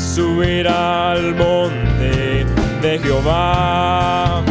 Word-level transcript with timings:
subirá 0.00 1.12
al 1.12 1.34
monte 1.34 2.46
de 2.80 2.98
Jehová? 2.98 4.42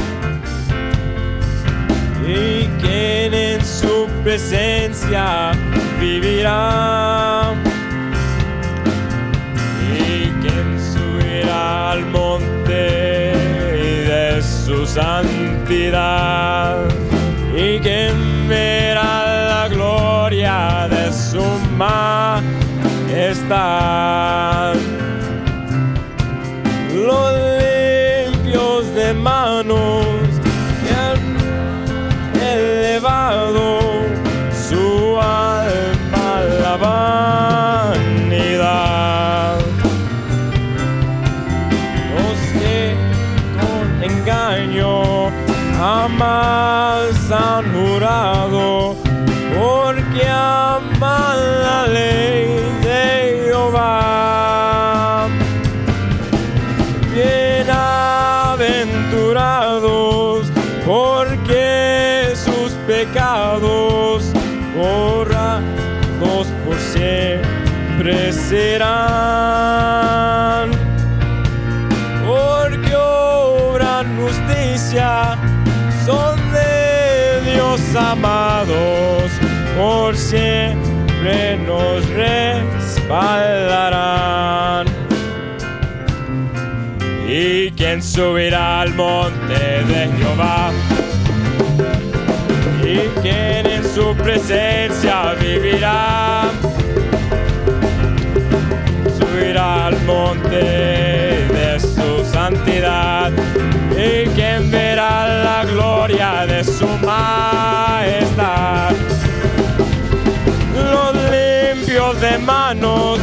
¿Y 2.25 2.67
quién 2.79 3.33
en 3.33 3.65
su 3.65 4.07
presencia 4.23 5.51
vivirá? 5.99 7.53
¿Y 9.91 10.29
quién 10.41 10.79
subirá 10.93 11.91
al 11.93 12.05
monte 12.05 13.33
de 14.11 14.41
su 14.41 14.85
santidad? 14.85 16.77
¿Y 17.55 17.79
quién 17.79 18.47
verá 18.47 19.47
la 19.49 19.67
gloria 19.67 20.87
de 20.87 21.11
su 21.11 21.43
majestad? 21.77 22.39
¿Y 88.19 88.21
quién 88.21 88.33
subirá 88.33 88.81
al 88.81 88.93
monte 88.95 89.83
de 89.87 90.09
Jehová? 90.17 90.71
¿Y 92.83 93.21
quién 93.21 93.65
en 93.65 93.83
su 93.95 94.13
presencia 94.13 95.35
vivirá? 95.39 96.49
Subirá 99.17 99.85
al 99.85 100.01
monte 100.01 100.49
de 100.49 101.79
su 101.79 102.25
santidad. 102.29 103.31
¿Y 103.91 104.27
quién 104.35 104.69
verá 104.69 105.25
la 105.45 105.63
gloria 105.63 106.45
de 106.45 106.61
su 106.65 106.87
majestad? 107.05 108.91
Los 110.75 111.15
limpios 111.31 112.19
de 112.19 112.37
manos 112.39 113.19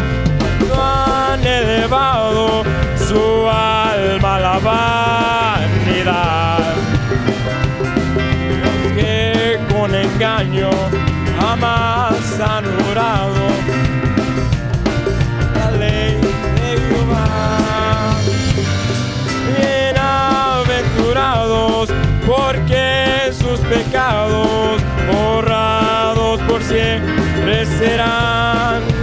no 0.66 0.82
han 0.82 1.46
elevado 1.46 2.64
su 3.06 3.46
alma 3.46 3.85
a 4.24 4.40
la 4.40 4.58
vanidad. 4.58 6.58
Los 8.62 8.92
que 8.94 9.60
con 9.70 9.94
engaño 9.94 10.70
jamás 11.38 12.40
han 12.40 12.64
jurado 12.78 13.34
la 15.54 15.70
ley 15.72 16.18
de 16.56 16.78
Jehová. 16.88 17.28
Bienaventurados 19.58 21.90
porque 22.26 23.32
sus 23.32 23.60
pecados 23.60 24.80
borrados 25.12 26.40
por 26.42 26.62
siempre 26.62 27.66
serán. 27.66 28.95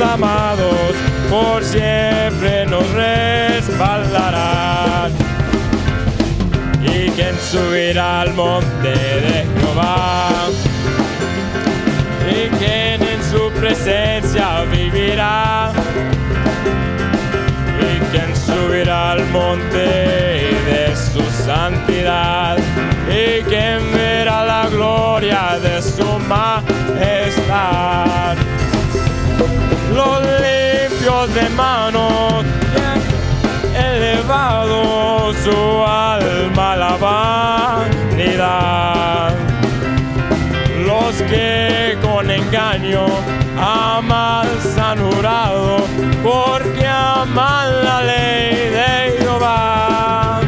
Amados, 0.00 0.94
por 1.28 1.64
siempre 1.64 2.64
nos 2.66 2.88
respaldarán. 2.92 5.10
¿Y 6.82 7.10
quién 7.10 7.36
subirá 7.38 8.22
al 8.22 8.32
monte 8.34 8.88
de 8.88 9.46
Jehová? 9.58 10.28
¿Y 12.30 12.48
quién 12.58 13.02
en 13.02 13.22
su 13.30 13.50
presencia 13.60 14.62
vivirá? 14.70 15.72
¿Y 17.80 18.00
quién 18.10 18.34
subirá 18.36 19.12
al 19.12 19.24
monte 19.26 19.78
de 19.78 20.96
su 20.96 21.22
santidad? 21.44 22.58
¿Y 23.08 23.42
quién 23.42 23.92
verá 23.92 24.44
la 24.44 24.68
gloria 24.68 25.58
de 25.62 25.80
su 25.82 26.18
majestad? 26.28 27.90
Los 30.00 30.20
limpios 30.22 31.34
de 31.34 31.46
manos 31.50 32.44
elevado 33.74 35.34
su 35.44 35.58
alma 35.84 36.76
la 36.76 36.96
vanidad 36.96 38.50
los 40.86 41.14
que 41.30 41.98
con 42.00 42.30
engaño 42.30 43.04
jamás 43.56 44.46
han 44.78 44.98
jurado, 44.98 45.76
porque 46.22 46.86
aman 46.86 47.84
la 47.84 48.02
ley 48.02 48.70
de 48.78 49.18
Jehová. 49.18 50.40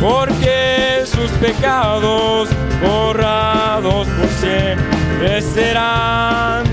Porque 0.00 1.04
sus 1.04 1.30
pecados 1.38 2.48
borrados 2.82 4.08
por 4.08 4.28
siempre 4.40 4.95
serán. 5.40 6.64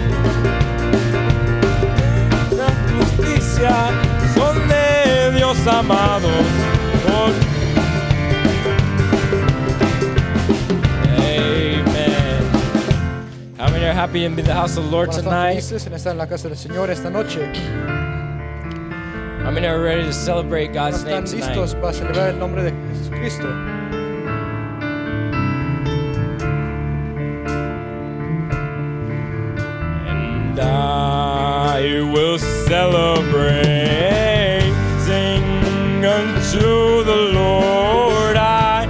La 2.56 2.72
justicia 2.94 3.72
son 4.36 4.68
de 4.68 5.38
Dios 5.38 5.58
amados. 5.68 6.32
por 7.06 7.32
Amen. 11.18 12.44
How 13.58 13.70
many 13.70 13.86
are 13.86 13.94
happy 13.94 14.26
in 14.26 14.36
the 14.36 14.44
house 14.54 14.78
of 14.78 14.86
the 14.86 14.90
Lord 14.92 15.10
¿Cuántos 15.10 15.18
están 15.24 15.32
tonight? 15.32 15.56
felices 15.56 15.88
en 15.88 15.94
estar 15.94 16.12
en 16.14 16.18
la 16.18 16.28
casa 16.28 16.48
del 16.48 16.58
Señor 16.58 16.90
esta 16.90 17.10
noche? 17.10 17.42
How 19.44 19.52
many 19.52 19.68
are 19.68 19.82
ready 19.82 20.04
to 20.04 20.14
celebrate 20.14 20.74
God's 20.74 21.04
¿Cuántos 21.04 21.34
name 21.34 21.42
están 21.42 21.56
tonight? 21.56 21.58
And 30.54 30.62
I 30.62 32.00
will 32.14 32.38
celebrate, 32.38 33.66
sing 35.00 36.06
unto 36.06 37.04
the 37.04 37.32
Lord. 37.34 38.38
I 38.38 38.86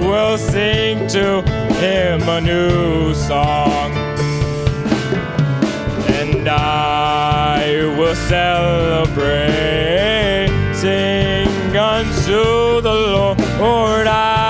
will 0.00 0.38
sing 0.38 1.06
to 1.08 1.42
him 1.74 2.26
a 2.26 2.40
new 2.40 3.12
song. 3.12 3.92
And 6.08 6.48
I 6.48 7.94
will 7.98 8.14
celebrate, 8.14 9.12
sing 10.74 11.76
unto 11.76 12.80
the 12.80 12.94
Lord. 13.60 14.06
I 14.06 14.41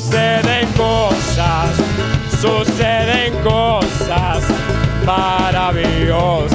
Suceden 0.00 0.68
cosas, 0.76 1.70
suceden 2.40 3.34
cosas 3.42 4.44
maravillosas. 5.04 6.54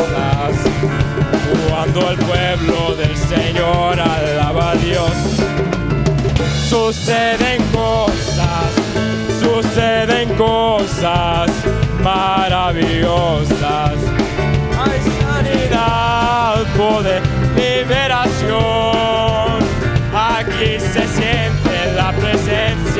Cuando 1.67 2.11
el 2.11 2.17
pueblo 2.19 2.95
del 2.95 3.17
Señor 3.17 3.99
alaba 3.99 4.71
a 4.71 4.75
Dios. 4.75 5.11
Suceden 6.69 7.61
cosas, 7.73 8.71
suceden 9.41 10.29
cosas 10.35 11.51
maravillosas. 12.01 13.97
Hay 14.79 15.01
sanidad, 15.21 16.63
poder, 16.77 17.21
liberación. 17.57 18.92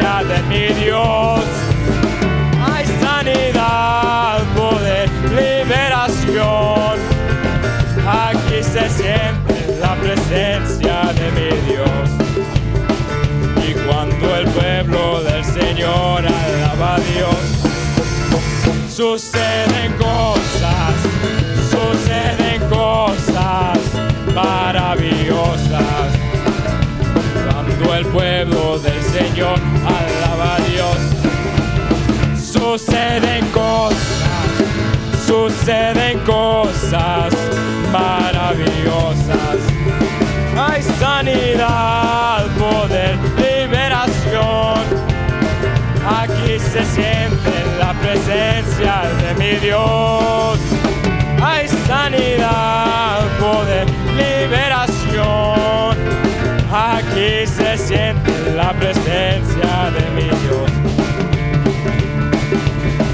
De 0.04 0.44
mi 0.50 0.68
Dios. 0.84 1.40
Hay 2.62 2.86
sanidad, 3.02 4.40
poder, 4.54 5.10
liberación. 5.30 6.98
Aquí 8.06 8.62
se 8.62 8.90
siente 8.90 9.78
la 9.80 9.96
presencia 9.96 11.14
de 11.14 11.32
mi 11.32 11.50
Dios. 11.72 12.10
Y 13.66 13.74
cuando 13.86 14.36
el 14.36 14.46
pueblo 14.50 15.24
del 15.24 15.46
Señor 15.46 16.26
alaba 16.26 16.96
a 16.96 17.00
Dios, 17.00 17.42
suceden 18.90 19.94
cosas, 19.94 20.96
suceden 21.72 22.62
cosas 22.70 23.80
maravillosas. 24.36 26.23
Pueblo 28.12 28.80
del 28.80 29.02
Señor 29.02 29.60
alaba 29.86 30.56
a 30.56 30.60
Dios, 30.70 30.98
suceden 32.38 33.46
cosas, 33.48 33.98
suceden 35.26 36.20
cosas 36.20 37.34
maravillosas. 37.92 39.58
Hay 40.58 40.82
sanidad, 41.00 42.46
poder, 42.58 43.18
liberación. 43.38 44.84
Aquí 46.06 46.60
se 46.60 46.84
siente 46.86 47.54
la 47.80 47.94
presencia 47.94 49.04
de 49.22 49.34
mi 49.40 49.60
Dios. 49.60 50.60
Hay 51.42 51.68
sanidad, 51.88 53.22
poder, 53.40 53.88
liberación. 54.18 55.83
Se 57.56 57.78
siente 57.78 58.32
la 58.56 58.74
presencia 58.74 59.92
de 59.96 60.10
mi 60.16 60.24
Dios. 60.24 60.72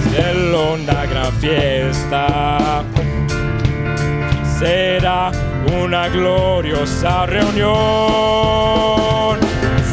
Cielo, 0.09 0.73
una 0.73 1.05
gran 1.05 1.31
fiesta. 1.33 2.83
Será 4.57 5.31
una 5.81 6.09
gloriosa 6.09 7.25
reunión. 7.25 7.69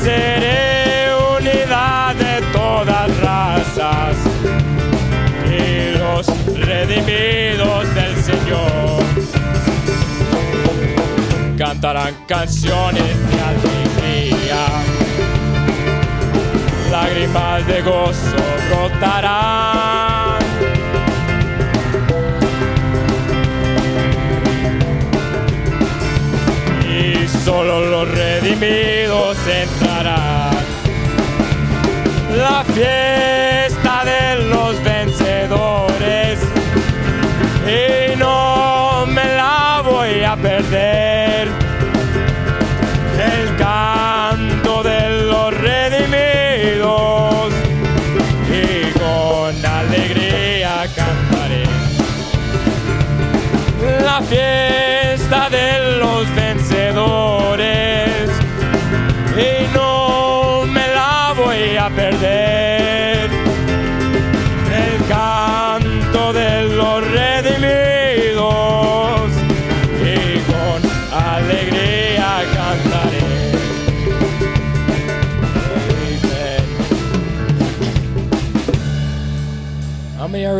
Seré 0.02 1.10
unidad 1.38 2.14
de 2.14 2.42
todas 2.52 3.20
razas 3.20 4.16
y 5.46 5.99
los 5.99 6.26
redimidos 6.58 7.94
del 7.94 8.16
Señor 8.22 9.06
cantarán 11.56 12.14
canciones 12.28 13.02
de 13.31 13.86
alegría. 14.06 14.67
Lágrimas 16.91 17.67
de 17.67 17.82
gozo 17.82 18.37
brotarán. 18.69 20.38
Y 26.88 27.29
solo 27.44 27.85
los 27.87 28.08
redimidos 28.11 29.37
entrarán. 29.47 30.56
La 32.37 32.64
fiesta 32.64 33.45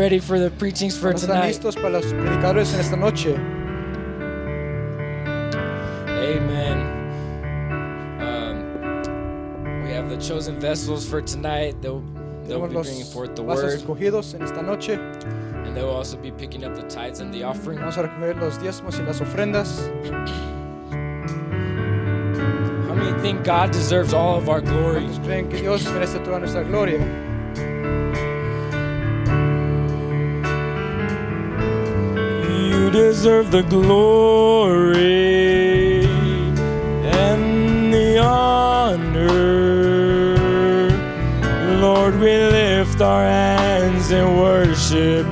ready 0.07 0.21
for 0.21 0.39
the 0.39 0.53
preachings 0.53 0.97
for 0.97 1.13
están 1.13 1.27
tonight? 1.27 1.49
listos 1.49 1.75
para 1.75 1.91
los 1.91 2.05
predicadores 2.13 2.73
en 2.75 2.79
esta 2.79 2.97
noche? 2.97 3.35
Amen. 6.07 6.79
Um, 8.21 9.83
we 9.83 9.91
have 9.91 10.09
the 10.09 10.17
chosen 10.17 10.61
vessels 10.61 11.05
for 11.09 11.21
tonight. 11.21 11.83
They'll, 11.83 12.05
they'll 12.45 12.69
be 12.69 12.75
bringing 12.75 13.05
forth 13.05 13.35
the 13.35 13.43
word, 13.43 13.81
escogidos 13.81 14.35
en 14.35 14.43
esta 14.43 14.63
noche. 14.63 14.91
and 14.91 15.77
they 15.77 15.83
will 15.83 15.97
also 15.97 16.17
be 16.17 16.31
picking 16.31 16.63
up 16.63 16.77
the 16.77 16.85
tithes 16.85 17.19
and 17.19 17.35
the 17.35 17.43
offering. 17.43 17.81
Vamos 17.81 17.97
a 17.97 18.05
recoger 18.05 18.37
los 18.41 18.59
diezmos 18.59 19.01
y 19.01 19.05
las 19.05 19.21
ofrendas. 19.21 19.89
How 22.87 22.95
many 22.95 23.21
think 23.23 23.43
God 23.43 23.73
deserves 23.73 24.15
all 24.15 24.37
of 24.37 24.49
our 24.49 24.61
glory? 24.61 25.01
¿Cuántos 25.01 25.25
creen 25.25 25.49
que 25.51 25.59
Dios 25.59 25.85
merece 25.87 26.25
toda 26.25 26.39
nuestra 26.39 26.63
gloria? 26.63 27.26
You 32.87 32.93
deserve 32.93 33.51
the 33.51 33.63
glory 33.63 34.95
and 37.03 37.93
the 37.93 38.19
honor. 38.19 40.37
Lord, 41.81 42.15
we 42.21 42.31
lift 42.31 43.01
our 43.01 43.25
hands 43.25 44.13
in 44.13 44.37
worship 44.37 45.27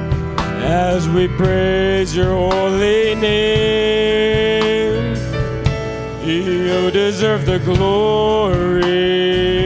as 0.65 1.09
we 1.09 1.29
praise 1.29 2.17
your 2.17 2.35
holy 2.35 3.15
name. 3.15 5.15
You 6.25 6.91
deserve 6.91 7.47
the 7.47 7.61
glory 7.61 9.63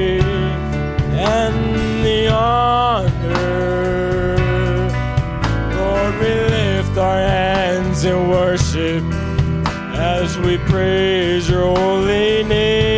praise 10.68 11.48
your 11.48 11.75
holy 11.75 12.44
name. 12.44 12.97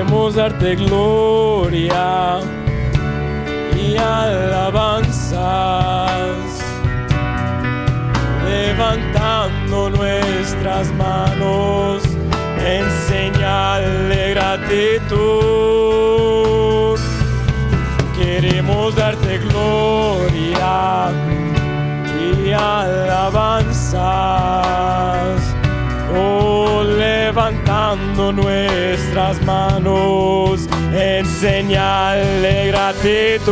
Queremos 0.00 0.34
darte 0.34 0.76
gloria 0.76 2.40
y 3.76 3.98
alabanzas, 3.98 5.36
levantando 8.48 9.90
nuestras 9.90 10.90
manos 10.94 12.02
en 12.64 12.90
señal 13.10 14.08
de 14.08 14.30
gratitud. 14.30 15.10
Queremos 18.16 18.96
darte 18.96 19.36
gloria 19.36 21.10
y 22.42 22.52
alabanzas, 22.52 24.00
oh, 26.16 26.82
levantando 26.84 28.32
nuestras 28.32 28.69
manos 29.44 30.68
en 30.92 31.26
gratitud. 32.68 33.50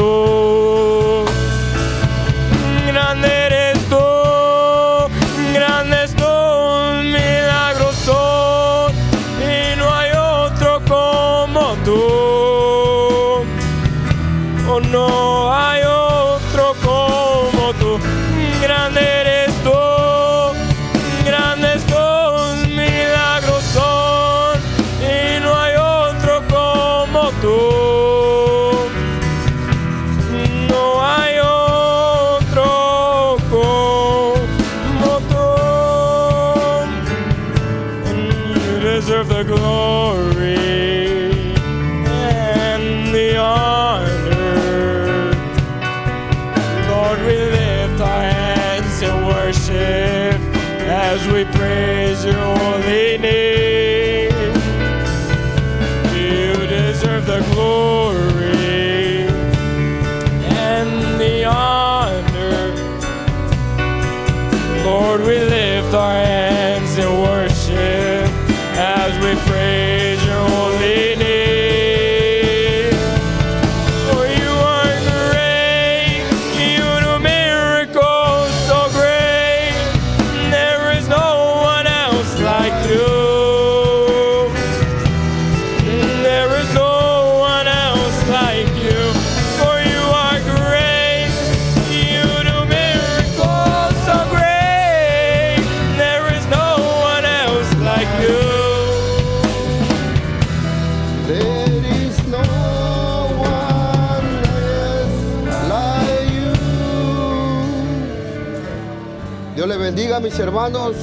Hermanos. 110.39 110.97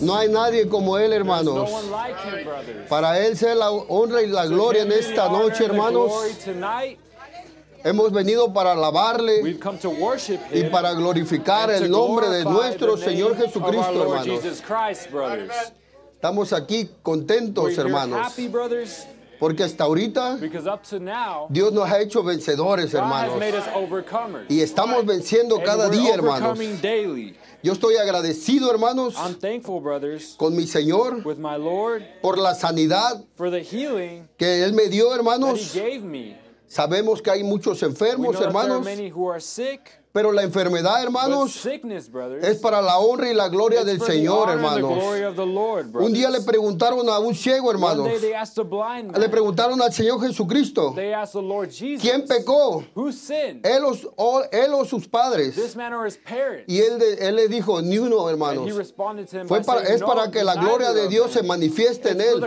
No 0.00 0.16
hay 0.16 0.28
nadie 0.28 0.68
como 0.68 0.98
Él, 0.98 1.12
hermanos. 1.12 1.70
Para 2.88 3.24
Él 3.24 3.36
sea 3.36 3.54
la 3.54 3.70
honra 3.70 4.22
y 4.22 4.26
la 4.26 4.46
gloria 4.46 4.82
en 4.82 4.92
esta 4.92 5.28
noche, 5.28 5.64
hermanos. 5.64 6.12
Hemos 7.84 8.12
venido 8.12 8.52
para 8.52 8.72
alabarle 8.72 9.58
y 10.52 10.64
para 10.64 10.92
glorificar 10.94 11.70
el 11.70 11.90
nombre 11.90 12.28
de 12.28 12.44
nuestro 12.44 12.96
Señor 12.96 13.36
Jesucristo, 13.36 14.02
hermanos. 14.02 14.40
Estamos 16.14 16.52
aquí 16.52 16.90
contentos, 17.02 17.78
hermanos, 17.78 18.34
porque 19.38 19.62
hasta 19.64 19.84
ahorita 19.84 20.38
now, 21.00 21.46
Dios 21.48 21.72
nos 21.72 21.88
ha 21.90 22.00
hecho 22.00 22.22
vencedores, 22.22 22.92
hermanos. 22.94 23.34
Y 24.48 24.60
estamos 24.60 25.04
venciendo 25.04 25.60
cada 25.62 25.88
día, 25.88 26.14
hermanos. 26.14 26.58
daily. 26.80 27.36
Yo 27.62 27.72
estoy 27.72 27.96
agradecido, 27.96 28.70
hermanos, 28.70 29.14
I'm 29.16 29.34
thankful, 29.34 29.80
brothers, 29.80 30.34
con 30.38 30.54
mi 30.54 30.66
Señor 30.66 31.24
with 31.24 31.38
my 31.38 31.56
Lord 31.56 32.04
por 32.22 32.38
la 32.38 32.54
sanidad 32.54 33.24
for 33.34 33.50
the 33.50 33.62
healing 33.62 34.28
que 34.38 34.62
Él 34.62 34.72
me 34.72 34.88
dio, 34.88 35.10
that 35.10 35.16
hermanos. 35.16 35.74
He 35.74 35.80
gave 35.80 36.02
me. 36.04 36.36
Sabemos 36.68 37.22
que 37.22 37.30
hay 37.30 37.42
muchos 37.42 37.82
enfermos, 37.82 38.40
hermanos, 38.40 38.84
pero 40.16 40.32
la 40.32 40.44
enfermedad, 40.44 41.02
hermanos, 41.02 41.52
sickness, 41.52 42.10
brothers, 42.10 42.42
es 42.42 42.56
para 42.56 42.80
la 42.80 42.98
honra 42.98 43.30
y 43.30 43.34
la 43.34 43.50
gloria 43.50 43.84
del 43.84 44.00
Señor, 44.00 44.48
hermanos. 44.48 44.96
Lord, 45.36 45.94
Un 45.94 46.14
día 46.14 46.30
le 46.30 46.40
preguntaron 46.40 47.06
a 47.10 47.18
un 47.18 47.34
ciego, 47.34 47.70
hermanos, 47.70 48.06
day 48.06 48.18
they 48.18 48.32
asked 48.32 48.58
a 48.58 48.64
blind 48.64 49.14
le 49.14 49.28
preguntaron 49.28 49.82
al 49.82 49.92
Señor 49.92 50.18
Jesucristo, 50.22 50.94
they 50.96 51.12
asked 51.12 51.34
the 51.38 51.46
Lord 51.46 51.68
Jesus, 51.70 52.00
¿quién 52.00 52.26
pecó? 52.26 52.82
who 52.94 53.12
sinned? 53.12 53.60
Él 53.66 53.82
o, 54.16 54.42
él 54.50 54.72
o 54.72 54.86
sus 54.86 55.06
padres. 55.06 55.54
Y 56.66 56.78
él, 56.80 57.36
le 57.36 57.48
dijo, 57.48 57.82
ni 57.82 57.98
uno, 57.98 58.30
hermanos. 58.30 58.74
responded 58.74 59.28
to 59.28 59.40
him 59.40 59.46
Fue 59.46 59.60
para, 59.60 59.80
saying, 59.82 59.96
es 59.96 60.02
para 60.02 60.24
"No, 60.24 60.30
que 60.30 60.42
la 60.42 60.54
gloria 60.54 60.94
de 60.94 61.08
Dios 61.08 61.30
se 61.30 61.40
them." 61.40 61.48
manifieste 61.48 62.12
en 62.12 62.22
él. 62.22 62.42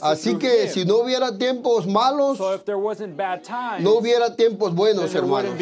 Así 0.00 0.38
que 0.38 0.68
si 0.68 0.86
no 0.86 1.00
hubiera 1.00 1.36
tiempos 1.36 1.86
malos, 1.86 2.38
So 2.38 2.54
if 2.54 2.64
there 2.64 2.78
wasn't 2.78 3.14
bad 3.14 3.42
times, 3.42 3.82
no 3.82 3.98
hubiera 3.98 4.34
tiempos 4.34 4.74
buenos, 4.74 5.14
hermanos. 5.14 5.54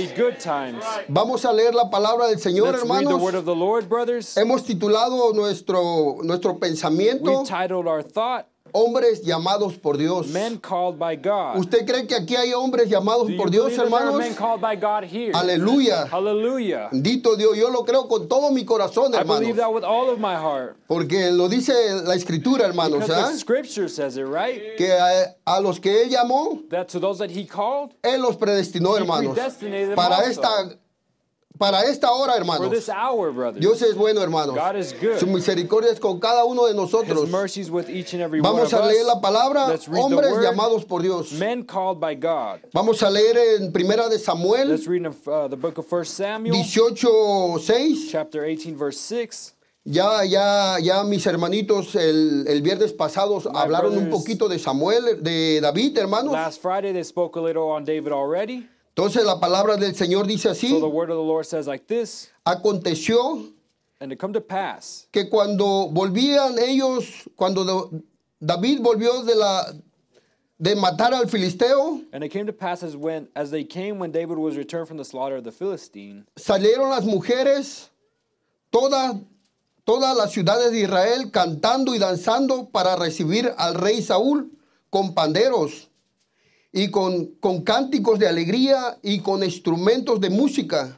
Times. 0.74 1.06
Vamos 1.08 1.44
a 1.44 1.52
leer 1.52 1.74
la 1.74 1.90
palabra 1.90 2.26
del 2.28 2.38
Señor, 2.38 2.72
Let's 2.72 2.82
read 2.88 3.06
the 3.06 3.14
word 3.16 3.34
hermanos. 3.34 3.34
of 3.34 3.44
the 3.44 3.54
Lord, 3.54 3.88
brothers. 3.88 4.36
Hemos 4.36 4.64
titulado 4.64 5.32
nuestro, 5.34 6.16
nuestro 6.22 6.58
pensamiento 6.58 7.44
titled 7.46 7.86
our 7.86 8.02
thought, 8.02 8.46
Hombres 8.72 9.22
llamados 9.22 9.78
por 9.78 9.96
Dios. 9.96 10.28
Men 10.28 10.58
Called 10.58 10.98
by 10.98 11.16
God. 11.16 11.56
¿Usted 11.58 11.86
cree 11.86 12.06
que 12.06 12.14
aquí 12.14 12.36
hay 12.36 12.52
hombres 12.52 12.88
llamados 12.88 13.28
Do 13.28 13.36
por 13.36 13.50
Dios, 13.50 13.72
hermanos? 13.76 14.16
men 14.18 14.34
called 14.34 14.60
by 14.60 14.76
God 14.76 15.04
here? 15.04 15.32
Aleluya. 15.34 16.08
Bendito 16.90 17.36
Dios, 17.36 17.56
yo 17.56 17.70
lo 17.70 17.84
creo 17.84 18.08
con 18.08 18.28
todo 18.28 18.50
mi 18.50 18.64
corazón, 18.64 19.12
I 19.14 19.18
hermanos. 19.18 19.40
believe 19.40 19.56
that 19.56 19.72
with 19.72 19.84
all 19.84 20.10
of 20.10 20.18
my 20.18 20.34
heart. 20.36 20.76
Porque 20.86 21.30
lo 21.32 21.48
dice 21.48 21.72
la 22.04 22.14
escritura, 22.14 22.64
hermanos, 22.66 23.00
Because 23.00 23.24
¿ah? 23.24 23.30
the 23.32 23.38
scripture 23.38 23.88
says 23.88 24.16
it, 24.16 24.24
right? 24.26 24.76
que 24.76 24.92
a, 24.92 25.34
a 25.46 25.60
los 25.60 25.78
que 25.80 26.02
él 26.04 26.10
llamó, 26.10 26.62
That 26.70 26.88
to 26.88 27.00
those 27.00 27.18
that 27.18 27.30
he 27.30 27.44
called, 27.46 27.94
él 28.02 28.20
los 28.22 28.36
predestinó, 28.36 28.96
He 28.96 29.00
hermanos. 29.00 29.36
Para 29.94 30.16
also. 30.16 30.30
esta, 30.30 30.48
para 31.58 31.82
esta 31.82 32.12
hora, 32.12 32.36
hermanos. 32.36 32.88
hour. 32.88 33.52
Dios 33.54 33.82
es 33.82 33.94
bueno, 33.94 34.22
hermanos. 34.22 34.54
God 34.54 34.76
is 34.76 34.94
good. 35.00 35.18
Su 35.18 35.26
misericordia 35.26 35.90
es 35.90 36.00
con 36.00 36.18
cada 36.20 36.44
uno 36.44 36.66
de 36.66 36.74
nosotros. 36.74 37.28
Vamos 38.42 38.72
a 38.72 38.86
leer 38.86 39.04
la 39.04 39.20
palabra, 39.20 39.66
hombres 40.00 40.32
llamados 40.40 40.84
por 40.84 41.02
Dios. 41.02 41.32
Men 41.32 41.64
called 41.64 41.98
by 42.00 42.14
God. 42.14 42.60
Vamos 42.72 43.02
a 43.02 43.10
leer 43.10 43.36
en 43.60 43.72
Primera 43.72 44.08
de 44.08 44.18
Samuel 44.18 44.68
Let's 44.70 44.86
read 44.86 45.04
in, 45.04 45.06
uh, 45.06 45.48
the 45.48 45.56
book 45.56 45.78
of 45.78 45.86
1 45.90 46.04
Samuel, 46.04 46.54
18:6. 46.54 48.08
chapter 48.10 48.44
18, 48.44 48.76
verse 48.76 49.00
6. 49.00 49.54
Ya, 49.84 50.22
ya, 50.22 50.76
ya 50.78 51.02
mis 51.02 51.24
hermanitos 51.26 51.94
el, 51.94 52.44
el 52.46 52.60
viernes 52.60 52.92
pasado 52.92 53.40
hablaron 53.54 53.96
un 53.96 54.10
brothers- 54.10 54.10
poquito 54.10 54.48
de 54.48 54.58
Samuel, 54.58 55.22
de 55.22 55.60
David, 55.62 55.96
hermanos. 55.96 56.32
Last 56.32 56.60
Friday 56.60 56.92
they 56.92 57.04
spoke 57.04 57.38
a 57.38 57.40
little 57.42 57.70
on 57.70 57.84
David 57.84 58.12
already. 58.12 58.68
Entonces 58.98 59.24
la 59.24 59.38
palabra 59.38 59.76
del 59.76 59.94
Señor 59.94 60.26
dice 60.26 60.48
así, 60.48 60.70
So 60.70 60.80
the 60.80 60.88
word 60.88 61.08
of 61.10 61.16
the 61.18 61.22
Lord 61.22 61.46
says 61.46 61.68
like 61.68 61.86
this, 61.86 62.32
aconteció 62.44 63.48
and 64.00 64.10
it 64.12 64.18
come 64.18 64.32
to 64.32 64.40
pass 64.40 65.06
que 65.12 65.28
cuando 65.30 65.88
volvían 65.88 66.58
ellos, 66.58 67.06
cuando 67.36 67.64
Da- 67.64 67.98
David 68.56 68.80
volvió 68.80 69.22
de 69.24 69.36
la 69.36 69.72
de 70.58 70.74
matar 70.74 71.14
al 71.14 71.28
filisteo, 71.28 72.02
And 72.12 72.24
it 72.24 72.32
came 72.32 72.44
to 72.46 72.52
pass 72.52 72.82
as 72.82 72.96
when 72.96 73.28
as 73.36 73.52
they 73.52 73.62
came 73.62 74.00
when 74.00 74.10
David 74.10 74.36
was 74.36 74.56
returned 74.56 74.88
from 74.88 74.96
the 74.96 75.04
slaughter 75.04 75.36
of 75.36 75.44
the 75.44 75.52
Philistine, 75.52 76.24
salieron 76.36 76.90
las 76.90 77.04
mujeres, 77.04 77.90
todas 78.72 79.14
todas 79.84 80.16
las 80.16 80.32
ciudades 80.32 80.72
de 80.72 80.80
Israel 80.80 81.30
cantando 81.30 81.94
y 81.94 81.98
danzando 82.00 82.68
para 82.72 82.96
recibir 82.96 83.54
al 83.58 83.76
rey 83.76 84.02
Saúl 84.02 84.50
con 84.90 85.14
panderos 85.14 85.87
y 86.78 86.90
con, 86.90 87.34
con 87.40 87.62
cánticos 87.64 88.18
de 88.20 88.28
alegría 88.28 88.98
y 89.02 89.18
con 89.20 89.42
instrumentos 89.42 90.20
de 90.20 90.30
música. 90.30 90.96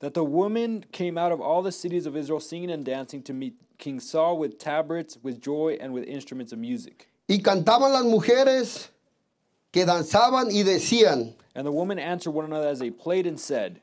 that 0.00 0.14
the 0.14 0.24
women 0.24 0.84
came 0.92 1.18
out 1.18 1.30
of 1.32 1.40
all 1.40 1.62
the 1.62 1.72
cities 1.72 2.06
of 2.06 2.16
Israel 2.16 2.40
singing 2.40 2.70
and 2.70 2.84
dancing 2.86 3.22
to 3.22 3.32
meet 3.34 3.54
King 3.78 4.00
Saul 4.00 4.38
with 4.38 4.58
tabrets, 4.58 5.18
with 5.22 5.40
joy, 5.42 5.76
and 5.80 5.92
with 5.92 6.04
instruments 6.04 6.52
of 6.52 6.58
music. 6.58 7.08
Y 7.28 7.38
cantaban 7.38 7.92
las 7.92 8.04
mujeres 8.04 8.88
que 9.72 9.84
danzaban 9.84 10.46
y 10.48 10.62
decían, 10.64 11.34
And 11.54 11.66
the 11.66 11.72
women 11.72 11.98
answered 11.98 12.32
one 12.32 12.44
another 12.46 12.68
as 12.68 12.78
they 12.78 12.90
played 12.90 13.26
and 13.26 13.38
said, 13.38 13.80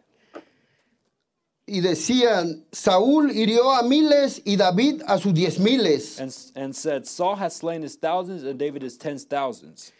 y 1.67 1.81
decían, 1.81 2.63
Saúl 2.71 3.31
hirió 3.31 3.79
a 3.79 3.83
miles 3.83 4.41
y 4.45 4.55
David 4.55 5.01
a 5.07 5.19
sus 5.19 5.33
diez 5.33 5.59
miles. 5.59 6.19
and, 6.19 6.36
and 6.55 6.75
said, 6.75 7.07
Saul 7.07 7.36
has 7.36 7.55
slain 7.55 7.81
his 7.81 7.95
thousands 7.95 8.43
and 8.43 8.57
David 8.57 8.81
his 8.83 8.97
tens 8.97 9.24
thousands. 9.24 9.91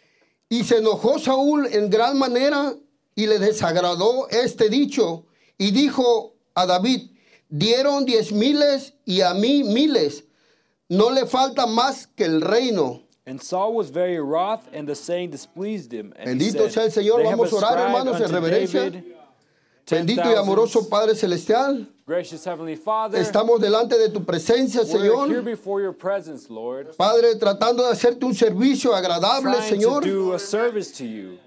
Y 0.48 0.64
se 0.64 0.78
enojó 0.78 1.18
Saúl 1.18 1.66
en 1.70 1.90
gran 1.90 2.18
manera 2.18 2.74
y 3.14 3.26
le 3.26 3.38
desagradó 3.38 4.28
este 4.30 4.68
dicho 4.68 5.26
y 5.58 5.72
dijo 5.72 6.34
a 6.54 6.66
David, 6.66 7.10
dieron 7.48 8.04
diez 8.04 8.32
miles 8.32 8.94
y 9.04 9.20
a 9.20 9.34
mí 9.34 9.64
miles, 9.64 10.24
no 10.88 11.10
le 11.10 11.26
falta 11.26 11.66
más 11.66 12.06
que 12.06 12.24
el 12.24 12.40
reino. 12.40 13.02
And 13.26 13.42
Saul 13.42 13.74
was 13.74 13.90
very 13.90 14.18
wroth, 14.18 14.62
and 14.72 14.88
the 14.88 14.94
saying 14.94 15.30
displeased 15.30 15.92
him. 15.92 16.14
And 16.16 16.40
he 16.40 16.48
Bendito 16.50 16.70
said, 16.70 16.72
sea 16.72 16.84
el 16.84 16.90
Señor. 16.90 17.18
"They 17.18 17.26
have 17.26 17.36
Vamos 17.38 17.52
a 17.52 17.56
orar, 17.56 17.78
hermanos, 17.78 18.20
en 18.22 18.30
reverencia. 18.30 18.80
Bendito 19.90 20.22
y 20.22 20.34
10,000s. 20.34 20.38
amoroso 20.38 20.88
Padre 20.88 21.14
Celestial, 21.14 21.86
estamos 23.20 23.60
delante 23.60 23.98
de 23.98 24.08
tu 24.08 24.24
presencia, 24.24 24.84
Señor. 24.84 25.28
Padre, 26.96 27.36
tratando 27.36 27.84
de 27.84 27.92
hacerte 27.92 28.24
un 28.24 28.34
servicio 28.34 28.94
agradable, 28.94 29.60
Señor. 29.62 30.02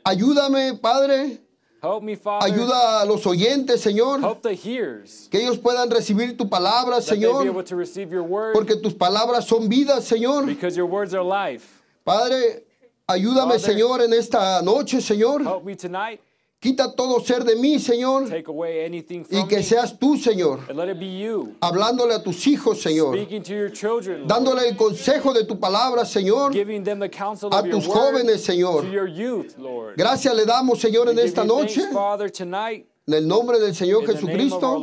Ayúdame, 0.04 0.76
Padre. 0.76 1.40
Help 1.84 2.04
me, 2.04 2.16
Father. 2.16 2.52
Ayuda 2.54 3.02
a 3.02 3.06
los 3.06 3.26
oyentes, 3.26 3.82
Señor. 3.82 4.20
Help 4.22 4.44
the 4.44 4.56
hearers, 4.56 5.28
Que 5.32 5.40
ellos 5.42 5.58
puedan 5.58 5.90
recibir 5.90 6.38
tu 6.38 6.48
palabra, 6.48 6.98
that 6.98 7.06
they 7.08 7.18
be 7.18 7.26
able 7.26 7.64
Señor. 7.64 7.66
to 7.66 7.76
receive 7.76 8.12
your 8.12 8.22
word, 8.22 8.54
Porque 8.54 8.76
tus 8.76 8.94
palabras 8.94 9.48
son 9.48 9.68
vidas, 9.68 10.04
Señor. 10.04 10.46
because 10.46 10.78
your 10.78 10.86
words 10.86 11.16
are 11.16 11.24
life. 11.24 11.82
Padre, 12.06 12.66
ayúdame, 13.08 13.58
Father. 13.58 13.60
Señor, 13.60 14.02
en 14.04 14.14
esta 14.14 14.62
noche, 14.62 15.02
Señor. 15.02 15.42
Help 15.42 15.64
me 15.66 15.76
tonight. 15.76 16.20
Quita 16.62 16.94
todo 16.96 17.20
ser 17.22 17.44
de 17.44 17.56
mí, 17.56 17.80
Señor. 17.80 18.30
Take 18.30 18.48
away 18.48 18.86
anything 18.86 19.26
Y 19.32 19.48
que 19.48 19.64
seas 19.64 19.98
tú, 19.98 20.16
Señor. 20.16 20.60
and 20.70 20.78
let 20.78 20.90
it 20.92 21.00
be 21.00 21.08
you 21.20 21.56
Hablándole 21.60 22.14
a 22.14 22.22
tus 22.22 22.46
hijos, 22.46 22.80
Señor. 22.84 23.16
speaking 23.16 23.42
to 23.42 23.52
your 23.54 23.72
children, 23.72 24.28
Dándole 24.28 24.68
el 24.70 24.78
consejo 24.78 25.34
de 25.34 25.44
tu 25.46 25.60
palabra, 25.60 26.06
Señor. 26.06 26.54
giving 26.54 26.84
them 26.84 27.00
the 27.00 27.10
counsel 27.10 27.50
A 27.52 27.62
of 27.62 27.70
tus 27.72 27.88
jóvenes, 27.88 28.44
Señor. 28.46 28.84
to 28.84 28.92
your 28.92 29.08
youth, 29.08 29.58
Lord. 29.58 29.96
Gracias 29.98 30.36
le 30.36 30.46
damos, 30.46 30.80
Señor, 30.80 31.10
en 31.10 31.16
We 31.16 31.24
esta 31.24 31.44
noche. 31.44 31.82
thanks, 31.82 31.94
Father, 31.96 32.30
tonight, 32.30 32.86
En 33.08 33.16
el 33.16 33.28
nombre 33.28 33.60
del 33.60 33.74
Señor 33.74 34.04
in 34.04 34.10
Jesucristo. 34.10 34.78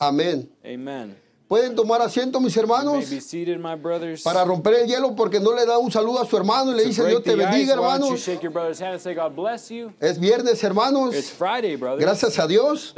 Amén. 0.00 0.50
Amen. 0.64 1.16
Pueden 1.46 1.74
tomar 1.74 2.00
asiento, 2.00 2.40
mis 2.40 2.56
hermanos, 2.56 3.04
seated, 3.04 3.60
para 4.24 4.44
romper 4.44 4.74
el 4.74 4.86
hielo, 4.88 5.14
porque 5.14 5.38
no 5.38 5.54
le 5.54 5.66
da 5.66 5.76
un 5.78 5.90
saludo 5.90 6.22
a 6.22 6.26
su 6.26 6.36
hermano 6.38 6.72
y 6.72 6.76
le 6.76 6.84
dice, 6.86 7.06
Dios 7.06 7.22
te 7.22 7.34
bendiga, 7.34 7.74
hermanos. 7.74 8.18
say? 8.18 9.18
Es 10.00 10.18
viernes, 10.18 10.64
hermanos. 10.64 11.14
Friday. 11.32 11.76
Gracias 11.76 12.38
a 12.38 12.46
Dios. 12.46 12.94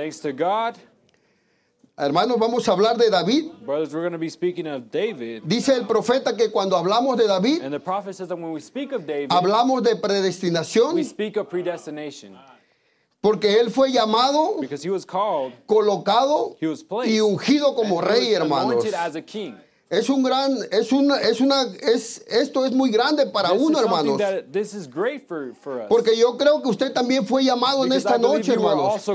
Hermanos, 1.98 2.38
vamos 2.38 2.68
a 2.68 2.72
hablar 2.72 2.98
de 2.98 3.09
David. 3.09 3.46
Brothers, 3.64 3.94
we're 3.94 4.02
going 4.02 4.12
to 4.12 4.18
be 4.18 4.28
speaking 4.28 4.66
of 4.66 4.90
David. 4.90 5.42
Dice 5.44 5.70
el 5.70 5.87
profeta 5.87 6.37
que 6.37 6.50
cuando 6.50 6.76
hablamos 6.76 7.16
de 7.16 7.26
David, 7.26 7.62
And 7.62 7.72
the 7.72 7.80
prophet 7.80 8.14
says 8.14 8.28
that 8.28 8.37
when 8.37 8.52
we 8.52 8.61
speak 8.61 8.92
of 8.92 9.06
David, 9.06 9.30
hablamos 9.30 9.82
de 9.82 9.94
we 9.94 10.00
predestinación, 10.00 11.02
speak 11.02 11.38
of 11.38 11.48
predestination. 11.48 12.37
Porque 13.20 13.59
él 13.61 13.70
fue 13.70 13.90
llamado, 13.90 14.61
Because 14.61 14.85
he 14.85 14.90
was 14.90 15.05
called, 15.05 15.52
colocado 15.66 16.57
placed, 16.83 17.11
y 17.11 17.20
ungido 17.20 17.74
como 17.74 18.00
rey, 18.00 18.33
hermanos. 18.35 18.85
Es 19.88 20.09
un 20.11 20.24
gran, 20.24 20.52
es 20.72 20.90
una, 20.90 21.20
es 21.20 21.40
una, 21.40 21.62
es, 21.81 22.24
esto 22.29 22.64
es 22.64 22.72
muy 22.72 22.90
grande 22.90 23.26
para 23.26 23.50
This 23.50 23.62
uno, 23.62 23.79
hermanos. 23.79 24.18
that 24.18 24.52
this 24.52 24.74
is 24.74 24.88
great 24.88 25.29
for, 25.29 25.55
for 25.55 25.83
us. 25.83 25.88
Porque 25.88 26.16
yo 26.16 26.37
creo 26.37 26.61
que 26.61 26.68
usted 26.68 26.92
también 26.92 27.24
fue 27.24 27.44
llamado 27.44 27.85
en 27.85 27.90
Because 27.90 27.98
esta 27.98 28.16
I 28.16 28.18
believe 28.18 28.38
noche, 28.38 28.52
hermanos. 28.52 29.09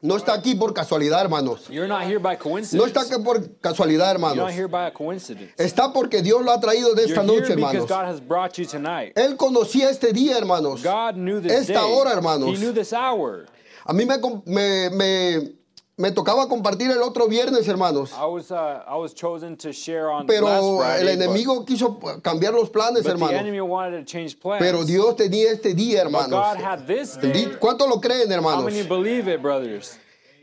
No 0.00 0.16
está 0.16 0.34
aquí 0.34 0.54
por 0.54 0.72
casualidad, 0.72 1.20
hermanos. 1.22 1.68
You're 1.68 1.88
not 1.88 2.04
here 2.04 2.18
by 2.20 2.38
No 2.72 2.86
está 2.86 3.00
aquí 3.00 3.20
por 3.24 3.40
casualidad, 3.60 4.12
You're 4.12 4.20
not 4.20 4.36
hermanos. 4.36 4.52
here 4.54 4.68
by 4.68 4.86
a 4.86 4.92
coincidence. 4.92 5.52
Está 5.58 5.92
porque 5.92 6.22
Dios 6.22 6.40
lo 6.44 6.52
ha 6.52 6.60
traído 6.60 6.94
de 6.94 7.04
esta 7.04 7.24
You're 7.24 7.40
noche, 7.40 7.52
hermanos. 7.54 7.88
God 7.88 8.04
has 8.06 8.20
brought 8.20 8.56
you 8.58 8.64
tonight. 8.64 9.12
Él 9.16 9.36
conocía 9.36 9.90
este 9.90 10.12
día, 10.12 10.38
hermanos. 10.38 10.84
God 10.84 11.16
knew 11.16 11.40
this 11.40 11.50
Esta 11.50 11.80
day. 11.80 11.92
hora, 11.92 12.12
hermanos. 12.12 12.50
He 12.50 12.58
knew 12.58 12.72
this 12.72 12.92
hour. 12.92 13.46
A 13.84 13.92
mí 13.92 14.04
me, 14.06 14.18
me, 14.46 14.90
me, 14.90 15.52
me 15.98 16.12
tocaba 16.12 16.48
compartir 16.48 16.90
el 16.90 17.02
otro 17.02 17.26
viernes, 17.28 17.66
hermanos. 17.66 18.12
I 18.12 18.24
was 18.24 18.50
uh, 18.50 18.84
I 18.88 18.96
was 18.96 19.12
chosen 19.14 19.56
to 19.58 19.72
share 19.72 20.08
on 20.08 20.26
Pero 20.26 20.78
Friday, 20.78 21.00
el 21.02 21.08
enemigo 21.08 21.66
quiso 21.66 21.98
cambiar 22.22 22.54
los 22.54 22.70
planes, 22.70 23.02
but, 23.02 23.18
but 23.18 23.28
the 23.28 23.34
hermanos. 23.34 24.58
Pero 24.58 24.84
Dios 24.84 25.16
tenía 25.16 25.50
este 25.50 25.74
día, 25.74 26.04
but 26.04 26.12
hermanos. 26.12 26.56
had 26.56 26.86
this 26.86 27.16
day. 27.16 27.32
Bendi- 27.32 27.58
¿Cuánto 27.58 27.86
lo 27.88 28.00
creen, 28.00 28.28
How 28.28 28.34
hermanos? 28.36 28.64
many 28.64 28.82
believe 28.84 29.28
it, 29.28 29.42
brothers? 29.42 29.98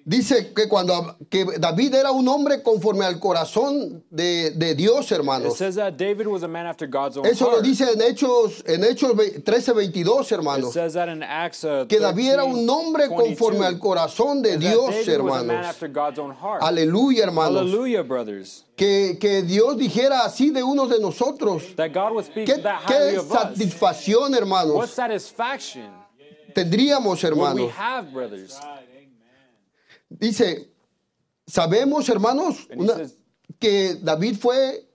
Dice 0.07 0.53
que 0.53 0.67
cuando 0.69 1.17
que 1.31 1.45
David 1.57 1.95
era 1.95 2.11
un 2.11 2.27
hombre 2.27 2.61
conforme 2.61 3.05
al 3.05 3.19
corazón 3.19 4.03
de, 4.11 4.51
de 4.51 4.75
Dios, 4.75 5.07
It 5.07 5.17
hermanos. 5.17 5.57
says 5.57 5.77
that 5.77 5.93
David 5.97 6.27
was 6.27 6.43
a 6.43 6.47
man 6.47 6.67
after 6.67 6.87
God's 6.87 7.17
own 7.17 7.25
Eso 7.25 7.49
lo 7.49 7.59
dice 7.59 7.91
en 7.91 7.99
Hechos, 8.03 8.63
en 8.67 8.83
Hechos 8.83 9.13
13, 9.43 9.73
22, 9.73 10.27
It 10.27 10.31
hermanos. 10.31 10.77
Acts 10.77 11.63
uh, 11.63 11.87
Que 11.89 11.99
David 11.99 12.33
era 12.33 12.43
un 12.43 12.67
13, 12.67 12.69
hombre 12.69 13.07
22, 13.07 13.27
conforme 13.29 13.65
al 13.65 13.79
corazón 13.79 14.43
de 14.43 14.59
Dios, 14.59 15.07
hermanos. 15.07 15.75
Aleluya, 16.61 17.23
hermanos. 17.23 18.07
Brothers. 18.07 18.63
Que, 18.75 19.17
que 19.19 19.41
Dios 19.41 19.75
dijera 19.75 20.23
así 20.23 20.51
de 20.51 20.61
unos 20.61 20.87
de 20.91 20.99
nosotros. 20.99 21.75
That 21.77 21.91
God 21.93 22.11
would 22.11 22.25
speak 22.25 22.45
¿Qué, 22.45 22.61
that 22.61 22.85
qué 22.85 23.17
of 23.17 23.27
satisfacción, 23.27 24.35
hermanos, 24.35 24.95
tendríamos, 26.53 27.23
we 27.23 27.27
hermanos? 27.27 27.71
have? 27.75 28.05
Dice, 30.19 30.69
sabemos, 31.47 32.07
hermanos, 32.09 32.67
una- 32.75 32.95
que 33.59 33.95
David 34.01 34.37
fue, 34.37 34.87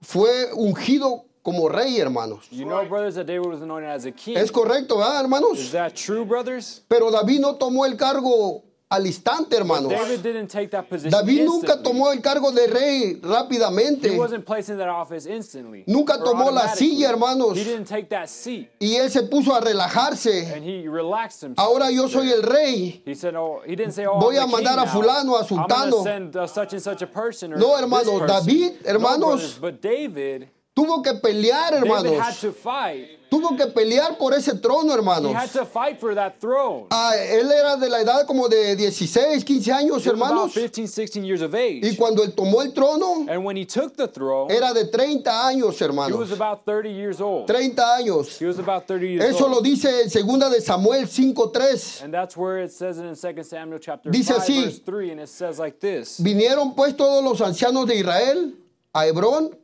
fue 0.00 0.52
ungido 0.54 1.26
como 1.42 1.68
rey, 1.68 1.98
hermanos. 1.98 2.46
You 2.50 2.64
know, 2.64 2.86
brothers, 2.88 3.14
that 3.14 3.26
David 3.26 3.46
was 3.46 3.62
anointed 3.62 3.90
as 3.90 4.04
a 4.04 4.12
king. 4.12 4.36
Es 4.36 4.50
correcto, 4.50 4.98
¿verdad, 4.98 5.20
hermanos? 5.22 5.58
Is 5.58 5.72
that 5.72 5.94
true, 5.94 6.24
brothers? 6.24 6.82
Pero 6.88 7.10
David 7.10 7.40
no 7.40 7.56
tomó 7.56 7.86
el 7.86 7.96
cargo 7.96 8.64
al 8.92 9.06
instante, 9.06 9.56
hermanos. 9.56 9.88
David 9.92 10.20
didn't 10.20 10.48
take 10.48 10.68
that 10.72 10.88
position 10.88 11.10
David 11.12 11.44
nunca 11.44 11.80
tomó 11.80 12.10
el 12.12 12.20
cargo 12.20 12.50
de 12.50 12.66
rey 12.66 13.14
He 13.14 13.20
rápidamente. 13.22 14.16
wasn't 14.16 14.44
placed 14.44 14.68
in 14.70 14.78
that 14.78 14.88
office 14.88 15.26
instantly. 15.26 15.84
Nunca 15.86 16.18
tomó 16.18 16.50
la 16.52 16.74
silla, 16.74 17.08
hermanos. 17.10 17.56
He 17.56 17.62
didn't 17.62 17.86
take 17.86 18.08
that 18.10 18.28
seat, 18.28 18.68
Y 18.80 18.96
él 18.96 19.08
se 19.10 19.22
puso 19.22 19.54
a 19.54 19.60
relajarse. 19.60 20.52
and 20.54 20.64
he 20.64 20.88
relaxed 20.88 21.40
himself. 21.42 21.58
Ahora 21.68 21.90
yo 21.90 22.08
soy 22.08 22.30
el 22.32 22.42
rey. 22.42 23.00
He 23.04 23.14
said, 23.14 23.34
"Oh, 23.36 23.62
he 23.64 23.76
didn't 23.76 23.92
say, 23.92 24.06
oh, 24.06 24.18
Voy 24.18 24.36
a 24.36 24.46
mandar 24.46 24.78
a 24.80 24.86
fulano, 24.86 25.36
a 25.38 25.44
sultano." 25.44 26.02
send 26.02 26.36
uh, 26.36 26.46
such 26.48 26.72
and 26.72 26.82
such 26.82 27.02
a 27.02 27.06
person." 27.06 27.52
Or 27.54 27.58
No, 27.58 27.76
hermano, 27.76 28.18
person." 28.18 28.44
David, 28.46 28.72
No, 28.84 28.90
hermanos. 28.92 29.20
brothers, 29.20 29.58
but 29.60 29.80
David, 29.80 30.48
Tuvo 30.74 31.02
que 31.02 31.14
pelear, 31.14 31.70
David 31.72 31.88
had 31.90 32.02
hermanos. 32.04 32.40
to 32.40 32.52
fight. 32.52 33.19
Tuvo 33.30 33.56
que 33.56 33.66
pelear 33.68 34.18
por 34.18 34.34
ese 34.34 34.54
trono, 34.56 34.90
He 34.90 34.94
hermanos. 34.96 35.32
had 35.34 35.50
to 35.52 35.64
fight 35.64 36.00
for 36.00 36.14
that 36.16 36.40
throne. 36.40 36.86
Ah, 36.90 37.12
él 37.16 37.48
era 37.50 37.76
de 37.76 37.88
la 37.88 38.00
edad 38.00 38.26
como 38.26 38.48
de 38.48 38.74
16, 38.74 39.44
15 39.44 39.70
años, 39.72 40.04
He 40.04 40.10
hermanos. 40.10 40.52
15, 40.52 40.88
16 40.88 41.24
years 41.24 41.40
of 41.40 41.54
Y 41.54 41.94
cuando 41.96 42.24
él 42.24 42.34
tomó 42.34 42.60
el 42.62 42.72
trono, 42.72 43.26
And 43.28 43.44
when 43.44 43.56
he 43.56 43.64
took 43.64 43.96
the 43.96 44.08
throne, 44.08 44.50
era 44.50 44.74
de 44.74 44.86
30 44.86 45.30
años, 45.46 45.60
he 45.60 45.64
was 45.64 45.80
hermanos. 45.80 46.32
about 46.32 46.64
30 46.66 46.90
years 46.90 47.20
old. 47.20 47.46
30 47.46 47.80
años. 47.96 48.36
He 48.40 48.46
was 48.46 48.58
about 48.58 48.88
30 48.88 49.06
years 49.06 49.24
Eso 49.24 49.44
old. 49.44 49.54
lo 49.54 49.60
dice 49.60 50.02
en 50.02 50.10
segunda 50.10 50.50
de 50.50 50.60
Samuel 50.60 51.06
5:3. 51.06 52.02
And 52.02 52.12
that's 52.12 52.36
where 52.36 52.58
it 52.64 52.72
says 52.72 52.98
it 52.98 53.04
in 53.04 53.14
2 53.14 53.44
Samuel 53.44 53.78
chapter 53.78 54.10
Dice 54.10 54.32
5 54.34 54.38
así. 54.42 54.64
verse 54.64 54.80
3 54.84 55.10
and 55.12 55.20
it 55.20 55.28
says 55.28 55.58
like 55.58 55.78
this. 55.78 56.18
Vinieron 56.20 56.74
pues 56.74 56.96
todos 56.96 57.22
los 57.22 57.40
ancianos 57.40 57.86
de 57.86 57.94
Israel 57.96 58.56
a 58.92 59.06
Hebrón 59.06 59.56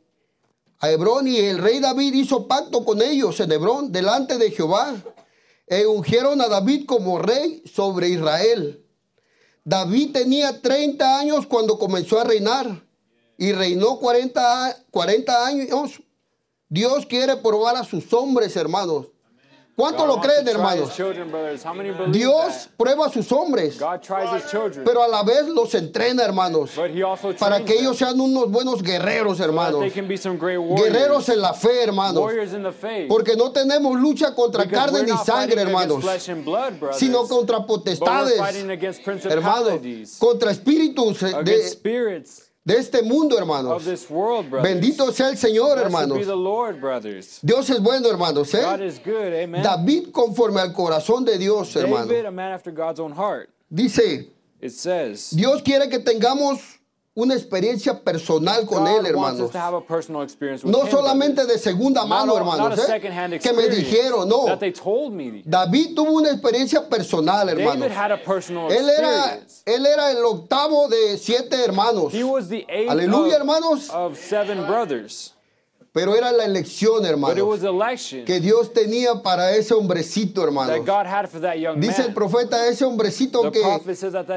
a 0.79 0.89
Hebrón 0.91 1.27
y 1.27 1.37
el 1.37 1.57
rey 1.57 1.79
David 1.79 2.13
hizo 2.13 2.47
pacto 2.47 2.85
con 2.85 3.01
ellos 3.01 3.39
en 3.39 3.51
Hebrón 3.51 3.91
delante 3.91 4.37
de 4.37 4.51
Jehová 4.51 4.95
e 5.65 5.85
ungieron 5.85 6.39
a 6.41 6.47
David 6.47 6.85
como 6.85 7.19
rey 7.19 7.63
sobre 7.73 8.09
Israel. 8.09 8.83
David 9.63 10.11
tenía 10.13 10.61
30 10.61 11.19
años 11.19 11.45
cuando 11.45 11.77
comenzó 11.77 12.19
a 12.19 12.23
reinar 12.23 12.85
y 13.37 13.51
reinó 13.51 13.99
40, 13.99 14.67
a- 14.67 14.75
40 14.91 15.45
años. 15.45 16.01
Dios 16.69 17.05
quiere 17.05 17.35
probar 17.37 17.75
a 17.75 17.83
sus 17.83 18.11
hombres, 18.13 18.55
hermanos. 18.55 19.07
¿Cuánto 19.77 20.07
lo 20.07 20.19
creen, 20.19 20.47
hermanos? 20.47 20.89
Dios 22.11 22.67
prueba 22.75 23.05
a 23.05 23.09
sus 23.11 23.31
hombres, 23.31 23.77
pero 24.83 25.03
a 25.03 25.07
la 25.07 25.21
vez 25.21 25.47
los 25.49 25.71
entrena, 25.75 26.23
hermanos, 26.23 26.71
para 27.37 27.63
que 27.63 27.75
ellos 27.75 27.95
sean 27.95 28.19
unos 28.19 28.49
buenos 28.49 28.81
guerreros, 28.81 29.39
hermanos. 29.39 29.81
they 29.81 29.91
can 29.91 30.07
be 30.07 30.17
some 30.17 30.35
great 30.35 30.57
warriors, 30.57 30.81
Guerreros 30.81 31.29
en 31.29 31.41
la 31.41 31.53
fe, 31.53 31.83
hermanos. 31.83 32.31
Porque 33.07 33.35
no 33.35 33.51
tenemos 33.51 33.99
lucha 33.99 34.33
contra 34.33 34.67
carne 34.67 35.03
ni 35.03 35.15
sangre, 35.15 35.61
hermanos, 35.61 36.03
sino 36.93 37.27
contra 37.27 37.63
potestades, 37.63 38.39
hermanos, 39.25 40.17
contra 40.17 40.49
espíritus 40.49 41.21
against 41.21 41.45
de, 41.45 41.69
spirits 41.69 42.46
de 42.67 42.75
este 42.75 43.01
mundo, 43.01 43.35
of 43.35 43.41
hermanos. 43.41 43.85
this 43.85 44.09
world, 44.09 44.49
brothers. 44.49 44.75
Bendito 44.75 45.09
sea 45.13 45.29
el 45.29 45.37
Señor, 45.37 45.77
hermanos. 45.77 46.27
Lord, 46.27 46.81
brothers. 46.81 47.39
Dios 47.41 47.69
es 47.69 47.79
bueno, 47.79 48.09
hermanos. 48.09 48.53
¿eh? 48.53 48.61
God 48.61 48.81
is 48.81 48.99
good, 48.99 49.33
amen. 49.33 49.63
David 49.63 50.11
conforme 50.11 50.59
al 50.59 50.73
corazón 50.73 51.23
de 51.23 51.37
Dios, 51.37 51.73
hermano. 51.77 52.07
David, 52.07 52.25
a 52.25 52.31
man 52.31 52.51
after 52.51 52.73
God's 52.73 52.99
own 52.99 53.13
heart. 53.13 53.49
Dice, 53.73 54.27
It 54.59 54.71
says, 54.71 55.29
Dios 55.29 55.61
quiere 55.61 55.87
que 55.87 55.99
tengamos 55.99 56.59
una 57.17 57.33
experiencia 57.33 57.99
personal 57.99 58.63
con 58.67 58.83
God 58.83 58.99
Él, 58.99 59.05
hermanos. 59.07 59.51
No 60.63 60.83
him, 60.83 60.91
solamente 60.91 61.47
de 61.47 61.57
segunda 61.57 62.05
mano, 62.05 62.27
not 62.27 62.37
hermanos. 62.37 62.79
¿eh? 62.87 63.39
Que 63.39 63.53
me 63.53 63.67
dijeron, 63.69 64.29
no. 64.29 64.45
David 65.43 65.95
tuvo 65.95 66.11
una 66.11 66.29
experiencia 66.29 66.87
personal, 66.87 67.49
hermanos. 67.49 67.89
Personal 68.23 68.71
Él 68.71 68.87
era, 68.87 69.39
él 69.65 69.85
era 69.87 70.11
el 70.11 70.23
octavo 70.23 70.87
de 70.87 71.17
siete 71.17 71.55
hermanos. 71.63 72.13
Aleluya, 72.87 73.37
hermanos. 73.37 73.89
Pero 75.97 76.15
era 76.15 76.31
la 76.31 76.45
elección, 76.45 76.97
But 76.97 77.05
it 77.05 77.09
hermanos, 77.09 77.47
was 77.47 77.63
election 77.63 78.23
que 78.23 78.39
Dios 78.39 78.71
tenía 78.71 79.23
para 79.23 79.55
ese 79.55 79.73
hombrecito, 79.73 80.41
that 80.41 80.47
hermanos. 80.47 80.85
God 80.85 81.07
had 81.07 81.27
for 81.27 81.41
that 81.41 81.55
young 81.57 81.79
Dice 81.79 82.01
el 82.03 82.09
man. 82.09 82.13
profeta, 82.13 82.67
ese 82.67 82.85
hombrecito 82.85 83.51
que, 83.51 83.63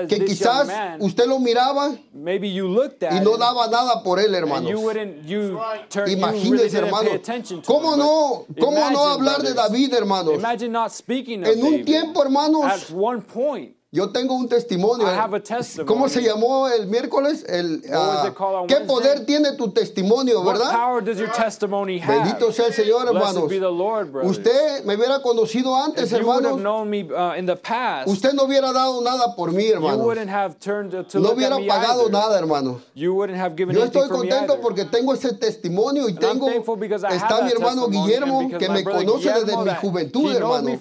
que 0.09 0.25
quizás 0.25 0.71
usted 1.01 1.27
lo 1.27 1.39
miraba 1.39 1.91
y 2.15 3.21
no 3.21 3.37
daba 3.37 3.69
nada 3.69 4.03
por 4.03 4.19
él, 4.19 4.29
and 4.29 4.37
hermanos. 4.37 4.71
you 4.71 4.81
wouldn't, 4.81 5.23
you 5.27 5.61
turn, 5.91 6.09
you 6.09 6.17
really 6.17 6.71
Imagínense, 6.71 7.45
to 7.45 7.63
¿Cómo 7.67 7.95
no, 7.95 8.47
cómo 8.59 8.79
no 8.79 8.89
imagine, 8.89 9.13
hablar 9.13 9.43
de 9.43 9.53
David, 9.53 9.93
hermanos? 9.93 10.35
Imagine 10.37 10.73
not 10.73 10.91
speaking 10.93 11.43
of 11.45 11.51
En 11.51 11.63
un 11.63 11.85
tiempo, 11.85 12.23
hermanos, 12.23 12.65
At 12.65 12.91
one 12.91 13.21
point, 13.21 13.75
Yo 13.93 14.11
tengo 14.11 14.37
un 14.37 14.49
testimonio. 14.49 15.05
I 15.05 15.17
have 15.17 15.35
a 15.35 15.41
testimony. 15.41 15.89
¿Cómo 15.89 16.09
se 16.09 16.23
llamó 16.23 16.69
el 16.69 16.87
miércoles? 16.87 17.45
El, 17.49 17.83
on 17.93 18.67
¿Qué 18.69 18.77
poder 18.87 19.27
tiene 19.27 19.57
tu 19.57 19.73
testimonio, 19.73 20.45
verdad? 20.45 20.71
power 20.71 21.03
does 21.03 21.19
your 21.19 21.29
testimony 21.33 21.99
have? 21.99 22.21
Bendito 22.21 22.53
sea 22.53 22.69
el 22.69 22.73
Señor, 22.73 23.09
hermanos. 23.09 23.49
be 23.49 23.59
the 23.59 23.69
Lord. 23.69 24.15
Usted 24.25 24.85
me 24.85 24.95
hubiera 24.95 25.21
conocido 25.21 25.75
antes, 25.75 26.13
me 26.13 26.21
uh, 26.21 28.09
Usted 28.09 28.33
no 28.33 28.45
hubiera 28.45 28.73
dado 28.73 29.03
nada 29.03 29.35
por 29.35 29.51
mí, 29.51 29.73
to 29.73 31.19
No 31.19 31.33
hubiera 31.33 31.57
pagado 31.67 32.09
nada, 32.09 32.39
hermano. 32.39 32.81
You 32.95 33.13
wouldn't 33.17 33.41
have 33.41 33.57
given 33.57 33.75
Yo 33.75 33.83
estoy 33.83 34.09
contento 34.09 34.61
porque 34.61 34.85
tengo 34.85 35.15
ese 35.15 35.35
testimonio 35.35 36.09
y 36.09 36.15
tengo 36.15 36.49
está 36.49 37.43
mi 37.43 37.51
hermano 37.51 37.89
Guillermo 37.89 38.49
que 38.57 38.69
me 38.69 38.85
conoce 38.85 39.33
desde 39.33 39.57
mi 39.57 39.75
juventud, 39.81 40.33
hermano. 40.33 40.79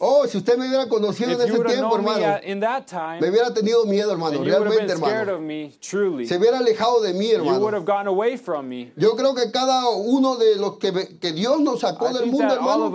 Oh, 0.00 0.26
si 0.26 0.38
usted 0.38 0.58
me 0.58 0.66
hubiera 0.66 0.88
conocido 0.88 1.30
en 1.30 1.40
ese 1.40 1.60
tiempo, 1.60 1.94
hermano, 1.94 2.23
at, 2.24 2.44
in 2.44 2.60
that 2.60 2.86
time, 2.86 3.20
me 3.20 3.28
hubiera 3.28 3.52
tenido 3.54 3.84
miedo, 3.84 4.10
hermano, 4.10 4.42
realmente, 4.42 4.92
hermano. 4.92 5.40
Se 5.80 6.36
hubiera 6.36 6.58
alejado 6.58 7.02
de 7.02 7.12
mí, 7.12 7.30
hermano. 7.30 7.74
have 7.74 7.84
gotten 7.84 8.06
away 8.06 8.36
from 8.36 8.68
me. 8.68 8.92
Yo 8.96 9.14
creo 9.16 9.34
que 9.34 9.50
cada 9.50 9.88
uno 9.90 10.36
de 10.36 10.56
los 10.56 10.78
que, 10.78 10.92
que 11.20 11.32
Dios 11.32 11.60
nos 11.60 11.80
sacó 11.80 12.12
del 12.12 12.26
mundo, 12.26 12.54
hermano, 12.54 12.90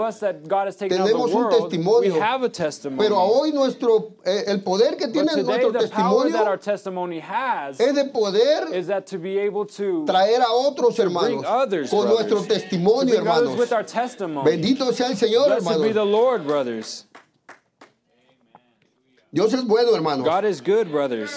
tenemos 0.77 1.33
un 1.33 1.49
testimonio. 1.49 2.15
pero 2.97 3.19
hoy 3.19 3.51
nuestro, 3.51 4.15
eh, 4.25 4.45
el 4.47 4.63
poder 4.63 4.95
que 4.95 5.07
but 5.07 5.13
tiene 5.13 5.29
today, 5.29 5.43
nuestro 5.43 5.71
the 5.71 5.87
power 5.89 6.31
that 6.31 6.47
our 6.47 6.57
testimonio 6.57 6.79
testimony 6.89 7.19
has 7.19 7.79
es 7.79 7.93
de 7.93 8.05
poder 8.05 8.73
is 8.73 8.87
that 8.87 9.05
to 9.05 9.17
be 9.17 9.37
able 9.37 9.65
to 9.65 10.05
traer 10.05 10.41
a 10.41 10.51
otros 10.51 10.95
bring 10.95 11.07
hermanos 11.07 11.45
others, 11.45 11.89
con 11.89 12.07
nuestro 12.07 12.41
testimonio, 12.43 13.15
hermanos. 13.15 13.57
with 13.57 13.71
our 13.71 13.83
testimony. 13.83 14.49
Bendito 14.49 14.91
sea 14.93 15.07
el 15.07 15.15
Señor, 15.15 15.47
Blessed 15.47 15.81
be 15.81 15.93
the 15.93 15.99
hermano. 15.99 16.05
Lord, 16.05 16.45
brothers. 16.45 17.05
Dios 19.31 19.53
es 19.53 19.63
bueno, 19.63 19.93
hermano. 19.95 20.23
God 20.23 20.45
is 20.45 20.61
good, 20.61 20.89
brothers. 20.91 21.31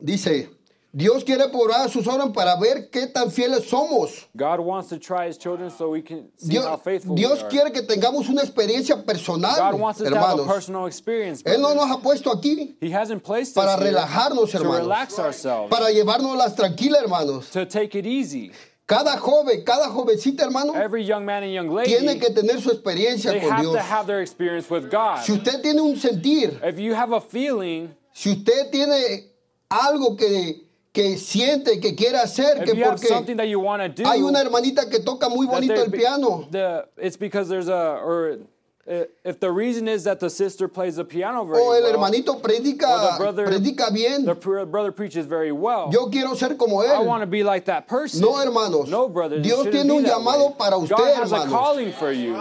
Dice, 0.00 0.48
Dios 0.94 1.24
quiere 1.24 1.48
probar 1.48 1.86
a 1.86 1.88
sus 1.88 2.06
obras 2.06 2.30
para 2.34 2.54
ver 2.60 2.90
qué 2.90 3.06
tan 3.06 3.30
fieles 3.30 3.64
somos. 3.68 4.28
God 4.36 4.60
wants 4.60 4.88
to 4.90 4.98
try 4.98 5.26
His 5.26 5.38
children 5.38 5.70
so 5.70 5.88
we 5.90 6.02
can 6.02 6.28
see 6.36 6.56
how 6.56 6.62
Dios, 6.76 6.80
faithful 6.84 7.14
Dios 7.14 7.38
we 7.38 7.44
are. 7.44 7.48
quiere 7.50 7.72
que 7.72 7.82
tengamos 7.82 8.28
una 8.28 8.42
experiencia 8.42 9.02
personal, 9.04 9.56
God 9.56 9.80
wants 9.80 10.00
us 10.00 10.08
to 10.10 10.14
have 10.14 10.22
a 10.22 10.30
hermanos. 10.42 10.46
personal 10.54 10.86
experience. 10.86 11.42
Él 11.44 11.60
no 11.62 11.72
nos 11.74 11.90
ha 11.90 11.98
puesto 12.02 12.30
aquí 12.30 12.76
He 12.80 12.90
hasn't 12.92 13.22
placed 13.24 13.54
para 13.54 13.76
here 13.78 13.90
relajarnos, 13.90 14.50
to 14.50 14.58
hermanos. 14.58 14.80
relax 14.80 15.18
ourselves, 15.18 15.70
para 15.70 15.90
llevarnos 15.90 16.36
las 16.36 16.54
tranquilas, 16.54 17.02
hermanos. 17.02 17.50
to 17.50 17.64
take 17.64 17.94
it 17.98 18.04
easy. 18.06 18.52
Cada 18.86 19.16
joven, 19.16 19.64
cada 19.64 19.88
jovencita, 19.88 20.42
hermano, 20.44 20.74
Every 20.74 21.02
young 21.04 21.24
man 21.24 21.44
and 21.44 21.52
young 21.52 21.70
lady, 21.70 21.94
tiene 21.96 22.18
que 22.18 22.30
tener 22.30 22.60
su 22.60 22.70
experiencia 22.70 23.30
they 23.32 23.40
con 23.40 23.50
have 23.52 23.60
Dios. 23.62 23.74
to 23.74 23.80
have 23.82 24.06
their 24.06 24.20
experience 24.20 24.68
with 24.68 24.90
God. 24.90 25.22
Si 25.24 25.32
usted 25.32 25.62
tiene 25.62 25.80
un 25.80 25.96
sentir, 25.96 26.60
If 26.62 26.78
you 26.78 26.92
have 26.94 27.12
a 27.12 27.20
feeling, 27.20 27.94
si 28.12 28.32
usted 28.32 28.70
tiene 28.70 29.30
algo 29.70 30.16
que, 30.18 30.64
que 30.92 31.16
siente 31.16 31.80
que 31.80 31.94
quiere 31.94 32.18
hacer, 32.18 32.58
if 32.58 32.64
que 32.66 32.74
you 32.76 32.84
have 32.84 32.96
porque 32.96 33.06
something 33.08 33.36
that 33.36 33.48
you 33.48 33.60
want 33.60 33.80
to 33.82 33.88
do, 34.02 34.06
hay 34.06 34.20
una 34.20 34.40
hermanita 34.40 34.90
que 34.90 34.98
toca 34.98 35.28
muy 35.30 35.46
that 35.46 35.52
bonito 35.54 35.74
there 35.74 35.84
el 35.84 35.90
be- 35.90 35.98
piano. 35.98 36.48
The, 36.50 36.84
it's 36.98 37.16
because 37.16 37.48
there's 37.48 37.68
a, 37.68 37.98
or 38.04 38.40
if 38.86 39.38
the 39.38 39.50
reason 39.50 39.86
is 39.86 40.04
that 40.04 40.18
the 40.18 40.28
sister 40.28 40.66
plays 40.66 40.96
the 40.96 41.04
piano 41.04 41.44
very 41.44 41.58
O 41.62 41.70
el 41.72 41.82
well, 41.82 41.92
hermanito 41.92 42.40
predica, 42.42 43.12
the 43.12 43.16
brother- 43.18 43.46
predica 43.46 43.92
bien. 43.92 44.24
the 44.24 44.34
brother 44.34 44.90
preaches 44.90 45.24
very 45.24 45.52
well. 45.52 45.88
Yo 45.92 46.06
quiero 46.10 46.34
ser 46.34 46.56
como 46.56 46.80
I 46.82 46.86
él. 47.00 47.04
want 47.06 47.22
to 47.22 47.26
be 47.26 47.42
like 47.44 47.66
that 47.66 47.86
person. 47.86 48.20
No, 48.20 48.36
hermanos. 48.38 48.88
No, 48.88 49.08
brothers. 49.08 49.42
Dios 49.42 49.66
tiene 49.68 49.90
un 49.92 50.02
llamado 50.04 50.48
way. 50.48 50.54
para 50.58 50.76
usted, 50.78 50.96
God 50.96 51.16
has 51.16 51.32
a 51.32 51.46
calling 51.48 51.92
for 51.92 52.10
you. 52.12 52.36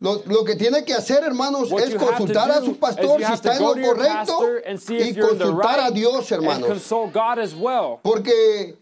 Lo, 0.00 0.20
lo 0.26 0.42
que 0.44 0.56
tiene 0.56 0.84
que 0.84 0.94
hacer, 0.96 1.22
hermanos, 1.22 1.70
What 1.70 1.84
es 1.84 1.90
you 1.92 1.98
have 1.98 2.08
to 2.18 2.24
consultar 2.26 2.50
a 2.50 2.58
do 2.60 2.66
su 2.66 2.70
is 2.72 2.76
pastor 2.78 3.18
si 3.18 3.24
está 3.24 3.54
en 3.56 3.62
lo 3.62 3.74
correcto 3.74 4.26
pastor 4.26 4.62
and 4.66 4.80
see 4.80 4.98
y 4.98 5.14
consultar 5.14 5.78
a 5.78 5.82
right 5.84 5.94
Dios, 5.94 6.32
and 6.32 6.42
hermanos. 6.42 6.66
consult 6.68 7.12
God 7.12 7.38
as 7.38 7.54
well. 7.54 8.00
Porque 8.02 8.74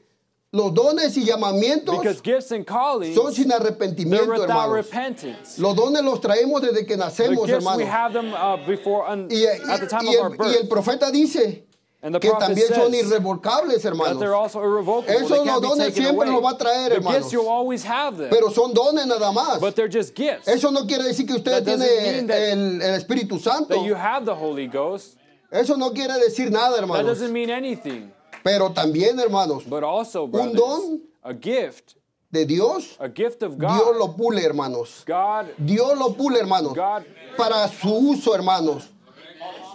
los 0.52 0.74
dones 0.74 1.16
y 1.16 1.24
llamamientos 1.24 1.98
Because 1.98 2.20
gifts 2.20 2.50
and 2.50 2.66
callings, 2.66 3.14
son 3.14 3.32
sin 3.32 3.48
they're 3.48 3.58
arrepentimiento, 3.60 4.26
without 4.32 4.48
hermanos. 4.50 4.72
repentance. 4.86 5.58
Los 5.60 5.76
dones 5.76 6.02
los 6.02 6.20
traemos 6.20 6.60
desde 6.60 6.84
que 6.86 6.96
The 6.96 7.04
nacemos, 7.04 7.46
gifts, 7.46 7.64
we 7.64 7.84
hermanos. 7.84 7.88
have 7.88 8.12
them 8.12 8.34
uh, 8.34 8.56
before, 8.66 9.06
un, 9.08 9.28
Y, 9.30 9.44
at 9.46 9.80
the 9.80 9.86
time 9.86 10.06
y- 10.08 10.16
of 10.16 10.24
our 10.24 10.30
y 10.32 10.36
birth. 10.36 10.56
el 10.62 10.68
profeta 10.68 11.10
dice 11.12 11.64
and 12.02 12.14
the 12.14 12.18
que 12.18 12.30
prophet 12.30 12.48
también 12.48 12.68
son 12.74 12.90
says 12.92 13.06
irrevocables, 13.06 13.84
hermanos. 13.84 14.18
they're 14.18 14.34
also 14.34 14.60
irrevocable. 14.60 15.14
Esos 15.14 15.28
they 15.28 15.36
can't 15.44 15.46
los 15.46 15.60
dones 15.62 15.86
taken 15.88 16.02
siempre 16.02 16.26
away. 16.28 16.34
los 16.34 16.42
va 16.44 16.50
a 16.50 16.58
traer, 16.58 16.88
the 16.88 16.94
hermanos. 16.96 17.18
gifts, 17.20 17.32
you'll 17.32 17.46
always 17.48 17.84
have 17.84 18.16
them. 18.16 18.30
Pero 18.30 18.50
son 18.50 18.72
dones 18.74 19.06
nada 19.06 19.30
más. 19.30 19.60
but 19.60 19.76
they're 19.76 19.86
just 19.86 20.16
gifts. 20.16 20.48
Eso 20.48 20.70
no 20.72 20.84
quiere 20.84 21.04
decir 21.04 21.26
que 21.28 21.34
usted 21.36 21.62
That 21.62 21.64
doesn't 21.64 21.86
tiene 21.86 22.12
mean 22.12 22.26
that- 22.26 22.38
el, 22.40 22.82
el 22.82 22.98
Espíritu 23.00 23.38
Santo. 23.38 23.74
that 23.76 23.84
you 23.84 23.94
have 23.94 24.24
the 24.24 24.34
Holy 24.34 24.66
Ghost. 24.66 25.16
Eso 25.52 25.76
no 25.76 25.90
quiere 25.92 26.14
decir 26.18 26.50
nada, 26.50 26.70
That 26.76 26.80
hermanos. 26.82 27.06
doesn't 27.06 27.32
mean 27.32 27.50
anything. 27.50 28.10
Pero 28.42 28.70
también, 28.72 29.18
hermanos, 29.18 29.64
But 29.68 29.82
also, 29.82 30.26
brothers, 30.26 30.56
don 30.56 31.02
a 31.22 31.32
gift, 31.34 31.94
de 32.30 32.44
Dios, 32.46 32.96
a 32.98 33.08
gift 33.08 33.42
of 33.42 33.56
God. 33.58 33.74
Dios 33.74 33.96
lo 33.96 34.16
pule, 34.16 34.42
hermanos. 34.42 35.04
God, 35.06 35.46
Dios 35.58 35.98
lo 35.98 36.14
pule, 36.14 36.38
hermanos. 36.38 36.74
God 36.74 37.02
Para 37.36 37.68
su 37.68 37.92
uso, 37.92 38.34
hermanos. 38.34 38.88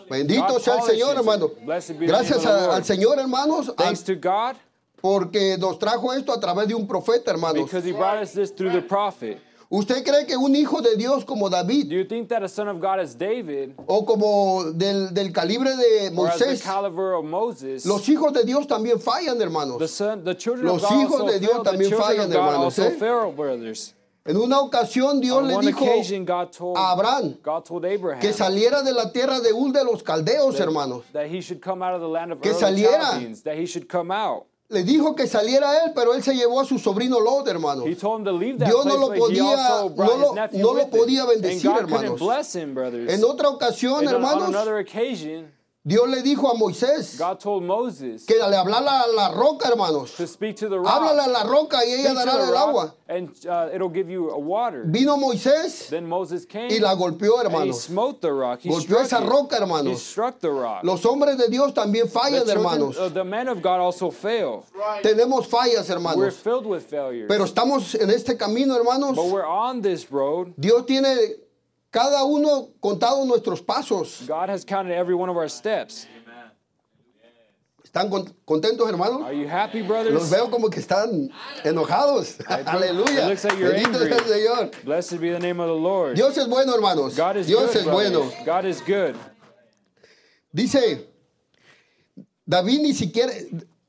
Bendito 0.10 0.48
God 0.48 0.62
sea 0.62 0.76
el 0.76 0.84
Señor, 0.84 1.12
it. 1.14 1.18
hermano. 1.18 1.50
Blessed 1.66 1.94
be 2.00 2.06
the 2.06 2.12
Gracias 2.12 2.46
a- 2.46 2.76
al 2.76 2.84
Señor, 2.86 3.18
hermanos, 3.20 3.74
thanks 3.76 4.04
to 4.04 4.16
God 4.16 4.56
porque 5.02 5.58
nos 5.58 5.78
trajo 5.78 6.14
esto 6.14 6.32
a 6.32 6.40
través 6.40 6.68
de 6.68 6.74
un 6.76 6.88
profeta, 6.88 7.32
hermanos. 7.32 7.66
because 7.66 7.86
He 7.86 7.92
brought 7.92 8.22
us 8.22 8.34
this 8.34 8.52
through 8.52 8.72
the 8.72 8.82
prophet. 8.82 9.40
¿Usted 9.70 10.04
cree 10.04 10.26
que 10.28 10.38
un 10.38 10.56
hijo 10.56 10.82
de 10.82 10.96
Dios 10.96 11.26
como 11.26 11.50
David 11.50 11.90
Do 11.90 11.96
you 11.96 12.06
think 12.06 12.30
that 12.30 12.44
a 12.44 12.48
son 12.48 12.68
of 12.68 12.80
God 12.80 13.02
is 13.04 13.16
David, 13.18 13.72
o 13.88 14.06
como 14.06 14.72
del, 14.72 15.14
del 15.14 15.32
calibre 15.32 15.76
de 15.76 16.16
or 16.16 16.28
as 16.30 16.38
the 16.38 16.46
Moisés, 16.46 16.62
caliber 16.62 17.14
of 17.14 17.26
Moses? 17.26 17.86
los 17.86 18.08
hijos 18.08 18.32
de 18.34 18.44
Dios 18.44 18.68
también 18.68 19.00
fallan, 19.00 19.40
hermanos? 19.42 19.80
the 19.80 19.88
son, 19.88 20.24
the 20.24 20.36
children 20.36 20.68
Los 20.68 20.84
of 20.84 20.90
God 20.90 21.02
hijos 21.02 21.20
also 21.22 21.32
de 21.32 21.40
Dios 21.40 21.52
fail. 21.54 21.64
The 21.64 21.70
también 21.72 21.90
children 21.90 22.08
fallan, 22.08 22.26
of 22.28 22.32
God 22.34 22.38
hermanos, 22.38 22.64
also 22.80 22.84
¿eh? 22.84 22.92
fail, 22.92 23.32
brothers. 23.36 23.94
En 24.28 24.38
una 24.38 24.60
ocasión 24.60 25.20
Dios 25.22 25.38
On 25.38 25.48
le 25.48 25.56
one 25.56 25.66
dijo 25.68 25.84
occasion, 25.86 26.26
God 26.26 26.52
told 26.52 26.78
a 26.78 26.92
Abraham 26.94 27.38
God 27.44 27.64
told 27.64 27.86
Abraham 27.86 28.20
que 28.20 28.34
saliera 28.34 28.82
de 28.84 28.92
la 28.92 29.12
tierra 29.12 29.40
de 29.40 29.52
Ur 29.54 29.72
de 29.72 29.84
los 29.84 30.02
caldeos, 30.02 30.60
hermanos. 30.60 31.04
that 31.14 31.28
he 31.28 31.42
should 31.42 31.62
come 31.62 31.84
out 31.84 31.94
of 31.94 32.02
the 32.02 32.08
land 32.08 32.32
of 32.32 32.42
Que 32.42 32.52
Ur 32.52 32.56
of 32.56 32.62
saliera. 32.62 33.12
Chaldeans, 33.12 33.42
that 33.44 33.56
he 33.56 33.66
should 33.68 33.88
come 33.88 34.10
out. 34.12 34.46
Le 34.70 34.84
dijo 34.84 35.16
que 35.16 35.28
saliera 35.28 35.84
él, 35.86 35.92
pero 35.94 36.14
él 36.16 36.24
se 36.24 36.34
llevó 36.36 36.60
a 36.60 36.66
su 36.66 36.80
sobrino 36.80 37.20
Lot, 37.20 37.48
hermano. 37.48 37.86
He 37.86 37.96
told 37.96 38.20
him 38.22 38.26
to 38.26 38.32
leave 38.32 38.58
that 38.60 38.68
Dios 38.68 38.86
no 38.86 38.98
lo 38.98 39.08
podía- 39.20 39.56
no 39.90 40.18
lo- 40.18 40.34
no 40.54 40.74
lo 40.74 40.90
podía 40.90 41.26
bendecir, 41.26 41.70
hermanos. 41.84 42.20
En 43.14 43.24
otra 43.24 43.50
ocasión, 43.50 44.00
And 44.00 44.08
on- 44.08 44.16
on 44.16 44.24
hermanos, 44.24 44.50
Dios 45.88 46.10
le 46.10 46.24
dijo 46.24 46.50
a 46.50 46.56
Moisés 46.56 47.16
God 47.20 47.38
told 47.40 47.64
Moses 47.64 48.26
que 48.26 48.34
le 48.40 48.56
hablara 48.58 49.02
a 49.04 49.08
la 49.08 49.30
roca, 49.32 49.70
hermanos. 49.70 50.16
to 50.18 50.26
speak 50.26 50.56
to 50.56 50.68
the 50.68 50.80
rock. 50.80 50.88
Háblale 50.90 51.26
a 51.26 51.28
la 51.30 51.44
roca 51.44 51.86
y 51.86 51.92
ella 51.94 52.10
Speak 52.14 52.16
dará 52.26 52.32
the 52.38 52.44
el 52.50 52.58
agua. 52.58 52.94
And 53.08 53.30
uh, 53.48 53.70
it'll 53.72 53.90
give 53.94 54.10
you 54.10 54.32
a 54.32 54.40
water. 54.40 54.84
Vino 54.88 55.16
Moisés 55.16 55.90
Then 55.92 56.08
Moses 56.08 56.44
came 56.48 56.72
y 56.72 56.80
la 56.80 56.96
golpeó, 56.96 57.40
hermanos. 57.40 57.82
smote 57.84 58.20
the 58.22 58.32
rock. 58.34 58.62
He 58.64 58.70
Golpeó 58.70 59.00
esa 59.02 59.20
roca, 59.20 59.58
He 59.58 59.62
hermanos. 59.62 60.16
the. 60.42 60.80
Los 60.82 61.06
hombres 61.06 61.38
de 61.38 61.50
Dios 61.50 61.72
también 61.76 62.06
the, 62.06 62.12
fallan, 62.12 62.46
children- 62.46 62.58
hermanos. 62.58 62.98
uh, 62.98 63.10
the 63.14 63.24
men 63.24 63.48
of 63.48 63.62
God 63.62 63.80
also 63.80 64.10
fail. 64.10 64.66
Tenemos 65.04 65.46
fallas, 65.46 65.88
We're 65.88 65.96
hermanos. 65.98 66.36
filled 66.38 66.66
with 66.66 66.82
failures. 66.90 67.28
Pero 67.28 67.46
estamos 67.46 67.94
en 67.94 68.10
este 68.10 68.36
camino, 68.38 68.76
hermanos. 68.76 69.16
but 69.16 69.28
we're 69.28 69.46
on 69.46 69.84
this 69.84 70.10
road. 70.12 70.52
Dios 70.58 70.84
tiene 70.88 71.16
cada 71.96 72.26
uno 72.26 72.72
contado 72.82 73.24
nuestros 73.24 73.62
pasos. 73.62 74.28
God 74.28 74.50
has 74.50 74.66
counted 74.66 74.92
every 74.94 75.16
one 75.16 75.30
of 75.30 75.38
our 75.38 75.48
steps. 75.48 76.06
¿Están 77.82 78.10
con- 78.10 78.26
contentos, 78.46 78.86
hermanos? 78.90 79.22
Are 79.24 79.34
you 79.34 79.48
happy, 79.48 79.80
Los 79.80 79.88
brothers? 79.88 80.30
veo 80.30 80.50
como 80.52 80.70
que 80.70 80.82
están 80.82 81.30
enojados. 81.64 82.38
Aleluya. 82.50 83.28
like 83.28 83.40
Bendito 83.40 84.00
sea 84.00 84.18
el 84.18 84.26
Señor. 84.26 84.84
Blessed 84.84 85.22
be 85.22 85.32
the 85.32 85.40
name 85.40 85.62
of 85.62 85.68
the 85.70 85.74
Lord. 85.74 86.16
Dios 86.16 86.38
es 86.38 86.46
bueno, 86.50 86.74
hermanos. 86.76 87.16
God 87.16 87.38
is 87.38 87.48
Dios 87.48 87.68
good, 87.68 87.76
es 87.78 87.86
brothers. 87.86 88.12
bueno. 88.12 88.46
God 88.46 88.66
is 88.66 88.82
good. 88.82 89.16
Dice, 90.54 91.08
David 92.46 92.82
ni 92.82 92.94
siquiera, 92.94 93.32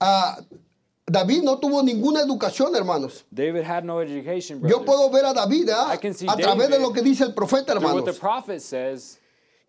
ah, 0.00 0.38
David 1.08 1.42
no 1.44 1.58
tuvo 1.58 1.82
ninguna 1.84 2.20
educación, 2.20 2.74
hermanos. 2.74 3.24
David 3.30 3.62
had 3.62 3.84
no 3.84 4.00
education, 4.00 4.60
Yo 4.66 4.84
puedo 4.84 5.08
ver 5.10 5.24
a 5.24 5.32
David 5.32 5.68
see 6.14 6.26
a 6.26 6.34
través 6.36 6.68
de 6.68 6.80
lo 6.80 6.92
que 6.92 7.00
dice 7.00 7.22
el 7.22 7.32
profeta, 7.32 7.74
Through 7.74 7.82
what 7.84 8.04
the 8.04 8.10
hermanos. 8.10 8.18
prophet 8.18 8.60
says, 8.60 9.18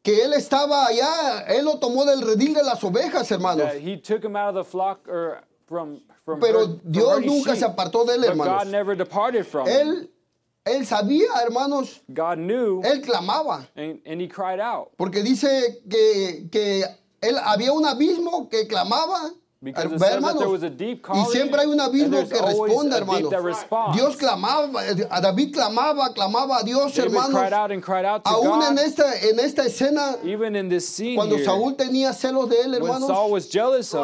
Que 0.01 0.23
él 0.23 0.33
estaba 0.33 0.87
allá, 0.87 1.45
él 1.47 1.65
lo 1.65 1.77
tomó 1.77 2.05
del 2.05 2.21
redil 2.21 2.55
de 2.55 2.63
las 2.63 2.83
ovejas, 2.83 3.29
hermanos. 3.29 3.71
that 3.71 3.79
he 3.81 3.97
took 3.97 4.23
him 4.23 4.35
out 4.35 4.49
of 4.49 4.55
the 4.55 4.63
flock 4.63 5.07
or 5.07 5.43
from 5.67 6.01
from, 6.25 6.39
Pero 6.39 6.65
Dios 6.83 7.21
nunca 7.23 7.51
sheep. 7.51 7.59
se 7.59 7.65
apartó 7.65 8.03
de 8.03 8.15
él, 8.15 8.21
But 8.21 8.29
hermanos. 8.29 8.63
God 8.63 8.71
never 8.71 8.95
departed 8.95 9.45
from 9.45 9.67
him. 9.67 9.73
Él, 9.77 10.09
él 10.65 10.85
sabía, 10.87 11.27
hermanos, 11.43 12.01
God 12.11 12.39
knew, 12.39 12.81
él 12.83 13.01
clamaba. 13.01 13.67
and, 13.75 13.99
and 14.07 14.19
he 14.19 14.27
cried 14.27 14.59
out. 14.59 14.89
Porque 14.97 15.21
dice 15.23 15.81
que, 15.87 16.49
que 16.51 16.83
él 17.21 17.37
había 17.43 17.71
un 17.73 17.85
abismo 17.85 18.49
que 18.49 18.65
clamaba. 18.67 19.31
Because 19.59 19.85
it 19.85 19.99
hermanos, 19.99 20.37
there 20.37 20.49
was 20.49 20.61
a 20.61 20.69
deep 20.69 21.03
y 21.11 21.25
siempre 21.31 21.61
hay 21.61 21.65
un 21.65 21.79
abismo 21.79 22.29
que 22.29 22.39
responde, 22.39 22.95
hermanos. 22.95 23.33
Dios 23.91 24.15
clamaba, 24.15 24.81
a 25.09 25.19
David 25.19 25.51
clamaba, 25.51 26.13
clamaba 26.13 26.59
a 26.59 26.63
Dios, 26.63 26.93
David 26.95 27.15
hermanos. 27.15 28.21
Aún 28.23 28.61
en 28.61 28.77
esta, 28.77 29.19
en 29.19 29.39
esta 29.39 29.65
escena, 29.65 30.17
cuando 31.15 31.37
here, 31.37 31.45
Saúl 31.45 31.75
tenía 31.75 32.13
celos 32.13 32.47
de 32.49 32.61
él, 32.61 32.75
hermanos, 32.75 33.09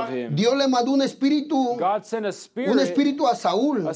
him, 0.09 0.35
Dios 0.35 0.57
le 0.57 0.67
mandó 0.67 0.91
un 0.91 1.03
espíritu, 1.03 1.77
God 1.77 2.03
sent 2.03 2.25
a 2.25 2.31
spirit, 2.31 2.71
un 2.71 2.79
espíritu 2.79 3.27
a 3.27 3.35
Saúl. 3.35 3.87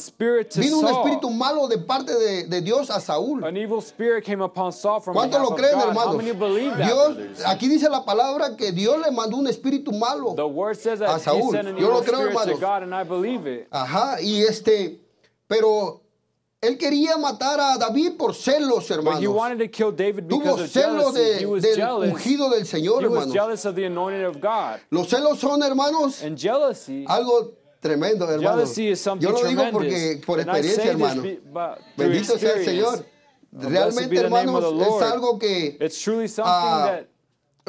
Vino 0.57 0.77
un 0.77 0.87
espíritu 0.87 1.31
malo 1.31 1.67
de 1.67 1.79
parte 1.79 2.13
de, 2.13 2.43
de 2.43 2.61
Dios 2.61 2.91
a 2.91 2.99
Saúl. 2.99 3.43
An 3.43 3.57
evil 3.57 3.81
spirit 3.81 4.23
came 4.23 4.43
upon 4.43 4.71
Saul 4.71 5.01
from 5.01 5.15
¿Cuántos 5.15 5.39
behalf 5.39 5.49
lo 5.49 5.55
creen, 5.55 5.79
hermanos? 5.79 6.77
Dios, 6.77 7.45
aquí 7.47 7.67
dice 7.67 7.89
la 7.89 8.05
palabra 8.05 8.55
que 8.55 8.71
Dios 8.71 8.99
le 9.03 9.09
mandó 9.09 9.37
un 9.37 9.47
espíritu 9.47 9.91
malo. 9.91 10.35
A 11.07 11.17
Saúl. 11.17 11.46
An 11.55 11.77
Yo 11.77 11.87
lo 11.89 12.01
creo, 12.03 12.19
hermanos. 12.27 12.59
Ajá, 13.71 14.21
y 14.21 14.41
este, 14.41 14.99
pero 15.47 16.01
él 16.61 16.77
quería 16.77 17.17
matar 17.17 17.59
a 17.59 17.77
David 17.77 18.13
por 18.17 18.33
celos, 18.33 18.89
hermanos. 18.91 19.21
Tuvo 20.27 20.57
celos 20.67 21.13
de- 21.13 21.39
del 21.61 21.75
ungido 22.11 22.49
del 22.49 22.65
Señor, 22.65 23.01
hermanos. 23.13 23.33
Los 24.89 25.07
celos 25.07 25.39
son, 25.39 25.61
hermanos, 25.63 26.21
algo 27.07 27.53
tremendo, 27.79 28.25
hermanos. 28.29 28.69
Yo 29.19 29.29
lo 29.31 29.37
digo 29.49 29.61
porque 29.71 30.21
por 30.25 30.39
experiencia, 30.39 30.83
hermano. 30.91 31.21
Bendito 31.95 32.37
sea 32.39 32.53
el. 32.53 32.65
Señor. 32.65 33.05
Realmente, 33.69 34.09
hermanos, 34.25 34.63
es 34.81 35.01
algo 35.03 35.39
que 35.39 35.77
It's 36.97 37.16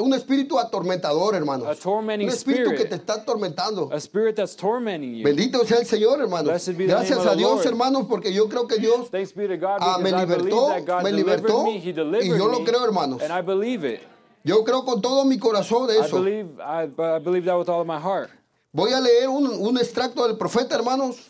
un 0.01 0.13
espíritu 0.15 0.59
atormentador, 0.59 1.35
hermanos. 1.35 1.67
A 1.69 1.75
tormenting 1.75 2.29
un 2.29 2.33
espíritu 2.33 2.71
que 2.71 2.85
spirit. 2.85 2.91
te 2.91 2.97
está 2.97 3.15
atormentando. 3.15 3.91
a 3.93 3.97
spirit 3.99 4.37
that's 4.37 4.57
tormenting 4.57 5.15
you. 5.15 5.25
Bendito 5.25 5.65
sea 5.65 5.79
el 5.79 5.87
Señor, 5.87 6.21
hermanos. 6.21 6.47
Blessed 6.47 6.77
be 6.77 6.87
the 6.87 6.93
Gracias 6.93 7.25
a 7.27 7.35
Dios, 7.35 7.65
hermanos, 7.67 8.07
porque 8.09 8.33
yo 8.33 8.49
creo 8.49 8.67
que 8.67 8.79
Dios 8.79 9.11
Thanks 9.11 9.35
be 9.35 9.47
to 9.49 9.57
God 9.57 9.79
Ah, 9.81 9.99
me 9.99 10.11
libertó, 10.13 10.69
me 11.03 11.13
libertó, 11.13 11.65
me. 11.65 11.79
Y 12.23 12.29
yo 12.29 12.49
lo 12.49 12.65
creo, 12.65 12.85
hermanos. 12.85 13.23
And 13.23 13.33
I 13.33 13.43
believe 13.43 13.85
it. 13.85 14.01
Yo 14.45 14.65
creo 14.65 14.85
con 14.85 15.03
todo 15.03 15.25
mi 15.25 15.39
corazón 15.39 15.87
de 15.87 15.99
I 15.99 16.05
eso. 16.05 16.23
believe 16.23 16.59
I, 16.61 16.85
I 16.85 17.19
believe 17.19 17.45
that 17.45 17.59
with 17.59 17.69
all 17.69 17.81
of 17.81 17.87
my 17.87 17.99
heart. 17.99 18.31
Voy 18.73 18.93
a 18.93 19.01
leer 19.01 19.29
un, 19.29 19.47
un 19.47 19.77
extracto 19.79 20.27
del 20.27 20.37
profeta, 20.37 20.77
hermanos. 20.77 21.29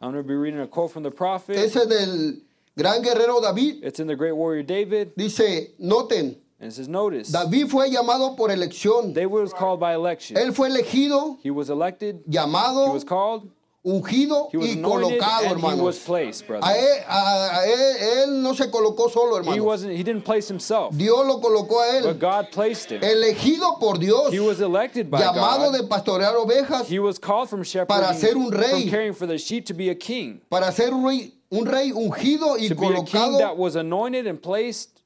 I'm 0.00 0.12
going 0.12 0.24
to 0.24 0.26
be 0.26 0.34
reading 0.34 0.60
a 0.60 0.66
quote 0.66 0.90
from 0.92 1.02
the 1.02 1.10
prophet. 1.10 1.56
Ese 1.56 1.86
del 1.86 2.40
gran 2.76 3.02
guerrero 3.02 3.40
David. 3.40 3.84
It's 3.84 4.00
in 4.00 4.06
the 4.06 4.16
great 4.16 4.32
warrior 4.34 4.62
David. 4.62 5.12
Dice, 5.16 5.74
noten, 5.78 6.36
it 6.68 6.72
says, 6.72 6.88
notice, 6.88 7.28
David 7.32 7.68
fue 7.70 7.88
llamado 7.90 8.36
por 8.36 8.48
elección. 8.50 9.14
David 9.14 9.30
was 9.32 9.52
called 9.52 9.80
by 9.80 9.94
election. 9.94 10.36
Él 10.36 10.52
fue 10.54 10.68
elegido, 10.68 11.38
He 11.42 11.50
was 11.50 11.70
elected, 11.70 12.20
he 12.26 12.32
llamado, 12.36 12.92
was 12.92 13.04
called, 13.04 13.48
ungido 13.82 14.50
he 14.52 14.58
was 14.58 14.68
y 14.68 14.82
colocado, 14.82 15.56
he 15.56 15.98
placed, 16.04 16.44
A 16.50 16.56
a- 16.56 17.60
a 17.62 17.66
él- 17.66 17.96
él 18.28 18.42
no 18.42 18.52
se 18.52 18.66
colocó 18.70 19.08
solo, 19.10 19.36
He 19.36 19.38
hermanos. 19.40 19.64
wasn't. 19.64 19.96
He 19.96 20.02
didn't 20.02 20.22
place 20.26 20.48
himself, 20.48 20.94
Dios 20.94 21.26
lo 21.26 21.40
colocó 21.40 21.80
a 21.80 22.02
but 22.02 22.16
él. 22.16 22.18
God 22.18 22.48
placed 22.52 22.90
him. 22.92 23.00
Elegido 23.00 23.80
por 23.80 23.94
Dios. 23.96 24.30
He 24.30 24.40
was 24.40 24.60
elected 24.60 25.10
by 25.10 25.20
Llamado 25.22 25.72
God. 25.72 25.80
de 25.80 25.82
pastorear 25.84 26.34
ovejas 26.36 26.88
He 26.88 26.98
was 26.98 27.18
called 27.18 27.48
from 27.48 27.62
shepherding, 27.62 28.02
Para 28.04 28.14
ser 28.14 28.36
un 28.36 28.50
rey. 28.50 28.70
from 28.82 28.90
caring 28.90 29.14
for 29.14 29.26
the 29.26 29.38
sheep 29.38 29.64
to 29.64 29.72
be 29.72 29.88
a 29.88 29.94
king, 29.94 30.42
para 30.50 30.70
ser 30.72 30.92
un 30.92 31.02
rey, 31.02 31.32
un 31.50 31.64
rey 31.64 31.90
ungido 31.90 32.58
y 32.60 32.68
to 32.68 32.74
be 32.74 32.86
a 32.86 32.90
king 32.96 33.06
colocado 33.06 33.38
that 33.38 33.56
was 33.56 33.76
anointed 33.76 34.26
and 34.26 34.42
placed 34.42 34.99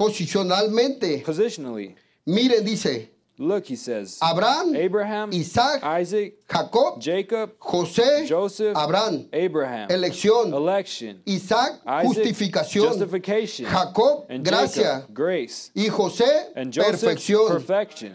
posicionalmente. 0.00 1.22
positionally. 1.22 1.94
Miren, 2.26 2.64
dice, 2.64 3.10
Look, 3.38 3.66
he 3.66 3.76
says, 3.76 4.18
Abraham, 4.22 4.76
Abraham, 4.76 5.30
Isaac, 5.32 5.82
Isaac, 5.82 6.34
Jacob, 6.46 7.00
Jacob, 7.00 7.58
José, 7.58 8.28
Joseph, 8.28 8.76
Abraham, 8.76 9.28
Abraham, 9.32 9.88
elección, 9.90 10.52
election, 10.52 11.22
Isaac, 11.26 11.80
Isaac, 11.86 12.04
justificación, 12.06 13.66
Jacob, 13.66 14.26
and 14.28 14.44
gracia, 14.44 14.82
Jacob, 14.82 15.14
grace, 15.14 15.70
y 15.74 15.88
José, 15.88 16.52
and 16.54 16.70
Joseph, 16.74 17.00
perfección. 17.00 17.48
perfection. 17.48 18.12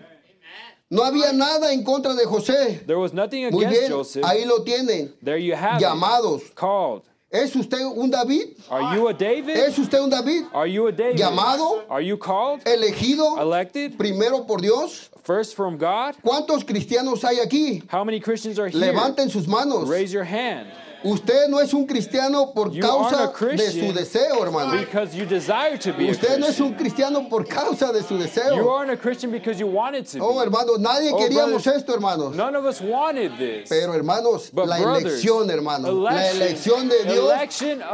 No 0.92 1.04
había 1.04 1.34
nada 1.34 1.74
en 1.74 1.84
contra 1.84 2.14
de 2.14 2.26
José. 2.26 2.86
There 2.86 3.00
was 3.00 3.12
nothing 3.12 3.50
Muy 3.50 3.66
bien, 3.66 3.90
Joseph. 3.92 4.24
ahí 4.24 4.46
lo 4.46 4.64
tienen. 4.64 5.12
There 5.24 5.40
you 5.40 5.56
have 5.56 5.82
Llamados. 5.82 6.44
it. 6.44 6.56
Called. 6.56 7.02
¿Es 7.32 7.56
usted 7.56 7.84
un 7.84 8.10
David? 8.12 8.56
Are 8.70 8.96
you 8.96 9.08
a 9.08 9.14
David? 9.14 9.58
¿Es 9.58 9.78
usted 9.80 10.00
un 10.00 10.10
David? 10.10 10.44
Are 10.54 10.68
you 10.68 10.88
a 10.88 10.92
David? 10.92 11.18
Llamado. 11.20 11.84
Are 11.90 12.02
you 12.02 12.18
called? 12.18 12.64
Elegido 12.66 13.38
Elected? 13.40 13.98
primero 13.98 14.46
por 14.46 14.60
Dios. 14.62 15.10
First 15.24 15.56
from 15.56 15.78
God? 15.78 16.16
¿Cuántos 16.24 16.64
cristianos 16.64 17.24
hay 17.24 17.40
aquí? 17.40 17.82
How 17.90 18.04
many 18.04 18.20
Christians 18.20 18.60
are 18.60 18.70
here? 18.70 18.94
Levanten 18.94 19.30
sus 19.30 19.48
manos. 19.48 19.90
Raise 19.90 20.14
your 20.14 20.24
hand. 20.24 20.68
Usted 21.06 21.48
no 21.50 21.60
es 21.60 21.72
un 21.74 21.86
cristiano 21.86 22.52
por 22.52 22.72
causa 22.80 23.32
de 23.46 23.72
su 23.72 23.94
deseo, 23.94 24.44
hermano. 24.44 24.74
Usted 24.74 26.40
no 26.40 26.48
es 26.48 26.60
un 26.60 26.74
cristiano 26.74 27.30
por 27.30 27.46
causa 27.48 27.92
de 27.94 28.02
su 28.02 28.16
You 28.16 28.24
deseo. 28.24 28.76
aren't 28.76 28.92
a 28.92 28.98
Christian 28.98 29.32
because 29.32 29.60
you 29.60 29.68
wanted 29.68 30.08
to 30.08 30.18
Oh, 30.20 30.34
be. 30.40 30.42
hermano, 30.46 30.78
nadie 30.80 31.12
Oh, 31.14 31.18
queríamos 31.18 31.64
brothers, 31.64 31.78
esto, 31.78 31.94
hermanos. 31.94 32.36
None 32.36 32.56
of 32.58 32.66
us 32.66 32.82
wanted 32.82 33.38
this. 33.38 33.70
Pero, 33.70 33.94
hermanos, 33.94 34.50
But 34.52 34.68
la 34.68 34.80
brothers, 34.80 35.06
elección, 35.24 35.50
hermano, 35.52 35.92
la 35.94 36.32
elección 36.32 36.90
de 36.90 37.04
Dios 37.04 37.32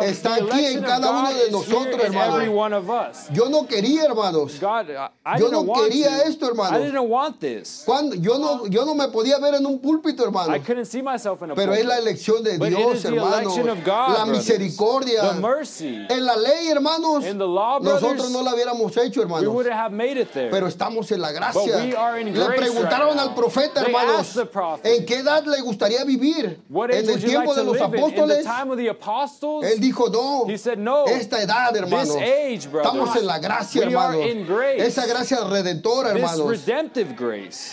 está 0.01 0.35
aquí 0.35 0.65
en 0.67 0.81
cada 0.81 1.09
uno 1.11 1.33
de 1.33 1.51
nosotros, 1.51 1.95
in 1.95 2.13
every 2.13 2.17
hermano. 2.17 2.51
one 2.53 2.73
of 2.73 2.89
us. 2.89 3.27
Yo 3.33 3.49
no 3.49 3.65
quería, 3.67 4.05
hermanos. 4.05 4.57
God, 4.59 4.89
I, 4.89 5.09
I 5.25 5.37
Yo 5.39 5.49
no 5.49 5.65
quería 5.65 6.17
to. 6.23 6.29
esto, 6.29 6.47
hermano. 6.47 6.77
I 6.77 6.81
didn't 6.85 7.09
want 7.09 7.39
this. 7.41 7.83
Cuando, 7.85 8.15
yo, 8.15 8.37
no, 8.37 8.67
yo 8.67 8.85
no 8.85 8.95
me 8.95 9.09
podía 9.09 9.37
ver 9.39 9.55
en 9.55 9.65
un 9.65 9.79
púlpito, 9.79 10.23
hermano. 10.23 10.53
I 10.55 10.59
couldn't 10.59 10.85
see 10.85 11.01
myself 11.01 11.41
in 11.41 11.51
a 11.51 11.55
Pero 11.55 11.73
es 11.73 11.85
la 11.85 11.97
elección 11.97 12.41
de 12.43 12.55
it 12.55 12.59
Dios, 13.01 13.13
is 13.13 13.21
the 13.21 13.25
hermano. 13.27 13.41
election 13.41 13.69
of 13.69 13.83
God, 13.83 14.17
La 14.17 14.25
misericordia. 14.25 15.33
The 15.33 15.39
mercy. 15.39 16.05
En 16.09 16.25
la 16.25 16.35
ley, 16.35 16.67
hermanos, 16.69 17.23
nosotros 17.33 18.31
no 18.31 18.41
la 18.41 18.53
hubiéramos 18.53 18.95
hecho, 18.97 19.21
hermanos. 19.21 19.53
Pero 20.33 20.67
estamos 20.67 21.11
en 21.11 21.21
la 21.21 21.31
gracia. 21.31 21.61
But 21.77 21.83
we 21.83 21.95
are 21.95 22.19
in 22.19 22.33
Le 22.33 22.45
preguntaron 22.55 23.19
al 23.19 23.33
profeta, 23.33 23.81
hermanos, 23.81 24.37
¿en 24.83 25.05
qué 25.05 25.17
edad 25.17 25.45
le 25.45 25.61
gustaría 25.61 26.03
vivir? 26.03 26.59
¿En 26.69 27.09
el 27.09 27.23
tiempo 27.23 27.53
de 27.55 27.63
los 27.63 27.79
apóstoles? 27.79 28.45
Él 29.63 29.79
dijo, 29.79 30.09
no. 30.09 30.45
He 30.47 30.57
said, 30.57 30.77
no. 30.77 31.05
Esta 31.05 31.41
edad, 31.41 31.75
hermano. 31.75 32.13
This 32.13 32.15
age, 32.15 32.67
brothers. 32.69 32.93
Estamos 32.93 33.15
en 33.15 33.27
la 33.27 33.39
gracia, 33.39 33.87
We 33.87 33.95
are 33.95 34.13
hermano. 34.13 34.27
in 34.27 34.45
grace. 34.45 34.85
Esa 34.85 35.05
gracia 35.05 35.37
redentora, 35.43 36.11
hermanos. 36.11 36.65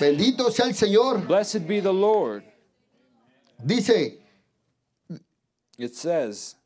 Bendito 0.01 0.51
sea 0.51 0.67
el 0.67 0.75
Señor. 0.75 1.27
Blessed 1.27 1.67
be 1.67 1.81
the 1.81 1.93
Lord. 1.93 2.43
Dice, 3.63 4.18
It 5.79 5.95
says, 5.95 6.57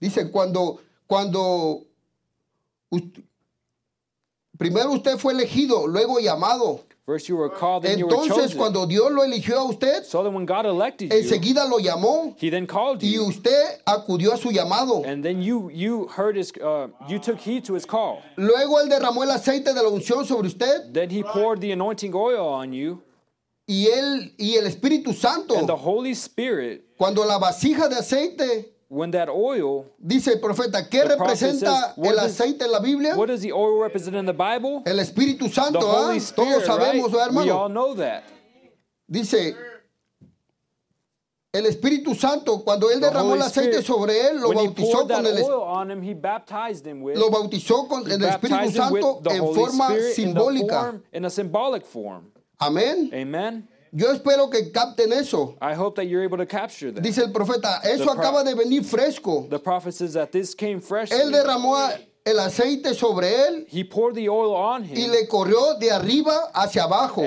dice, 0.00 0.30
cuando, 0.32 0.80
cuando 1.06 1.84
primero 4.58 4.92
usted 4.92 5.16
fue 5.18 5.32
elegido, 5.32 5.86
luego 5.86 6.18
llamado. 6.18 6.80
First 7.06 7.28
you 7.28 7.36
were 7.36 7.50
called, 7.50 7.82
then 7.84 7.98
you 7.98 8.06
were 8.06 8.16
Entonces, 8.16 8.56
cuando 8.56 8.86
Dios 8.86 9.12
lo 9.12 9.22
eligió 9.22 9.58
a 9.58 9.64
usted, 9.68 10.04
So 10.06 10.22
that 10.22 10.30
when 10.30 10.46
God 10.46 10.64
elected 10.64 11.12
you, 11.12 11.18
enseguida 11.18 11.68
lo 11.68 11.78
llamó 11.78 12.34
He 12.38 12.48
then 12.48 12.66
called 12.66 13.02
y 13.02 13.08
you, 13.10 13.26
usted 13.26 13.78
acudió 13.86 14.32
a 14.32 14.38
su 14.38 14.48
llamado. 14.50 15.04
and 15.06 15.22
then 15.22 15.42
you 15.42 15.70
you 15.70 16.08
heard 16.08 16.34
His, 16.34 16.50
uh, 16.62 16.88
you 17.06 17.18
took 17.18 17.38
heed 17.38 17.62
to 17.66 17.74
His 17.74 17.84
call. 17.84 18.22
Luego 18.38 18.80
él 18.80 18.88
derramó 18.88 19.22
el 19.22 19.30
aceite 19.32 19.74
de 19.74 19.82
la 19.82 19.90
unción 19.90 20.24
sobre 20.26 20.46
usted 20.46 20.92
Then 20.94 21.10
He 21.10 21.22
poured 21.22 21.60
the 21.60 21.72
anointing 21.72 22.14
oil 22.14 22.48
on 22.48 22.72
you, 22.72 23.02
y 23.66 23.86
él 23.86 24.34
y 24.38 24.56
el 24.56 24.66
Espíritu 24.66 25.12
Santo. 25.14 25.56
and 25.56 25.66
the 25.66 25.76
Holy 25.76 26.12
Spirit. 26.14 26.94
Cuando 26.98 27.24
la 27.24 27.38
vasija 27.38 27.88
de 27.88 27.96
aceite, 27.96 28.70
When 28.90 29.10
that 29.12 29.28
oil, 29.28 29.86
dice 29.98 30.28
el 30.34 30.40
profeta, 30.40 30.88
¿qué 30.88 31.02
The 31.02 31.08
representa 31.16 31.66
says, 31.88 31.92
what 31.96 32.10
el 32.12 32.16
does- 32.16 32.26
aceite 32.40 32.64
en 32.66 32.70
la 32.70 32.78
Biblia? 32.80 33.16
what 33.16 33.26
does 33.28 33.40
the 33.40 33.50
oil 33.50 33.80
represent 33.80 34.14
in 34.14 34.26
the 34.26 34.32
Bible? 34.32 34.82
El 34.86 34.98
Espíritu 35.00 35.48
The 35.48 35.52
Santo, 35.54 35.80
¿ah? 35.80 36.04
Holy 36.06 36.20
Todos 36.20 36.28
Spirit, 36.28 36.56
right? 36.58 36.66
sabemos, 36.66 37.10
¿verdad, 37.10 37.30
We 37.34 37.42
hermano? 37.42 37.58
all 37.58 37.68
know 37.70 37.94
that. 37.96 38.22
Dice, 39.08 39.56
el 41.52 41.66
Espíritu 41.66 42.14
Santo, 42.14 42.62
cuando 42.62 42.90
él 42.90 43.00
The 43.00 43.06
derramó 43.06 43.34
el 43.34 43.42
aceite 43.42 43.82
sobre 43.82 44.28
él, 44.28 44.40
lo 44.40 44.52
bautizó 44.52 45.06
con 45.08 45.26
el, 45.26 45.38
him, 45.38 47.00
lo 47.14 47.30
bautizó 47.30 47.88
con 47.88 48.10
el 48.10 48.22
Espíritu 48.24 48.70
Santo 48.70 49.20
the 49.24 49.30
en 49.36 49.54
forma 49.54 49.88
the 49.88 50.12
simbólica. 50.14 51.00
in 51.12 51.24
a 51.24 51.30
symbolic 51.30 51.84
form. 51.84 52.30
Amén. 52.60 53.10
Amen. 53.12 53.68
Yo 53.92 54.12
espero 54.12 54.50
que 54.50 54.72
capten 54.72 55.12
eso. 55.12 55.56
I 55.62 55.74
hope 55.74 55.94
that 55.96 56.06
you're 56.06 56.24
able 56.24 56.38
to 56.38 56.46
capture 56.46 56.90
that. 56.90 57.00
Dice 57.00 57.18
el 57.18 57.32
profeta, 57.32 57.80
eso 57.84 58.06
acaba 58.06 58.44
de 58.44 58.54
venir 58.54 58.84
fresco. 58.84 59.46
The 59.48 59.60
prophet 59.60 59.94
says 59.94 60.14
that 60.14 60.32
this 60.32 60.54
came 60.54 60.80
fresh. 60.80 61.10
Él 61.10 61.30
derramó 61.30 61.76
el 62.26 62.38
aceite 62.38 62.94
sobre 62.94 63.28
él 63.48 63.66
He 63.70 63.84
poured 63.84 64.14
the 64.14 64.26
oil 64.30 64.54
on 64.54 64.84
y 64.84 65.02
him, 65.04 65.10
le 65.10 65.28
corrió 65.28 65.74
de 65.78 65.90
arriba 65.92 66.50
hacia 66.54 66.84
abajo. 66.84 67.20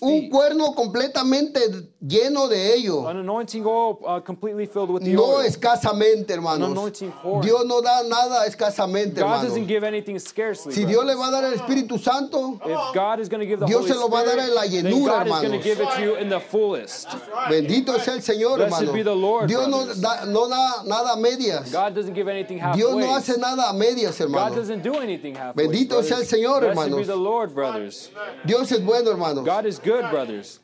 Un 0.00 0.30
cuerno 0.30 0.74
completamente 0.74 1.60
lleno 2.00 2.48
de 2.48 2.74
ello. 2.74 3.06
An 3.06 3.18
anointing 3.18 3.64
oil 3.66 3.98
uh, 4.02 4.20
completely 4.20 4.66
filled 4.66 4.88
with 4.88 5.02
the 5.02 5.12
No 5.12 5.24
oil. 5.24 5.44
escasamente, 5.46 6.32
hermanos. 6.32 6.70
An. 7.02 7.40
Dios 7.42 7.66
no 7.66 7.82
da 7.82 8.02
nada 8.08 8.46
escasamente, 8.46 9.20
God 9.20 9.24
hermano. 9.24 9.48
doesn't 9.48 9.66
give 9.66 9.84
anything 9.84 10.18
scarcely. 10.18 10.72
Si. 10.72 10.86
Dios 10.86 11.04
le 11.04 11.14
va 11.14 11.28
a 11.28 11.30
dar 11.32 11.44
el 11.44 11.52
Espíritu 11.52 11.98
Santo, 11.98 12.58
if 12.64 12.94
God 12.94 13.20
is 13.20 13.28
going 13.28 13.40
to 13.40 13.46
give 13.46 13.60
the 13.60 13.66
Dios 13.66 13.86
se 13.86 13.94
lo 13.94 14.08
va 14.08 14.20
a 14.20 14.24
dar 14.24 14.38
en 14.38 14.54
la 14.54 14.64
llenura, 14.64 15.20
hermanos. 15.20 15.62
give 15.62 15.80
it 15.80 15.90
to 15.90 16.00
you 16.02 16.14
in 16.16 16.30
the 16.30 16.40
fullest. 16.40 17.08
bendito 17.50 17.98
sea 18.00 18.14
el 18.14 18.22
Señor, 18.22 18.56
Blessed 18.56 18.72
hermano. 18.74 18.92
be 18.92 19.02
the 19.02 19.14
Lord, 19.14 19.48
Dios 19.48 19.68
no 19.68 19.84
da, 19.94 20.24
no 20.24 20.48
da 20.48 20.82
nada 20.86 21.16
medias. 21.16 21.73
God 21.74 21.94
doesn't 21.94 22.14
give 22.14 22.28
anything 22.28 22.58
Dios 22.74 22.94
no 22.94 23.14
hace 23.14 23.36
nada 23.38 23.68
a 23.68 23.72
medias, 23.72 24.18
God 24.18 24.24
hermano. 24.24 24.54
Bendito 25.54 26.02
sea 26.02 26.18
el 26.18 26.26
Señor, 26.26 26.62
hermanos. 26.64 27.06
Dios 28.44 28.72
es 28.72 28.84
bueno, 28.84 29.10
hermanos. 29.10 29.44
God 29.44 29.66
is 29.66 29.78
good, 29.78 30.08
brothers. 30.10 30.60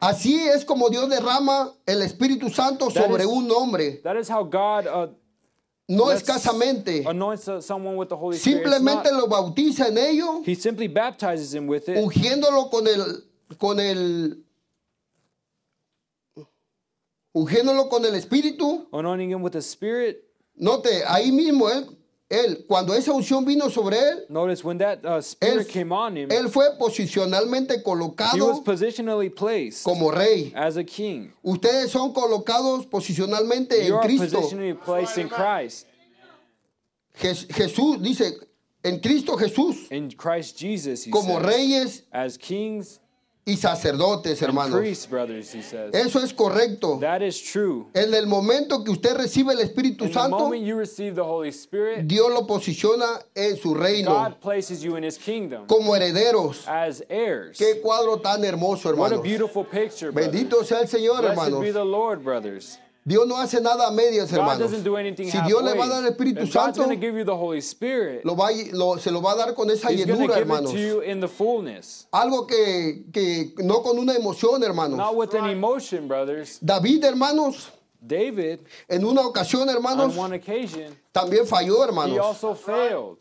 Así 0.00 0.36
es 0.48 0.64
como 0.64 0.90
Dios 0.90 1.08
derrama 1.08 1.72
el 1.86 2.02
Espíritu 2.02 2.50
Santo 2.50 2.90
sobre 2.90 3.24
is- 3.24 3.30
un 3.30 3.50
hombre, 3.50 4.02
no 5.88 6.10
escasamente. 6.10 7.04
anoints 7.06 7.48
someone 7.60 7.96
with 7.96 8.08
the 8.08 8.16
Holy 8.16 8.36
Spirit. 8.36 8.66
It's 8.66 8.74
Simplemente 8.74 9.12
lo 9.12 9.26
bautiza 9.28 9.88
en 9.88 9.98
ello, 9.98 10.42
he 10.44 10.54
simply 10.54 10.88
baptizes 10.88 11.54
him 11.54 11.66
with 11.68 11.88
it, 11.88 11.96
ungiéndolo 11.96 12.70
con 12.70 12.86
el, 12.86 13.24
con 13.58 13.78
el, 13.80 14.43
ungiéndolo 17.34 17.88
con 17.88 18.04
el 18.04 18.14
Espíritu. 18.14 18.86
anointing 18.92 19.30
him 19.32 19.42
with 19.42 19.52
the 19.52 19.60
Spirit. 19.62 20.22
Note, 20.56 20.88
ahí 21.06 21.32
mismo 21.32 21.68
él, 21.68 21.86
él, 22.30 22.64
cuando 22.68 22.94
esa 22.94 23.12
unción 23.12 23.44
vino 23.44 23.68
sobre 23.68 23.98
él, 23.98 24.24
Notice 24.28 24.62
when 24.64 24.78
that 24.78 25.04
uh, 25.04 25.16
él, 25.16 25.22
Spirit 25.22 25.68
came 25.68 25.92
on 25.92 26.16
him, 26.16 26.28
él 26.30 26.48
fue 26.48 26.76
posicionalmente 26.78 27.74
he 27.74 27.76
was 27.76 27.84
colocado 27.84 28.62
positionally 28.64 29.28
placed 29.34 29.82
como 29.84 30.10
rey. 30.12 30.52
as 30.54 30.76
a 30.76 30.84
king. 30.84 31.32
Ustedes 31.44 31.90
son 31.90 32.12
colocados 32.12 32.86
posicionalmente 32.86 33.84
You 33.84 33.86
en 33.86 33.92
are 33.94 34.06
Cristo. 34.06 34.40
positionally 34.40 34.74
placed 34.74 35.18
in 35.18 35.28
Christ, 35.28 35.86
Jes- 37.20 37.46
Jesús 37.48 38.00
dice, 38.02 38.32
en 38.82 39.00
Cristo 39.00 39.36
Jesús, 39.36 39.90
in 39.90 40.10
Christ 40.10 40.56
Jesus, 40.58 41.04
he 41.04 41.10
como 41.10 41.38
says. 41.40 41.46
reyes 41.46 42.02
As 42.12 42.36
kings 42.38 43.00
y 43.46 43.56
sacerdotes, 43.56 44.40
hermanos. 44.40 44.78
priests, 44.78 45.06
brothers, 45.08 45.52
he 45.54 45.62
says. 45.62 45.92
Eso 45.94 46.18
es 46.24 46.32
correcto. 46.32 46.98
That 47.00 47.20
is 47.22 47.40
true. 47.42 47.86
En 47.94 48.14
el 48.14 48.26
momento 48.26 48.82
que 48.82 48.90
usted 48.90 49.14
recibe 49.16 49.52
el 49.52 49.60
Espíritu 49.60 50.04
In 50.06 50.12
Santo, 50.12 50.38
moment 50.38 50.64
you 50.64 50.76
receive 50.76 51.14
the 51.14 51.22
Holy 51.24 51.50
Spirit, 51.50 52.06
Dios 52.06 52.30
lo 52.32 52.46
posiciona 52.46 53.20
en 53.34 53.56
su 53.56 53.74
reino 53.74 54.12
God 54.14 54.40
places 54.40 54.82
you 54.82 54.96
in 54.96 55.04
his 55.04 55.18
kingdom 55.18 55.66
como 55.66 55.94
herederos. 55.94 56.66
as 56.66 57.02
heirs. 57.10 57.58
Qué 57.58 57.80
cuadro 57.82 58.20
tan 58.20 58.42
hermoso, 58.44 58.88
What 58.96 59.12
a 59.12 59.16
hermanos. 59.16 59.22
beautiful 59.22 59.64
picture. 59.64 60.10
Bendito 60.10 60.64
sea 60.64 60.80
el 60.80 60.88
Señor, 60.88 61.20
Blessed 61.20 61.30
hermanos. 61.38 61.60
be 61.60 61.70
the 61.72 61.84
Lord, 61.84 62.22
brothers. 62.24 62.78
Dios 63.06 63.26
no 63.26 63.36
hace 63.36 63.60
nada 63.60 63.86
a 63.86 63.90
medias, 63.90 64.32
hermanos. 64.32 64.70
Si 64.70 65.38
Dios 65.46 65.62
le 65.62 65.74
va 65.74 65.84
a 65.84 65.88
dar 65.88 66.02
el 66.04 66.08
Espíritu 66.12 66.46
Santo, 66.46 66.84
Spirit, 67.58 68.24
lo 68.24 68.34
va, 68.34 68.48
lo- 68.72 68.98
se 68.98 69.10
lo 69.10 69.20
va 69.20 69.32
a 69.32 69.36
dar 69.36 69.54
con 69.54 69.70
esa 69.70 69.90
llenura, 69.90 70.38
hermanos. 70.38 70.72
Algo 72.10 72.46
que, 72.46 73.04
que 73.12 73.52
no 73.58 73.82
con 73.82 73.98
una 73.98 74.14
emoción, 74.14 74.62
hermanos. 74.62 74.96
not 74.96 75.14
with 75.14 75.34
an 75.34 75.50
emotion, 75.50 76.08
brothers. 76.08 76.58
David, 76.62 77.04
hermanos, 77.04 77.70
David, 78.00 78.60
en 78.88 79.04
una 79.04 79.20
ocasión, 79.26 79.68
hermanos, 79.68 80.16
on 80.16 80.18
one 80.18 80.36
occasion, 80.36 80.98
también 81.12 81.46
falló, 81.46 81.82
he 81.82 81.88
hermanos. 81.88 82.18
also 82.18 82.54
failed. 82.54 83.18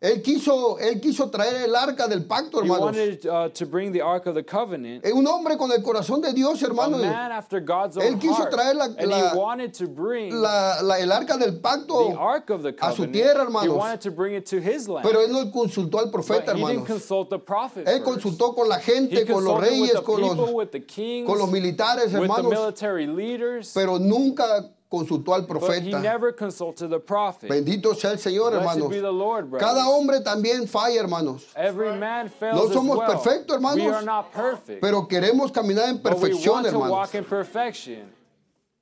Él 0.00 0.22
quiso, 0.22 0.78
él 0.78 1.00
quiso 1.00 1.28
traer 1.28 1.64
el 1.64 1.74
arca 1.74 2.06
del 2.06 2.24
pacto, 2.24 2.58
He 2.58 2.66
hermanos. 2.66 2.84
wanted 2.84 3.26
uh, 3.26 3.48
to 3.48 3.66
bring 3.66 3.90
the 3.90 4.00
Ark 4.00 4.26
of 4.26 4.34
the 4.36 4.44
Covenant. 4.44 5.04
Un 5.12 5.26
hombre 5.26 5.56
con 5.56 5.72
el 5.72 5.82
corazón 5.82 6.20
de 6.22 6.32
Dios, 6.32 6.62
A 6.62 6.66
hermano. 6.66 6.98
man 6.98 7.32
after 7.32 7.58
God's 7.58 7.96
Él 7.96 8.16
quiso 8.20 8.48
traer 8.48 8.76
la- 8.76 8.84
And 8.84 9.08
la- 9.08 9.32
he 9.32 9.36
wanted 9.36 9.74
to 9.74 9.88
bring 9.88 10.32
La, 10.40 10.80
la- 10.82 10.98
el 11.00 11.10
arca 11.10 11.36
del 11.36 11.58
pacto 11.60 12.10
the 12.12 12.16
Ark 12.16 12.48
of 12.50 12.62
the 12.62 12.76
a 12.80 12.92
su 12.92 13.08
tierra, 13.08 13.40
He 13.40 13.46
hermanos. 13.46 13.76
wanted 13.76 14.00
to 14.02 14.12
bring 14.12 14.34
it 14.36 14.46
to 14.46 14.60
his 14.60 14.88
land. 14.88 15.04
Pero 15.04 15.20
él 15.20 15.32
no 15.32 15.50
consultó 15.50 15.98
al 15.98 16.04
But 16.06 16.12
profeta, 16.12 16.52
he 16.52 16.58
didn't 16.58 16.68
hermanos. 16.68 16.86
consult 16.86 17.30
the 17.30 17.38
prophet 17.40 17.88
Él 17.88 17.94
first. 17.98 18.04
consultó 18.04 18.54
con 18.54 18.68
la 18.68 18.78
He 18.78 18.82
gente, 18.82 19.26
con 19.26 19.42
los 19.44 19.60
reyes, 19.60 19.94
the 19.94 20.02
con 20.02 20.20
people, 20.20 20.52
los, 20.52 20.84
kings, 20.86 21.26
con 21.26 21.38
los 21.38 21.50
militares, 21.50 22.04
with 22.04 22.12
the 22.12 22.18
hermanos. 22.22 22.50
military 22.52 23.08
leaders. 23.08 23.72
Pero 23.74 23.98
nunca 23.98 24.70
consultó 24.88 25.34
al 25.34 25.42
But 25.42 25.56
he 25.56 25.58
profeta. 25.58 26.00
never 26.00 26.32
consulted 26.34 26.88
the 26.90 26.98
prophet. 26.98 27.50
Bendito 27.50 27.94
sea 27.94 28.10
el 28.12 28.18
Señor, 28.18 28.54
hermanos. 28.54 28.88
be 28.88 29.00
the 29.00 29.12
Lord, 29.12 29.50
brothers. 29.50 29.70
Cada 29.70 29.88
hombre 29.88 30.20
también 30.20 30.66
falla, 30.66 31.00
hermanos. 31.00 31.44
Every 31.54 31.96
man 31.98 32.30
fails 32.30 32.56
No 32.56 32.66
as 32.68 32.72
somos 32.72 32.96
well. 32.98 33.06
perfectos, 33.08 33.54
hermanos. 33.56 33.84
We 33.86 33.92
are 33.92 34.04
not 34.04 34.32
perfect. 34.32 34.80
Pero 34.80 35.06
queremos 35.06 35.52
caminar 35.52 35.88
en 35.90 35.98
but 36.02 36.14
we 36.14 36.30
perfección, 36.30 36.64
hermanos. 36.64 36.90
walk 36.90 37.14
in 37.14 37.24
perfection. 37.24 38.12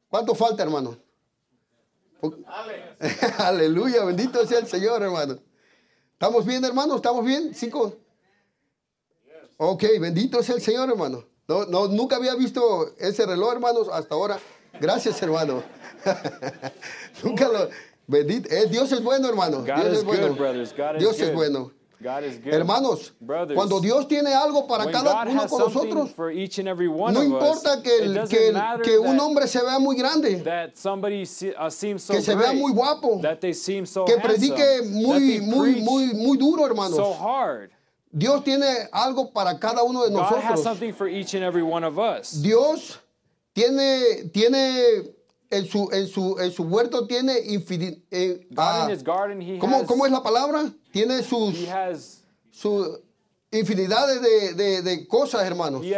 ¿Cuánto 0.09 0.35
falta, 0.35 0.63
hermano? 0.63 0.97
Po- 2.21 2.33
Aleluya, 3.39 4.05
bendito 4.05 4.47
sea 4.47 4.59
el 4.61 4.67
Señor, 4.69 5.03
hermano. 5.03 5.39
¿Estamos 6.13 6.47
bien, 6.47 6.65
hermano? 6.65 6.97
¿Estamos 6.97 7.25
bien? 7.25 7.53
¿Cinco? 7.55 7.95
Ok, 9.59 9.83
bendito 10.01 10.43
sea 10.43 10.55
el 10.55 10.63
Señor, 10.63 10.89
hermano. 10.89 11.25
No, 11.49 11.65
no, 11.67 11.89
nunca 11.89 12.17
había 12.17 12.35
visto 12.35 12.95
ese 12.99 13.25
reloj, 13.27 13.53
hermanos, 13.55 13.89
hasta 13.93 14.15
ahora. 14.15 14.39
Gracias, 14.81 15.21
hermano. 15.23 15.63
nunca 17.23 17.49
lo... 17.49 17.69
Bendito, 18.09 18.49
eh, 18.55 18.67
Dios 18.71 18.93
es 18.93 19.03
bueno, 19.03 19.29
hermano. 19.29 19.59
God 19.59 19.65
Dios 19.67 19.87
is 19.93 19.99
es 19.99 20.05
bueno. 20.05 20.29
good, 20.29 20.37
brothers. 20.39 20.73
God 20.77 20.95
is 20.95 21.01
Dios 21.01 21.17
good. 21.17 21.27
es 21.29 21.35
bueno. 21.35 21.73
God 21.99 22.25
is 22.25 22.39
good. 22.45 22.53
Hermanos, 22.53 23.13
Brothers, 23.19 23.57
cuando 23.57 23.81
Dios 23.81 24.07
tiene 24.07 24.33
algo 24.33 24.67
para 24.69 24.85
cada 24.93 25.23
uno 25.25 25.47
con 25.49 25.59
nosotros, 25.59 26.11
no 27.13 27.23
importa 27.25 27.83
que, 27.83 27.99
el- 27.99 28.29
que, 28.29 28.49
el- 28.51 28.83
que 28.85 28.99
un 28.99 29.19
hombre 29.19 29.49
se 29.49 29.61
vea 29.63 29.79
muy 29.79 29.97
grande, 29.97 30.37
uh, 30.37 30.71
so 30.77 32.13
que 32.13 32.21
se 32.23 32.35
vea 32.37 32.53
muy 32.53 32.73
guapo, 32.73 33.21
so 33.85 34.05
que 34.05 34.17
predique 34.19 34.83
muy, 34.85 35.41
muy, 35.41 35.77
muy, 35.81 36.15
muy 36.15 36.37
duro, 36.39 36.63
so 36.63 36.67
hermanos. 36.67 37.17
hard. 37.19 37.71
Dios 38.13 38.45
tiene 38.45 38.89
algo 38.93 39.33
para 39.33 39.59
cada 39.59 39.83
uno 39.83 40.05
de 40.05 40.11
God 40.11 40.21
nosotros. 40.21 40.45
Dios 42.43 43.01
tiene, 43.53 44.31
tiene 44.33 45.16
en 45.51 45.67
su, 45.67 45.89
en 45.93 46.07
su, 46.09 46.37
en 46.39 46.51
su 46.51 46.65
huerto 46.65 47.07
tiene 47.07 47.39
infinito. 47.47 48.01
God 48.51 48.89
in 48.89 48.91
His 48.95 49.03
garden, 49.05 49.41
He 49.43 49.59
¿cómo, 49.59 49.85
¿Cómo 49.87 50.07
es 50.07 50.13
la 50.13 50.23
palabra? 50.23 50.73
Tiene 50.93 51.23
sus, 51.23 51.55
He 51.55 51.71
has 51.71 52.23
su, 52.51 53.01
infinidades 53.53 54.21
de, 54.21 54.55
de- 54.55 54.83
de 54.83 55.07
cosas, 55.07 55.45
hermanos. 55.47 55.83
Él 55.85 55.95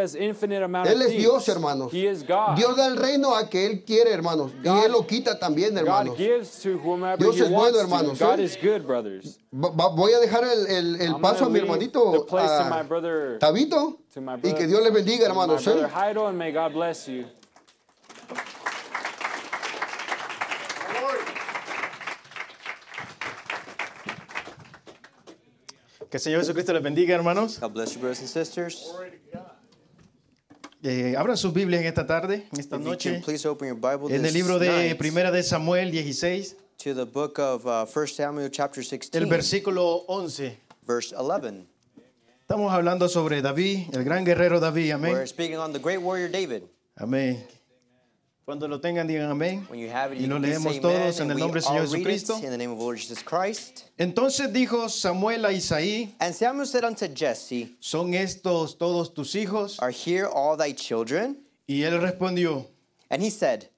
of 1.03 1.09
es. 1.09 1.17
Dios, 1.17 1.49
hermanos. 1.49 1.93
He 1.93 2.09
is 2.11 2.23
God. 2.27 2.57
Dios 2.57 2.77
da 2.77 2.87
el 2.87 2.97
reino 2.97 3.35
a 3.35 3.49
que 3.49 3.65
Él 3.67 3.85
quiere, 3.85 4.13
hermanos. 4.13 4.53
y 4.63 4.69
God- 4.69 4.85
Él 4.85 4.93
lo 4.93 5.07
quita 5.07 5.39
también, 5.39 5.77
hermanos. 5.77 6.17
Dios 6.17 6.65
es 6.67 7.51
bueno, 7.51 7.81
hermanos, 7.81 8.21
¿eh? 8.21 8.43
is 8.43 8.59
good, 8.63 8.83
brothers. 8.87 9.39
Va- 9.53 9.71
va- 9.71 9.89
voy 9.89 10.13
a 10.13 10.19
dejar 10.21 10.45
el, 10.45 10.67
el- 10.67 11.01
el 11.01 11.17
paso 11.21 11.47
a 11.47 11.49
mi 11.49 11.59
hermanito 11.61 12.13
the 12.13 12.21
place 12.21 12.49
to 12.59 12.65
my 12.71 12.81
a 12.81 12.83
brother, 12.83 13.39
Tabito 13.39 13.99
to 14.13 14.21
my 14.21 14.35
y 14.35 14.37
brother, 14.41 14.55
que 14.59 14.67
Dios 14.67 14.83
les 14.83 14.93
bendiga, 14.93 15.27
hermanos. 15.27 15.65
brother 15.65 15.87
¿eh? 15.87 15.91
Heido, 15.95 16.27
and 16.29 16.37
may 16.39 16.53
God 16.53 16.73
bless 16.75 17.07
you. 17.09 17.25
Que 26.11 26.17
el 26.17 26.21
Señor 26.23 26.41
Jesucristo 26.41 26.73
les 26.73 26.83
bendiga, 26.83 27.15
hermanos. 27.15 27.59
God 27.61 27.73
bless 27.73 27.95
you, 27.95 28.01
brothers 28.01 28.21
and 28.21 28.29
sisters. 28.29 28.95
Eh, 30.83 31.17
abran 31.19 31.37
sus 31.37 31.53
Biblias 31.53 31.81
en 31.83 31.89
esta 31.89 32.07
tarde, 32.07 32.47
en 32.53 32.61
esta 32.61 32.77
If 32.77 32.83
you 32.83 32.89
noche, 32.89 33.13
can 33.15 33.23
please 33.23 33.45
open 33.47 33.69
your 33.69 33.77
Bible 33.77 34.15
en 34.15 34.25
el 34.25 34.33
libro 34.33 34.59
de 34.61 34.95
Primera 34.95 35.31
de 35.33 35.43
Samuel 35.43 35.91
16, 35.91 36.55
to 36.79 36.95
the 36.95 37.05
book 37.05 37.39
of 37.41 37.67
uh, 37.67 37.85
1 37.85 38.07
Samuel 38.07 38.49
chapter 38.51 38.83
16, 38.85 39.21
el 39.21 39.27
versículo 39.29 40.05
11. 40.07 40.57
verse 40.87 41.13
11. 41.15 41.67
Estamos 42.41 42.73
hablando 42.73 43.09
sobre 43.09 43.43
David, 43.43 43.89
el 43.95 44.05
gran 44.05 44.25
guerrero 44.25 44.61
David, 44.61 44.95
We're 44.95 44.95
amén. 44.95 45.27
speaking 45.27 45.57
on 45.59 45.73
the 45.73 45.81
great 45.81 46.01
warrior 46.01 46.31
David. 46.31 46.63
Amén. 46.97 47.45
Cuando 48.49 48.67
lo 48.67 48.81
tengan, 48.81 49.07
digan 49.07 49.31
amén. 49.31 49.69
It, 49.75 50.21
Y 50.21 50.27
lo 50.27 50.39
leemos 50.39 50.81
todos 50.81 51.21
en 51.21 51.31
el 51.31 51.37
nombre 51.37 51.61
del 51.61 51.69
Señor 51.69 51.83
Jesucristo. 51.83 52.41
Entonces 53.99 54.51
dijo 54.55 54.89
Samuel 54.89 55.45
a 55.45 55.53
Isaí, 55.53 56.15
And 56.19 56.33
Samuel 56.35 56.67
said 56.67 56.83
unto 56.83 57.07
Jesse, 57.15 57.77
¿son 57.79 58.15
estos 58.15 58.79
todos 58.79 59.13
tus 59.13 59.35
hijos? 59.35 59.77
Are 59.81 59.93
here 59.93 60.25
all 60.25 60.57
thy 60.57 60.73
children? 60.73 61.37
Y 61.67 61.83
él 61.83 62.01
respondió, 62.01 62.67
And 63.11 63.23
he 63.23 63.29
said, 63.29 63.69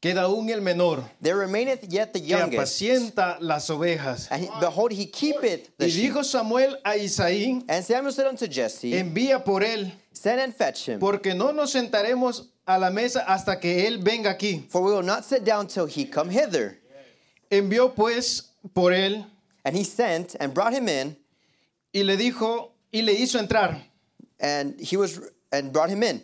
queda 0.00 0.22
aún 0.22 0.48
el 0.48 0.60
menor, 0.60 1.02
There 1.20 1.34
remaineth 1.34 1.92
yet 1.92 2.12
the 2.12 2.20
que 2.20 2.28
youngest. 2.28 2.54
apacienta 2.54 3.36
las 3.40 3.68
ovejas. 3.68 4.28
And 4.30 4.44
he, 4.44 4.50
behold, 4.60 4.92
he 4.92 5.06
keepeth 5.10 5.76
the 5.76 5.88
Y 5.88 5.90
dijo 5.90 6.22
Samuel 6.22 6.78
a 6.84 6.96
Isaí, 6.96 7.64
And 7.68 7.84
Samuel 7.84 8.12
said 8.12 8.28
unto 8.28 8.46
Jesse, 8.46 8.94
envía 8.96 9.42
por 9.42 9.64
él, 9.64 9.92
Send 10.12 10.38
and 10.40 10.54
fetch 10.54 10.88
him, 10.88 11.00
porque 11.00 11.34
no 11.34 11.50
nos 11.50 11.72
sentaremos 11.72 12.49
a 12.66 12.78
la 12.78 12.90
mesa 12.90 13.24
hasta 13.26 13.58
que 13.60 13.86
él 13.86 13.98
venga 14.02 14.30
aquí. 14.30 14.64
for 14.70 14.82
we 14.82 14.92
will 14.92 15.02
not 15.02 15.24
sit 15.24 15.44
down 15.44 15.66
till 15.66 15.86
he 15.86 16.04
come 16.04 16.30
hither. 16.30 16.78
Envió 17.50 17.94
pues 17.94 18.50
por 18.74 18.92
él 18.92 19.24
And 19.64 19.76
he 19.76 19.84
sent 19.84 20.36
and 20.40 20.54
brought 20.54 20.72
him 20.72 20.88
in, 20.88 21.16
y 21.92 22.02
le 22.02 22.16
dijo 22.16 22.70
y 22.92 23.02
le 23.02 23.12
hizo 23.14 23.38
entrar. 23.38 23.78
and 24.38 24.80
he 24.80 24.96
was 24.96 25.20
and 25.52 25.72
brought 25.72 25.90
him 25.90 26.02
in. 26.02 26.22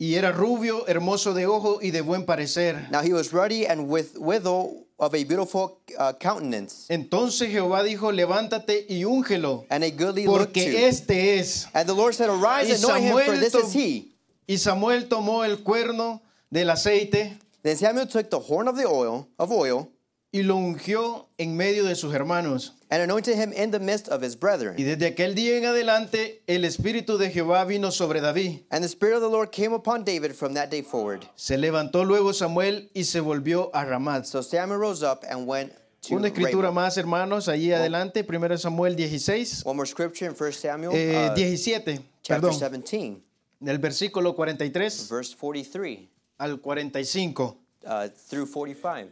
Y 0.00 0.14
era 0.16 0.32
rubio, 0.32 0.84
hermoso 0.88 1.32
de 1.32 1.46
ojo 1.46 1.78
y 1.80 1.90
de 1.90 2.00
buen 2.00 2.24
parecer. 2.26 2.90
Now 2.90 3.02
he 3.02 3.12
was 3.12 3.32
ruddy 3.32 3.66
and 3.68 3.88
with 3.88 4.18
withal 4.18 4.86
of 4.98 5.14
a 5.14 5.22
beautiful 5.24 5.80
uh, 5.98 6.12
countenance, 6.14 6.86
Entonces 6.88 7.50
Jehová 7.52 7.82
dijo, 7.84 8.10
levántate 8.12 8.86
y 8.88 9.04
úngelo, 9.04 9.64
and 9.70 9.82
a 9.84 9.90
goodly 9.90 10.26
look 10.26 10.38
porque 10.52 10.72
to. 10.72 10.76
este 10.78 11.38
es. 11.38 11.66
And 11.74 11.88
the 11.88 11.94
Lord 11.94 12.14
said, 12.14 12.30
Arise, 12.30 12.68
Y 12.68 12.74
anoint 12.84 13.04
him, 13.04 13.26
for 13.26 13.36
this 13.36 13.52
to- 13.52 13.58
is 13.60 13.72
he. 13.72 14.11
Y 14.52 14.58
Samuel 14.58 15.08
tomó 15.08 15.44
el 15.44 15.62
cuerno 15.62 16.20
del 16.50 16.68
aceite 16.70 17.38
Then 17.62 17.76
Samuel 17.76 18.06
took 18.08 18.28
the 18.28 18.40
horn 18.40 18.68
of 18.68 18.76
the 18.76 18.86
oil 18.86 19.28
of 19.38 19.50
oil 19.52 19.88
y 20.32 20.42
lo 20.42 20.56
ungió 20.56 21.26
en 21.38 21.56
medio 21.56 21.84
de 21.84 21.94
sus 21.94 22.12
hermanos. 22.12 22.72
and 22.90 23.00
anointed 23.02 23.36
him 23.36 23.52
in 23.52 23.70
the 23.70 23.78
midst 23.78 24.08
of 24.08 24.20
his 24.22 24.34
Y 24.34 24.38
brethren. 24.38 24.76
desde 24.76 25.06
aquel 25.06 25.34
día 25.34 25.56
en 25.56 25.64
adelante 25.64 26.42
el 26.46 26.64
espíritu 26.64 27.16
de 27.18 27.30
Jehová 27.30 27.64
vino 27.66 27.90
sobre 27.90 28.20
David. 28.20 28.60
And 28.70 28.82
the 28.82 28.88
spirit 28.88 29.14
of 29.16 29.22
the 29.22 29.28
Lord 29.30 29.50
came 29.52 29.72
upon 29.72 30.04
David 30.04 30.34
from 30.34 30.54
that 30.54 30.70
day 30.70 30.82
forward. 30.82 31.24
Se 31.36 31.56
levantó 31.56 32.04
luego 32.04 32.32
Samuel 32.34 32.90
y 32.94 33.04
se 33.04 33.20
volvió 33.20 33.70
a 33.72 33.84
Ramat. 33.84 34.26
So 34.26 34.42
Samuel 34.42 34.78
rose 34.78 35.02
up 35.02 35.24
and 35.28 35.46
went 35.46 35.72
to 36.02 36.16
Una 36.16 36.28
escritura 36.28 36.68
Ramah. 36.68 36.86
más, 36.88 36.96
hermanos, 36.98 37.48
allí 37.48 37.72
adelante, 37.72 38.24
1 38.28 38.58
Samuel 38.58 38.96
16, 38.96 39.62
One 39.64 39.76
more 39.76 39.86
scripture 39.86 40.26
in 40.28 40.34
1 40.34 40.52
Samuel 40.52 40.92
eh, 40.94 41.28
uh, 41.30 41.34
17, 41.34 42.00
chapter 42.22 42.48
perdón, 42.48 42.58
17, 42.58 43.22
del 43.62 43.78
versículo 43.78 44.34
43 44.34 45.08
verse 45.08 45.36
43 45.36 46.08
al 46.38 46.60
45. 46.60 47.56
uh, 47.84 48.08
through 48.28 48.46
45. 48.46 49.08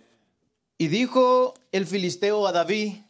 Y 0.79 0.89
dijo 0.89 1.55
el 1.73 1.87
filisteo 1.87 2.47
a 2.47 2.53
David, 2.53 3.05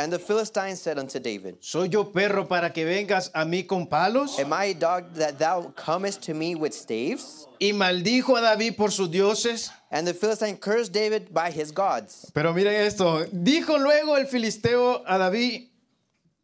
And 0.00 0.12
the 0.12 0.18
Philistine 0.20 0.76
said 0.76 0.96
unto 0.96 1.18
David, 1.18 1.56
¿soy 1.60 1.88
yo 1.88 2.12
perro 2.12 2.46
para 2.46 2.72
que 2.72 2.84
vengas 2.84 3.32
a 3.34 3.44
mí 3.44 3.66
con 3.66 3.88
palos? 3.88 4.38
Am 4.38 4.52
I 4.52 4.66
a 4.66 4.74
dog 4.74 5.12
that 5.14 5.38
thou 5.38 5.72
comest 5.74 6.22
to 6.26 6.34
me 6.34 6.54
with 6.54 6.72
staves? 6.72 7.48
Y 7.58 7.72
maldijo 7.72 8.36
a 8.36 8.40
David 8.40 8.76
por 8.76 8.92
sus 8.92 9.10
dioses. 9.10 9.72
And 9.90 10.06
the 10.06 10.14
Philistine 10.14 10.56
cursed 10.56 10.92
David 10.92 11.32
by 11.34 11.50
his 11.50 11.72
gods. 11.72 12.30
Pero 12.32 12.54
miren 12.54 12.74
esto, 12.86 13.24
dijo 13.32 13.76
luego 13.76 14.16
el 14.16 14.26
filisteo 14.28 15.02
a 15.04 15.18
David, 15.18 15.68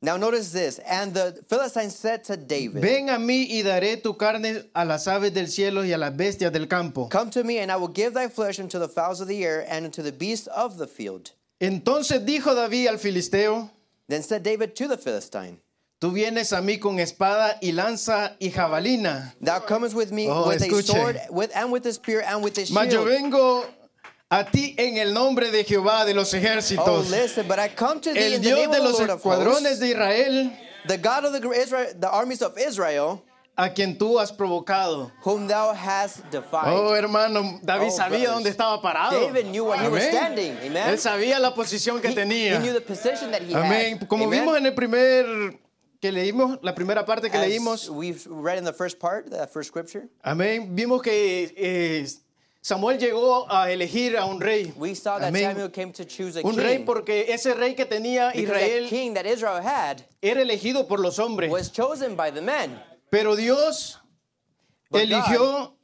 Now 0.05 0.18
notice 0.18 0.52
this. 0.52 0.78
And 0.80 1.14
the 1.14 1.42
Philistine 1.48 1.88
said 1.88 2.24
to 2.24 2.36
David, 2.36 2.82
ven 2.82 3.09
a 3.09 3.18
mí 3.18 3.48
y 3.50 3.62
daré 3.62 4.02
tu 4.02 4.12
carne 4.12 4.64
a 4.74 4.84
las 4.84 5.09
aves 5.09 5.32
del 5.32 5.46
cielo 5.46 5.82
y 5.82 5.92
a 5.92 5.96
las 5.98 6.12
bestias 6.14 6.52
del 6.52 6.66
campo. 6.66 7.09
Come 7.09 7.30
to 7.30 7.42
me, 7.42 7.59
and 7.59 7.72
I 7.72 7.76
will 7.76 7.88
give 7.88 8.12
thy 8.12 8.28
flesh 8.28 8.61
unto 8.61 8.78
the 8.78 8.88
fowls 8.88 9.20
of 9.22 9.28
the 9.28 9.42
air 9.44 9.64
and 9.66 9.86
unto 9.86 10.02
the 10.02 10.12
beasts 10.12 10.46
of 10.48 10.76
the 10.76 10.86
field. 10.86 11.30
Entonces 11.61 12.20
dijo 12.26 12.55
David 12.55 12.88
al 12.88 12.98
filisteo, 12.98 13.70
Then 14.07 14.22
said 14.22 14.42
David 14.42 14.76
to 14.76 14.88
the 14.88 14.98
Philistine, 14.98 15.57
tú 16.02 16.12
vienes 16.12 16.52
a 16.52 16.61
mí 16.61 16.78
con 16.78 16.98
espada 17.00 17.57
y 17.62 17.70
lanza 17.72 18.36
y 18.38 18.50
jabalina. 18.50 19.32
Thou 19.40 19.61
comest 19.61 19.94
with 19.94 20.12
me 20.12 20.28
Oh, 20.28 20.48
with 20.48 20.61
escuche. 20.61 20.90
a 20.90 20.92
sword, 20.92 21.20
with 21.30 21.50
and 21.57 21.72
with 21.72 21.86
a 21.86 21.92
spear 21.94 22.20
and 22.26 22.42
with 22.44 22.59
a 22.59 22.70
Mas 22.74 22.92
yo 22.92 23.07
shield. 23.07 23.09
vengo 23.09 23.64
a 24.39 24.45
ti 24.45 24.74
en 24.78 24.97
el 24.99 25.12
nombre 25.14 25.51
de 25.51 25.64
Jehová 25.64 26.05
de 26.05 26.12
los 26.14 26.32
Oh, 26.32 26.37
ejércitos, 26.37 27.11
listen, 27.11 27.47
but 27.47 27.59
I 27.59 27.68
come 27.68 28.01
to 28.01 28.12
thee 28.12 28.18
el 28.20 28.32
in 28.35 28.43
the 28.43 28.49
Dios 28.49 28.59
name 28.59 28.70
de 28.72 28.78
of 28.78 28.82
the 28.85 28.91
los 28.91 29.01
of 29.01 29.20
escuadrones 29.20 29.78
de 29.78 29.89
Israel, 29.91 30.53
the 30.89 30.99
God 30.99 31.24
of 31.24 31.32
the 31.41 31.51
Israel, 31.53 31.93
the 31.99 32.09
armies 32.11 32.43
of 32.43 32.59
Israel, 32.59 33.22
a 33.57 33.68
quien 33.70 33.97
tú 33.97 34.18
has 34.20 34.32
provocado. 34.32 35.12
whom 35.22 35.47
thou 35.47 35.72
hast 35.72 36.28
defied. 36.30 36.72
Oh, 36.74 36.95
hermano, 36.95 37.61
David 37.62 37.87
Oh, 37.87 37.97
sabía 37.97 38.09
brothers. 38.26 38.30
dónde 38.35 38.51
estaba 38.51 38.82
parado. 38.82 39.12
David 39.20 39.47
knew 39.53 39.64
where 39.66 39.78
he 39.80 39.89
was 39.89 40.03
standing. 40.03 40.57
Amen. 40.59 40.89
Él 40.89 40.99
sabía 40.99 41.39
la 41.39 41.55
posición 41.55 42.01
que 42.01 42.09
he, 42.11 42.14
tenía. 42.14 42.57
he 42.57 42.59
knew 42.59 42.72
the 42.72 42.80
position 42.80 43.30
that 43.30 43.43
he 43.43 43.55
Amén. 43.55 43.99
had. 44.01 44.09
Como 44.09 44.24
Amen. 44.24 44.41
vimos 44.41 44.57
en 44.59 44.66
el 44.66 44.74
primer 44.74 45.61
que 46.01 46.11
leímos, 46.11 46.59
la 46.62 46.74
primera 46.74 47.07
parte 47.07 47.30
que 47.30 47.39
As 47.39 47.47
leímos, 47.47 47.89
we've 47.89 48.26
read 48.28 48.59
in 48.59 48.64
the 48.64 48.72
first 48.72 48.99
part, 48.99 49.30
the 49.30 49.47
first 49.47 49.68
scripture, 49.68 50.09
amén, 50.24 50.74
vimos 50.74 51.01
que 51.03 51.55
eh, 51.57 52.07
Samuel 52.67 52.99
llegó 52.99 53.45
a 53.53 53.71
elegir 53.71 54.17
a 54.17 54.25
un 54.25 54.41
rey. 54.41 54.73
we 54.79 54.95
saw 54.95 55.19
that 55.19 55.29
Amén. 55.29 55.51
Samuel 55.51 55.69
came 55.71 55.93
to 55.93 56.03
choose 56.07 56.39
a 56.39 56.41
Un 56.43 56.53
king. 56.55 56.61
rey 56.65 56.79
porque 56.79 57.27
ese 57.29 57.53
rey 57.55 57.75
que 57.75 57.85
tenía 57.85 58.33
because 58.33 58.49
that 58.49 58.62
Israel 58.62 58.89
king 58.89 59.12
that 59.15 59.27
Israel 59.27 59.61
had 59.62 60.03
era 60.23 60.41
elegido 60.41 60.89
por 60.89 60.99
los 60.99 61.19
hombres. 61.19 61.51
was 61.51 61.71
chosen 61.71 62.17
by 62.17 62.31
the 62.31 62.41
men. 62.41 62.81
Pero 63.11 63.37
Dios 63.37 63.99
But 64.91 65.03
eligió 65.03 65.77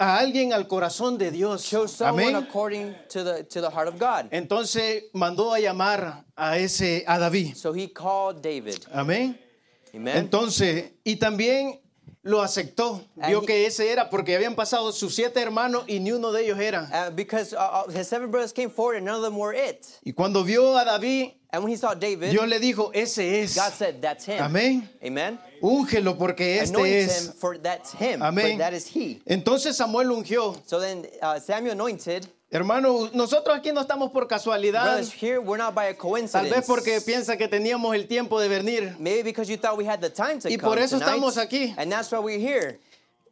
a 0.00 0.18
alguien 0.18 0.52
al 0.52 0.66
corazón 0.66 1.16
de 1.16 1.30
Dios. 1.30 1.62
Chose 1.64 1.92
someone 1.94 2.34
Amén. 2.34 2.36
according 2.48 2.96
to 3.08 3.22
the 3.22 3.44
to 3.44 3.60
the 3.60 3.70
heart 3.70 3.86
of 3.86 3.96
God. 4.00 4.26
Entonces 4.32 5.04
mandó 5.14 5.54
a 5.54 5.60
llamar 5.60 6.24
a 6.36 6.58
ese 6.58 7.04
a 7.06 7.20
David. 7.20 7.54
So 7.54 7.72
he 7.72 7.86
called 7.92 8.42
David. 8.42 8.84
Amén. 8.92 9.38
Amen. 9.94 10.16
Entonces, 10.16 10.90
y 11.04 11.14
también 11.16 11.80
lo 12.26 12.42
aceptó. 12.42 13.00
Vio 13.14 13.40
he- 13.42 13.46
que 13.46 13.66
ese 13.66 13.90
era 13.90 14.10
porque 14.10 14.34
habían 14.34 14.54
pasado 14.54 14.90
sus 14.92 15.14
siete 15.14 15.40
hermanos 15.40 15.84
y 15.86 16.00
ni 16.00 16.10
uno 16.12 16.32
de 16.32 16.42
ellos 16.44 16.58
era. 16.58 16.88
Uh, 16.92 17.10
because 17.14 17.52
uh, 17.54 17.84
uh, 17.86 17.90
his 17.90 18.06
seven 18.08 18.30
brothers 18.30 18.52
came 18.52 18.68
forward 18.68 18.96
and 18.96 19.06
none 19.06 19.16
of 19.16 19.22
them 19.22 19.36
were 19.38 19.54
it. 19.54 19.86
Y 20.04 20.12
cuando 20.12 20.42
vio 20.44 20.76
a 20.76 20.84
David, 20.84 21.32
And 21.52 21.62
when 21.62 21.70
he 21.72 21.76
saw 21.78 21.94
David, 21.94 22.32
Dios 22.32 22.46
le 22.48 22.58
dijo, 22.58 22.90
ese 22.92 23.42
es. 23.42 23.54
God 23.54 23.72
said, 23.72 24.02
"That's 24.02 24.26
him." 24.26 24.42
Amén. 24.42 24.88
Amen. 25.02 25.38
Úngelo 25.62 26.18
porque 26.18 26.58
este 26.60 26.74
Anoint 26.76 26.92
es. 27.08 27.26
him, 27.28 27.32
for 27.34 27.56
that's 27.56 27.92
him. 27.92 28.20
Amén. 28.20 28.50
For 28.50 28.58
that 28.58 28.74
is 28.74 28.86
he. 28.88 29.22
Entonces 29.24 29.76
Samuel 29.76 30.10
ungió. 30.10 30.60
So 30.66 30.80
then 30.80 31.06
uh, 31.22 31.38
Samuel 31.38 31.72
anointed. 31.72 32.26
Hermano, 32.48 33.10
nosotros 33.12 33.56
aquí 33.56 33.72
no 33.72 33.80
estamos 33.80 34.12
por 34.12 34.28
casualidad. 34.28 34.84
Brothers, 34.84 35.12
here 35.12 35.38
we're 35.40 35.58
not 35.58 35.74
by 35.74 35.86
a 35.86 35.94
Tal 35.94 36.48
vez 36.48 36.64
porque 36.64 37.00
piensa 37.00 37.36
que 37.36 37.48
teníamos 37.48 37.94
el 37.94 38.06
tiempo 38.06 38.40
de 38.40 38.48
venir. 38.48 38.94
Maybe 39.00 39.24
because 39.24 39.48
you 39.48 39.56
thought 39.56 39.76
we 39.76 39.84
had 39.84 40.00
the 40.00 40.10
time 40.10 40.38
to 40.38 40.48
Y 40.48 40.56
come 40.56 40.70
por 40.70 40.78
eso 40.78 40.98
tonight, 40.98 41.16
estamos 41.16 41.36
aquí. 41.38 41.74
And 41.76 41.90
that's 41.90 42.12
why 42.12 42.20
we're 42.20 42.38
here. 42.38 42.78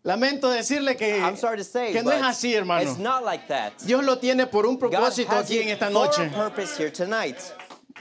Lamento 0.03 0.51
decirle 0.51 0.97
que, 0.97 1.19
I'm 1.19 1.37
sorry 1.37 1.59
to 1.59 1.65
say, 1.65 1.93
que 1.93 2.03
no 2.03 2.11
es 2.11 2.23
así, 2.23 2.55
hermano. 2.55 2.83
it's 2.83 2.99
not 2.99 3.25
like 3.25 3.47
that. 3.49 3.73
Dios 3.87 4.05
lo 4.05 4.19
tiene 4.19 4.47
por 4.47 4.67
un 4.67 4.79
propósito 4.79 5.31
aquí 5.31 5.61
en 5.61 5.69
esta 5.69 5.89
noche. 5.89 6.29
here 6.77 6.91
tonight. 6.91 7.39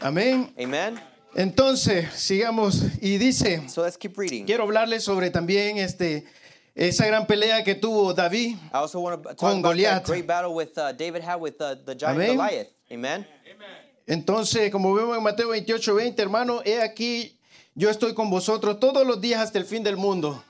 Amén. 0.02 0.52
Amen. 0.60 1.00
Entonces, 1.36 2.12
sigamos. 2.14 2.84
Y 3.02 3.18
dice, 3.18 3.70
So 3.70 3.84
let's 3.84 3.98
keep 3.98 4.18
reading. 4.18 4.46
quiero 4.46 4.64
hablarles 4.64 5.04
sobre 5.04 5.30
también 5.30 5.78
este, 5.78 6.26
esa 6.76 7.06
gran 7.06 7.26
pelea 7.28 7.64
que 7.64 7.76
tuvo 7.76 8.14
David. 8.14 8.56
I 8.56 8.58
also 8.74 9.00
want 9.00 9.22
to 9.22 9.30
talk 9.30 9.38
Con 9.38 9.62
Goliat. 9.62 10.06
great 10.06 10.26
battle 10.26 10.54
with 10.54 10.78
uh, 10.78 10.92
David 10.92 11.22
had 11.24 11.40
with 11.40 11.60
uh, 11.62 11.76
the 11.86 11.96
giant 11.96 12.18
Amén. 12.18 12.36
Goliath. 12.38 12.68
Amen. 12.92 13.26
Entonces, 14.06 14.70
como 14.72 14.94
vemos 14.94 15.16
en 15.18 15.24
Mateo 15.24 15.50
28, 15.50 15.96
20, 15.96 16.22
hermano, 16.22 16.62
he 16.66 16.82
aquí, 16.82 17.40
yo 17.74 17.90
estoy 17.90 18.14
con 18.14 18.30
vosotros 18.30 18.80
todos 18.80 19.08
los 19.08 19.22
días 19.22 19.40
hasta 19.40 19.58
el 19.60 19.66
fin 19.66 19.82
del 19.84 19.96
mundo. 19.96 20.44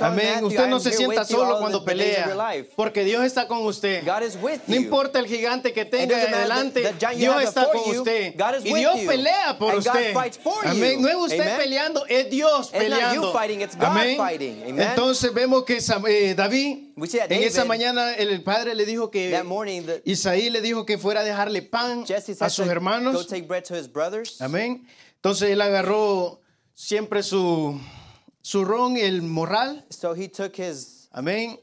Amén. 0.00 0.44
Usted 0.44 0.66
no 0.66 0.80
se 0.80 0.92
sienta 0.92 1.24
solo 1.24 1.58
cuando 1.58 1.84
pelea, 1.84 2.34
porque 2.76 3.04
Dios 3.04 3.24
está 3.24 3.46
con 3.46 3.64
usted. 3.64 4.02
No 4.66 4.76
importa 4.76 5.18
el 5.18 5.26
gigante 5.26 5.72
que 5.72 5.84
tenga 5.84 6.22
you 7.12 7.18
Dios 7.18 7.42
está 7.42 7.70
con 7.70 7.96
usted. 7.96 8.34
Y 8.64 8.74
Dios 8.74 9.00
pelea 9.06 9.58
por 9.58 9.74
usted. 9.76 10.14
Amén. 10.64 11.00
No 11.00 11.08
es 11.08 11.16
usted 11.16 11.56
peleando, 11.56 12.04
es 12.06 12.30
Dios 12.30 12.70
peleando. 12.70 13.32
Amén. 13.80 14.18
Entonces 14.78 15.32
vemos 15.32 15.64
que 15.64 15.78
eh, 16.08 16.34
David, 16.34 16.78
en 16.96 17.42
esa 17.42 17.64
mañana 17.64 18.14
el, 18.14 18.42
padre 18.42 18.74
le 18.74 18.86
dijo 18.86 19.10
que 19.10 19.40
Isaí 20.04 20.50
le 20.50 20.60
dijo 20.60 20.84
que 20.84 20.98
fuera 20.98 21.20
a 21.20 21.24
dejarle 21.24 21.62
pan 21.62 22.04
a 22.40 22.50
sus 22.50 22.68
hermanos. 22.68 23.28
Amén. 24.40 24.86
Entonces 25.16 25.50
él 25.50 25.60
agarró 25.60 26.40
siempre 26.74 27.22
su, 27.22 27.80
su 28.42 28.64
ron, 28.64 28.96
el 28.96 29.22
morral. 29.22 29.84
So 29.90 30.14
he 30.14 30.28
took 30.28 30.56
his 30.56 31.08
Amén. 31.12 31.58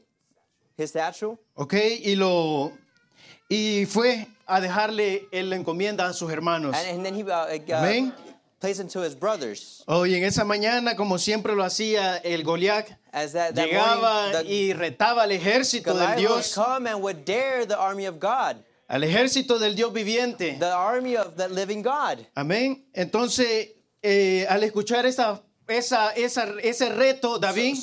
his 0.76 0.90
satchel 0.92 1.38
Ok, 1.54 1.74
y 2.02 2.16
lo 2.16 2.72
y 3.48 3.84
fue 3.86 4.26
a 4.46 4.60
dejarle 4.60 5.28
la 5.32 5.56
encomienda 5.56 6.06
a 6.06 6.12
sus 6.12 6.30
hermanos. 6.30 6.74
and, 6.76 6.88
and 6.88 7.04
then 7.04 7.14
he 7.14 7.22
uh, 7.22 7.46
Amén. 7.78 8.12
placed 8.60 8.80
it 8.80 8.90
to 8.90 9.00
his 9.02 9.14
brothers. 9.14 9.82
Hoy 9.86 10.14
en 10.14 10.24
esa 10.24 10.44
mañana, 10.44 10.96
como 10.96 11.18
siempre 11.18 11.54
lo 11.54 11.64
hacía 11.64 12.16
el 12.24 12.42
Goliat, 12.44 12.88
llegaba 13.54 14.32
morning, 14.32 14.46
the 14.46 14.52
y 14.52 14.72
retaba 14.72 15.22
al 15.24 15.32
ejército 15.32 15.94
del 15.94 16.06
Goliath 16.06 16.16
would 16.18 16.18
Dios, 16.18 16.54
come 16.54 16.86
and 16.86 17.02
would 17.02 17.24
dare 17.24 17.66
the 17.66 17.76
army 17.78 18.06
of 18.06 18.18
God, 18.18 18.56
al 18.88 19.02
ejército 19.02 19.58
del 19.58 19.74
Dios 19.74 19.92
viviente. 19.92 20.58
the 20.58 20.72
army 20.72 21.16
of 21.16 21.36
the 21.36 21.48
living 21.48 21.82
God. 21.82 22.26
Amén. 22.34 22.84
Entonces, 22.94 23.70
eh, 24.02 24.46
al 24.48 24.62
escuchar 24.64 25.04
esa, 25.06 25.42
esa, 25.70 26.10
esa, 26.16 26.44
ese 26.62 26.88
reto, 26.90 27.38
David, 27.38 27.76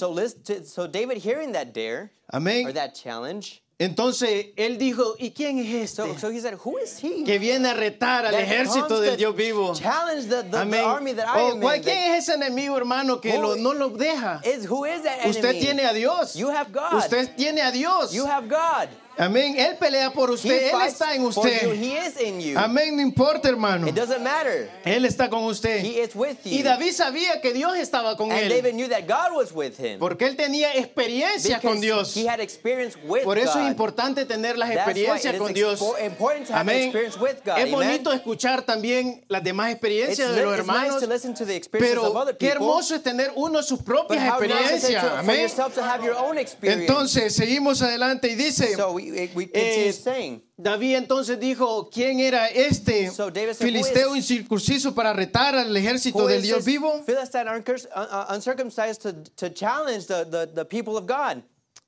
So, 0.66 0.88
David 0.88 1.18
hearing 1.24 1.52
that 1.54 1.74
dare 1.74 2.12
or 2.32 2.74
that 2.74 2.94
challenge, 2.94 3.62
Entonces 3.80 4.48
él 4.58 4.80
dijo, 4.80 5.16
¿y 5.20 5.30
quién 5.32 5.60
es 5.60 5.68
este 5.98 6.20
so 6.20 6.32
he 6.32 6.40
said, 6.42 6.56
"Who 6.66 6.80
is 6.80 6.98
he?" 7.00 7.24
que 7.24 7.38
viene 7.38 7.68
a 7.70 7.76
retar 7.76 8.26
al 8.26 8.34
ejército 8.34 9.00
del 9.00 9.16
Dios 9.18 9.36
vivo? 9.36 9.74
The, 9.76 10.44
the, 10.50 10.58
Amén. 10.58 10.84
army 10.84 11.14
that 11.14 11.28
I 11.28 11.40
O, 11.42 11.52
am 11.52 11.60
¿cuál- 11.62 11.78
in. 11.78 11.84
¿Quién 11.84 11.96
that 11.96 12.18
es 12.18 12.24
ese 12.28 12.34
enemigo, 12.34 12.76
hermano, 12.76 13.22
que 13.22 13.38
lo- 13.38 13.56
no 13.56 13.74
lo 13.74 13.90
deja? 13.90 14.42
is, 14.44 14.66
who 14.66 14.84
is 14.86 15.04
that 15.04 15.24
Usted 15.28 15.46
enemy? 15.46 15.60
tiene 15.60 15.86
a 15.86 15.94
Dios. 15.94 16.36
You 16.36 16.50
have 16.50 16.72
God. 16.72 16.96
Usted 16.96 17.36
tiene 17.38 17.62
a 17.62 17.72
Dios. 17.72 18.12
You 18.16 18.26
have 18.26 18.48
God. 18.50 18.90
Amén. 19.18 19.56
Él 19.58 19.78
pelea 19.78 20.12
por 20.12 20.30
He 20.30 20.34
usted. 20.34 20.64
Él 20.66 20.72
fights 20.72 20.94
está 20.94 21.16
en 21.16 21.24
usted. 21.26 21.74
He 21.74 21.98
is 22.08 22.20
in 22.22 22.40
you. 22.40 22.58
Amén. 22.58 22.96
No 22.96 23.02
importa, 23.02 23.50
hermano. 23.50 23.88
It 23.88 23.96
doesn't 23.96 24.22
matter. 24.22 24.70
Él 24.86 25.06
está 25.06 25.30
con 25.30 25.44
usted. 25.46 25.84
He 25.84 26.02
is 26.02 26.16
with 26.16 26.38
Y 26.46 26.58
you. 26.60 26.64
David 26.64 26.92
sabía 26.94 27.42
que 27.42 27.54
Dios 27.54 27.78
estaba 27.78 28.16
con 28.16 28.32
And 28.32 28.42
él. 28.44 28.50
David 28.50 28.74
knew 28.76 28.88
that 28.90 29.08
God 29.08 29.36
was 29.36 29.52
with 29.52 29.78
him. 29.80 30.00
Porque 30.00 30.26
él 30.28 30.36
tenía 30.36 30.74
experiencia 30.76 31.60
con 31.62 31.80
Because 31.80 31.82
Dios. 31.82 32.16
he 32.18 32.28
had 32.28 32.40
experience 32.40 32.96
with 33.08 33.24
Por 33.24 33.38
eso 33.38 33.54
God. 33.54 33.62
es 33.64 33.68
importante 33.72 34.26
tener 34.26 34.58
las 34.58 34.70
experiencias 34.72 35.36
con 35.38 35.54
Dios. 35.54 35.80
expo- 35.82 36.06
important 36.06 36.48
to 36.48 36.54
have 36.54 36.62
Amén. 36.62 36.84
experience 36.84 37.18
with 37.20 37.38
God. 37.44 37.58
Es 37.58 37.64
Amen. 37.64 37.72
bonito 37.72 38.12
escuchar 38.14 38.62
también 38.64 39.24
las 39.30 39.44
demás 39.44 39.68
It's, 39.72 39.76
experiencias 39.76 40.36
de 40.36 40.44
los 40.44 40.58
it's 40.58 40.68
nice 40.68 40.78
hermanos. 40.78 41.02
to 41.02 41.08
listen 41.08 41.34
to 41.34 41.46
the 41.46 41.56
experiences 41.56 41.98
Pero 42.00 42.12
of 42.12 42.16
other 42.16 42.34
qué 42.38 42.50
people. 42.50 42.66
hermoso 42.66 42.96
es 42.96 43.04
tener 43.04 43.32
uno 43.36 43.62
sus 43.64 43.82
propias 43.82 44.22
nice 44.22 44.30
experiencias. 44.30 45.04
Amén. 45.18 45.42
yourself 45.42 45.74
to 45.74 45.82
have 45.84 46.04
your 46.06 46.16
own 46.18 46.38
experience. 46.38 46.82
Entonces, 46.86 47.36
seguimos 47.36 47.82
adelante 47.82 48.28
y 48.30 48.36
dice, 48.36 48.76
so 48.76 48.92
we, 48.92 49.07
we 49.36 49.50
eh, 49.54 49.92
saying, 49.94 50.42
David 50.58 50.96
entonces 50.98 51.40
dijo, 51.40 51.90
¿quién 51.92 52.20
era 52.20 52.48
este 52.48 53.10
So 53.12 53.30
David 53.30 53.54
said, 53.54 53.66
"Who 53.68 53.72
filisteo 53.72 54.16
is- 54.16 54.30
incircunciso 54.30 54.94
para 54.96 55.14
retar 55.14 55.56
al 55.56 55.76
ejército 55.76 56.26
del 56.28 56.42
Dios 56.42 56.64
vivo? 56.66 57.04
Philistine 57.06 57.50
uncurs- 57.50 57.88
un- 57.96 58.36
uncircumcised 58.36 59.02
to, 59.02 59.14
to 59.36 59.50
challenge 59.54 60.08
the, 60.08 60.26
the, 60.26 60.48
the 60.54 60.66
people 60.66 60.98
of 60.98 61.06
God? 61.08 61.44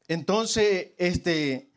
Entonces, 0.07 0.87
este, 0.97 1.68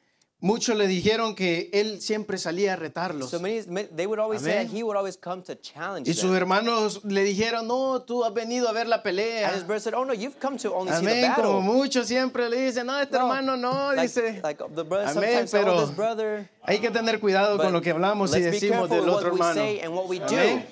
muchos 0.43 0.77
le 0.77 0.87
dijeron 0.89 1.35
que 1.35 1.71
él 1.73 2.03
siempre 2.03 2.37
salía 2.37 2.75
a 2.75 2.77
retarlos. 2.77 3.31
So 3.31 3.39
many, 3.41 3.63
they 3.95 4.07
would 4.07 4.19
always 4.19 4.43
say 4.43 4.65
that 4.67 4.67
he 4.75 4.83
would 4.83 4.97
always 4.97 5.17
come 5.17 5.41
to 5.45 5.55
challenge 5.55 6.07
Y 6.09 6.13
sus 6.13 6.25
them. 6.25 6.35
hermanos 6.35 7.01
le 7.05 7.23
dijeron, 7.25 7.67
no, 7.69 8.03
tú 8.03 8.25
has 8.25 8.35
venido 8.35 8.69
a 8.69 8.73
ver 8.73 8.87
la 8.89 8.97
And 8.97 9.07
his 9.07 9.13
pelea. 9.15 9.51
brother 9.67 9.81
said, 9.81 9.95
oh 9.95 10.05
no, 10.05 10.13
you've 10.13 10.39
come 10.41 10.59
to 10.59 10.75
only 10.75 10.93
see 10.93 11.05
the 11.07 11.11
Amén, 11.27 11.33
como 11.37 11.61
battle. 11.61 11.73
muchos 11.73 12.07
siempre 12.09 12.49
le 12.51 12.57
dicen, 12.67 12.87
no, 12.87 12.99
este 13.01 13.13
No. 13.17 13.21
hermano 13.21 13.57
no, 13.57 13.93
like, 13.95 14.03
dice. 14.09 14.41
like 14.43 14.59
the 14.75 14.83
brother 14.83 15.07
Amén, 15.09 15.47
sometimes 15.49 15.51
pero 15.53 15.87
brother. 15.95 16.51
hay 16.63 16.79
que 16.81 16.91
tener 16.91 17.21
cuidado 17.21 17.57
But 17.57 17.65
con 17.67 17.73
lo 17.73 17.81
que 17.81 17.93
hablamos 17.93 18.35
y 18.37 18.41
decimos 18.41 18.91
del 18.91 19.09
otro 19.09 19.29
hermano. 19.29 19.61
Amén. 19.63 20.67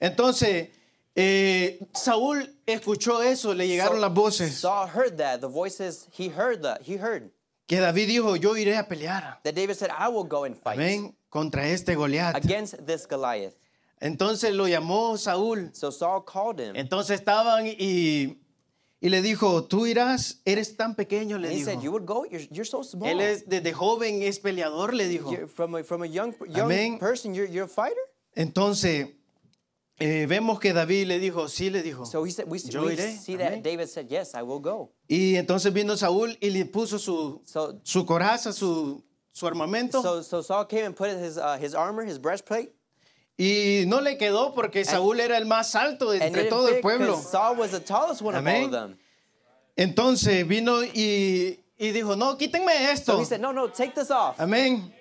Entonces, 0.00 0.68
eh, 1.14 1.78
Saúl 1.92 2.56
escuchó 2.66 3.22
eso, 3.22 3.52
le 3.54 3.66
llegaron 3.68 3.96
So- 3.96 4.00
las 4.00 4.12
voces. 4.14 4.54
Saul 4.58 4.88
heard 4.88 5.16
that. 5.18 5.40
The 5.40 5.46
voices, 5.48 6.06
he 6.16 6.28
heard 6.28 6.62
that. 6.62 6.80
He 6.82 6.96
heard 6.96 7.30
Que 7.70 7.78
David 7.78 8.08
dijo, 8.08 8.34
yo 8.34 8.56
iré 8.56 8.76
a 8.76 8.88
pelear. 8.88 9.38
that 9.44 9.54
David 9.54 9.76
said, 9.76 9.90
I 9.96 10.08
will 10.08 10.24
go 10.26 10.42
and 10.42 10.56
fight 10.56 10.76
Amén. 10.76 11.14
Contra 11.28 11.68
este 11.68 11.94
Goliat. 11.94 12.34
against 12.34 12.84
this 12.84 13.06
Goliath. 13.06 13.54
Entonces 14.00 14.52
lo 14.54 14.66
llamó 14.66 15.16
Saúl. 15.16 15.70
So 15.72 15.92
Saul 15.92 16.24
called 16.24 16.58
him. 16.58 16.74
Entonces 16.74 17.20
estaban 17.20 17.68
y, 17.68 18.38
y 19.00 19.08
le 19.08 19.22
dijo, 19.22 19.62
tú 19.68 19.86
irás, 19.86 20.40
eres 20.44 20.76
tan 20.76 20.96
pequeño, 20.96 21.38
le 21.38 21.46
he 21.52 21.56
dijo. 21.58 21.70
said, 21.70 21.80
You 21.80 21.92
would 21.92 22.06
go? 22.06 22.24
You're, 22.24 22.44
you're 22.50 22.64
so 22.64 22.82
small. 22.82 23.08
Él 23.08 23.20
es 23.20 23.48
desde 23.48 23.72
joven, 23.72 24.20
es 24.24 24.40
peleador, 24.40 24.92
le 24.92 25.06
dijo. 25.06 25.30
You're- 25.30 25.46
from, 25.46 25.76
a, 25.76 25.84
from 25.84 26.02
a 26.02 26.06
young, 26.06 26.34
young 26.48 26.62
Amén. 26.72 26.98
person, 26.98 27.34
you're, 27.34 27.48
you're 27.48 27.66
a 27.66 27.68
fighter? 27.68 28.02
Entonces, 28.34 29.10
eh, 30.00 30.26
vemos 30.26 30.58
que 30.58 30.72
David 30.72 31.06
le 31.06 31.18
dijo, 31.20 31.48
sí, 31.48 31.70
le 31.70 31.82
dijo. 31.82 32.04
So 32.06 32.24
he 32.24 32.30
said, 32.32 32.46
we, 32.48 32.58
Yo 32.58 32.82
we 32.84 32.94
iré. 32.94 33.16
see 33.18 33.36
that 33.36 33.48
Amén. 33.52 33.62
David 33.62 33.86
said, 33.88 34.08
Yes, 34.08 34.34
I 34.34 34.42
will 34.42 34.58
go. 34.60 34.90
Y 35.08 35.36
entonces 35.36 35.72
vino 35.72 35.96
Saúl 35.96 36.36
y 36.40 36.50
le 36.50 36.64
puso 36.64 36.98
su, 36.98 37.42
So, 37.44 37.78
su 37.84 38.04
coraza, 38.04 38.52
su, 38.52 39.04
su 39.32 39.46
armamento. 39.46 40.02
so, 40.02 40.22
so 40.22 40.42
Saul 40.42 40.66
came 40.66 40.86
and 40.86 40.96
put 40.96 41.10
his, 41.10 41.36
uh, 41.38 41.56
his 41.60 41.74
armor, 41.74 42.04
his 42.04 42.18
breastplate. 42.18 42.72
y 43.38 43.84
no 43.86 44.00
le 44.00 44.16
quedó 44.18 44.54
porque 44.54 44.84
Saúl 44.84 45.18
era 45.20 45.36
el 45.38 45.46
más 45.46 45.74
alto 45.74 46.10
de 46.10 46.16
And 46.18 46.26
entre 46.28 46.42
it 46.44 46.48
todo 46.50 46.68
el 46.68 46.74
fit 46.76 46.82
'cause 46.82 46.96
pueblo. 46.98 47.16
Saul 47.22 47.56
was 47.58 47.70
the 47.70 47.80
tallest 47.80 48.20
one 48.22 48.34
of 48.34 48.42
all 48.44 48.48
Amén. 48.48 48.64
of 48.64 48.70
them. 48.72 48.98
Entonces 49.76 50.46
vino 50.46 50.82
y, 50.84 51.58
y 51.78 51.90
dijo, 51.92 52.16
no, 52.16 52.36
quítenme 52.36 52.72
So 52.72 52.90
esto. 52.92 53.20
he 53.20 53.24
said, 53.24 53.40
No, 53.40 53.52
no, 53.52 53.68
take 53.68 53.94
this 53.94 54.10
off. 54.10 54.38
Amén. 54.38 54.92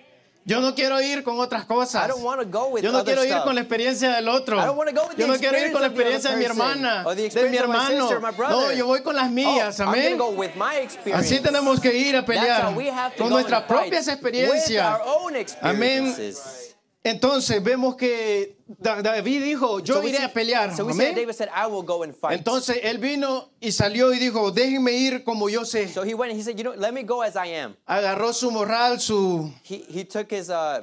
Yo 0.45 0.61
no 0.61 0.73
quiero 0.73 0.99
ir 1.01 1.23
con 1.23 1.37
otras 1.39 1.65
cosas. 1.65 2.05
I 2.05 2.07
don't 2.07 2.23
want 2.23 2.41
to 2.41 2.47
go 2.47 2.69
with 2.69 2.83
Yo 2.83 2.91
no 2.91 2.99
other 2.99 3.05
quiero 3.13 3.23
ir 3.23 3.31
stuff. 3.33 3.43
con 3.43 3.55
la 3.55 3.61
experiencia 3.61 4.09
del 4.15 4.27
otro. 4.29 4.57
I 4.57 4.65
don't 4.65 4.77
wanna 4.77 4.93
go 4.93 5.07
with 5.07 5.17
yo 5.17 5.27
no 5.27 5.37
quiero 5.37 5.57
ir 5.59 5.71
con 5.71 5.81
la 5.81 5.87
experience 5.87 6.25
experiencia 6.25 6.29
of 6.31 6.35
de 6.35 6.39
the 6.39 6.39
mi 6.39 6.45
person, 6.47 6.79
hermana, 6.81 7.03
or 7.05 7.15
the 7.15 7.15
de 7.15 7.21
mi 7.21 7.25
experience 7.27 7.61
of 7.61 7.67
my 7.69 7.75
hermano. 7.75 8.01
sister, 8.07 8.19
my 8.19 8.31
brother. 8.31 8.55
No, 8.55 8.71
yo 8.71 8.85
voy 8.87 9.01
con 9.03 9.15
las 9.15 9.29
mías, 9.29 9.79
oh, 9.79 9.83
amén. 9.83 10.11
to 10.11 10.17
go 10.17 10.29
with 10.31 10.55
my 10.55 10.75
experience. 10.77 11.27
Así 11.27 11.39
tenemos 11.39 11.79
que 11.79 11.93
ir 11.93 12.15
a 12.15 12.21
That's 12.25 12.39
pelear 12.39 12.61
how 12.63 12.71
we 12.75 12.87
have 12.89 13.11
to 13.15 13.17
con 13.21 13.29
go 13.29 13.35
nuestras 13.35 13.65
fight 13.67 13.67
propias 13.91 14.07
With 14.07 14.13
experiencias. 14.15 14.85
our 14.85 15.01
own 15.05 15.33
Amén. 15.61 16.07
experiences. 16.07 16.68
Entonces 17.03 17.63
vemos 17.63 17.95
que 17.95 18.57
Da- 18.77 19.01
David 19.01 19.43
dijo, 19.43 19.79
yo 19.79 19.95
So 19.95 20.03
iré 20.03 20.17
see- 20.17 20.23
a 20.25 20.33
pelear. 20.33 20.75
So. 20.75 20.83
David 20.85 21.33
said, 21.33 21.49
I 21.55 21.65
will 21.65 21.81
go 21.83 22.03
and 22.03 22.13
fight. 22.13 22.37
Entonces 22.37 22.77
él 22.83 22.99
vino 22.99 23.49
y 23.59 23.71
salió 23.71 24.13
y 24.13 24.19
dijo, 24.19 24.51
déjenme 24.51 24.91
ir 24.93 25.23
como 25.23 25.49
yo 25.49 25.63
sé. 25.65 25.87
so 25.87 26.03
he 26.03 26.13
went 26.13 26.31
and 26.31 26.39
he 26.39 26.43
said, 26.43 26.55
you 26.57 26.63
know, 26.63 26.75
let 26.75 26.93
me 26.93 27.01
go 27.03 27.21
as 27.21 27.35
I 27.35 27.47
am. 27.55 27.75
Agarró 27.87 28.31
su 28.33 28.51
morral, 28.51 28.99
su 28.99 29.51
He, 29.63 29.77
he 29.89 30.03
took 30.03 30.29
his, 30.31 30.49
uh, 30.49 30.81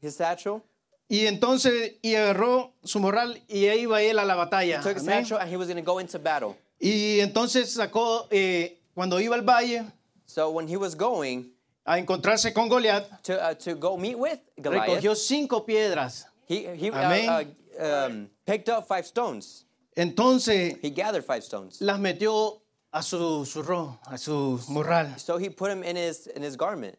his 0.00 0.16
satchel, 0.16 0.62
y 1.08 1.26
entonces 1.26 1.96
y 2.00 2.14
agarró 2.14 2.72
su 2.84 2.98
morral 3.00 3.38
y 3.48 3.66
ahí 3.66 3.80
iba 3.82 4.00
él 4.00 4.18
a 4.18 4.24
la 4.24 4.34
batalla. 4.34 4.80
took 4.80 4.94
his 4.96 5.02
Amén. 5.02 5.24
satchel, 5.26 5.38
and 5.38 5.50
he 5.50 5.56
was 5.58 5.66
going 5.68 5.76
to 5.76 5.82
go 5.84 5.98
into 5.98 6.18
battle. 6.18 6.56
Y 6.80 7.20
entonces 7.20 7.70
sacó 7.74 8.26
eh, 8.30 8.78
cuando 8.94 9.20
iba 9.20 9.34
al 9.34 9.42
valle 9.42 9.84
So 10.24 10.50
when 10.50 10.66
he 10.68 10.76
was 10.78 10.94
going 10.96 11.51
a 11.84 11.98
encontrarse 11.98 12.52
con 12.52 12.68
Goliat, 12.68 13.22
to, 13.22 13.34
uh, 13.34 13.54
to 13.54 13.74
go 13.74 13.96
meet 13.96 14.16
with 14.18 14.38
Goliath, 14.60 14.88
recogió 14.88 15.14
cinco 15.16 15.64
piedras. 15.64 16.26
he, 16.46 16.66
he 16.76 16.90
uh, 16.90 16.94
Amén. 16.94 17.54
uh, 17.80 18.06
um, 18.06 18.30
picked 18.46 18.68
up 18.68 18.86
five 18.86 19.04
stones. 19.06 19.64
Entonces 19.96 20.78
He 20.80 20.90
gathered 20.90 21.24
five 21.24 21.42
stones. 21.42 21.80
las 21.80 21.98
metió 21.98 22.60
a 22.92 23.02
su, 23.02 23.44
su 23.44 23.62
ro, 23.62 23.98
a 24.06 24.16
su 24.16 24.58
morral. 24.68 25.18
So 25.18 25.38
he 25.38 25.50
put 25.50 25.70
him 25.70 25.82
in 25.82 25.96
his, 25.96 26.26
in 26.28 26.42
his 26.42 26.56
garment, 26.56 26.96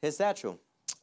his 0.00 0.16
satchel. 0.16 0.58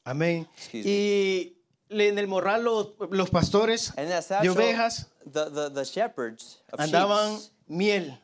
Amén. 0.06 0.48
Excuse 0.56 0.86
Y 0.86 1.54
le- 1.90 2.10
en 2.10 2.18
el 2.20 2.28
morral 2.28 2.64
los, 2.64 2.90
los 3.10 3.30
pastores 3.30 3.92
And 3.98 4.10
that 4.10 4.18
de 4.18 4.22
satchel, 4.22 4.52
ovejas 4.54 5.08
the, 5.26 5.50
the, 5.50 5.70
the 5.70 5.84
shepherds 5.86 6.60
of 6.72 6.80
andaban 6.80 7.40
sheep, 7.42 7.52
miel. 7.68 8.18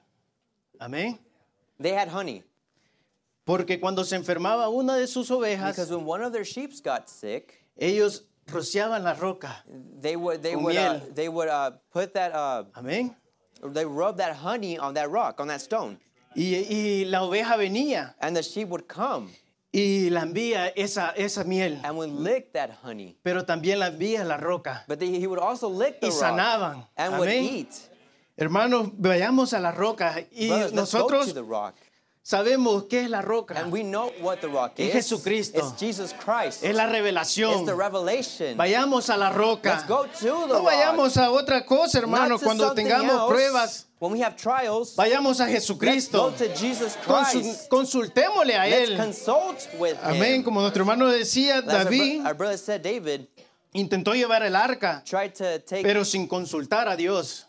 Amén. 0.79 1.17
they 1.79 1.93
had 1.93 2.07
honey. 2.07 2.43
Porque 3.43 3.79
cuando 3.79 4.03
se 4.03 4.15
enfermaba 4.15 4.69
una 4.69 4.95
de 4.95 5.07
sus 5.07 5.29
ovejas, 5.31 5.75
Because 5.75 5.91
when 5.91 6.05
one 6.05 6.21
of 6.23 6.31
their 6.31 6.45
sheep 6.45 6.71
got 6.83 7.09
sick, 7.09 7.65
ellos 7.77 8.23
rociaban 8.47 9.03
la 9.03 9.13
roca. 9.13 9.63
they 9.99 10.15
would 10.15 10.41
they 10.43 10.53
Con 10.53 10.63
would 10.63 10.77
uh, 10.77 10.99
they 11.13 11.27
would 11.29 11.47
uh, 11.49 11.71
put 11.91 12.13
that 12.13 12.33
uh, 12.35 12.63
Amén. 12.75 13.15
they 13.63 13.85
rub 13.85 14.17
that 14.17 14.35
honey 14.35 14.77
on 14.77 14.93
that 14.93 15.09
rock 15.09 15.39
on 15.39 15.47
that 15.47 15.61
stone, 15.61 15.97
Y, 16.35 16.65
y 16.69 17.05
la 17.09 17.23
oveja 17.23 17.57
venía 17.57 18.13
and 18.19 18.35
the 18.35 18.43
sheep 18.43 18.67
would 18.69 18.87
come. 18.87 19.29
y 19.73 20.09
la 20.11 20.21
envía 20.21 20.71
esa, 20.75 21.13
esa 21.15 21.43
miel, 21.43 21.79
and 21.83 21.95
would 21.97 22.09
lick 22.11 22.51
that 22.53 22.71
honey. 22.83 23.17
pero 23.23 23.43
también 23.43 23.79
la 23.79 23.87
envía 23.89 24.23
la 24.25 24.37
roca. 24.37 24.83
But 24.87 25.01
he 25.01 25.25
would 25.25 25.39
also 25.39 25.67
lick 25.67 25.99
the 25.99 26.07
Y 26.07 26.13
rock 26.13 26.21
sanaban. 26.21 26.87
and 26.95 27.17
would 27.17 27.29
Amén. 27.29 27.43
eat. 27.43 27.87
Hermanos, 28.37 28.89
vayamos 28.97 29.53
a 29.53 29.59
la 29.59 29.71
roca 29.71 30.25
y 30.31 30.47
Brothers, 30.49 30.73
nosotros 30.73 31.33
rock. 31.47 31.75
Sabemos 32.23 32.85
qué 32.89 33.01
es 33.03 33.09
la 33.09 33.21
roca. 33.21 33.55
And 33.59 33.71
we 33.71 33.83
know 33.83 34.11
what 34.21 34.39
the 34.41 34.47
rock 34.47 34.73
Es 34.77 34.87
is. 34.87 34.93
Jesucristo. 34.93 35.57
It's 35.59 35.79
Jesus 35.79 36.13
Christ. 36.13 36.63
Es 36.63 36.75
la 36.75 36.83
It's 36.85 36.93
revelación. 36.93 37.65
the 37.65 37.73
revelation. 37.75 38.57
Vayamos 38.57 39.09
a 39.09 39.17
la 39.17 39.29
roca. 39.31 39.71
Let's 39.75 39.87
go 39.87 40.03
to 40.05 40.19
the 40.19 40.27
No 40.47 40.59
rock. 40.59 40.65
vayamos 40.65 41.17
a 41.17 41.31
otra 41.31 41.65
cosa, 41.65 41.99
Not 41.99 42.03
hermano. 42.03 42.37
to 42.37 42.43
Cuando 42.45 42.73
tengamos 42.73 43.11
else. 43.15 43.27
pruebas, 43.33 43.85
When 43.99 44.13
we 44.13 44.19
have 44.21 44.35
trials, 44.35 44.95
vayamos 44.95 45.39
a 45.39 45.45
let's 45.45 45.67
go 45.69 45.75
Jesucristo. 45.75 46.31
to 46.37 46.47
Jesus 46.55 46.95
Christ. 47.05 47.69
consultémosle 47.69 48.55
a 48.55 48.65
Let's 48.67 48.89
Él. 48.91 48.97
consult 48.97 49.67
with 49.79 49.95
Amén. 50.01 50.35
him. 50.37 50.43
Como 50.43 50.61
nuestro 50.61 50.81
hermano 50.83 51.07
decía, 51.07 51.61
David 51.61 52.25
our 52.25 52.33
brother 52.33 52.57
said, 52.57 52.81
David 52.81 53.27
intentó 53.73 54.13
llevar 54.13 54.41
el 54.43 54.55
arca, 54.55 55.03
tried 55.05 55.33
to 55.35 55.59
take 55.59 55.83
pero 55.83 56.03
sin 56.03 56.27
consultar 56.27 56.87
a 56.87 56.95
Dios. 56.95 57.45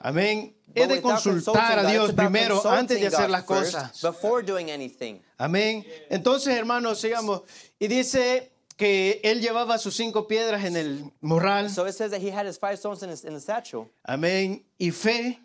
Amén. 0.00 0.54
Es 0.76 0.88
de 0.88 1.00
consultar 1.00 1.78
a. 1.78 1.90
Dios 1.90 2.12
primero 2.12 2.60
antes 2.68 3.00
de 3.00 3.06
hacer 3.06 3.30
las 3.30 3.44
cosas. 3.44 4.00
Before 4.02 4.42
doing 4.42 4.70
anything. 4.70 5.20
Amén. 5.38 5.84
Entonces, 6.10 6.54
hermanos, 6.56 7.00
sigamos. 7.00 7.42
Y 7.78 7.88
dice 7.88 8.52
que 8.76 9.20
él 9.24 9.40
llevaba 9.40 9.78
sus 9.78 9.96
cinco 9.96 10.28
piedras 10.28 10.64
en 10.64 10.76
el 10.76 11.12
morral. 11.20 11.70
So 11.70 11.86
it 11.86 11.94
says 11.94 12.10
that 12.10 12.20
he 12.20 12.30
had 12.30 12.46
his 12.46 12.58
five 12.58 12.76
stones 12.76 13.02
in, 13.02 13.10
his, 13.10 13.24
in 13.24 13.32
the 13.32 13.40
satchel. 13.40 13.90
Amén. 14.04 14.64
Y 14.78 14.90
fe 14.90 15.40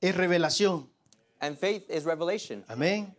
es 0.00 0.14
revelación. 0.16 0.88
And 1.40 1.58
faith 1.58 1.90
is 1.90 2.04
revelation. 2.04 2.64
Amén. 2.68 3.14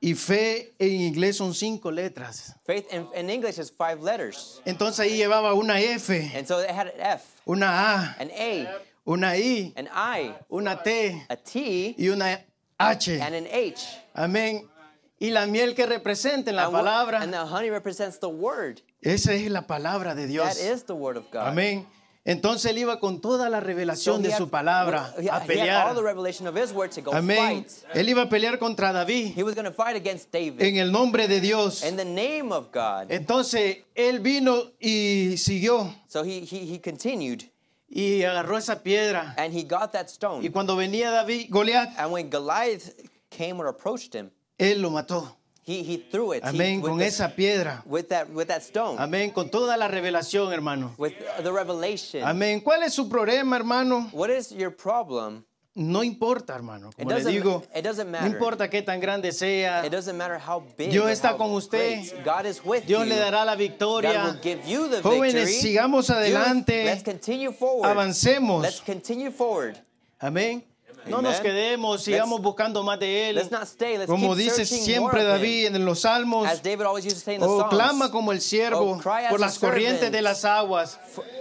Y 0.00 0.14
fe 0.14 0.74
en 0.78 1.00
inglés 1.00 1.36
son 1.36 1.54
cinco 1.54 1.90
letras. 1.90 2.54
Faith 2.64 2.86
in, 2.92 3.08
in 3.14 3.30
English 3.30 3.58
is 3.58 3.70
five 3.70 4.00
letters. 4.02 4.60
Entonces 4.64 5.00
ahí 5.00 5.16
llevaba 5.16 5.54
una 5.54 5.80
F, 5.80 6.30
And 6.34 6.46
so 6.46 6.60
it 6.60 6.70
had 6.70 6.88
an 6.88 7.00
F, 7.00 7.24
una 7.46 7.66
A, 7.66 8.16
an 8.20 8.30
A, 8.30 8.82
una 9.06 9.36
I, 9.36 9.72
an 9.76 9.88
I, 9.94 10.34
una 10.50 10.82
T 10.82 11.24
a 11.28 11.36
T, 11.36 11.94
y 11.96 12.08
una 12.08 12.40
H. 12.78 13.20
and 13.20 13.34
an 13.34 13.46
H. 13.46 13.86
Amén. 14.14 14.68
Y 15.18 15.30
la 15.30 15.46
miel 15.46 15.74
que 15.74 15.86
representa 15.86 16.50
en 16.50 16.56
la 16.56 16.64
and, 16.66 16.72
palabra, 16.74 17.22
and 17.22 17.32
the 17.32 17.38
honey 17.46 17.70
represents 17.70 18.18
the 18.18 18.28
word. 18.28 18.82
esa 19.00 19.32
es 19.32 19.50
la 19.50 19.62
palabra 19.66 20.14
de 20.14 20.22
That 20.26 20.28
Dios. 20.28 20.60
is 20.60 20.84
the 20.84 20.92
word 20.94 21.16
of 21.16 21.30
God. 21.30 21.46
Amén. 21.48 21.86
Entonces 22.28 22.72
él 22.72 22.78
iba 22.78 22.98
con 22.98 23.20
toda 23.20 23.48
la 23.48 23.60
So 23.60 23.66
revelación 23.66 24.20
he 24.20 24.28
de 24.28 24.32
had- 24.34 24.38
su 24.38 24.48
palabra 24.50 25.14
he 25.16 25.30
a 25.30 25.40
pelear. 25.44 25.86
Amén. 27.14 27.64
Él 27.94 28.08
iba 28.08 28.22
a 28.22 28.28
pelear 28.28 28.58
contra 28.58 28.92
David 28.92 29.32
He 29.36 29.42
was 29.44 29.54
going 29.54 29.64
to 29.64 29.72
fight 29.72 29.94
against 29.96 30.32
David 30.32 30.60
en 30.60 30.76
el 30.76 30.90
nombre 30.90 31.28
de 31.28 31.40
Dios. 31.40 31.82
in 31.84 31.96
the 31.96 32.04
name 32.04 32.52
of 32.52 32.72
God. 32.72 33.10
Entonces 33.10 33.84
él 33.94 34.20
vino 34.20 34.72
y 34.80 35.36
siguió 35.38 35.94
So 36.08 36.24
he, 36.24 36.40
he, 36.40 36.66
he 36.66 36.80
continued 36.80 37.44
y 37.88 38.22
agarró 38.22 38.56
esa 38.58 38.82
piedra. 38.82 39.34
and 39.38 39.52
he 39.54 39.62
got 39.62 39.92
that 39.92 40.06
Y 40.08 40.12
stone. 40.12 40.50
cuando 40.52 40.76
venía 40.76 41.10
David, 41.10 41.48
Goliat, 41.50 41.94
And 41.98 42.12
when 42.12 42.28
Goliath 42.30 42.92
came 43.30 43.60
or 43.60 43.68
approached 43.68 44.14
him, 44.14 44.30
él 44.58 44.80
lo 44.82 44.90
mató. 44.90 45.36
he, 45.62 45.82
he 45.82 45.96
threw 46.10 46.32
it. 46.32 46.42
He- 46.44 46.48
Amén. 46.48 46.80
with, 46.80 46.90
Con 46.90 46.98
the- 46.98 47.06
esa 47.06 47.28
piedra. 47.34 47.82
with 47.86 48.08
that, 48.08 48.28
with 48.30 48.48
that 48.48 48.62
stone, 48.62 48.96
Amén. 48.98 49.30
Con 49.32 49.48
toda 49.50 49.76
la 49.76 49.88
revelación, 49.88 50.52
hermano. 50.52 50.94
with 50.98 51.14
the 51.42 51.52
revelation. 51.52 52.22
Amén. 52.24 52.60
¿Cuál 52.60 52.82
es 52.84 52.94
su 52.94 53.08
problema, 53.08 53.56
hermano? 53.56 54.08
What 54.12 54.30
is 54.30 54.50
your 54.52 54.70
problem? 54.70 55.44
No 55.78 56.02
importa, 56.02 56.54
hermano. 56.54 56.90
Como 56.96 57.10
le 57.18 57.24
digo, 57.32 57.62
no 58.22 58.26
importa 58.32 58.70
qué 58.70 58.80
tan 58.80 58.98
grande 58.98 59.30
sea. 59.30 59.82
Dios 60.90 61.10
está 61.10 61.36
con 61.36 61.52
usted. 61.52 61.98
Dios 62.86 63.06
le 63.06 63.16
dará 63.16 63.44
la 63.44 63.54
victoria. 63.56 64.10
Jóvenes, 65.02 65.60
sigamos 65.60 66.08
adelante. 66.08 66.84
Avancemos. 67.84 68.64
Amén. 70.18 70.64
No 71.08 71.22
nos 71.22 71.40
quedemos, 71.40 72.02
sigamos 72.02 72.40
buscando 72.40 72.82
más 72.82 72.98
de 72.98 73.30
Él. 73.30 73.36
Let's 73.36 73.50
not 73.50 73.62
stay. 73.62 73.96
Let's 73.96 74.06
Como 74.06 74.34
dice 74.34 74.64
siempre 74.66 75.24
David 75.24 75.66
en 75.66 75.84
los 75.84 76.00
salmos. 76.00 76.48
The 76.62 76.76
Oh, 77.40 77.68
clama 77.68 78.10
como 78.10 78.32
el 78.32 78.40
siervo 78.40 78.98
Oh, 78.98 79.28
por 79.30 79.40
las 79.40 79.58
corrientes 79.58 80.10
de 80.10 80.22
las 80.22 80.44
aguas. 80.44 80.98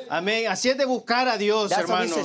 Amén. 0.09 0.47
Así 0.47 0.69
es 0.69 0.77
de 0.77 0.85
buscar 0.85 1.27
a 1.27 1.37
Dios, 1.37 1.71
hermano. 1.71 2.15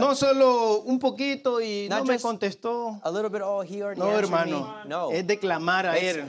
No 0.00 0.14
solo 0.14 0.80
un 0.80 0.98
poquito 0.98 1.60
y 1.60 1.88
no 1.88 2.04
me 2.04 2.18
contestó. 2.18 3.00
A 3.02 3.10
little 3.10 3.28
bit, 3.28 3.42
oh, 3.44 3.64
No, 3.96 4.18
hermano. 4.18 5.10
Es 5.12 5.26
de 5.26 5.38
clamar 5.38 5.86
a 5.86 5.96
Él. 5.96 6.24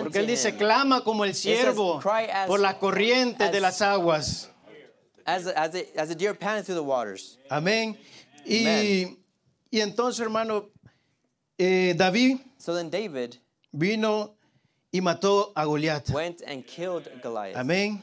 Porque 0.00 0.18
Él 0.18 0.26
dice, 0.26 0.56
clama 0.56 1.02
como 1.02 1.24
el 1.24 1.34
siervo 1.34 2.00
por 2.46 2.60
las 2.60 2.74
corrientes 2.76 3.50
de 3.50 3.56
as- 3.58 3.62
las 3.62 3.82
aguas. 3.82 4.50
Amén. 7.48 7.98
Y, 8.44 8.60
Amen. 8.66 9.23
Y 9.74 9.80
entonces, 9.80 10.20
hermano, 10.20 10.70
eh, 11.58 11.94
David 11.96 12.38
So 12.58 12.74
then 12.74 12.90
David 12.90 13.34
vino 13.72 14.36
y 14.92 15.00
mató 15.00 15.52
a 15.54 15.64
Goliat. 15.64 16.10
went 16.10 16.42
and 16.46 16.64
killed 16.64 17.08
Goliath. 17.22 17.56
Amén. 17.56 18.02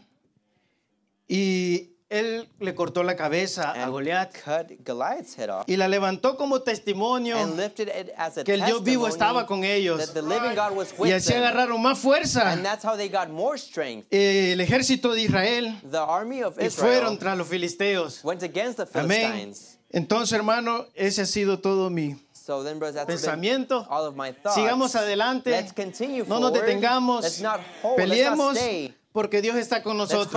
Y 1.27 1.87
él 2.09 2.49
le 2.59 2.75
cortó 2.75 3.03
la 3.03 3.15
cabeza 3.15 3.71
a 3.71 3.83
and 3.83 3.91
Goliat 3.93 4.33
cut 4.43 4.67
Goliath's 4.85 5.37
head 5.37 5.49
off 5.49 5.63
y 5.69 5.77
la 5.77 5.87
levantó 5.87 6.35
como 6.35 6.61
testimonio 6.61 7.37
and 7.37 7.55
lifted 7.57 7.87
it 7.87 8.11
as 8.17 8.37
a 8.37 8.43
que 8.43 8.53
el 8.55 8.65
Dios 8.65 8.83
vivo 8.83 9.07
estaba 9.07 9.45
con 9.45 9.63
ellos. 9.63 9.97
that 10.05 10.13
the 10.13 10.21
living 10.21 10.53
God 10.53 10.75
was 10.75 10.91
y 10.97 11.03
with 11.03 11.13
así 11.13 11.31
them. 11.31 11.43
agarraron 11.43 11.81
más 11.81 11.97
fuerza 11.99 12.51
And 12.51 12.65
that's 12.65 12.83
how 12.83 12.97
they 12.97 13.07
got 13.07 13.29
more 13.29 13.57
strength. 13.57 14.07
eh, 14.11 14.51
el 14.51 14.59
ejército 14.59 15.13
de 15.13 15.21
Israel 15.21 15.73
The 15.89 15.99
army 15.99 16.43
of 16.43 16.57
y 16.59 16.65
Israel 16.65 16.91
fueron 16.99 17.17
tras 17.17 17.37
los 17.37 17.47
filisteos. 17.47 18.21
went 18.25 18.43
against 18.43 18.77
the 18.77 18.99
Amén. 18.99 19.53
Entonces, 19.93 20.33
hermano, 20.33 20.85
ese 20.95 21.21
ha 21.23 21.25
sido 21.25 21.59
todo 21.59 21.89
mi 21.89 22.15
So 22.33 22.63
then, 22.63 22.79
brothers, 22.79 23.05
pensamiento. 23.05 23.85
all 23.89 24.07
of 24.07 24.15
my 24.15 24.31
thoughts. 24.31 24.55
Sigamos 24.55 24.95
adelante. 24.95 25.51
Let's 25.51 25.73
continue 25.73 26.25
No 26.25 26.39
nos 26.39 26.53
detengamos. 26.53 27.23
Let's 27.23 27.41
not 27.41 27.59
hold. 27.83 27.97
Let's 27.99 28.09
not 28.09 28.37
Peleemos 28.37 28.57
stay. 28.57 28.95
porque 29.13 29.41
Dios 29.41 29.55
está 29.57 29.83
con 29.83 29.97
nosotros. 29.97 30.33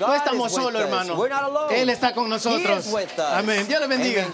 No 0.00 0.14
estamos 0.14 0.52
solos, 0.52 0.80
hermano. 0.80 1.16
We're 1.16 1.28
not 1.28 1.42
alone. 1.44 1.74
Él 1.74 1.90
está 1.90 2.14
con 2.14 2.28
nosotros. 2.28 2.88
Amén. 3.18 3.66
Dios 3.66 3.80
le 3.80 3.86
bendiga. 3.88 4.26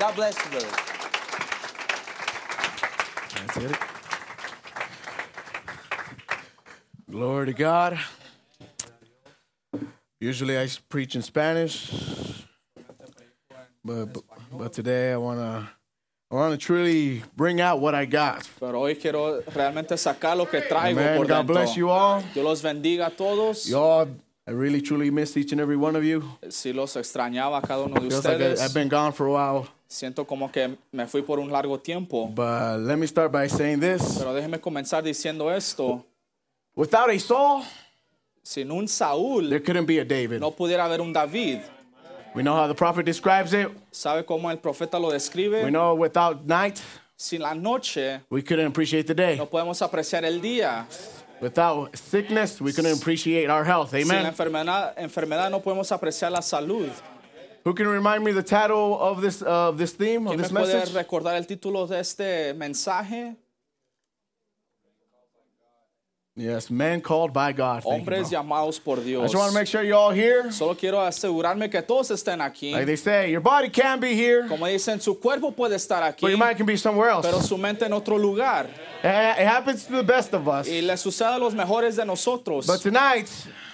Glory 7.11 7.47
to 7.47 7.53
God. 7.53 7.99
Usually 10.21 10.59
I 10.59 10.69
preach 10.89 11.15
in 11.15 11.23
Spanish, 11.23 11.93
but 13.85 14.13
but, 14.13 14.25
but 14.53 14.73
today 14.73 15.13
I 15.13 15.17
wanna 15.17 15.71
I 16.31 16.35
wanna 16.35 16.57
truly 16.59 17.23
bring 17.37 17.61
out 17.61 17.81
what 17.81 17.95
I 17.95 18.05
got. 18.07 18.47
Pero 18.61 18.81
hoy 18.81 18.97
quiero 18.97 19.41
realmente 19.55 19.97
sacar 19.97 20.37
lo 20.37 20.47
que 20.47 20.61
traigo 20.61 20.99
Amen. 21.01 21.17
por 21.17 21.27
God 21.27 21.37
dentro. 21.47 21.55
bless 21.55 21.77
you 21.77 21.89
all. 21.91 22.23
Dios 22.35 22.45
los 22.45 22.63
bendiga 22.63 23.07
a 23.07 23.11
todos. 23.11 23.67
Y'all, 23.69 24.09
I 24.47 24.51
really 24.53 24.81
truly 24.83 25.11
miss 25.11 25.37
each 25.37 25.53
and 25.53 25.61
every 25.61 25.77
one 25.77 25.97
of 25.97 26.05
you. 26.05 26.23
Si 26.49 26.73
los 26.73 26.97
extrañaba 26.97 27.59
a 27.59 27.63
cada 27.67 27.83
uno 27.85 27.95
de 27.95 28.09
Feels 28.11 28.25
like 28.25 28.29
I, 28.43 28.53
ustedes. 28.53 28.61
I've 28.63 28.75
been 28.75 28.89
gone 28.89 29.13
for 29.13 29.27
a 29.27 29.31
while, 29.33 29.69
Siento 29.89 30.27
como 30.27 30.51
que 30.53 30.77
me 30.93 31.07
fui 31.07 31.23
por 31.23 31.39
un 31.39 31.51
largo 31.51 31.79
tiempo. 31.79 32.27
but 32.29 32.79
let 32.81 32.97
me 32.99 33.07
start 33.07 33.33
by 33.33 33.47
saying 33.49 33.81
this: 33.81 34.19
Pero 34.19 34.35
déjeme 34.35 34.61
comenzar 34.61 35.03
diciendo 35.03 35.51
esto. 35.51 36.05
without 36.77 37.09
a 37.11 37.19
Saul, 37.19 37.63
Sin 38.43 38.71
un 38.71 38.87
Saúl 38.87 39.49
there 39.49 39.61
couldn't 39.61 39.87
be 39.87 39.99
a 39.99 40.05
David. 40.05 40.41
no 40.41 40.51
pudiera 40.51 40.85
haber 40.85 41.01
un 41.01 41.13
David. 41.13 41.61
We 42.39 42.45
know 42.45 42.55
how 42.55 42.69
the 42.69 42.75
prophet 42.75 43.05
describes 43.05 43.53
it. 43.53 43.69
¿Sabe 43.91 44.25
cómo 44.25 44.49
el 44.49 44.59
profeta 44.59 44.97
lo 45.01 45.11
describe. 45.11 45.65
We 45.65 45.71
know 45.73 45.97
without 45.97 46.47
night, 46.47 46.81
Sin 47.17 47.41
la 47.43 47.53
noche 47.53 48.21
we 48.31 48.43
couldn't 48.43 48.67
appreciate 48.67 49.09
the 49.09 49.15
day. 49.15 49.37
no 49.37 49.47
podemos 49.47 49.83
apreciar 49.83 50.23
el 50.25 50.41
día. 50.41 50.87
Without 51.41 51.97
sickness, 51.99 52.61
we 52.61 52.73
couldn't 52.73 52.97
appreciate 52.97 53.51
our 53.51 53.65
health. 53.65 53.93
Amen. 53.93 54.07
Sin 54.07 54.23
la 54.23 54.29
enfermedad, 54.31 54.95
enfermedad 54.99 55.51
no 55.51 55.59
podemos 55.61 55.91
apreciar 55.91 56.31
la 56.31 56.39
salud. 56.41 56.89
Who 57.65 57.75
can 57.75 57.89
remind 57.89 58.23
me 58.23 58.31
the 58.31 58.45
title 58.45 58.97
of 59.01 59.21
this 59.21 59.43
of 59.43 59.77
this 59.77 59.91
theme 59.95 60.29
of 60.29 60.35
¿Quién 60.35 60.39
me 60.39 60.43
this 60.45 60.53
puede 60.53 60.75
message? 60.75 60.95
recordar 60.95 61.35
el 61.35 61.45
título 61.45 61.89
de 61.89 61.99
este 61.99 62.55
mensaje? 62.55 63.35
Yes, 66.39 66.71
men 66.71 67.01
called 67.01 67.33
by 67.33 67.51
God. 67.53 67.83
Thank 67.83 68.07
Hombres 68.07 68.31
bro. 68.31 68.39
llamados 68.39 68.79
por 68.79 68.97
Dios. 69.01 69.23
I 69.23 69.27
just 69.27 69.35
want 69.35 69.51
to 69.51 69.59
make 69.59 69.67
sure 69.67 69.83
you're 69.83 69.97
all 69.99 70.13
here. 70.13 70.53
Solo 70.53 70.77
quiero 70.77 71.01
asegurarme 71.01 71.69
que 71.69 71.83
todos 71.83 72.11
estén 72.11 72.41
aquí. 72.41 72.71
Like 72.73 72.87
they 72.87 72.95
say, 72.95 73.33
your 73.33 73.41
body 73.41 73.69
can 73.69 73.99
be 73.99 74.15
here, 74.15 74.47
Como 74.47 74.67
dicen, 74.67 75.01
su 75.01 75.17
cuerpo 75.19 75.51
puede 75.51 75.75
estar 75.75 76.01
aquí, 76.05 76.21
but 76.21 76.29
your 76.31 76.39
mind 76.39 76.57
can 76.57 76.65
be 76.67 76.77
somewhere 76.77 77.11
else. 77.11 77.27
pero 77.27 77.41
su 77.41 77.59
mente 77.59 77.85
en 77.85 77.93
otro 77.93 78.17
lugar. 78.17 78.67
It 79.03 79.41
it 79.41 79.47
happens 79.49 79.85
to 79.87 79.93
the 79.97 80.05
best 80.05 80.33
of 80.33 80.47
us. 80.47 80.69
Y 80.69 80.81
le 80.81 80.97
sucede 80.97 81.35
a 81.35 81.39
los 81.39 81.55
mejores 81.55 81.97
de 81.97 82.05
nosotros. 82.05 82.69
But 82.69 82.83
tonight, 82.83 83.29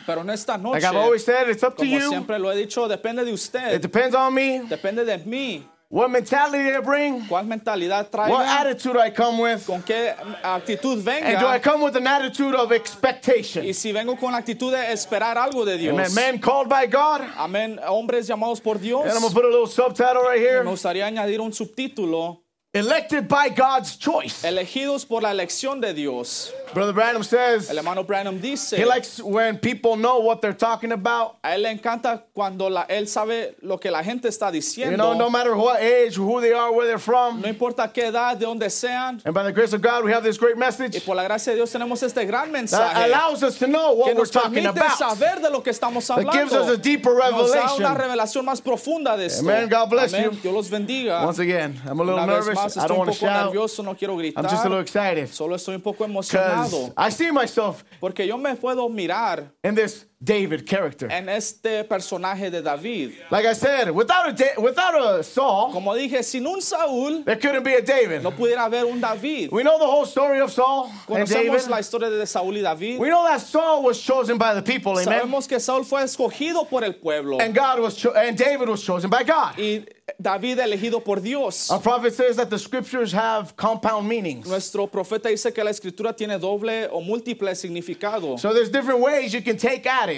Pero 0.07 0.23
en 0.23 0.31
esta 0.31 0.57
noche, 0.57 0.81
like 0.81 0.85
I've 0.85 0.97
always 0.97 1.25
said, 1.25 1.49
it's 1.51 1.63
up 1.63 1.77
to 1.77 1.85
como 1.85 1.99
you. 1.99 2.09
siempre 2.09 2.39
lo 2.39 2.51
he 2.51 2.57
dicho, 2.57 2.89
depende 2.89 3.25
de 3.25 3.33
usted. 3.33 3.75
It 3.75 3.83
depends 3.83 4.15
on 4.15 4.33
me 4.33 4.61
depende 4.69 5.05
de 5.05 5.19
mí, 5.19 5.63
What 5.95 6.11
mentality 6.11 6.75
I 6.75 6.81
bring? 6.81 7.21
¿Cuál 7.29 7.47
mentalidad 7.47 8.11
traigo? 8.11 8.35
What 8.35 8.49
attitude 8.49 8.97
I 8.99 9.13
come 9.13 9.39
with? 9.41 9.65
¿Con 9.65 9.81
qué 9.81 10.13
actitud 10.43 11.07
And 11.07 11.39
do 11.39 11.47
I 11.47 11.61
come 11.61 11.85
with 11.85 11.95
an 11.95 12.09
attitude 12.09 12.57
of 12.57 12.73
expectation? 12.73 13.65
Y 13.65 13.73
si 13.75 13.93
vengo 13.93 14.17
con 14.17 14.33
la 14.33 14.39
actitud 14.39 14.73
de 14.73 14.93
esperar 14.93 15.39
algo 15.39 15.65
de 15.65 15.79
Dios. 15.79 15.95
Amen. 15.95 16.13
Man 16.13 16.41
called 16.41 16.69
by 16.69 16.89
God. 16.89 17.21
Amén. 17.37 17.79
Hombres 17.87 18.27
llamados 18.27 18.61
por 18.61 18.81
Dios. 18.81 19.05
And 19.05 19.13
I'm 19.13 19.21
going 19.21 19.33
to 19.33 19.35
put 19.37 19.45
a 19.45 19.49
little 19.49 19.69
subtitle 19.69 20.23
right 20.23 20.41
here. 20.41 20.65
Me 20.65 20.71
gustaría 20.73 21.07
añadir 21.07 21.41
un 21.41 21.53
subtítulo. 21.53 22.44
Elected 22.77 23.29
by 23.29 23.51
God's 23.51 23.97
choice. 23.97 24.43
Elegidos 24.45 25.07
por 25.07 25.23
la 25.23 25.31
elección 25.31 25.81
de 25.81 25.95
Dios. 25.95 26.53
Brother 26.75 26.93
Branham 26.93 27.23
says 27.23 27.71
El 27.71 27.77
hermano 27.79 28.03
Branham 28.03 28.41
dice. 28.41 28.77
he 28.77 28.85
likes 28.85 29.23
when 29.23 29.59
people 29.59 29.95
know 29.95 30.19
what 30.19 30.43
they're 30.43 30.53
talking 30.53 30.91
about. 30.91 31.37
A 31.45 31.55
él 31.55 31.63
le 31.63 31.71
encanta 31.71 32.23
cuando 32.35 32.69
la- 32.69 32.85
él 32.89 33.07
sabe 33.07 33.55
lo 33.63 33.79
que 33.79 33.93
la 33.93 34.03
gente 34.03 34.27
está 34.27 34.51
diciendo. 34.51 34.91
You 34.91 34.97
know, 34.97 35.15
no 35.15 35.31
matter 35.31 35.55
what 35.55 35.81
age, 35.81 36.17
who 36.19 36.41
they 36.41 36.53
are, 36.53 36.73
where 36.73 36.85
they're 36.89 36.99
from. 36.99 37.41
No 37.43 37.49
importa 37.49 37.93
qué 37.95 38.09
edad, 38.09 38.37
de 38.39 38.45
dónde 38.45 38.69
sean. 38.73 39.23
And 39.25 39.33
by 39.33 39.45
the 39.45 39.53
grace 39.53 39.73
of 39.73 39.81
God, 39.81 40.03
we 40.05 40.11
have 40.13 40.25
this 40.25 40.37
great 40.37 40.57
Y 40.57 40.59
message 40.59 41.05
por 41.07 41.15
la 41.15 41.23
gracia 41.23 41.53
de 41.53 41.59
Dios 41.59 41.71
tenemos 41.71 42.03
este 42.03 42.27
gran 42.27 42.51
that 42.51 42.53
mensaje 42.53 43.05
allows 43.05 43.45
us 43.45 43.57
to 43.61 43.69
know 43.69 43.93
what 43.93 44.17
we're 44.17 44.27
talking 44.27 44.67
about. 44.67 44.99
saber 44.99 45.41
de 45.41 45.49
lo 45.49 45.61
que 45.63 45.71
estamos 45.71 46.09
That 46.09 46.19
hablando. 46.19 46.33
gives 46.33 46.53
us 46.53 46.69
a 46.71 46.77
deeper 46.77 47.15
Nos 47.31 47.53
da 47.53 47.73
una 47.77 47.95
revelación 47.95 48.45
más 48.45 48.61
profunda 48.61 49.17
de 49.17 49.27
esto. 49.27 49.49
Amen. 49.49 49.69
God 49.69 49.91
bless 49.91 50.11
you. 50.13 50.31
Dios 50.43 50.53
los 50.53 50.69
bendiga. 50.69 51.25
Once 51.25 51.39
again, 51.39 51.81
I'm 51.87 52.01
a 52.01 52.03
little 52.03 52.27
nervous. 52.27 52.64
I 52.65 52.81
estoy 52.81 52.89
don't 52.89 52.91
un 52.93 52.99
want 52.99 53.13
to 53.13 53.19
poco 53.19 53.27
shout. 53.33 53.47
nervioso, 53.47 53.83
no 53.83 53.95
quiero. 53.95 54.15
I'm 54.19 54.45
just 54.49 54.65
a 54.65 54.69
little 54.69 54.81
excited 54.81 55.29
Solo 55.33 55.57
estoy 55.57 55.75
un 55.77 55.81
poco 55.83 56.07
because 56.07 56.31
emocionado. 56.33 56.93
I 56.97 57.11
see 57.11 57.31
myself 57.33 57.85
Porque 58.01 58.27
yo 58.27 58.37
me 58.39 58.55
puedo 58.57 58.89
mirar 58.89 59.51
in 59.63 59.75
this 59.75 60.07
David 60.25 60.65
character. 60.67 61.09
en 61.11 61.29
este 61.29 61.85
personaje 61.85 62.51
de 62.51 62.63
David. 62.63 63.13
Like 63.31 63.47
I 63.47 63.53
said, 63.53 63.91
without 63.91 64.29
a 64.29 64.33
da- 64.33 64.59
without 64.61 64.95
a 64.95 65.23
Saul, 65.23 65.71
Como 65.73 65.93
dije, 65.95 66.23
sin 66.25 66.47
un 66.47 66.61
Saúl 66.61 67.25
there 67.25 67.37
couldn't 67.37 67.63
be 67.65 67.75
a 67.75 67.83
David. 67.83 68.23
no 68.23 68.31
pudiera 68.31 68.65
haber 68.65 68.85
un 68.87 69.01
David. 69.01 69.51
We 69.53 69.63
know 69.63 69.79
the 69.79 69.85
whole 69.87 70.07
story 70.07 70.41
of 70.41 70.51
Saul 70.51 70.87
and 71.09 71.29
Conocemos 71.29 71.69
la 71.69 71.77
David. 71.77 71.79
historia 71.81 72.11
de 72.11 72.27
Saúl 72.27 72.57
y 72.57 72.63
David. 72.63 72.99
We 72.99 73.09
know 73.09 73.25
that 73.25 73.41
Saul 73.41 73.83
was 73.83 74.01
chosen 74.01 74.39
by 74.39 74.55
the 74.55 74.63
people, 74.63 74.93
amen. 74.93 75.05
Sabemos 75.07 75.47
que 75.49 75.59
Saúl 75.61 75.85
fue 75.85 76.03
escogido 76.03 76.69
por 76.69 76.85
el 76.85 76.95
pueblo 76.95 77.39
And 77.41 77.55
God 77.55 77.81
was 77.81 78.05
and 78.07 78.37
David 78.39 78.69
was 78.69 78.83
chosen 78.83 79.11
by 79.11 79.25
God. 79.25 79.59
y 79.59 79.85
David 80.21 80.59
elegido 80.61 81.03
por 81.03 81.17
Dios. 81.17 81.71
Our 81.71 81.81
prophet 81.81 82.15
says 82.15 82.37
that 82.37 82.51
the 82.51 82.59
scriptures 82.59 83.11
have 83.13 83.57
compound 83.57 84.07
meanings. 84.07 84.47
Nuestro 84.47 84.87
profeta 84.87 85.29
dice 85.31 85.53
que 85.53 85.65
la 85.65 85.71
escritura 85.71 86.15
tiene 86.15 86.39
doble 86.39 86.89
o 86.93 87.01
múltiple 87.01 87.55
significado. 87.57 88.39
So 88.39 88.53
there's 88.53 88.69
different 88.71 89.01
ways 89.01 89.33
you 89.33 89.41
can 89.43 89.57
take 89.57 89.87
at 89.87 90.11
it. 90.11 90.14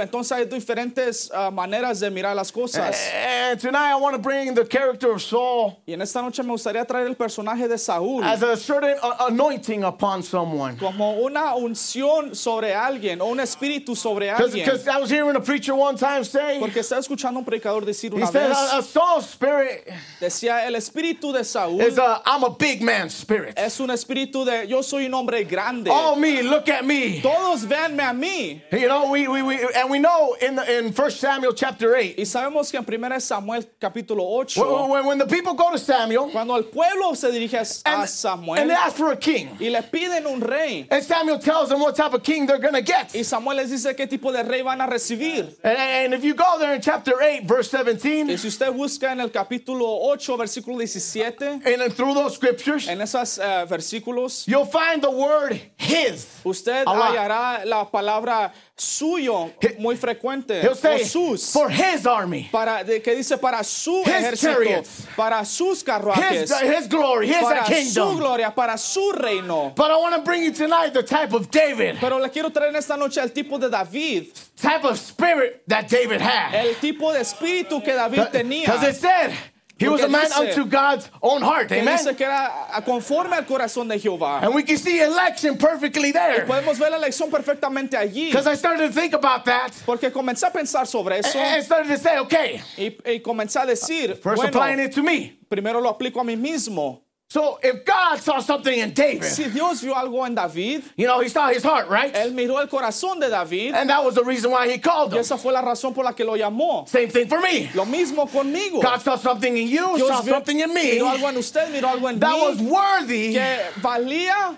Entonces 0.00 0.32
hay 0.32 0.44
diferentes 0.46 1.30
ah, 1.34 1.50
maneras 1.50 2.00
de 2.00 2.10
mirar 2.10 2.34
las 2.34 2.52
cosas. 2.52 2.96
And 3.14 3.60
tonight 3.60 3.92
I 3.92 3.96
want 3.96 4.14
to 4.14 4.22
bring 4.22 4.54
the 4.54 4.64
character 4.64 5.10
of 5.10 5.22
Saul 5.22 5.78
Y 5.86 5.92
en 5.92 6.02
esta 6.02 6.20
noche 6.22 6.42
me 6.42 6.50
gustaría 6.50 6.84
traer 6.84 7.06
el 7.06 7.16
personaje 7.16 7.68
de 7.68 7.78
Saúl 7.78 8.22
as 8.24 8.42
a 8.42 8.56
certain 8.56 8.96
uh, 9.02 9.26
anointing 9.28 9.84
upon 9.84 10.22
someone. 10.22 10.76
como 10.76 11.20
una 11.20 11.54
unción 11.54 12.34
sobre 12.34 12.74
alguien 12.74 13.20
o 13.20 13.26
un 13.26 13.40
espíritu 13.40 13.96
sobre 13.96 14.30
alguien. 14.30 14.64
Because 14.64 14.86
I 14.86 14.98
was 14.98 15.10
hearing 15.10 15.36
a 15.36 15.40
preacher 15.40 15.74
one 15.74 15.96
time 15.96 16.24
say, 16.24 16.58
Porque 16.58 16.80
estaba 16.80 17.00
escuchando 17.00 17.38
un 17.38 17.44
predicador 17.44 17.84
decir 17.84 18.12
he 18.12 18.16
una 18.16 18.26
said, 18.26 18.48
vez, 18.48 18.56
a, 18.56 18.78
a 18.78 18.82
Saul's 18.82 19.26
spirit 19.26 19.86
decía, 20.20 20.66
el 20.66 20.74
espíritu 20.74 21.32
de 21.32 21.44
Saúl 21.44 21.80
is 21.82 21.98
a 21.98 22.22
I'm 22.24 22.44
a 22.44 22.50
big 22.50 22.82
man 22.82 23.08
spirit. 23.08 23.54
es 23.56 23.80
un 23.80 23.90
espíritu 23.90 24.44
de 24.44 24.66
yo 24.66 24.82
soy 24.82 25.06
un 25.06 25.14
hombre 25.14 25.44
grande. 25.44 25.90
Oh 25.90 26.16
me, 26.16 26.42
look 26.42 26.68
at 26.68 26.84
me. 26.84 27.20
Todos 27.22 27.64
véanme 27.66 27.97
a 28.00 28.12
mí. 28.12 28.60
You 28.72 28.88
know, 28.88 29.10
we, 29.10 29.28
we, 29.28 29.42
we 29.42 29.68
and 29.74 29.90
we 29.90 29.98
know 29.98 30.34
in 30.40 30.56
the, 30.56 30.78
in 30.78 30.92
1 30.92 31.10
Samuel 31.10 31.52
chapter 31.52 31.94
8, 31.94 32.16
Y 32.18 32.24
sabemos 32.24 32.70
que 32.70 32.78
en 32.78 32.84
1 32.84 33.20
Samuel 33.20 33.64
capítulo 33.80 34.22
8, 34.22 34.56
when, 34.56 34.88
when, 34.90 35.06
when 35.06 35.18
the 35.18 35.26
people 35.26 35.54
go 35.54 35.70
to 35.70 35.78
Samuel 35.78 36.30
cuando 36.30 36.54
el 36.56 36.64
pueblo 36.64 37.14
se 37.14 37.30
dirige 37.30 37.60
a 37.60 38.06
Samuel 38.06 38.60
and 38.60 38.70
they 38.70 38.74
ask 38.74 38.96
for 38.96 39.12
a 39.12 39.16
king, 39.16 39.48
y 39.60 39.68
le 39.68 39.82
piden 39.82 40.26
un 40.26 40.40
rey, 40.40 40.86
and 40.90 41.02
Samuel 41.02 41.38
tells 41.38 41.68
them 41.68 41.80
what 41.80 41.96
type 41.96 42.14
of 42.14 42.22
king 42.22 42.46
they're 42.46 42.58
going 42.58 42.74
to 42.74 42.82
get. 42.82 43.14
y 43.14 43.22
Samuel 43.22 43.56
les 43.56 43.70
dice 43.70 43.94
qué 43.96 44.06
tipo 44.08 44.32
de 44.32 44.42
rey 44.42 44.62
van 44.62 44.80
a 44.80 44.86
recibir. 44.86 45.54
And, 45.62 45.76
and 45.78 46.14
if 46.14 46.24
you 46.24 46.34
go 46.34 46.58
there 46.58 46.74
in 46.74 46.80
chapter 46.80 47.20
8, 47.20 47.44
verse 47.44 47.70
17, 47.70 48.30
Y 48.30 48.36
si 48.36 48.48
usted 48.48 48.72
busca 48.72 49.12
en 49.12 49.20
el 49.20 49.30
capítulo 49.30 49.84
8, 50.12 50.36
versículo 50.36 50.78
17, 50.78 51.62
and 51.64 51.92
through 51.94 52.14
those 52.14 52.34
scriptures, 52.34 52.88
en 52.88 53.00
esos 53.00 53.38
eh, 53.38 53.66
versículos, 53.68 54.46
you'll 54.46 54.64
find 54.66 55.02
the 55.02 55.10
word 55.10 55.60
his. 55.76 56.26
usted 56.44 56.86
hallará 56.86 57.64
la 57.64 57.77
palabra 57.86 58.52
suyo 58.76 59.50
muy 59.78 59.96
frecuente. 59.96 60.62
Say, 60.74 61.04
sus. 61.04 61.52
for 61.52 61.68
his 61.70 62.06
army, 62.06 62.48
para, 62.52 62.84
que 62.84 63.14
dice 63.16 63.38
para 63.38 63.62
su 63.64 64.02
His 64.02 64.08
ejército, 64.08 64.52
chariots. 64.54 65.06
para 65.16 65.44
sus 65.44 65.78
his, 65.78 65.84
carruajes, 65.84 66.50
his 66.62 66.88
glory, 66.88 67.28
his 67.28 67.36
para 67.42 67.64
su 67.66 67.72
kingdom. 67.72 68.16
gloria, 68.18 68.50
para 68.54 68.78
su 68.78 69.12
reino. 69.12 69.72
But 69.76 69.90
I 69.90 69.96
want 69.96 70.14
to 70.16 70.22
bring 70.22 70.42
you 70.42 70.52
tonight 70.52 70.92
the 70.92 71.02
type 71.02 71.32
of 71.32 71.50
David, 71.50 71.96
Pero 72.00 72.18
le 72.18 72.28
quiero 72.30 72.50
traer 72.50 72.74
esta 72.76 72.96
noche 72.96 73.18
el 73.20 73.30
tipo 73.30 73.58
de 73.58 73.68
David, 73.68 74.26
type 74.56 74.84
of 74.84 74.98
spirit 74.98 75.62
that 75.66 75.88
David 75.88 76.20
had. 76.20 76.54
el 76.54 76.74
tipo 76.76 77.12
de 77.12 77.20
espíritu 77.20 77.82
que 77.84 77.94
David 77.94 78.28
tenía. 78.32 78.66
Because 78.66 78.88
it 78.88 78.96
said, 78.96 79.32
he 79.78 79.88
was 79.88 80.02
a 80.02 80.08
man 80.08 80.24
dice- 80.24 80.38
unto 80.38 80.64
God's 80.64 81.10
own 81.22 81.42
heart. 81.42 81.70
Amen. 81.72 81.96
dice 81.96 82.16
que 82.16 82.24
era 82.24 82.50
conforme 82.84 83.36
al 83.36 83.44
corazón 83.46 83.88
de 83.88 83.98
Jehová. 83.98 84.42
And 84.42 84.54
we 84.54 84.62
can 84.62 84.76
see 84.76 85.00
election 85.00 85.56
perfectly 85.56 86.12
there. 86.12 86.44
Podemos 86.46 86.78
ver 86.78 86.90
la 86.90 86.98
elección 86.98 87.30
perfectamente 87.30 87.96
allí. 87.96 88.26
Because 88.30 88.46
I 88.46 88.54
started 88.56 88.88
to 88.88 88.92
think 88.92 89.14
about 89.14 89.44
that 89.44 89.72
Porque 89.86 90.10
comencé 90.12 90.46
a 90.46 90.50
pensar 90.52 90.86
sobre 90.86 91.18
eso 91.18 91.38
and 91.38 91.62
started 91.64 91.88
to 91.88 91.98
say, 91.98 92.18
okay, 92.18 92.60
y, 92.76 92.96
y 93.04 93.20
comencé 93.20 93.60
a 93.60 93.66
decir, 93.66 94.16
first 94.16 94.36
bueno, 94.42 94.48
applying 94.48 94.80
it 94.80 94.92
to 94.94 95.02
me. 95.02 95.38
primero 95.48 95.80
lo 95.80 95.88
aplico 95.90 96.20
a 96.20 96.24
mí 96.24 96.36
mismo. 96.36 97.02
So 97.30 97.58
if 97.62 97.84
God 97.84 98.18
saw 98.20 98.40
something 98.40 98.78
in 98.78 98.94
David, 98.94 99.24
Si 99.24 99.50
Dios 99.50 99.82
vio 99.82 99.92
algo 99.94 100.24
en 100.26 100.34
David, 100.34 100.82
you 100.96 101.06
know, 101.06 101.20
he 101.20 101.28
saw 101.28 101.48
his 101.48 101.62
heart, 101.62 101.90
right? 101.90 102.14
él 102.14 102.32
miró 102.32 102.58
el 102.58 102.68
corazón 102.68 103.20
de 103.20 103.28
David 103.28 103.74
And 103.74 103.90
that 103.90 104.02
was 104.02 104.14
the 104.14 104.24
reason 104.24 104.50
why 104.50 104.66
he 104.66 104.78
called 104.78 105.12
y 105.12 105.16
him. 105.16 105.20
esa 105.20 105.36
fue 105.36 105.52
la 105.52 105.60
razón 105.60 105.92
por 105.94 106.04
la 106.04 106.12
que 106.12 106.24
lo 106.24 106.36
llamó. 106.36 106.88
Same 106.88 107.08
thing 107.10 107.28
for 107.28 107.40
me. 107.40 107.68
Lo 107.74 107.84
mismo 107.84 108.26
conmigo. 108.30 108.80
God 108.80 109.02
saw 109.02 109.16
something 109.16 109.54
in 109.58 109.68
you, 109.68 109.98
saw 109.98 110.22
vio- 110.22 110.32
something 110.32 110.58
in 110.58 110.72
me 110.72 110.92
miró 110.98 111.10
algo 111.10 111.28
en 111.28 111.36
usted, 111.36 111.68
miró 111.70 111.88
algo 111.90 112.08
en 112.08 112.18
that 112.18 112.34
was 112.34 112.58
worthy 112.62 113.34
que 113.34 113.58
valía 113.82 114.56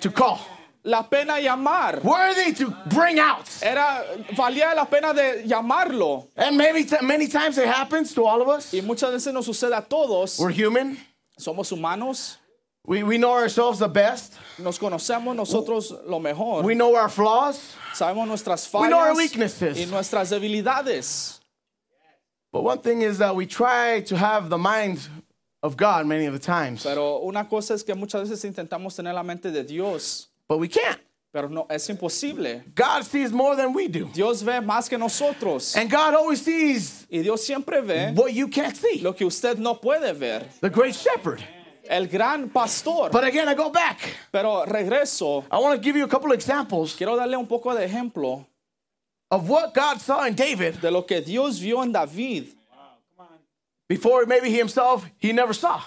to 0.00 0.10
call, 0.10 0.38
la 0.84 1.02
pena 1.02 1.34
llamar. 1.38 2.02
worthy 2.02 2.54
to 2.54 2.74
bring 2.86 3.18
out. 3.18 3.46
Era, 3.60 4.02
valía 4.34 4.74
la 4.74 4.86
pena 4.86 5.12
de 5.12 5.42
llamarlo. 5.46 6.28
And 6.34 6.56
maybe 6.56 6.86
many 7.02 7.28
times 7.28 7.58
it 7.58 7.66
happens 7.66 8.14
to 8.14 8.24
all 8.24 8.40
of 8.40 8.48
us. 8.48 8.72
Y 8.72 8.80
muchas 8.80 9.12
veces 9.12 9.34
nos 9.34 9.44
sucede 9.46 9.76
a 9.76 9.82
todos. 9.82 10.38
We're 10.38 10.50
human. 10.50 10.96
Somos 11.38 11.70
humanos. 11.70 12.38
We, 12.86 13.02
we 13.02 13.18
know 13.18 13.32
ourselves 13.32 13.80
the 13.80 13.88
best. 13.88 14.34
Nos 14.58 14.78
conocemos 14.78 15.34
nosotros 15.34 15.92
lo 16.06 16.20
mejor. 16.20 16.62
We 16.62 16.74
know 16.74 16.94
our 16.94 17.08
flaws. 17.08 17.74
Sabemos 17.92 18.28
nuestras 18.28 18.68
fallas. 18.68 18.82
We 18.82 18.88
know 18.88 18.98
our 19.00 19.16
weaknesses. 19.16 19.78
y 19.78 19.84
nuestras 19.90 20.30
debilidades. 20.30 21.40
But 22.52 22.62
one 22.62 22.78
thing 22.78 23.02
is 23.02 23.18
that 23.18 23.34
we 23.34 23.46
try 23.46 24.00
to 24.02 24.16
have 24.16 24.48
the 24.48 24.56
mind 24.56 25.00
of 25.62 25.76
God 25.76 26.06
many 26.06 26.26
of 26.26 26.32
the 26.32 26.38
times, 26.38 26.84
Pero 26.84 27.20
una 27.26 27.44
cosa 27.44 27.74
es 27.74 27.82
que 27.82 27.94
muchas 27.94 28.28
veces 28.28 28.44
intentamos 28.44 28.94
tener 28.94 29.12
la 29.14 29.22
mente 29.22 29.50
de 29.50 29.64
Dios, 29.64 30.28
but 30.48 30.58
we 30.58 30.68
can't. 30.68 31.00
Pero 31.36 31.50
no 31.50 31.66
es 31.68 31.86
imposible. 31.90 32.62
God 32.74 33.04
sees 33.04 33.30
more 33.30 33.54
than 33.54 33.74
we 33.74 33.88
do. 33.88 34.08
Dios 34.14 34.42
ve 34.42 34.58
más 34.62 34.88
que 34.88 34.96
nosotros 34.96 35.76
And 35.76 35.90
God 35.90 36.14
always 36.14 36.40
sees 36.40 37.06
y 37.10 37.18
Dios 37.18 37.44
siempre 37.44 37.82
ve 37.82 38.14
what 38.14 38.32
you 38.32 38.48
can't 38.48 38.74
see. 38.74 39.00
lo 39.02 39.12
que 39.12 39.26
usted 39.26 39.58
no 39.58 39.74
puede 39.74 40.14
ver. 40.14 40.46
The 40.62 40.70
great 40.70 40.94
shepherd. 40.94 41.44
El 41.86 42.06
gran 42.06 42.48
pastor. 42.48 43.10
But 43.10 43.24
again, 43.24 43.48
I 43.48 43.54
go 43.54 43.68
back. 43.68 43.98
Pero 44.32 44.64
regreso, 44.64 45.44
I 45.50 45.58
want 45.58 45.76
to 45.76 45.84
give 45.84 45.94
you 45.94 46.04
a 46.04 46.08
couple 46.08 46.32
of 46.32 46.34
examples 46.38 46.96
quiero 46.96 47.14
darle 47.18 47.36
un 47.36 47.46
poco 47.46 47.74
de 47.74 47.84
ejemplo 47.86 48.46
of 49.30 49.46
what 49.50 49.74
God 49.74 50.00
saw 50.00 50.24
in 50.24 50.34
David 50.34 50.76
de 50.80 50.90
lo 50.90 51.02
que 51.02 51.20
Dios 51.20 51.58
vio 51.58 51.82
en 51.82 51.92
David. 51.92 52.46
before 53.90 54.24
maybe 54.24 54.48
he 54.48 54.56
himself 54.56 55.04
he 55.18 55.32
never 55.34 55.52
saw. 55.52 55.82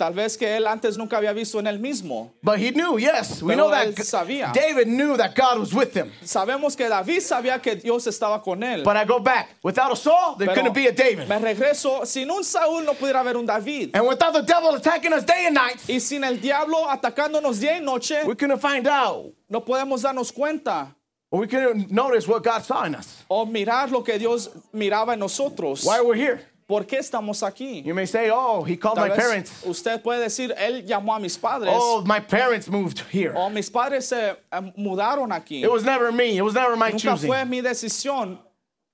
Tal 0.00 0.14
vez 0.14 0.38
que 0.38 0.56
él 0.56 0.66
antes 0.66 0.96
nunca 0.96 1.18
había 1.18 1.34
visto 1.34 1.58
en 1.60 1.66
él 1.66 1.78
mismo. 1.78 2.32
But 2.42 2.58
he 2.58 2.70
knew, 2.70 2.98
yes, 2.98 3.42
we 3.42 3.52
Pero 3.52 3.64
know 3.64 3.70
that 3.70 3.86
él 3.86 3.94
sabía. 4.02 4.50
David 4.50 4.86
knew 4.86 5.14
that 5.18 5.34
God 5.34 5.58
was 5.58 5.74
with 5.74 5.94
him. 5.94 6.10
Sabemos 6.24 6.74
que 6.74 6.88
David 6.88 7.20
sabía 7.20 7.60
que 7.60 7.76
Dios 7.76 8.06
estaba 8.06 8.42
con 8.42 8.62
él. 8.62 8.82
But 8.82 8.96
I 8.96 9.04
go 9.04 9.20
back. 9.20 9.56
Without 9.62 9.92
a 9.92 9.96
Saul, 9.96 10.36
there 10.38 10.46
Pero 10.48 10.54
couldn't 10.54 10.72
be 10.72 10.86
a 10.86 10.92
David. 10.92 11.28
Me 11.28 11.36
regreso, 11.36 12.06
sin 12.06 12.30
un 12.30 12.42
Saúl 12.42 12.86
no 12.86 12.94
pudiera 12.94 13.20
haber 13.20 13.36
un 13.36 13.44
David. 13.44 13.90
And 13.92 14.06
without 14.08 14.32
the 14.32 14.40
devil 14.40 14.74
attacking 14.74 15.12
us 15.12 15.22
day 15.22 15.44
and 15.48 15.54
night, 15.54 15.76
Y 15.86 15.98
sin 15.98 16.24
el 16.24 16.38
diablo 16.40 16.88
atacándonos 16.88 17.60
día 17.60 17.76
y 17.76 17.80
noche, 17.80 18.24
we 18.24 18.34
couldn't 18.34 18.58
find 18.58 18.88
out 18.88 19.34
no 19.50 19.60
podemos 19.60 20.00
darnos 20.00 20.32
cuenta 20.32 20.94
or 21.30 21.40
we 21.40 21.46
couldn't 21.46 21.90
notice 21.90 22.26
what 22.26 22.42
God 22.42 22.64
saw 22.64 22.84
in 22.84 22.94
us. 22.94 23.22
o 23.28 23.44
mirar 23.44 23.90
lo 23.90 24.00
que 24.00 24.18
Dios 24.18 24.48
miraba 24.72 25.12
en 25.12 25.18
nosotros. 25.18 25.84
Why 25.84 26.00
we're 26.00 26.14
here. 26.14 26.40
¿Por 26.70 26.86
qué 26.86 26.98
estamos 26.98 27.42
aquí? 27.42 27.82
You 27.84 27.94
may 27.94 28.06
say, 28.06 28.30
oh, 28.32 28.62
he 28.62 28.76
called 28.76 28.94
Tal 28.94 29.08
my 29.08 29.14
vez 29.16 29.18
parents. 29.18 29.52
usted 29.66 30.00
puede 30.00 30.20
decir, 30.20 30.54
él 30.56 30.86
llamó 30.86 31.16
a 31.16 31.18
mis 31.18 31.36
padres 31.36 31.74
Oh, 31.76 32.02
my 32.06 32.20
parents 32.20 32.68
moved 32.68 33.00
here. 33.10 33.32
o 33.34 33.50
mis 33.50 33.68
padres 33.68 34.06
se 34.06 34.16
eh, 34.52 34.60
mudaron 34.78 35.32
aquí. 35.32 35.64
It 35.64 35.70
was 35.72 35.82
never 35.84 36.12
me. 36.12 36.36
It 36.38 36.42
was 36.42 36.54
never 36.54 36.76
my 36.76 36.90
Nunca 36.90 36.98
choosing. 37.16 37.28
fue 37.28 37.44
mi 37.44 37.60
decisión. 37.60 38.38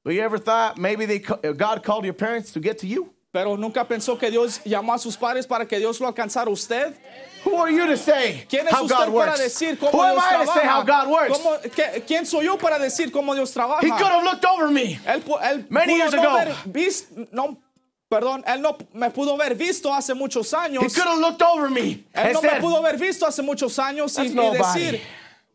But 0.02 0.14
you 0.14 0.22
ever 0.22 0.38
thought 0.38 0.78
maybe 0.78 1.04
they, 1.04 1.18
ca- 1.18 1.38
uh, 1.44 1.52
God 1.52 1.82
called 1.82 2.06
your 2.06 2.14
parents 2.14 2.50
to 2.52 2.60
get 2.60 2.78
to 2.78 2.86
you? 2.86 3.12
Pero 3.30 3.56
nunca 3.56 3.84
pensó 3.84 4.18
que 4.18 4.30
Dios 4.30 4.60
llamó 4.64 4.94
a 4.94 4.98
sus 4.98 5.14
padres 5.14 5.46
para 5.46 5.66
que 5.66 5.78
Dios 5.78 6.00
lo 6.00 6.06
alcanzara 6.10 6.46
a 6.46 6.50
usted. 6.50 6.94
Who 7.44 7.54
are 7.56 7.70
you 7.70 7.86
to 7.86 7.96
say 7.96 8.44
¿Quién 8.48 8.66
es 8.66 8.72
how 8.72 8.84
usted 8.84 8.96
God 8.96 9.04
para 9.18 9.32
works? 9.32 9.40
decir 9.40 9.78
cómo 9.78 9.92
Who 9.92 10.02
am 10.02 10.14
Dios 10.14 10.24
I 10.24 10.44
to 10.46 10.52
say 10.52 10.66
how? 10.66 10.82
God 10.82 11.08
works? 11.10 11.38
¿Cómo- 11.38 11.60
qué- 11.74 12.02
¿Quién 12.06 12.24
soy 12.26 12.44
yo 12.46 12.56
para 12.56 12.78
decir 12.78 13.12
cómo 13.12 13.34
Dios 13.34 13.52
trabaja? 13.52 13.82
He 13.82 13.90
could 13.90 14.00
have 14.10 14.24
looked 14.24 14.44
over 14.46 14.70
me. 14.70 14.98
Él, 15.06 15.22
pu- 15.22 15.38
él 15.42 15.66
Many 15.70 15.92
pudo 15.92 15.96
years 15.98 16.12
no 16.14 16.36
ago. 16.36 16.54
vis- 16.72 17.06
no, 17.30 17.58
perdón, 18.08 18.44
él 18.46 18.60
no 18.62 18.76
me 18.92 19.10
pudo 19.10 19.34
haber 19.34 19.54
visto 19.54 19.92
hace 19.92 20.14
muchos 20.14 20.52
años. 20.54 20.82
He 20.84 20.88
could 20.90 21.06
have 21.08 21.18
looked 21.20 21.42
over 21.42 21.68
me 21.70 22.04
Él 22.14 22.32
no 22.32 22.42
me 22.42 22.60
pudo 22.60 22.76
haber 22.78 22.96
visto 22.98 23.26
hace 23.26 23.42
muchos 23.42 23.78
años 23.78 24.16
y, 24.18 24.26
y 24.26 24.28
nobody. 24.34 24.80
decir, 24.80 25.00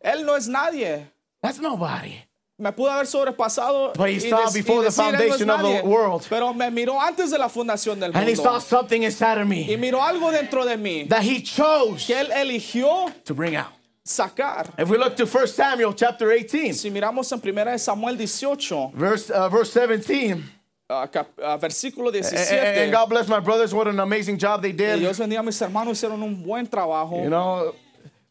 él 0.00 0.24
no 0.26 0.36
es 0.36 0.48
nadie. 0.48 1.06
That's 1.42 1.58
nobody. 1.60 2.14
Me 2.58 2.70
pudo 2.70 2.90
haber 2.92 3.06
sobrepasado 3.06 3.92
But 3.96 4.08
he 4.10 4.16
y, 4.18 4.20
saw 4.30 4.48
y 4.48 4.52
before 4.52 4.82
the 4.82 4.90
decir, 4.90 5.04
"Él 5.04 5.12
no 5.12 5.18
es 5.18 5.38
foundation 5.38 5.50
of 5.50 5.62
the 5.62 5.68
nadie". 5.68 5.82
world. 5.82 6.26
Pero 6.28 6.52
me 6.54 6.70
miró 6.70 7.00
antes 7.00 7.30
de 7.30 7.38
la 7.38 7.48
fundación 7.48 7.98
del 7.98 8.14
And 8.14 8.28
he 8.28 8.36
saw 8.36 8.52
mundo. 8.52 8.60
something 8.60 9.02
inside 9.02 9.38
of 9.38 9.48
Y 9.50 9.66
me 9.66 9.76
miró 9.78 10.00
algo 10.02 10.30
dentro 10.30 10.64
de 10.64 10.76
mí 10.76 11.08
that 11.08 11.22
he 11.22 11.42
chose 11.42 12.06
que 12.06 12.14
él 12.20 12.30
eligió 12.30 13.10
to 13.24 13.34
bring 13.34 13.56
out. 13.56 13.72
sacar. 14.04 14.68
If 14.78 14.88
we 14.90 14.98
look 14.98 15.16
to 15.16 15.26
1 15.26 15.46
Samuel 15.48 15.94
chapter 15.94 16.28
18, 16.28 16.74
Si 16.74 16.90
miramos 16.90 17.32
en 17.32 17.40
1 17.40 17.78
Samuel 17.78 18.16
18, 18.16 18.92
verse, 18.94 19.30
uh, 19.30 19.48
verse 19.48 19.72
17, 19.72 20.42
cap- 20.88 21.36
versículo 21.60 22.14
and, 22.14 22.24
17. 22.24 22.58
and 22.58 22.92
God 22.92 23.06
bless 23.06 23.28
my 23.28 23.40
brothers, 23.40 23.72
what 23.74 23.88
an 23.88 24.00
amazing 24.00 24.38
job 24.38 24.62
they 24.62 24.72
did. 24.72 24.98
Dios 24.98 25.18
bendiga 25.18 25.40
a 25.40 25.42
mis 25.42 25.58
hermanos, 25.58 26.00
hicieron 26.00 26.22
un 26.22 26.42
buen 26.42 26.66
trabajo. 26.66 27.22
You 27.22 27.30
know, 27.30 27.74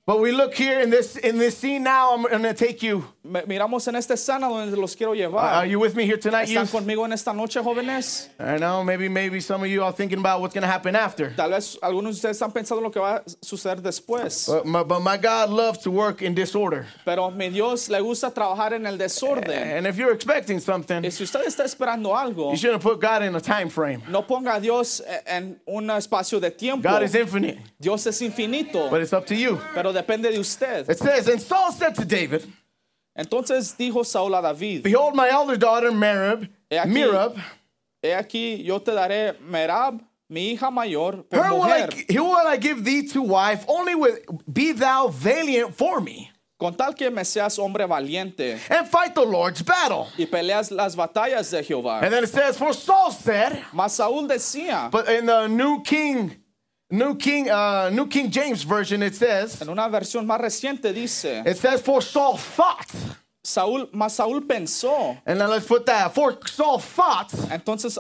but 0.06 0.20
we 0.20 0.32
look 0.32 0.54
here 0.54 0.80
in 0.80 0.90
this 0.90 1.16
in 1.16 1.38
this 1.38 1.58
scene 1.58 1.84
now. 1.84 2.14
I'm 2.14 2.24
going 2.24 2.44
to 2.44 2.54
take 2.54 2.84
you. 2.84 3.06
Miramos 3.24 3.88
en 3.88 3.96
esta 3.96 4.16
escena 4.16 4.48
donde 4.48 4.76
los 4.76 4.96
quiero 4.96 5.14
llevar. 5.14 5.54
Are 5.54 5.68
you 5.70 5.80
with 5.80 5.94
me 5.94 6.06
here 6.06 6.18
tonight, 6.18 6.48
¿Están 6.50 6.64
youth? 6.66 6.72
conmigo 6.72 7.06
en 7.06 7.14
esta 7.14 7.32
noche, 7.34 7.60
jóvenes? 7.62 8.30
I 8.40 8.58
know 8.58 8.84
maybe 8.84 9.08
maybe 9.10 9.40
some 9.40 9.62
of 9.64 9.70
you 9.70 9.84
are 9.84 9.94
thinking 9.94 10.18
about 10.18 10.42
what's 10.42 10.56
going 10.56 10.64
to 10.64 10.68
happen 10.68 10.96
after. 10.96 11.30
Tal 11.36 11.52
vez 11.52 11.78
algunos 11.84 12.16
de 12.16 12.18
ustedes 12.30 12.38
están 12.42 12.52
pensando 12.52 12.82
lo 12.82 12.90
que 12.90 13.00
va 13.00 13.18
a 13.18 13.24
suceder 13.46 13.80
después. 13.80 14.48
But 14.48 14.66
my, 14.66 14.84
but 14.84 15.02
my 15.02 15.18
God 15.18 15.52
loves 15.52 15.78
to 15.84 15.92
work 15.92 16.24
in 16.24 16.34
disorder. 16.34 16.88
Pero 17.06 17.30
mi 17.30 17.50
Dios 17.50 17.90
le 17.90 18.00
gusta 18.02 18.32
trabajar 18.32 18.74
en 18.74 18.88
el 18.88 18.98
desorden. 18.98 19.78
And 19.78 19.86
if 19.86 19.98
you're 19.98 20.14
expecting 20.14 20.60
something, 20.60 21.06
Y 21.06 21.12
si 21.12 21.24
usted 21.24 21.46
está 21.46 21.64
esperando 21.64 22.18
algo, 22.18 22.50
you 22.50 22.58
shouldn't 22.58 22.82
put 22.82 23.00
God 23.00 23.22
in 23.22 23.36
a 23.36 23.40
time 23.42 23.70
frame. 23.70 24.02
no 24.10 24.24
ponga 24.24 24.56
a 24.56 24.60
Dios 24.60 25.00
en 25.28 25.60
un 25.68 25.92
espacio 25.92 26.40
de 26.40 26.50
tiempo. 26.50 26.90
God 26.90 27.04
is 27.04 27.14
infinite, 27.14 27.60
Dios 27.80 28.04
es 28.08 28.20
infinito, 28.24 28.90
but 28.90 29.00
it's 29.00 29.14
up 29.14 29.28
to 29.28 29.36
you. 29.36 29.60
pero 29.76 29.94
depende 29.94 30.32
de 30.32 30.40
usted. 30.40 30.90
It 30.90 30.98
says, 30.98 31.28
and 31.28 31.40
Saul 31.40 31.72
said 31.72 31.94
to 31.94 32.04
David, 32.04 32.48
Entonces 33.22 33.76
dijo 33.78 34.04
Saúl 34.04 34.34
a 34.36 34.42
David, 34.42 34.84
Behold, 34.84 35.16
my 35.16 35.28
elder 35.30 35.58
daughter 35.58 35.92
Merab, 35.92 36.48
He 36.70 36.78
aquí- 36.78 36.90
Mirab, 36.94 37.36
he 38.02 38.14
aquí 38.14 38.64
yo 38.64 38.80
te 38.80 38.92
daré 38.92 39.38
Merab, 39.40 40.02
mi 40.30 40.52
hija 40.56 40.72
mayor, 40.72 41.24
por 41.30 41.44
her 41.44 41.54
will, 41.54 41.64
I, 41.64 42.20
will 42.20 42.48
I 42.48 42.58
give 42.58 42.84
thee 42.84 43.06
to 43.10 43.22
wife, 43.22 43.66
only 43.68 43.96
with 43.96 44.20
be 44.52 44.72
thou 44.72 45.10
valiant 45.10 45.76
for 45.76 46.00
me, 46.02 46.32
con 46.58 46.74
tal 46.74 46.94
que 46.94 47.10
me 47.12 47.24
seas 47.26 47.58
hombre 47.60 47.86
valiente. 47.86 48.58
And 48.70 48.88
fight 48.88 49.14
the 49.14 49.26
Lord's 49.26 49.62
battle. 49.62 50.08
y 50.18 50.26
peleas 50.26 50.72
las 50.72 50.96
batallas 50.96 51.52
de 51.52 51.62
Jehová. 51.64 52.02
And 52.02 52.14
then 52.14 52.24
it 52.24 52.30
says, 52.30 52.58
For 52.58 52.74
Saul 52.74 53.12
said, 53.12 53.62
Mas 53.74 53.98
Saúl 53.98 54.28
decía, 54.28 54.90
but 54.90 55.10
in 55.10 55.26
the 55.26 55.48
New 55.48 55.82
King, 55.84 56.36
New 56.92 57.16
King, 57.16 57.50
uh, 57.50 57.90
New 57.90 58.08
King 58.08 58.30
James 58.30 58.64
version, 58.64 59.02
it 59.02 59.16
says, 59.16 59.62
en 59.62 59.70
una 59.70 59.88
versión 59.88 60.26
más 60.26 60.40
reciente 60.40 60.94
dice, 60.94 61.42
it 61.46 61.58
says, 61.58 61.82
For 61.82 62.02
Saul 62.02 62.38
thought. 62.38 62.88
Saúl, 63.44 63.90
mas 63.92 64.14
Saúl 64.18 64.46
pensó. 64.46 65.18
And 65.26 65.40
now 65.40 65.48
let's 65.48 65.66
put 65.66 65.86
that. 65.88 66.14
For 66.14 66.38
Saul 66.46 66.78
thought, 66.80 67.32
Entonces 67.50 67.98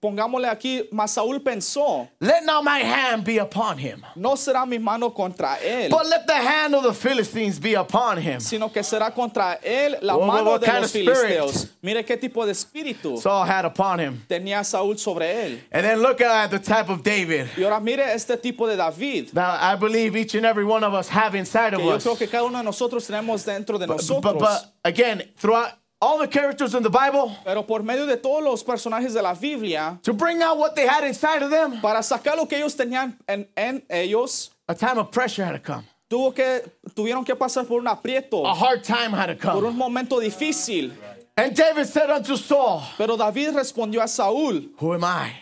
pongámosle 0.00 0.48
aquí, 0.48 0.88
mas 0.92 1.10
Saúl 1.12 1.40
pensó, 1.42 2.08
let 2.20 2.44
not 2.44 2.62
my 2.64 2.80
hand 2.80 3.24
be 3.24 3.38
upon 3.38 3.78
him, 3.78 4.02
no 4.16 4.36
será 4.36 4.66
mi 4.66 4.78
mano 4.78 5.10
contra 5.12 5.56
él, 5.60 5.90
but 5.90 6.06
let 6.06 6.26
the 6.26 6.34
hand 6.34 6.74
of 6.74 6.82
the 6.84 6.92
Philistines 6.92 7.58
be 7.58 7.74
upon 7.74 8.18
him. 8.18 8.40
sino 8.40 8.70
que 8.72 8.82
será 8.82 9.12
contra 9.12 9.58
él 9.62 9.96
la 10.02 10.16
Well, 10.16 10.26
mano 10.26 10.50
what 10.52 10.60
de 10.60 10.80
los 10.80 10.92
filisteos. 10.92 11.68
Mire 11.82 12.04
qué 12.04 12.16
tipo 12.16 12.44
de 12.46 12.52
espíritu 12.52 13.18
Saul 13.20 13.46
had 13.46 13.64
upon 13.64 13.98
him. 14.00 14.22
tenía 14.28 14.62
Saúl 14.64 14.98
sobre 14.98 15.46
él. 15.46 15.60
And 15.72 15.84
then 15.84 16.00
look 16.00 16.20
at 16.20 16.50
the 16.50 16.58
type 16.58 16.88
of 16.88 17.02
David 17.02 17.48
Y 17.56 17.62
ahora 17.64 17.80
mire 17.80 18.12
este 18.14 18.36
tipo 18.40 18.66
de 18.68 18.76
David, 18.76 19.30
that 19.34 19.60
I 19.60 19.76
believe 19.76 20.16
each 20.16 20.34
and 20.34 20.46
every 20.46 20.64
one 20.64 20.84
of 20.84 20.94
us 20.94 21.08
have 21.08 21.34
inside 21.34 21.74
of 21.74 21.80
que 21.80 21.86
yo 21.88 21.98
creo 21.98 22.16
que 22.18 22.28
cada 22.28 22.44
uno 22.44 22.58
de 22.58 22.64
nosotros 22.64 23.06
tenemos 23.06 23.44
dentro 23.44 23.78
de 23.78 23.86
But, 23.86 23.96
nosotros. 23.96 24.34
but 24.38 24.72
again, 24.84 25.22
throughout 25.36 25.72
all 26.04 26.18
the 26.18 26.28
characters 26.28 26.74
in 26.74 26.82
the 26.82 26.90
Bible, 26.90 27.34
Pero 27.44 27.62
por 27.62 27.80
medio 27.82 28.06
de 28.06 28.16
todos 28.16 28.42
los 28.42 28.62
personajes 28.62 29.14
de 29.14 29.22
la 29.22 29.34
Biblia, 29.34 29.98
to 30.02 30.12
bring 30.12 30.42
out 30.42 30.58
what 30.58 30.74
they 30.74 30.86
had 30.86 31.04
inside 31.04 31.42
of 31.42 31.50
them, 31.50 31.80
para 31.80 32.00
sacar 32.02 32.36
lo 32.36 32.46
que 32.46 32.58
ellos 32.58 32.74
tenían 32.76 33.16
en, 33.28 33.46
en 33.56 33.82
ellos, 33.88 34.50
a 34.68 34.74
time 34.74 34.98
of 34.98 35.10
pressure 35.10 35.44
had 35.44 35.52
to 35.52 35.58
come. 35.60 35.84
tuvo 36.10 36.34
que, 36.34 36.62
tuvieron 36.94 37.24
que 37.24 37.34
pasar 37.34 37.66
por 37.66 37.80
un 37.80 37.86
aprieto, 37.88 38.44
A 38.46 38.54
hard 38.54 38.82
time 38.84 39.12
had 39.12 39.26
to 39.26 39.36
por 39.36 39.64
un 39.64 39.72
come. 39.72 39.78
momento 39.78 40.20
difícil. 40.20 40.92
And 41.36 41.54
David 41.56 41.86
said 41.86 42.10
unto 42.10 42.36
Saul, 42.36 42.82
Pero 42.96 43.16
David 43.16 43.54
respondió 43.54 44.00
a 44.02 44.06
Saúl, 44.06 44.70
Who 44.78 44.92
am 44.94 45.02
I? 45.04 45.32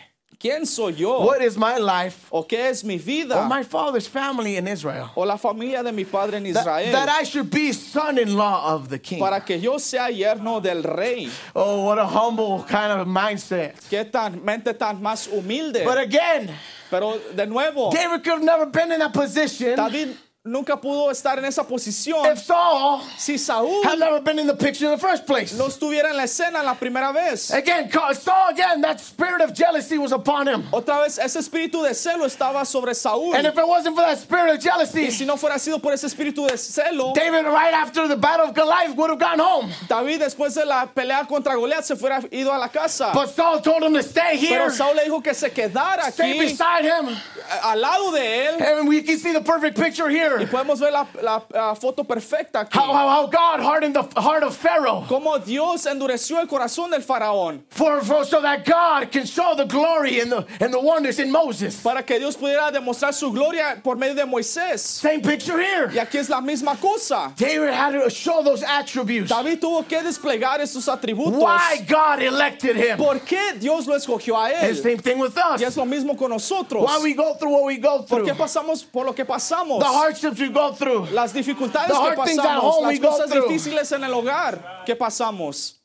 ¿Quién 0.43 0.67
soy 0.67 0.95
yo? 0.95 1.21
What 1.25 1.41
is 1.41 1.57
my 1.57 1.79
life 1.79 2.27
¿O 2.31 2.43
qué 2.43 2.69
es 2.69 2.83
mi 2.83 2.99
vida? 2.99 3.37
or 3.37 3.49
my 3.49 3.63
father's 3.63 4.09
family 4.09 4.57
in 4.57 4.67
Israel? 4.67 5.11
¿O 5.15 5.23
la 5.25 5.37
familia 5.37 5.83
de 5.85 5.93
mi 5.93 6.05
padre 6.05 6.39
en 6.39 6.53
That, 6.53 6.61
Israel? 6.61 6.93
that 6.93 7.09
I 7.09 7.23
should 7.25 7.51
be 7.51 7.73
son 7.73 8.19
in 8.19 8.37
law 8.37 8.75
of 8.75 8.89
the 8.89 8.99
king. 8.99 9.21
para 9.21 9.41
que 9.41 9.59
yo 9.59 9.79
sea 9.79 10.09
yerno 10.11 10.61
del 10.61 10.83
rey. 10.83 11.31
Oh, 11.55 11.85
what 11.85 11.99
a 11.99 12.07
humble 12.07 12.65
kind 12.69 13.01
of 13.01 13.07
mindset. 13.07 13.75
Qué 13.89 14.05
tan 14.11 14.45
mente 14.45 14.75
tan 14.75 15.01
más 15.01 15.29
humilde. 15.29 15.85
But 15.85 15.99
again, 15.99 16.51
Pero 16.91 17.19
de 17.35 17.47
nuevo, 17.47 17.91
David 17.91 18.23
could 18.25 18.35
have 18.35 18.43
never 18.43 18.67
been 18.67 18.93
in 18.93 18.99
that 18.99 19.13
position 19.15 19.77
David 19.77 20.17
nunca 20.45 20.77
pudo 20.77 21.09
estar 21.13 21.39
en 21.39 21.45
esa 21.45 21.63
posición 21.63 22.27
if 22.27 22.41
Saul 22.43 23.01
si 23.17 23.39
Saúl 23.39 23.85
had 23.85 23.97
never 23.97 24.21
been 24.21 24.41
in 24.41 24.49
the 24.49 24.57
picture 24.57 24.87
in 24.87 24.91
the 24.91 24.99
first 24.99 25.25
place. 25.25 25.57
no 25.57 25.67
estuviera 25.67 26.11
en 26.11 26.17
la 26.17 26.25
escena 26.25 26.65
la 26.65 26.75
primera 26.75 27.13
vez. 27.13 27.53
Again, 27.53 27.89
Saul, 27.93 28.49
again, 28.51 28.81
that 28.81 28.99
spirit 29.01 29.41
of 29.41 29.55
jealousy 29.55 29.99
was 29.99 30.11
upon 30.11 30.49
him. 30.49 30.65
Otra 30.73 31.05
vez, 31.05 31.19
ese 31.19 31.37
espíritu 31.37 31.85
de 31.85 31.95
celo 31.95 32.27
estaba 32.27 32.67
sobre 32.67 32.93
Saúl. 32.93 33.37
And 33.37 33.47
if 33.47 33.57
it 33.57 33.67
wasn't 33.67 33.95
for 33.95 34.03
that 34.03 34.19
spirit 34.19 34.51
of 34.51 34.57
Y 34.57 34.61
jealousy, 34.61 35.11
si 35.13 35.25
no 35.25 35.37
fuera 35.37 35.61
sido 35.61 35.81
por 35.81 35.93
ese 35.93 36.05
espíritu 36.05 36.49
de 36.49 36.55
celo, 36.55 37.15
David, 37.15 37.45
right 37.47 37.75
after 37.75 38.09
the 38.09 38.17
battle 38.17 38.47
of 38.47 38.55
Goliath, 38.55 38.97
would 38.97 39.11
have 39.11 39.21
gone 39.21 39.39
home. 39.39 39.71
David 39.89 40.23
después 40.23 40.55
de 40.55 40.65
la 40.65 40.87
pelea 40.87 41.27
contra 41.29 41.55
Goliat 41.55 41.85
se 41.85 41.95
fuera 41.95 42.21
ido 42.33 42.53
a 42.53 42.59
la 42.59 42.69
casa. 42.69 43.13
But 43.15 43.29
Saul 43.31 43.61
told 43.61 43.85
him 43.85 43.95
to 43.95 44.03
stay 44.03 44.37
here, 44.37 44.59
Pero 44.59 44.71
Saúl 44.71 44.97
le 44.97 45.05
dijo 45.05 45.23
que 45.23 45.35
se 45.35 45.51
quedara 45.51 46.11
stay 46.11 46.33
aquí 46.33 46.39
beside 46.41 46.85
him. 46.85 47.17
al 47.63 47.81
lado 47.81 48.11
de 48.11 48.47
él. 48.47 48.61
And 48.61 48.89
we 48.89 49.03
can 49.03 49.19
see 49.19 49.33
the 49.33 49.41
perfect 49.41 49.79
picture 49.79 50.09
here. 50.09 50.32
Podemos 50.51 50.81
ver 50.81 50.93
la, 50.93 51.07
la, 51.23 51.75
foto 51.75 52.05
perfecta 52.05 52.61
aquí. 52.61 52.79
How, 52.79 52.93
how, 52.93 53.09
how 53.09 53.27
God 53.27 53.61
hardened 53.61 53.95
the 53.95 54.21
heart 54.21 54.43
of 54.43 54.57
Pharaoh 54.57 55.05
Cómo 55.09 55.39
Dios 55.45 55.87
endureció 55.87 56.41
el 56.41 56.47
corazón 56.47 56.91
del 56.91 57.03
faraón 57.03 57.63
for, 57.71 58.01
for 58.03 58.25
so 58.25 58.41
that 58.41 58.65
God 58.65 59.11
can 59.11 59.27
show 59.27 59.55
the 59.57 59.65
glory 59.65 60.21
and 60.21 60.31
the, 60.31 60.47
and 60.61 60.73
the 60.73 60.81
wonders 60.81 61.19
in 61.19 61.31
Moses. 61.31 61.83
para 61.83 62.03
que 62.03 62.19
Dios 62.19 62.37
pudiera 62.37 62.71
demostrar 62.71 63.13
su 63.15 63.31
gloria 63.33 63.81
por 63.83 63.97
medio 63.97 64.15
de 64.15 64.25
Moisés. 64.25 64.81
Same 64.81 65.21
picture 65.21 65.61
here. 65.61 65.91
Y 65.93 65.99
aquí 65.99 66.19
es 66.19 66.29
la 66.29 66.41
misma 66.41 66.77
cosa. 66.81 67.33
David 67.37 67.73
had 67.73 67.93
to 67.93 68.11
show 68.11 68.43
those 68.43 68.63
attributes. 68.63 69.31
David 69.31 69.61
tuvo 69.61 69.87
que 69.87 70.03
desplegar 70.03 70.61
esos 70.61 70.89
atributos. 70.89 71.41
Why 71.41 71.85
God 71.87 72.23
elected 72.23 72.77
him. 72.77 72.99
¿Por 72.99 73.21
qué 73.21 73.59
Dios 73.59 73.87
lo 73.87 73.95
escogió 73.95 74.37
a 74.37 74.53
And 74.53 74.77
same 74.77 74.99
thing 74.99 75.19
with 75.19 75.37
us. 75.37 75.61
Y 75.61 75.65
es 75.65 75.77
lo 75.77 75.85
mismo 75.85 76.17
con 76.17 76.31
nosotros. 76.31 76.85
Why 76.85 77.03
we 77.03 77.15
go 77.15 77.35
through 77.35 77.53
what 77.53 77.65
we 77.65 77.77
go 77.79 77.99
¿Por 77.99 78.21
through. 78.21 78.27
qué 78.27 78.35
pasamos 78.35 78.85
por 78.85 79.05
lo 79.05 79.13
que 79.13 79.25
pasamos? 79.25 79.81
The 79.81 79.87
hardships 80.23 80.41
we 80.41 80.49
go 80.49 80.73
through. 80.73 81.07
Las 81.13 81.33
dificultades 81.33 81.89
The 81.89 81.95
que 81.95 82.01
hard 82.01 82.25
things 82.27 82.39
at 82.39 82.45
pasamos, 82.47 82.61
home 82.61 82.87
we 82.89 82.93
las 82.95 83.01
go 83.01 83.09
cosas 83.11 83.31
through. 83.31 83.49
difíciles 83.49 83.93
en 83.93 84.05
el 84.05 84.13
hogar 84.13 84.85
que 84.87 84.95
pasamos, 84.97 85.79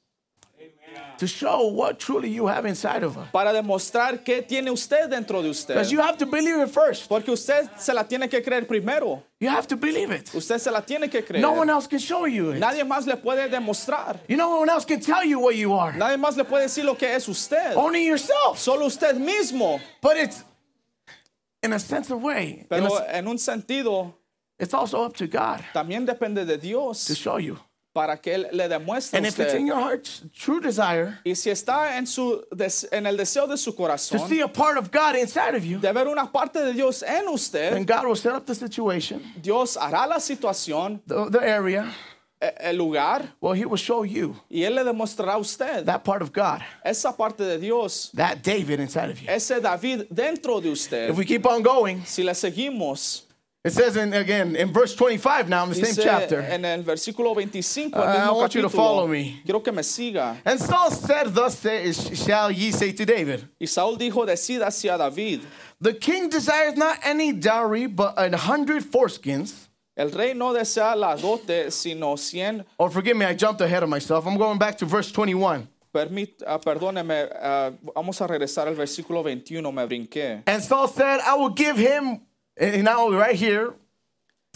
To 1.19 1.25
show 1.25 1.69
what 1.71 1.97
truly 1.97 2.29
you 2.29 2.45
have 2.45 2.67
inside 2.67 3.01
of 3.03 3.17
us. 3.17 3.27
para 3.33 3.51
demostrar 3.51 4.23
qué 4.23 4.43
tiene 4.47 4.69
usted 4.69 5.09
dentro 5.09 5.41
de 5.41 5.49
usted. 5.49 5.73
Because 5.73 5.91
you 5.91 5.99
have 5.99 6.15
to 6.19 6.27
believe 6.27 6.59
it 6.59 6.69
first. 6.69 7.09
Porque 7.09 7.29
usted 7.31 7.67
se 7.75 7.91
la 7.91 8.03
tiene 8.03 8.29
que 8.29 8.39
creer 8.43 8.67
primero. 8.67 9.23
You 9.39 9.49
have 9.49 9.65
to 9.69 9.75
believe 9.77 10.11
it. 10.11 10.31
Usted 10.35 10.59
se 10.59 10.69
la 10.69 10.81
tiene 10.81 11.09
que 11.09 11.23
creer. 11.23 11.41
No 11.41 11.53
one 11.53 11.71
else 11.71 11.87
can 11.87 11.97
show 11.97 12.25
you 12.27 12.51
it. 12.51 12.59
Nadie 12.59 12.83
más 12.83 13.07
le 13.07 13.15
puede 13.17 13.49
demostrar. 13.49 14.19
You 14.27 14.37
know, 14.37 14.47
no 14.47 14.59
one 14.59 14.69
else 14.69 14.85
can 14.85 14.99
tell 14.99 15.25
you 15.25 15.39
what 15.39 15.55
you 15.55 15.73
are. 15.73 15.91
Nadie 15.93 16.17
más 16.17 16.37
le 16.37 16.43
puede 16.43 16.65
decir 16.67 16.83
lo 16.85 16.93
que 16.93 17.07
es 17.11 17.27
usted. 17.27 17.73
Only 17.75 18.05
yourself. 18.05 18.59
Solo 18.59 18.85
usted 18.85 19.15
mismo. 19.15 19.79
But 20.01 20.17
it's 20.17 20.43
in 21.63 21.73
a 21.73 21.79
sense 21.79 22.11
of 22.11 22.21
way. 22.21 22.63
Pero 22.69 22.95
a- 22.95 23.05
en 23.17 23.27
un 23.27 23.39
sentido, 23.39 24.13
it's 24.59 24.73
also 24.73 25.03
up 25.03 25.15
to 25.15 25.27
God 25.27 25.61
también 25.73 26.05
depende 26.05 26.45
de 26.45 26.57
to 26.57 26.61
Dios 26.61 27.07
show 27.15 27.37
you. 27.39 27.57
para 27.93 28.15
que 28.17 28.31
Él 28.35 28.47
le 28.51 28.67
demuestre 28.69 29.17
a 29.17 29.17
And 29.17 29.25
if 29.25 29.39
it's 29.39 29.53
in 29.55 29.63
usted. 29.63 29.67
your 29.67 29.79
heart's 29.79 30.21
true 30.37 30.59
desire 30.61 31.17
Y 31.25 31.33
si 31.35 31.49
está 31.49 31.97
en, 31.97 32.05
su, 32.05 32.43
des- 32.55 32.87
en 32.91 33.07
el 33.07 33.17
deseo 33.17 33.47
de 33.47 33.57
su 33.57 33.71
to 33.71 33.77
corazón 33.77 34.27
see 34.29 34.39
a 34.41 34.47
part 34.47 34.77
of 34.77 34.91
God 34.91 35.15
inside 35.15 35.55
of 35.55 35.63
you, 35.65 35.79
de 35.79 35.91
ver 35.91 36.07
una 36.07 36.31
parte 36.31 36.59
de 36.63 36.73
Dios 36.73 37.01
en 37.01 37.25
then 37.25 37.27
usted, 37.33 37.87
God 37.87 38.05
will 38.05 38.15
set 38.15 38.33
up 38.33 38.45
the 38.45 38.53
situation, 38.53 39.21
Dios 39.41 39.75
hará 39.77 40.07
la 40.07 40.19
situación, 40.19 41.01
the, 41.07 41.27
the 41.31 41.39
area, 41.39 41.91
el 42.39 42.75
lugar 42.77 43.33
Well, 43.41 43.53
He 43.55 43.65
will 43.65 43.79
show 43.79 44.03
you 44.03 44.35
y 44.47 44.61
Él 44.61 44.75
le 44.75 44.83
demostrará 44.83 45.33
a 45.33 45.37
usted 45.39 45.83
that 45.85 46.03
part 46.03 46.21
of 46.21 46.31
God, 46.31 46.61
esa 46.85 47.11
parte 47.17 47.43
de 47.43 47.57
Dios, 47.57 48.11
that 48.13 48.43
David 48.43 48.79
inside 48.79 49.09
of 49.09 49.19
you. 49.19 49.27
ese 49.27 49.59
David 49.59 50.05
dentro 50.13 50.61
de 50.61 50.69
usted. 50.69 51.09
If 51.09 51.17
we 51.17 51.25
keep 51.25 51.47
on 51.47 51.63
going, 51.63 52.03
Si 52.05 52.21
le 52.21 52.35
seguimos, 52.35 53.23
it 53.67 53.73
says 53.73 53.95
in, 53.97 54.13
again 54.13 54.55
in 54.55 54.71
verse 54.73 54.95
25 54.95 55.49
now 55.49 55.63
in 55.63 55.69
the 55.69 55.75
same 55.75 56.03
chapter. 56.03 56.41
en 56.41 56.65
el 56.65 56.83
versículo 56.83 57.33
25, 57.35 57.93
el 57.93 58.01
Uh, 58.01 58.05
I 58.05 58.31
want 58.31 58.55
you 58.55 58.61
to 58.61 58.69
follow 58.69 59.07
me. 59.07 59.41
quiero 59.45 59.59
que 59.59 59.71
me 59.71 59.83
siga. 59.83 60.37
And 60.45 60.59
Saul 60.59 60.91
said, 60.91 61.33
Thus 61.33 61.59
say, 61.59 61.91
shall 61.91 62.51
ye 62.51 62.71
say 62.71 62.91
to 62.93 63.05
David, 63.05 63.47
Y 63.59 63.65
Saúl 63.67 63.97
dijo, 63.97 64.25
David. 64.25 65.41
The 65.79 65.93
king 65.93 66.29
desires 66.29 66.75
not 66.75 66.99
any 67.03 67.31
dowry, 67.33 67.85
but 67.87 68.17
an 68.17 68.33
hundred 68.33 68.83
foreskins. 68.83 69.67
El 69.95 70.09
rey 70.11 70.33
no 70.33 70.53
desea 70.53 70.95
la 70.95 71.15
dote, 71.15 71.71
sino 71.71 72.15
cien. 72.15 72.63
Or 72.77 72.89
forgive 72.89 73.17
me, 73.17 73.25
I 73.25 73.33
jumped 73.33 73.61
ahead 73.61 73.81
of 73.83 73.89
myself. 73.89 74.25
I'm 74.27 74.37
going 74.37 74.59
back 74.59 74.77
to 74.77 74.85
verse 74.85 75.11
21. 75.11 75.67
Permit, 75.91 76.43
ah, 76.45 76.59
perdóneme, 76.59 77.27
ah, 77.41 77.71
vamos 77.95 78.21
a 78.21 78.27
regresar 78.27 78.67
al 78.67 78.75
versículo 78.75 79.23
21, 79.23 79.71
me 79.71 79.87
brinqué. 79.87 80.43
And 80.45 80.61
Saul 80.61 80.87
said, 80.87 81.19
I 81.21 81.33
will 81.35 81.49
give 81.49 81.77
him, 81.77 82.21
and 82.59 82.83
now 82.83 83.09
right 83.09 83.35
here, 83.35 83.73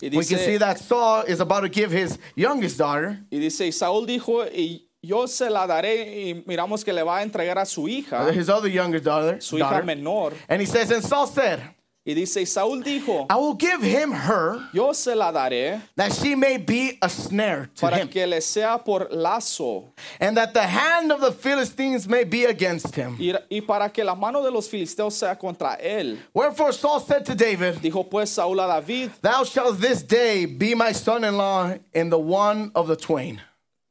Y 0.01 0.09
we 0.09 0.25
can 0.25 0.39
see 0.39 0.57
that 0.57 0.79
Saul 0.79 1.23
is 1.27 1.39
about 1.39 1.61
to 1.61 1.69
give 1.69 1.91
his 1.91 2.17
youngest 2.35 2.77
daughter, 2.77 3.19
y 3.31 3.37
dice, 3.37 3.67
y 3.67 3.71
Saúl 3.71 4.07
dijo, 4.07 4.45
y 4.51 4.87
yo 5.01 5.27
se 5.27 5.49
la 5.49 5.67
daré, 5.67 6.29
y 6.29 6.43
miramos 6.47 6.83
que 6.83 6.91
le 6.91 7.03
va 7.03 7.19
a 7.19 7.23
entregar 7.23 7.57
a 7.59 7.65
su 7.65 7.87
hija, 7.87 8.31
his 8.33 8.49
other 8.49 8.67
youngest 8.69 9.05
daughter. 9.05 9.39
su 9.39 9.57
hija 9.57 9.69
daughter. 9.69 9.83
menor. 9.85 10.33
And 10.49 10.59
he 10.59 10.65
says, 10.65 10.89
And 10.91 11.03
Saul 11.03 11.27
said, 11.27 11.61
Y 12.03 12.15
dice, 12.15 12.43
Saúl 12.47 12.83
dijo, 12.83 13.27
I 13.29 13.35
will 13.35 13.53
give 13.53 13.83
him 13.83 14.11
her 14.11 14.57
yo 14.73 14.91
se 14.91 15.13
la 15.13 15.31
daré 15.31 15.81
that 15.95 16.11
she 16.11 16.33
may 16.35 16.57
be 16.57 16.97
a 16.99 17.07
snare 17.07 17.69
to 17.75 17.81
para 17.81 17.99
him, 17.99 18.07
que 18.07 18.25
le 18.25 18.41
sea 18.41 18.79
por 18.83 19.07
lazo 19.11 19.93
and 20.19 20.35
that 20.35 20.51
the 20.51 20.63
hand 20.63 21.11
of 21.11 21.21
the 21.21 21.31
Philistines 21.31 22.07
may 22.07 22.23
be 22.23 22.45
against 22.45 22.95
him. 22.95 23.17
y, 23.19 23.35
y 23.51 23.61
para 23.61 23.87
que 23.89 24.03
la 24.03 24.15
mano 24.15 24.41
de 24.41 24.49
los 24.49 24.67
filisteos 24.67 25.13
sea 25.13 25.35
contra 25.35 25.77
él. 25.79 26.17
Wherefore 26.33 26.71
Saul 26.71 27.01
said 27.01 27.23
to 27.25 27.35
David, 27.35 27.75
Dijo 27.75 28.09
pues 28.09 28.31
Saúl 28.31 28.59
a 28.63 28.67
David, 28.67 29.11
Thou 29.21 29.43
shalt 29.43 29.79
this 29.79 30.01
day 30.01 30.45
be 30.45 30.73
my 30.73 30.93
son 30.93 31.23
in 31.23 31.37
law 31.37 31.75
in 31.93 32.09
the 32.09 32.17
one 32.17 32.71
of 32.73 32.87
the 32.87 32.95
twain. 32.95 33.39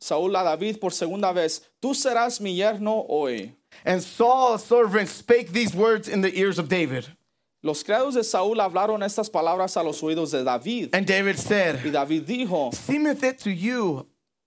Saúl 0.02 0.30
a 0.30 0.42
David 0.42 0.80
por 0.80 0.90
segunda 0.90 1.32
vez, 1.32 1.61
tú 1.80 1.94
serás 1.94 2.40
mi 2.40 2.56
yerno 2.58 3.06
hoy. 3.08 3.52
And 3.84 4.02
Saul's 4.02 4.64
servant 4.64 5.08
spake 5.08 5.52
these 5.52 5.74
words 5.76 6.08
in 6.08 6.22
the 6.22 6.36
ears 6.36 6.58
of 6.58 6.68
David. 6.68 7.06
Los 7.62 7.84
criados 7.84 8.14
de 8.14 8.24
Saúl 8.24 8.58
hablaron 8.61 9.02
estas 9.02 9.28
palabras 9.28 9.76
a 9.76 9.82
los 9.82 10.02
oídos 10.02 10.30
de 10.30 10.42
David. 10.44 10.94
And 10.94 11.06
David 11.06 11.34
Y 11.34 11.38
said, 11.38 11.92
David 11.92 12.22
dijo, 12.26 12.70
Seemeth 12.72 13.22
it 13.22 13.38
to 13.42 13.50
you 13.50 14.06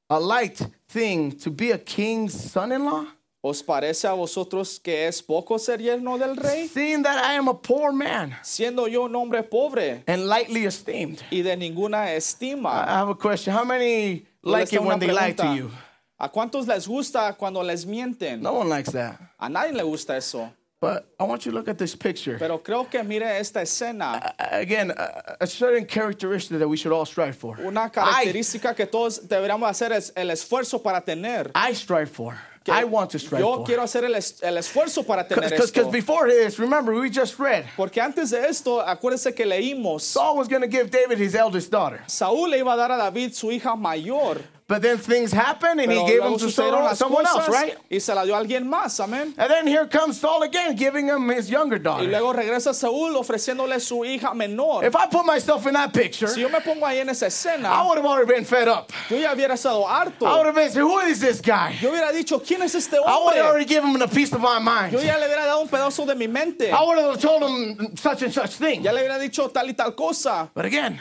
a 0.10 0.20
light 0.20 0.60
thing 0.88 1.32
to 1.44 1.52
be 1.52 1.72
a 1.72 1.78
king's 1.78 2.34
son 2.34 2.72
in 2.72 2.84
law? 2.86 3.06
¿os 3.46 3.62
parece 3.62 4.08
a 4.08 4.14
vosotros 4.14 4.80
que 4.80 5.06
es 5.06 5.22
poco 5.22 5.60
ser 5.60 5.80
yerno 5.82 6.18
del 6.18 6.36
rey? 6.38 6.66
Seeing 6.68 7.04
that 7.04 7.18
I 7.24 7.36
am 7.38 7.50
a 7.50 7.54
poor 7.54 7.92
man 7.92 8.34
Siendo 8.42 8.88
yo 8.88 9.04
un 9.04 9.14
hombre 9.16 9.44
pobre 9.44 10.02
and 10.08 10.28
lightly 10.28 10.66
esteemed. 10.66 11.22
y 11.30 11.42
de 11.44 11.56
ninguna 11.58 12.06
I 12.10 12.16
estima. 12.16 12.86
have 12.88 13.10
a 13.10 13.16
question. 13.16 13.54
How 13.54 13.66
many 13.66 14.26
like 14.42 14.64
it 14.64 14.70
tengo 14.78 14.88
when 14.88 14.98
una 14.98 15.06
they 15.06 15.14
lie 15.14 15.34
to 15.34 15.44
pregunta. 15.44 15.56
you? 15.58 15.72
¿A 16.18 16.30
cuántos 16.30 16.66
les 16.68 16.88
gusta 16.88 17.34
cuando 17.38 17.62
les 17.62 17.86
mienten? 17.86 18.42
No 18.42 18.54
one 18.54 18.70
likes 18.70 18.92
that. 18.94 19.20
A 19.38 19.50
nadie 19.50 19.74
le 19.74 19.84
gusta 19.84 20.16
eso. 20.16 20.50
But 20.84 21.06
I 21.20 21.24
want 21.24 21.46
you 21.46 21.52
to 21.52 21.58
look 21.58 21.70
at 21.70 21.78
this 21.78 21.96
picture. 21.96 22.38
Pero 22.38 22.60
creo 22.62 22.90
que 22.90 23.02
mire 23.04 23.38
esta 23.40 23.62
escena, 23.62 24.34
Again, 24.38 24.92
a, 24.92 25.38
a 25.42 25.48
certain 25.48 25.86
characteristic 25.86 26.60
that 26.60 26.68
we 26.68 26.76
should 26.78 26.94
all 26.94 27.06
strive 27.06 27.36
for. 27.36 27.58
una 27.62 27.86
I, 27.86 27.90
característica 27.90 28.76
que 28.76 28.86
todos 28.86 29.20
deberíamos 29.28 29.70
hacer 29.70 29.92
es 29.94 30.12
el 30.16 30.30
esfuerzo 30.30 30.82
para 30.84 31.02
tener. 31.02 31.52
I 31.56 31.74
strive 31.74 32.08
for. 32.10 32.38
I 32.66 32.86
want 32.86 33.12
to 33.12 33.20
strive 33.20 33.42
Yo 33.42 33.58
for. 33.58 33.66
quiero 33.66 33.84
hacer 33.84 34.06
el, 34.06 34.16
es- 34.16 34.42
el 34.42 34.56
esfuerzo 34.58 35.06
para 35.06 35.28
tener 35.28 35.50
Because 35.50 35.66
esto. 35.76 35.92
before 35.92 36.30
this, 36.30 36.58
remember, 36.60 36.94
we 36.94 37.10
just 37.10 37.38
read, 37.38 37.66
Porque 37.76 38.00
antes 38.02 38.30
de 38.32 38.46
esto, 38.48 38.80
acuérdense 38.82 39.36
que 39.36 39.46
leímos, 39.46 40.02
Saul 40.04 40.38
was 40.38 40.48
going 40.48 40.62
to 40.62 40.68
give 40.70 40.90
David 40.90 41.18
his 41.18 41.36
eldest 41.36 41.70
daughter. 41.72 42.02
Saúl 42.08 42.50
le 42.50 42.60
iba 42.60 42.74
a 42.74 42.78
dar 42.78 42.90
a 42.92 42.98
David 42.98 43.34
su 43.34 43.48
hija 43.52 43.76
mayor. 43.76 44.38
But 44.66 44.82
then 44.82 44.98
things 44.98 45.32
happened 45.34 45.82
and 45.82 45.90
Pero 45.90 46.06
he 46.06 46.12
gave 46.12 46.24
him 46.24 46.38
to 46.38 46.50
someone, 46.50 46.96
someone 46.96 47.26
else, 47.28 47.50
right? 47.50 47.78
y 47.92 48.00
se 48.00 48.14
la 48.16 48.24
dio 48.24 48.34
a 48.34 48.40
alguien 48.40 48.66
más, 48.66 48.98
amén. 49.00 49.34
And 49.38 49.50
then 49.52 49.68
here 49.68 49.86
comes 49.88 50.20
Saul 50.20 50.44
again, 50.44 50.76
giving 50.76 51.08
him 51.08 51.28
his 51.30 51.50
younger 51.50 51.76
Y 51.78 51.84
daughter. 51.84 52.08
luego 52.08 52.32
regresa 52.34 52.74
Saúl 52.74 53.16
ofreciéndole 53.18 53.80
su 53.82 54.06
hija 54.06 54.34
menor. 54.34 54.86
If 54.86 54.96
I 54.96 55.08
put 55.08 55.26
myself 55.26 55.68
in 55.68 55.74
that 55.74 55.92
picture, 55.94 56.28
Si 56.30 56.40
yo 56.42 56.50
me 56.50 56.60
pongo 56.62 56.86
ahí 56.86 57.00
en 57.00 57.10
esa 57.10 57.28
I 57.28 57.86
would 57.86 57.98
have 57.98 58.06
already 58.06 58.34
been 58.34 58.46
fed 58.46 58.68
up. 58.70 58.92
yo 59.10 59.18
ya 59.18 59.34
hubiera 59.36 59.54
estado 59.56 59.84
harto. 59.86 60.26
I 60.26 60.38
would 60.38 60.46
have 60.46 60.56
been 60.56 60.72
saying, 60.72 60.86
who 60.88 61.00
is 61.00 61.20
this 61.20 61.42
guy? 61.42 61.76
Yo 61.82 61.92
hubiera 61.92 62.14
dicho, 62.14 62.40
¿quién 62.40 62.62
es 62.62 62.74
este 62.74 62.96
I 62.96 63.00
would 63.00 63.36
have 63.36 63.46
already 63.46 63.66
given 63.66 63.90
him 63.94 64.02
a 64.02 64.08
piece 64.08 64.32
of 64.34 64.40
my 64.42 64.60
mind. 64.60 64.94
Yo 64.94 65.00
ya 65.02 65.18
le 65.18 65.26
hubiera 65.28 65.46
dado 65.46 65.62
un 65.62 65.68
pedazo 65.68 66.06
de 66.08 66.16
mi 66.16 66.28
mente. 66.28 66.72
I 66.72 66.82
would 66.82 66.98
have 67.00 67.20
told 67.20 67.44
him 67.44 67.96
such 67.98 68.22
and 68.24 68.34
such 68.34 68.52
thing. 68.56 68.82
Ya 68.82 68.92
le 68.94 69.02
hubiera 69.02 69.20
dicho 69.20 69.50
tal 69.52 69.68
y 69.68 69.74
tal 69.74 69.94
cosa. 69.94 70.50
But 70.56 70.66
again, 70.66 71.00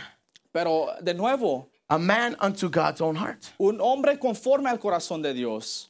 Pero 0.52 0.88
de 1.00 1.14
nuevo, 1.14 1.70
a 1.92 1.98
man 1.98 2.36
unto 2.40 2.68
God's 2.70 3.00
own 3.00 3.14
heart. 3.16 3.52
un 3.58 3.80
hombre 3.80 4.18
conforme 4.18 4.68
al 4.70 4.78
corazón 4.78 5.22
de 5.22 5.34
Dios. 5.34 5.88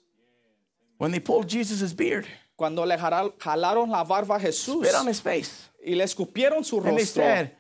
When 0.99 1.11
they 1.13 1.21
pulled 1.21 1.49
Jesus' 1.49 1.93
beard, 1.95 2.27
Cuando 2.57 2.85
le 2.85 2.97
jala- 2.97 3.33
jalaron 3.39 3.91
la 3.91 4.05
barba 4.05 4.37
a 4.37 4.41
Jesús 4.41 4.85
spit 4.87 4.95
on 4.95 5.09
his 5.09 5.21
face, 5.21 5.71
y 5.85 5.95
le 5.95 6.05
escupieron 6.05 6.65
su 6.65 6.77
and 6.79 6.87
they 6.87 6.93
rostro 7.05 7.23
said, 7.23 7.51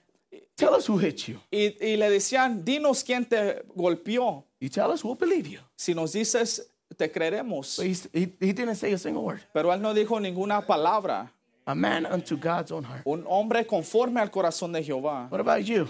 Tell 0.57 0.74
us 0.74 0.86
who 0.86 0.99
hit 0.99 1.26
you. 1.28 1.40
y, 1.51 1.76
y 1.80 1.97
le 1.97 2.09
decían, 2.11 2.62
dinos 2.64 3.03
quién 3.05 3.24
te 3.28 3.62
golpeó. 3.76 4.45
You 4.61 4.68
tell 4.68 4.90
us, 4.93 5.03
we'll 5.03 5.16
believe 5.16 5.49
you. 5.49 5.59
Si 5.76 5.93
nos 5.95 6.12
dices, 6.12 6.61
te 6.97 7.09
creeremos. 7.11 7.78
He, 7.80 8.20
he 8.40 8.53
didn't 8.53 8.76
say 8.76 8.93
a 8.93 8.99
single 8.99 9.22
word. 9.24 9.40
Pero 9.53 9.72
él 9.72 9.80
no 9.80 9.93
dijo 9.95 10.20
ninguna 10.20 10.64
palabra. 10.66 11.30
A 11.66 11.74
man 11.74 12.07
unto 12.07 12.36
God's 12.36 12.70
own 12.70 12.84
heart. 12.84 13.03
Un 13.07 13.24
hombre 13.26 13.64
conforme 13.66 14.20
al 14.20 14.30
corazón 14.30 14.72
de 14.72 14.82
Jehová. 14.84 15.28
What 15.30 15.40
about 15.40 15.62
you? 15.64 15.88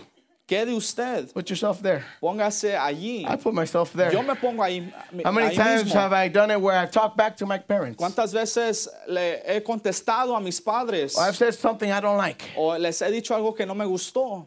¿Qué 0.53 0.66
de 0.66 0.74
usted? 0.74 1.32
Put 1.32 1.48
yourself 1.48 1.80
there. 1.80 2.05
Póngase 2.20 2.76
allí. 2.76 3.24
I 3.26 3.36
put 3.36 3.55
myself 3.55 3.90
there. 3.94 4.12
Yo 4.12 4.22
me 4.22 4.34
pongo 4.34 4.62
ahí. 4.62 4.92
How 5.24 5.32
many 5.32 5.48
ahí 5.48 5.57
times 5.57 5.84
mismo. 5.84 5.94
have 5.94 6.12
I 6.12 6.28
done 6.28 6.50
it 6.50 6.61
where 6.61 6.76
I've 6.76 6.90
talked 6.90 7.16
back 7.16 7.38
to 7.38 7.46
my 7.46 7.57
parents? 7.57 7.96
¿Cuántas 7.96 8.34
veces 8.34 8.86
le 9.09 9.40
he 9.46 9.62
contestado 9.62 10.36
a 10.36 10.40
mis 10.42 10.61
padres? 10.61 11.16
Or 11.16 11.22
I've 11.22 11.36
said 11.36 11.55
something 11.55 11.90
I 11.90 12.00
don't 12.00 12.18
like. 12.18 12.50
O 12.55 12.76
les 12.76 13.00
he 13.00 13.11
dicho 13.11 13.34
algo 13.34 13.57
que 13.57 13.64
no 13.64 13.74
me 13.74 13.86
gustó. 13.86 14.46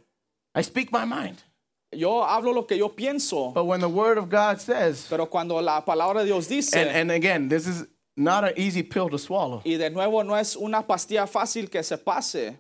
I 0.54 0.62
speak 0.62 0.92
my 0.92 1.06
mind. 1.06 1.42
Yo 1.92 2.24
hablo 2.24 2.54
lo 2.54 2.68
que 2.68 2.78
yo 2.78 2.90
pienso. 2.90 3.52
But 3.52 3.66
when 3.66 3.80
the 3.80 3.90
word 3.90 4.20
of 4.20 4.30
God 4.30 4.62
says, 4.62 5.08
Pero 5.10 5.26
cuando 5.26 5.60
la 5.60 5.82
palabra 5.82 6.20
de 6.20 6.26
Dios 6.26 6.48
dice, 6.48 6.76
and, 6.76 6.90
and 6.90 7.12
again, 7.12 7.50
this 7.50 7.66
is 7.66 7.88
not 8.16 8.44
an 8.44 8.54
easy 8.58 8.84
pill 8.84 9.10
to 9.10 9.18
swallow. 9.18 9.64
y 9.66 9.78
de 9.78 9.90
nuevo 9.90 10.24
no 10.24 10.36
es 10.36 10.56
una 10.56 10.84
pastilla 10.86 11.26
fácil 11.26 11.68
que 11.68 11.82
se 11.82 11.98
pase, 11.98 12.60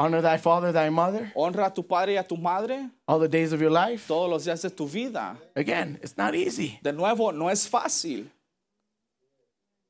Honor 0.00 0.22
thy 0.22 0.38
father, 0.38 0.72
thy 0.72 0.88
mother, 0.88 1.30
honra 1.36 1.66
a 1.66 1.70
tu 1.70 1.82
padre 1.82 2.14
y 2.14 2.16
a 2.18 2.22
tu 2.24 2.36
madre. 2.38 2.88
All 3.06 3.18
the 3.18 3.28
days 3.28 3.52
of 3.52 3.60
your 3.60 3.70
life. 3.70 4.08
todos 4.08 4.30
los 4.30 4.46
días 4.46 4.62
de 4.62 4.70
tu 4.70 4.86
vida. 4.86 5.36
Again, 5.54 5.98
it's 6.02 6.16
not 6.16 6.34
easy, 6.34 6.78
De 6.82 6.90
nuevo, 6.90 7.30
no 7.32 7.48
es 7.48 7.68
fácil, 7.68 8.24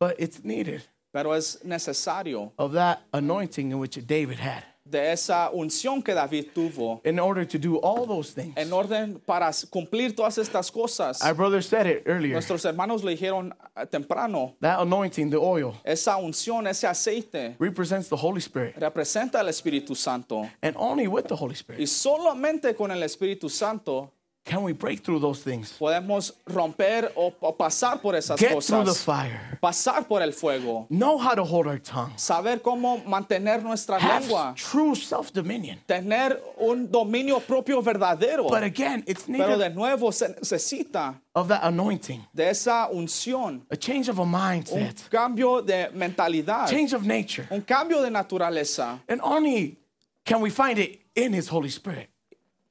but 0.00 0.16
it's 0.18 0.42
needed 0.42 0.82
pero 1.12 1.32
es 1.32 1.58
necesario 1.64 2.52
of 2.58 2.72
that 2.72 3.02
anointing 3.12 3.70
in 3.70 3.78
which 3.78 4.04
David 4.04 4.38
had 4.38 4.64
de 4.90 5.12
esa 5.12 5.50
unción 5.52 6.02
que 6.02 6.12
David 6.14 6.48
tuvo 6.54 7.00
in 7.04 7.18
order 7.20 7.46
to 7.46 7.58
do 7.58 7.76
all 7.82 8.06
those 8.06 8.32
things. 8.34 8.52
en 8.56 8.72
orden 8.72 9.20
para 9.24 9.50
cumplir 9.70 10.14
todas 10.14 10.38
estas 10.38 10.70
cosas. 10.70 11.22
Our 11.24 11.34
brother 11.34 11.62
said 11.62 11.86
it 11.86 12.02
earlier. 12.06 12.32
Nuestros 12.32 12.64
hermanos 12.64 13.04
le 13.04 13.12
dijeron 13.12 13.54
ah, 13.74 13.86
temprano, 13.86 14.56
That 14.60 14.80
anointing, 14.80 15.30
the 15.30 15.38
oil, 15.38 15.74
esa 15.84 16.16
unción, 16.16 16.66
ese 16.66 16.86
aceite 16.86 17.56
represents 17.58 18.08
the 18.08 18.16
Holy 18.16 18.40
Spirit. 18.40 18.76
representa 18.76 19.40
al 19.40 19.48
Espíritu 19.48 19.94
Santo. 19.94 20.48
And 20.62 20.74
only 20.76 21.06
with 21.06 21.24
the 21.28 21.36
Holy 21.36 21.54
Y 21.54 21.56
Spirit 21.56 21.86
solamente 21.88 22.74
con 22.74 22.90
el 22.90 23.02
Espíritu 23.02 23.48
Santo 23.48 24.12
can 24.44 24.62
we 24.62 24.72
break 24.72 25.00
through 25.00 25.20
those 25.20 25.42
things, 25.42 25.76
podemos 25.78 26.32
romper 26.46 27.12
o, 27.16 27.32
o 27.40 27.52
pasar 27.52 28.00
por 28.00 28.14
esas 28.14 28.38
get 28.38 28.62
through 28.62 28.84
the 28.84 28.94
fire, 28.94 29.58
pasar 29.62 30.06
por 30.06 30.22
el 30.22 30.32
fuego, 30.32 30.86
know 30.90 31.18
how 31.18 31.34
to 31.34 31.44
hold 31.44 31.66
our 31.66 31.78
tongue, 31.78 32.12
saber 32.16 32.60
cómo 32.60 33.04
mantener 33.04 33.62
nuestra 33.62 33.98
have 33.98 34.22
lengua, 34.22 34.54
true 34.56 34.94
self 34.94 35.32
dominion. 35.32 35.78
tener 35.86 36.40
un 36.58 36.88
dominio 36.88 37.40
propio 37.40 37.80
verdadero. 37.82 38.48
But 38.48 38.62
again, 38.62 39.04
it's 39.06 39.24
Pero 39.24 39.56
de 39.56 39.70
nuevo 39.70 40.10
se 40.10 40.28
necesita 40.28 41.20
of 41.34 41.48
that 41.48 41.62
anointing, 41.64 42.26
de 42.34 42.48
esa 42.48 42.88
unción, 42.92 43.62
a 43.70 43.76
change 43.76 44.08
of 44.08 44.18
a 44.18 44.26
mindset. 44.26 45.02
un 45.04 45.10
cambio 45.10 45.60
de 45.60 45.90
mentalidad, 45.94 46.68
change 46.68 46.92
of 46.92 47.04
nature. 47.04 47.46
un 47.50 47.62
cambio 47.62 48.02
de 48.02 48.10
naturaleza. 48.10 49.00
And 49.08 49.20
only 49.22 49.78
can 50.24 50.40
we 50.40 50.50
find 50.50 50.78
it 50.78 51.00
in 51.14 51.32
His 51.32 51.48
Holy 51.48 51.68
Spirit. 51.68 52.08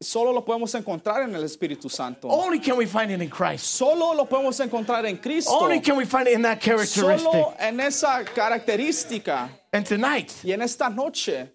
Solo 0.01 0.31
lo 0.31 0.45
podemos 0.45 0.73
encontrar 0.75 1.23
en 1.23 1.35
el 1.35 1.43
Espíritu 1.43 1.89
Santo. 1.89 2.29
Only 2.29 2.59
can 2.59 2.77
we 2.77 2.85
find 2.85 3.11
it 3.11 3.21
in 3.21 3.29
Christ. 3.29 3.65
Solo 3.65 4.13
lo 4.13 4.25
podemos 4.25 4.57
encontrar 4.65 5.05
en 5.05 5.17
Cristo. 5.17 5.51
Only 5.51 5.81
can 5.81 5.97
we 5.97 6.05
find 6.05 6.27
it 6.27 6.35
in 6.35 6.41
that 6.43 6.61
characteristic. 6.61 7.19
Solo 7.19 7.53
en 7.59 7.79
esa 7.81 8.23
característica. 8.23 9.49
And 9.73 9.85
tonight, 9.85 10.33
Y 10.43 10.51
en 10.53 10.61
esta 10.61 10.87
noche, 10.89 11.49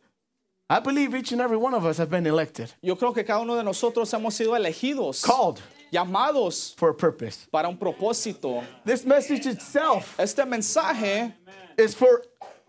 I 0.69 0.79
believe 0.81 1.15
each 1.15 1.33
and 1.33 1.41
every 1.41 1.57
one 1.57 1.73
of 1.75 1.87
us 1.87 1.97
have 1.97 2.11
been 2.11 2.27
elected, 2.27 2.71
yo 2.83 2.97
creo 2.97 3.15
que 3.15 3.25
cada 3.25 3.41
uno 3.41 3.57
de 3.57 3.63
nosotros 3.63 4.13
hemos 4.13 4.35
sido 4.35 4.55
elegidos, 4.55 5.23
called, 5.23 5.61
llamados 5.91 6.75
for 6.77 6.91
a 6.91 6.95
purpose. 6.95 7.47
para 7.51 7.67
un 7.69 7.79
propósito. 7.79 8.63
This 8.85 9.07
message 9.07 9.47
itself 9.47 10.19
Este 10.21 10.45
mensaje 10.45 11.33
is 11.79 11.95
for 11.95 12.23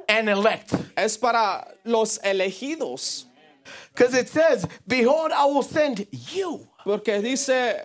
an 0.07 0.30
elect. 0.30 0.73
es 0.95 1.17
para 1.17 1.67
los 1.84 2.17
elegidos, 2.19 3.26
Because 3.96 4.14
it 4.14 4.28
says, 4.28 4.68
Behold, 4.86 5.32
I 5.32 5.46
will 5.46 5.64
send 5.64 6.06
you, 6.12 6.68
porque 6.84 7.22
dice, 7.22 7.82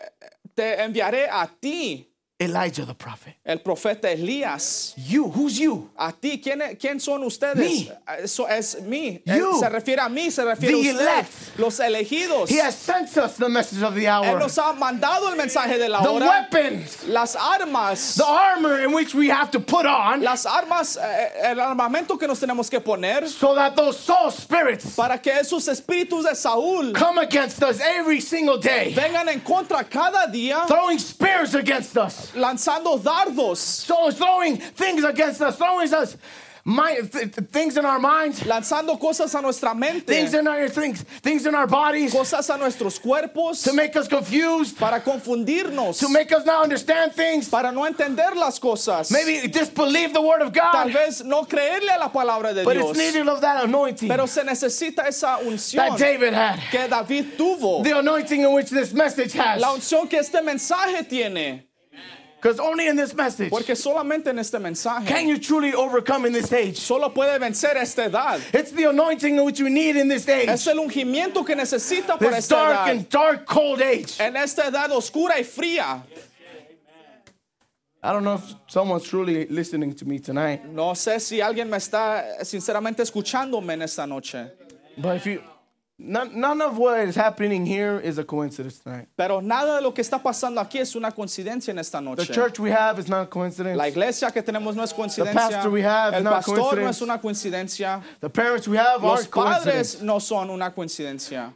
te 0.57 0.83
enviaré 0.83 1.29
a 1.31 1.49
ti, 1.61 2.10
Elijah 2.41 2.87
the 2.87 2.95
prophet. 2.95 3.35
el 3.45 3.59
profeta 3.59 4.11
Elías. 4.11 4.95
You, 4.97 5.25
who's 5.31 5.59
you? 5.59 5.91
A 5.99 6.11
ti, 6.13 6.41
¿quién, 6.43 6.63
quién 6.81 6.99
son 6.99 7.23
ustedes? 7.25 7.57
Me. 7.59 7.93
Eso 8.23 8.47
es 8.49 8.81
mí. 8.81 9.21
Eh, 9.27 9.37
You. 9.37 9.59
Se 9.61 9.69
refiere 9.69 10.01
a 10.01 10.09
mí, 10.09 10.31
se 10.31 10.43
refiere 10.43 10.73
The 10.83 10.89
a 10.89 10.93
usted. 10.95 11.01
elect. 11.07 11.59
Los 11.59 11.79
elegidos. 11.81 12.49
He 12.49 12.59
has 12.59 12.75
sent 12.75 13.15
us 13.19 13.37
the 13.37 13.49
message 13.51 13.83
of 13.83 13.95
the 13.95 14.09
hour. 14.09 14.25
Él 14.25 14.39
nos 14.39 14.57
ha 14.57 14.73
mandado 14.73 15.29
el 15.31 15.37
mensaje 15.37 15.77
de 15.79 15.89
la 15.91 16.01
The 16.03 16.09
hora. 16.09 16.27
weapons, 16.51 17.05
Las 17.09 17.37
armas. 17.37 18.15
the 18.17 18.25
armor 18.25 18.81
in 18.81 18.93
which 18.95 19.15
we 19.15 19.29
have 19.29 19.51
to 19.51 19.61
put 19.61 19.85
on 19.85 20.23
Las 20.23 20.47
armas, 20.47 20.97
eh, 20.97 21.31
el 21.51 21.61
armamento 21.61 22.19
que 22.19 22.27
nos 22.27 22.41
tenemos 22.41 22.71
que 22.71 22.81
poner 22.81 23.29
so 23.29 23.55
that 23.55 23.77
those 23.77 23.99
soul 23.99 24.31
spirits 24.31 24.97
para 24.97 25.19
que 25.19 25.31
esos 25.33 25.69
espíritus 25.69 26.25
de 26.25 26.35
Saúl 26.35 26.95
come 26.95 27.19
against 27.19 27.63
us 27.63 27.81
every 27.81 28.21
single 28.23 28.57
day, 28.59 28.95
vengan 28.95 29.29
en 29.29 29.41
contra 29.41 29.85
cada 29.85 30.27
día, 30.27 30.65
throwing 30.67 30.99
spears 30.99 31.55
against 31.55 31.97
us, 31.99 32.30
lanzando 32.35 32.99
dardos, 32.99 33.59
so 33.59 34.11
throwing 34.11 34.57
things 34.59 35.05
against 35.05 35.41
us, 35.41 35.57
throwing 35.57 35.93
us 35.93 36.17
mind, 36.65 37.11
th- 37.11 37.33
th- 37.35 37.49
things 37.51 37.77
in 37.77 37.85
our 37.85 37.99
minds, 37.99 38.41
lanzando 38.41 38.99
cosas 38.99 39.35
a 39.35 39.41
nuestra 39.41 39.75
mente, 39.75 40.07
things 40.07 40.35
in 40.35 40.47
our 40.47 40.69
things, 40.69 41.03
things 41.23 41.47
in 41.47 41.55
our 41.55 41.67
bodies. 41.67 42.13
Cosas 42.13 42.49
a 42.51 42.59
nuestros 42.59 42.99
cuerpos. 42.99 43.63
To 43.65 43.73
make 43.73 43.97
us 43.97 44.09
confused, 44.09 44.77
para 44.79 45.01
confundirnos, 45.01 45.99
to 46.01 46.09
make 46.09 46.31
us 46.33 46.45
not 46.45 46.63
understand 46.65 47.15
things, 47.15 47.49
para 47.49 47.73
no 47.73 47.83
entender 47.87 48.35
las 48.37 48.59
cosas. 48.59 49.11
maybe 49.11 49.49
disbelieve 49.49 50.13
the 50.13 50.21
word 50.21 50.43
of 50.43 50.53
God, 50.53 50.73
Tal 50.73 50.91
vez 50.91 51.25
no 51.25 51.45
creerle 51.45 51.95
a 51.95 51.99
la 51.99 52.09
palabra 52.11 52.55
de 52.55 52.65
But 52.65 52.75
Dios, 52.75 52.91
it's 52.91 52.99
needed 52.99 53.29
of 53.29 53.41
that 53.41 53.65
anointing 53.65 54.09
pero 54.09 54.27
se 54.27 54.43
necesita 54.43 55.07
esa 55.09 55.39
unción 55.43 55.89
that 55.89 55.99
David 55.99 56.35
had, 56.35 56.61
que 56.71 56.87
David 56.89 57.37
tuvo, 57.39 57.83
the 57.83 57.99
anointing 57.99 58.43
in 58.43 58.53
which 58.53 58.71
this 58.71 58.93
message 58.93 59.33
has. 59.33 59.61
la 59.61 59.73
unción 59.73 60.09
que 60.09 60.19
este 60.19 60.43
mensaje 60.43 61.09
tiene, 61.09 61.70
Because 62.41 62.59
only 62.59 62.87
in 62.89 62.97
this 62.97 63.15
message 63.15 63.51
porque 63.51 63.77
solamente 63.77 64.29
en 64.29 64.39
este 64.39 64.55
mensaje 64.59 65.07
can 65.07 65.29
you 65.29 65.39
truly 65.39 65.75
overcome 65.75 66.25
in 66.25 66.33
this 66.33 66.51
age. 66.53 66.77
solo 66.79 67.11
puede 67.11 67.39
vencer 67.39 67.77
esta 67.77 68.05
edad. 68.09 68.41
It's 68.55 68.73
the 68.73 68.85
anointing 68.85 69.37
which 69.45 69.59
you 69.61 69.69
need 69.69 69.97
in 69.97 70.09
this 70.09 70.27
age. 70.29 70.49
Es 70.49 70.67
el 70.67 70.77
ungimiento 70.79 71.45
que 71.45 71.55
necesita 71.55 72.19
para 72.19 72.31
This 72.31 72.39
esta 72.45 72.55
dark 72.55 72.73
edad. 72.73 72.91
and 72.91 73.09
dark, 73.11 73.47
cold 73.47 73.83
age. 73.83 74.19
En 74.21 74.37
esta 74.37 74.63
edad 74.69 74.91
oscura 74.91 75.39
y 75.39 75.43
fría. 75.45 76.03
I 78.03 78.13
don't 78.13 78.25
know 78.25 78.37
if 78.37 78.55
someone's 78.67 79.05
truly 79.05 79.47
listening 79.49 79.93
to 79.95 80.07
me 80.07 80.19
tonight, 80.19 80.65
No 80.65 80.95
sé 80.95 81.21
si 81.21 81.41
alguien 81.43 81.69
me 81.69 81.77
está 81.77 82.43
sinceramente 82.43 83.03
escuchándome 83.03 83.75
en 83.75 83.83
esta 83.83 84.07
noche. 84.07 84.51
but 84.97 85.17
if 85.17 85.27
you, 85.27 85.43
none, 86.01 86.41
none 86.41 86.61
of 86.63 86.79
what 86.79 87.01
is 87.01 87.15
happening 87.15 87.67
here 87.67 88.01
is 88.01 88.19
a 88.19 88.25
coincidence 88.25 88.79
tonight. 88.79 89.09
Pero 89.17 89.41
nada 89.41 89.77
de 89.77 89.83
lo 89.83 89.93
que 89.93 90.03
está 90.03 90.23
pasando 90.23 90.61
aquí 90.61 90.81
es 90.81 90.95
una 90.95 91.13
coincidencia 91.13 91.71
en 91.71 91.79
esta 91.79 92.01
noche. 92.01 92.27
The 92.27 92.33
church 92.33 92.59
we 92.59 92.71
have 92.71 92.99
is 92.99 93.09
not 93.09 93.23
a 93.23 93.27
coincidence. 93.27 93.77
La 93.77 93.89
iglesia 93.89 94.31
que 94.31 94.43
tenemos 94.43 94.75
no 94.75 94.83
es 94.83 94.93
coincidencia. 94.93 95.33
The 95.33 95.39
pastor 95.39 95.71
we 95.71 95.83
have 95.83 96.15
is 96.15 96.19
El 96.19 96.25
not 96.25 96.45
pastor 96.45 96.77
no 96.77 96.89
es 96.89 97.01
una 97.03 97.19
coincidencia. 97.19 98.03
the 98.21 98.31
parents 98.31 98.67
we 98.67 98.77
have 98.77 99.03
Los 99.03 99.21
aren't 99.21 99.31
coincidence. 99.31 99.65
padres 99.97 100.03
no 100.03 100.19
son 100.19 100.51
una 100.51 100.71
coincidencia. 100.71 101.53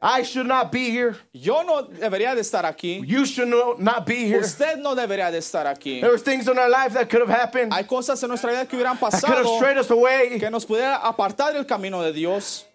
I 0.00 0.22
should 0.22 0.46
not 0.46 0.70
be 0.70 0.90
here. 0.90 1.16
Yo 1.32 1.62
no 1.62 1.82
debería 1.84 2.34
de 2.34 2.42
estar 2.42 2.64
aquí. 2.64 3.02
You 3.06 3.24
should 3.24 3.48
no, 3.48 3.76
not 3.78 4.06
be 4.06 4.26
here. 4.26 4.40
Usted 4.40 4.78
no 4.78 4.94
debería 4.94 5.30
de 5.30 5.38
estar 5.38 5.66
aquí. 5.66 6.00
There 6.00 6.12
was 6.12 6.22
things 6.22 6.46
in 6.46 6.58
our 6.58 6.68
life 6.68 6.92
that 6.92 7.08
could 7.08 7.22
have 7.22 7.30
happened. 7.30 7.72
Hay 7.72 7.84
cosas 7.84 8.22
en 8.22 8.28
nuestra 8.28 8.50
vida 8.50 8.66
que 8.66 8.78
hubieran 8.78 8.98
that 9.00 9.10
could 9.10 9.34
have 9.34 9.44
pasado 9.44 9.56
strayed 9.56 9.78
us 9.78 9.90
away. 9.90 10.38
que 10.38 10.50
nos 10.50 10.66
pudiera 10.66 10.96
apartar 10.96 11.54
del 11.54 11.64
camino 11.64 12.02
de 12.02 12.12
Dios. 12.12 12.65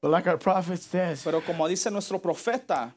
But 0.00 0.10
like 0.10 0.26
our 0.28 0.38
prophet 0.38 0.80
says, 0.80 1.22
Pero 1.24 1.40
como 1.40 1.66
dice 1.68 1.90
nuestro 1.90 2.18
profeta, 2.20 2.94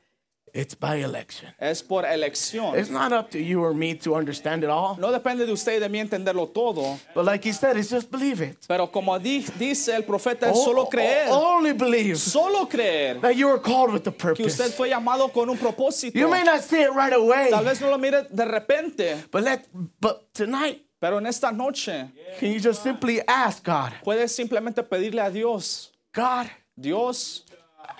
it's 0.53 0.75
by 0.75 0.97
election. 0.97 1.49
es 1.59 1.81
por 1.81 2.03
elección. 2.03 2.77
It's 2.77 2.89
not 2.91 3.11
up 3.13 3.31
to 3.31 3.39
you 3.39 3.63
or 3.63 3.73
me 3.73 3.95
to 3.95 4.13
understand 4.15 4.63
it 4.63 4.69
all. 4.69 4.97
No 4.99 5.11
depende 5.11 5.45
de 5.47 5.51
usted 5.53 5.77
y 5.77 5.79
de 5.79 5.89
mí 5.89 5.99
entenderlo 5.99 6.53
todo. 6.53 6.99
But 7.15 7.25
like 7.25 7.43
he 7.43 7.53
said, 7.53 7.75
it's 7.77 7.89
just 7.89 8.11
believe 8.11 8.41
it. 8.41 8.57
Pero 8.67 8.85
como 8.87 9.17
di- 9.17 9.45
dice 9.57 9.95
el 9.95 10.03
profeta, 10.03 10.49
es 10.51 10.57
O- 10.57 10.65
solo 10.65 10.81
o- 10.83 10.89
creer. 10.89 11.29
only 11.31 11.71
believe 11.73 12.17
Solo 12.19 12.65
creer 12.67 13.19
that 13.21 13.35
you 13.35 13.47
were 13.47 13.59
called 13.59 13.93
with 13.93 14.03
the 14.03 14.11
que 14.11 14.45
usted 14.45 14.65
purpose. 14.65 14.75
fue 14.75 14.89
llamado 14.89 15.31
con 15.33 15.49
un 15.49 15.57
propósito. 15.57 16.13
You 16.19 16.27
may 16.29 16.43
not 16.43 16.61
see 16.61 16.81
it 16.83 16.91
right 16.93 17.13
away, 17.13 17.49
Tal 17.49 17.63
vez 17.63 17.81
no 17.81 17.89
lo 17.89 17.97
mire 17.97 18.27
de 18.29 18.45
repente, 18.45 19.23
but 19.31 19.41
let 19.43 19.65
but 19.99 20.33
tonight, 20.33 20.85
pero 20.99 21.17
en 21.17 21.25
esta 21.25 21.51
noche 21.51 22.11
can 22.39 22.51
you 22.51 22.59
just 22.59 22.83
simply 22.83 23.21
ask 23.27 23.63
God, 23.63 23.93
puedes 24.03 24.31
simplemente 24.35 24.83
pedirle 24.83 25.21
a 25.25 25.31
Dios, 25.31 25.90
God, 26.13 26.49
Dios, 26.79 27.43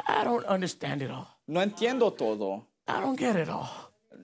I 0.08 0.24
don't 0.24 0.46
understand 0.46 1.02
it 1.02 1.12
all. 1.12 1.28
no 1.48 1.62
entiendo 1.62 2.16
todo, 2.18 2.66
I 2.88 3.00
don't 3.00 3.16
get 3.18 3.36
it 3.36 3.50
all. 3.50 3.70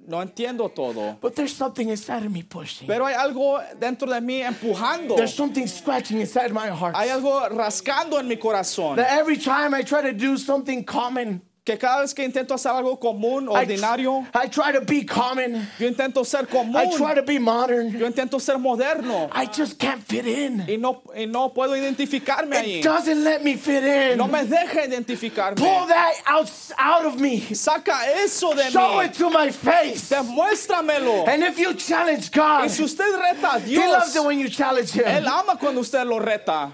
no 0.08 0.18
entiendo 0.22 0.74
todo, 0.74 1.18
But 1.22 1.36
there's 1.36 1.54
something 1.56 1.90
inside 1.90 2.24
of 2.26 2.32
me 2.32 2.42
pushing. 2.44 2.88
pero 2.88 3.06
hay 3.06 3.14
algo 3.14 3.60
dentro 3.80 4.08
de 4.08 4.20
mí 4.22 4.42
empujando, 4.42 5.16
There's 5.16 5.34
something 5.34 5.68
scratching 5.68 6.20
inside 6.20 6.52
my 6.54 6.68
heart. 6.70 6.96
hay 6.96 7.10
algo 7.10 7.48
rascando 7.50 8.20
en 8.20 8.28
mi 8.28 8.38
corazón, 8.38 8.96
That 8.98 9.12
every 9.12 9.38
time 9.38 9.74
I 9.74 9.84
try 9.84 10.02
to 10.02 10.14
do 10.14 10.38
something 10.38 10.84
common, 10.84 11.42
que 11.68 11.78
cada 11.78 12.00
vez 12.02 12.14
que 12.14 12.24
intento 12.24 12.54
hacer 12.54 12.72
algo 12.72 12.98
común, 12.98 13.50
I, 13.50 13.66
tr- 13.66 13.76
ordinario, 13.76 14.26
I 14.34 14.48
try 14.48 14.72
to 14.72 14.80
be 14.80 15.04
common. 15.04 15.68
yo 15.78 15.86
intento 15.90 16.24
ser 16.26 16.44
I 16.48 16.96
try 16.96 17.14
to 17.14 17.24
be 17.24 17.40
modern. 17.40 17.92
yo 17.92 18.06
intento 18.08 18.40
ser 18.40 18.58
moderno 18.58 19.30
I 19.34 19.48
just 19.48 19.78
can't 19.78 20.02
fit 20.02 20.26
in. 20.26 20.62
y 20.66 20.78
no, 20.78 21.02
y 21.14 21.26
no 21.26 21.50
puedo 21.50 21.76
identificarme 21.76 22.56
ahí. 22.56 22.80
It 22.80 22.84
doesn't 22.86 23.22
let 23.22 23.44
me 23.44 23.58
fit 23.58 23.84
in. 23.84 24.18
No 24.18 24.28
me 24.28 24.46
deja 24.46 24.86
identificarme. 24.86 25.58
Pull 25.58 25.88
that 25.88 26.14
out, 26.26 26.50
out 26.78 27.06
of 27.06 27.20
me. 27.20 27.42
Saca 27.54 28.08
eso 28.24 28.54
de 28.54 28.72
Show 28.72 29.00
mí. 29.02 29.06
it 29.08 29.14
to 29.16 29.30
my 29.30 29.52
face. 29.52 30.10
Demuéstramelo. 30.10 31.28
And 31.28 31.44
if 31.44 31.60
you 31.60 31.74
challenge 31.74 32.32
God, 32.32 32.62
Y 32.64 32.68
si 32.70 32.84
usted 32.84 33.04
reta 33.20 33.56
a 33.56 33.60
He 33.60 33.78
loves 33.78 34.16
it 34.16 34.24
when 34.24 34.40
you 34.40 34.48
challenge 34.48 34.94
Él 34.94 35.20
Him. 35.24 35.28
ama 35.28 35.58
cuando 35.60 35.82
usted 35.82 36.06
lo 36.06 36.20
reta. 36.20 36.72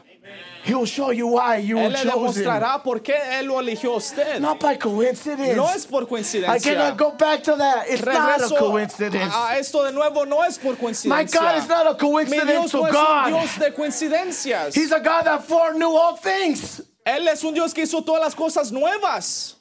He 0.64 0.74
will 0.74 0.86
show 0.86 1.12
you 1.12 1.28
why 1.28 1.58
you 1.58 1.78
Él 1.78 1.92
le 1.92 2.00
demostrará 2.06 2.82
por 2.82 3.02
qué 3.02 3.14
Él 3.38 3.48
lo 3.48 3.60
eligió 3.60 3.94
a 3.94 3.98
usted. 3.98 4.40
Not 4.40 4.62
by 4.62 4.78
coincidence. 4.78 5.56
No 5.58 5.68
es 5.70 5.86
por 5.86 6.04
I 6.04 6.06
coincidencia. 6.06 6.64
cannot 6.74 6.98
go 6.98 7.12
back 7.12 7.44
to 7.44 7.58
that. 7.58 7.86
It's 7.90 8.06
not 8.06 8.40
a 8.40 8.44
Regreso 8.44 8.58
coincidence. 8.58 9.34
a 9.36 9.58
esto 9.58 9.84
de 9.84 9.92
nuevo 9.92 10.26
no 10.26 10.42
es 10.44 10.58
por 10.58 10.72
My 10.72 10.78
coincidencia. 10.78 11.34
God 11.40 11.58
is 11.58 11.68
not 11.68 11.88
a 11.88 11.94
Mi 11.94 12.10
coincidental 12.10 12.48
Dios 12.48 12.74
no 12.74 12.86
es 12.86 12.94
un 12.94 12.94
God. 12.94 13.28
Dios 13.28 13.58
de 13.60 13.74
coincidencias. 13.74 14.74
He's 14.76 14.92
a 14.94 15.00
God 15.00 15.26
that 15.26 15.44
foreknew 15.46 15.90
all 15.90 16.16
things. 16.16 16.82
Él 17.06 17.28
es 17.28 17.44
un 17.44 17.54
Dios 17.54 17.74
que 17.74 17.84
hizo 17.84 18.02
todas 18.02 18.22
las 18.22 18.34
cosas 18.34 18.72
nuevas. 18.72 19.56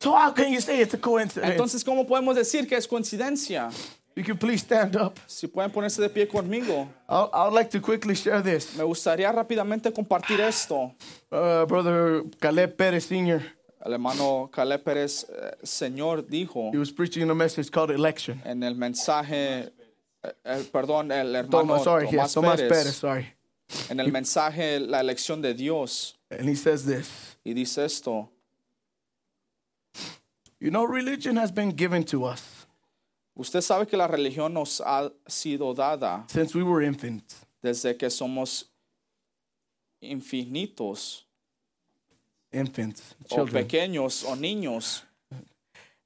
So 0.00 0.12
how 0.12 0.30
can 0.30 0.52
you 0.52 0.60
say 0.60 0.82
it's 0.82 0.94
a 0.94 0.98
coincidence? 0.98 1.50
Entonces, 1.50 1.82
¿cómo 1.82 2.06
podemos 2.06 2.36
decir 2.36 2.68
que 2.68 2.76
es 2.76 2.86
coincidencia? 2.86 3.70
You 4.16 4.22
can 4.24 4.36
please 4.38 4.60
stand 4.62 4.96
up. 4.96 5.18
Si 5.26 5.46
pueden 5.48 5.70
ponerse 5.72 6.00
de 6.00 6.08
pie 6.08 6.26
conmigo. 6.26 6.88
I 7.08 7.14
I 7.32 7.44
would 7.44 7.54
like 7.54 7.70
to 7.70 7.80
quickly 7.80 8.14
share 8.14 8.42
this. 8.42 8.76
Me 8.76 8.84
gustaría 8.84 9.30
rápidamente 9.32 9.92
compartir 9.92 10.40
esto. 10.40 10.94
Uh, 11.30 11.64
Brother 11.66 12.22
Caleb 12.40 12.76
Perez 12.76 13.06
Sr. 13.06 13.42
El 13.84 13.92
hermano 13.92 14.48
Caleb 14.50 14.82
Pérez, 14.82 15.26
eh, 15.28 15.56
Señor, 15.62 16.26
dijo 16.26 16.70
He 16.72 16.78
was 16.78 16.90
preaching 16.90 17.28
a 17.28 17.34
message 17.34 17.70
called 17.70 17.90
election. 17.90 18.40
en 18.46 18.62
el 18.62 18.74
mensaje, 18.76 19.70
eh, 20.22 20.32
el- 20.44 20.64
perdón, 20.72 21.12
el 21.12 21.34
hermano 21.34 21.50
Thomas, 21.50 21.84
sorry, 21.84 22.06
Tomás 22.06 22.24
yes, 22.28 22.32
Thomas 22.32 22.60
Pérez, 22.62 22.68
Perez, 22.70 22.94
sorry. 22.96 23.26
en 23.90 24.00
el 24.00 24.10
mensaje 24.10 24.80
La 24.80 25.00
elección 25.00 25.42
de 25.42 25.52
Dios, 25.52 26.16
And 26.30 26.48
he 26.48 26.54
says 26.54 26.86
this. 26.86 27.36
y 27.44 27.52
dice 27.52 27.84
esto, 27.84 28.30
You 30.60 30.70
know, 30.70 30.86
religion 30.86 31.36
has 31.36 31.50
been 31.52 31.76
given 31.76 32.04
to 32.04 32.24
us 32.24 32.40
usted 33.36 33.60
sabe 33.60 33.86
que 33.86 33.96
la 33.96 34.06
religión 34.06 34.52
nos 34.52 34.80
ha 34.80 35.10
sido 35.26 35.74
dada 35.74 36.24
since 36.28 36.54
we 36.54 36.62
were 36.62 36.82
infants. 36.82 37.44
desde 37.62 37.96
que 37.96 38.08
somos 38.10 38.66
infinitos 40.02 41.24
Infants, 42.52 43.16
o 43.30 43.34
children. 43.34 43.64
pequeños 43.66 44.22
o 44.24 44.36
niños. 44.36 45.02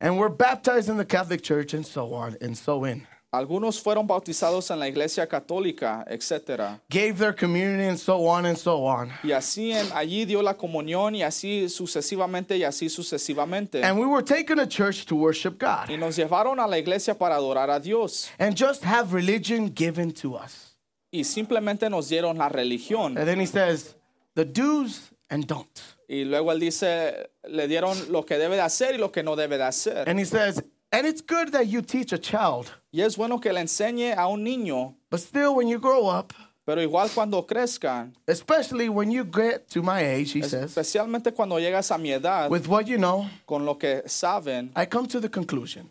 And 0.00 0.16
we're 0.16 0.30
baptized 0.30 0.88
in 0.88 0.96
the 0.96 1.04
Catholic 1.04 1.42
Church 1.42 1.74
and 1.74 1.84
so 1.84 2.14
on 2.14 2.36
and 2.40 2.56
so 2.56 2.84
in. 2.84 3.06
Algunos 3.30 3.78
fueron 3.78 4.06
bautizados 4.06 4.70
en 4.70 4.78
la 4.78 4.88
iglesia 4.88 5.26
católica, 5.26 6.02
etc. 6.08 6.80
Gave 6.88 7.12
their 7.18 7.34
communion 7.34 7.80
and 7.80 7.98
so 7.98 8.26
on 8.26 8.46
and 8.46 8.56
so 8.56 8.86
on. 8.86 9.10
Y 9.22 9.32
así 9.32 9.70
en, 9.70 9.86
allí 9.92 10.24
dio 10.24 10.40
la 10.40 10.54
comunión 10.56 11.14
y 11.14 11.22
así 11.22 11.68
sucesivamente 11.68 12.56
y 12.56 12.64
así 12.64 12.88
sucesivamente. 12.88 13.84
And 13.84 13.98
we 13.98 14.06
were 14.06 14.22
taken 14.24 14.56
to 14.56 14.66
church 14.66 15.04
to 15.06 15.14
worship 15.14 15.58
God 15.58 15.90
Y 15.90 15.98
nos 15.98 16.16
llevaron 16.16 16.58
a 16.58 16.66
la 16.66 16.78
iglesia 16.78 17.18
para 17.18 17.34
adorar 17.36 17.68
a 17.70 17.78
Dios. 17.78 18.30
and 18.38 18.56
just 18.56 18.82
have 18.82 19.12
religion 19.12 19.70
given 19.74 20.10
to 20.10 20.34
us. 20.34 20.76
Y 21.10 21.24
simplemente 21.24 21.90
nos 21.90 22.08
dieron 22.08 22.38
la 22.38 22.48
religión. 22.48 23.18
And 23.18 23.26
then 23.26 23.40
he 23.40 23.46
says, 23.46 23.94
the 24.36 24.46
do's 24.46 25.10
and 25.28 25.46
don't. 25.46 25.80
Y 26.08 26.24
luego 26.24 26.50
él 26.52 26.60
dice, 26.60 27.28
le 27.46 27.68
dieron 27.68 28.10
lo 28.10 28.24
que 28.24 28.38
debe 28.38 28.56
de 28.56 28.62
hacer 28.62 28.94
y 28.94 28.98
lo 28.98 29.12
que 29.12 29.22
no 29.22 29.36
debe 29.36 29.58
de 29.58 29.64
hacer. 29.64 30.08
And 30.08 30.18
he 30.18 30.24
says, 30.24 30.62
and 30.92 31.06
it's 31.06 31.20
good 31.20 31.52
that 31.52 31.66
you 31.66 31.82
teach 31.82 32.12
a 32.12 32.18
child, 32.18 32.70
Y 32.92 33.00
es 33.02 33.16
bueno 33.16 33.38
que 33.38 33.52
le 33.52 33.60
enseñe 33.60 34.14
a 34.16 34.26
un 34.28 34.42
niño, 34.44 34.94
but 35.10 35.20
still, 35.20 35.54
when 35.56 35.68
you 35.68 35.78
grow 35.78 36.06
up, 36.08 36.32
pero 36.66 36.82
igual 36.82 37.08
cuando 37.14 37.42
crezcan, 37.46 38.14
especially 38.26 38.88
when 38.88 39.10
you 39.10 39.24
get 39.24 39.68
to 39.70 39.82
my 39.82 40.00
age, 40.00 40.32
he 40.32 40.42
says, 40.42 40.74
especialmente 40.74 41.32
cuando 41.34 41.56
llegas 41.58 41.90
a 41.90 41.98
mi 41.98 42.10
edad, 42.12 42.50
with 42.50 42.66
what 42.66 42.86
you 42.86 42.98
know, 42.98 43.26
con 43.46 43.64
lo 43.64 43.74
que 43.74 44.02
saben, 44.06 44.70
I 44.76 44.86
come 44.86 45.06
to 45.08 45.20
the 45.20 45.28
conclusion 45.28 45.88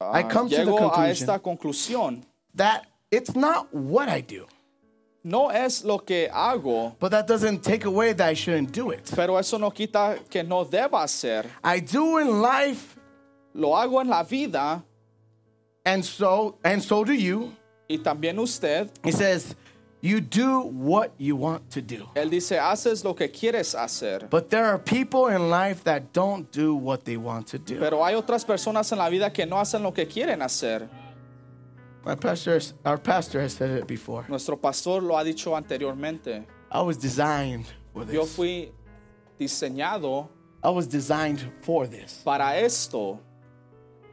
ah, 0.00 0.12
I 0.12 0.22
come 0.22 0.48
to 0.48 0.56
the 0.56 0.62
llego 0.64 0.76
a 0.76 0.80
conclusion 0.90 1.10
esta 1.10 1.38
conclusión. 1.40 2.22
that 2.54 2.86
it's 3.10 3.34
not 3.34 3.72
what 3.74 4.08
I 4.08 4.20
do, 4.20 4.46
No 5.24 5.48
es 5.50 5.84
lo 5.84 5.98
que 5.98 6.28
hago, 6.28 6.94
but 7.00 7.10
that 7.10 7.26
doesn't 7.26 7.62
take 7.62 7.84
away 7.84 8.12
that 8.12 8.28
I 8.28 8.34
shouldn't 8.34 8.72
do 8.72 8.90
it. 8.92 9.10
pero 9.14 9.36
eso 9.36 9.58
no 9.58 9.70
quita 9.70 10.16
que 10.30 10.42
no 10.44 10.64
deba 10.64 11.02
hacer. 11.02 11.44
I 11.62 11.80
do 11.80 12.18
in 12.18 12.40
life, 12.40 12.96
Lo 13.58 13.76
hago 13.76 14.00
en 14.00 14.08
la 14.08 14.22
vida 14.22 14.82
and 15.84 16.04
so 16.04 16.56
and 16.64 16.80
so 16.80 17.04
do 17.04 17.12
you. 17.12 17.52
y 17.88 17.98
también 17.98 18.38
usted. 18.38 18.90
He 19.02 19.10
says, 19.10 19.56
you 20.00 20.20
do 20.20 20.60
what 20.60 21.12
you 21.18 21.34
want 21.34 21.70
to 21.70 21.82
do. 21.82 22.08
Él 22.14 22.30
dice, 22.30 22.58
haces 22.58 23.02
lo 23.02 23.14
que 23.14 23.28
quieres 23.28 23.74
hacer. 23.74 24.28
But 24.30 24.50
there 24.50 24.66
are 24.66 24.78
people 24.78 25.26
in 25.26 25.50
life 25.50 25.82
that 25.84 26.12
don't 26.12 26.50
do 26.52 26.74
what 26.74 27.04
they 27.04 27.16
want 27.16 27.48
to 27.48 27.58
do. 27.58 27.80
Pero 27.80 28.04
hay 28.04 28.14
otras 28.14 28.44
personas 28.44 28.92
en 28.92 28.98
la 28.98 29.08
vida 29.08 29.32
que 29.32 29.46
no 29.46 29.56
hacen 29.56 29.82
lo 29.82 29.92
que 29.92 30.06
quieren 30.06 30.40
hacer. 30.42 30.88
My 32.04 32.14
pastor, 32.14 32.60
our 32.84 32.98
pastor 32.98 33.40
has 33.40 33.54
said 33.54 33.70
it 33.70 33.86
before. 33.86 34.24
Nuestro 34.28 34.56
pastor 34.56 35.02
lo 35.02 35.16
ha 35.16 35.24
dicho 35.24 35.56
anteriormente. 35.56 36.44
I 36.70 36.80
was 36.82 36.96
designed 36.96 37.66
for 37.92 38.04
this. 38.04 38.14
Yo 38.14 38.24
fui 38.24 38.70
diseñado 39.38 40.28
I 40.62 40.70
was 40.70 40.86
designed 40.86 41.40
for 41.62 41.86
this. 41.86 42.22
para 42.24 42.56
esto. 42.56 43.20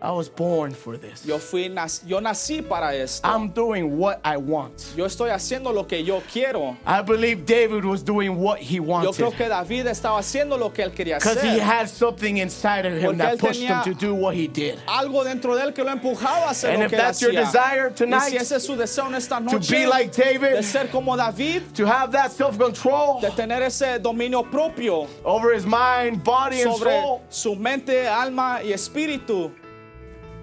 I 0.01 0.11
was 0.11 0.29
born 0.29 0.71
for 0.73 0.97
this. 0.97 1.25
Yo 1.25 1.37
fui 1.39 1.69
nac- 1.69 2.03
yo 2.05 2.19
nací 2.19 2.61
para 2.67 2.93
esto. 2.93 3.27
I'm 3.27 3.49
doing 3.49 3.97
what 3.97 4.19
I 4.23 4.37
want. 4.37 4.93
Yo 4.95 5.05
estoy 5.05 5.29
haciendo 5.29 5.73
lo 5.73 5.85
que 5.85 6.03
yo 6.03 6.21
quiero. 6.31 6.77
I 6.85 7.01
believe 7.01 7.45
David 7.45 7.85
was 7.85 8.03
doing 8.03 8.37
what 8.37 8.59
he 8.59 8.79
wanted. 8.79 9.05
Yo 9.05 9.13
creo 9.13 9.35
que 9.35 9.47
David 9.47 9.87
estaba 9.87 10.19
haciendo 10.19 10.59
lo 10.59 10.71
que 10.71 10.83
él 10.83 10.91
quería 10.93 11.17
hacer. 11.17 11.35
because 11.35 11.41
he 11.43 11.59
had 11.59 11.89
something 11.89 12.37
inside 12.37 12.85
of 12.85 12.93
him 12.93 13.05
Porque 13.05 13.17
that 13.17 13.39
pushed 13.39 13.61
him 13.61 13.83
to 13.83 13.93
do 13.93 14.13
what 14.13 14.35
he 14.35 14.47
did. 14.47 14.77
Algo 14.85 15.23
dentro 15.23 15.55
de 15.55 15.63
él 15.63 15.73
que 15.73 15.83
lo 15.83 15.91
empujaba 15.91 16.47
a 16.47 16.49
hacer 16.51 16.71
And 16.71 16.79
lo 16.79 16.85
if 16.85 16.91
que 16.91 16.97
that's 16.97 17.21
your 17.21 17.31
desire 17.31 17.89
y 17.89 17.95
tonight, 17.95 18.29
si 18.29 18.37
ese 18.37 18.57
es 18.57 18.65
su 18.65 18.75
deseo 18.75 19.07
en 19.07 19.15
esta 19.15 19.39
To 19.39 19.59
be 19.59 19.87
like 19.87 20.11
David, 20.11 20.55
de 20.55 20.63
ser 20.63 20.87
como 20.91 21.15
David, 21.15 21.73
to 21.73 21.85
have 21.85 22.11
that 22.11 22.31
self 22.31 22.57
control 22.57 23.21
de 23.21 23.31
tener 23.31 23.61
ese 23.63 23.99
dominio 23.99 24.43
propio 24.43 25.07
over 25.23 25.53
his 25.53 25.65
mind, 25.65 26.23
body, 26.23 26.61
and 26.61 26.71
sobre 26.73 26.91
soul, 27.01 27.21
su 27.29 27.55
mente, 27.55 28.07
alma 28.07 28.59
y 28.63 28.71
espíritu, 28.73 29.51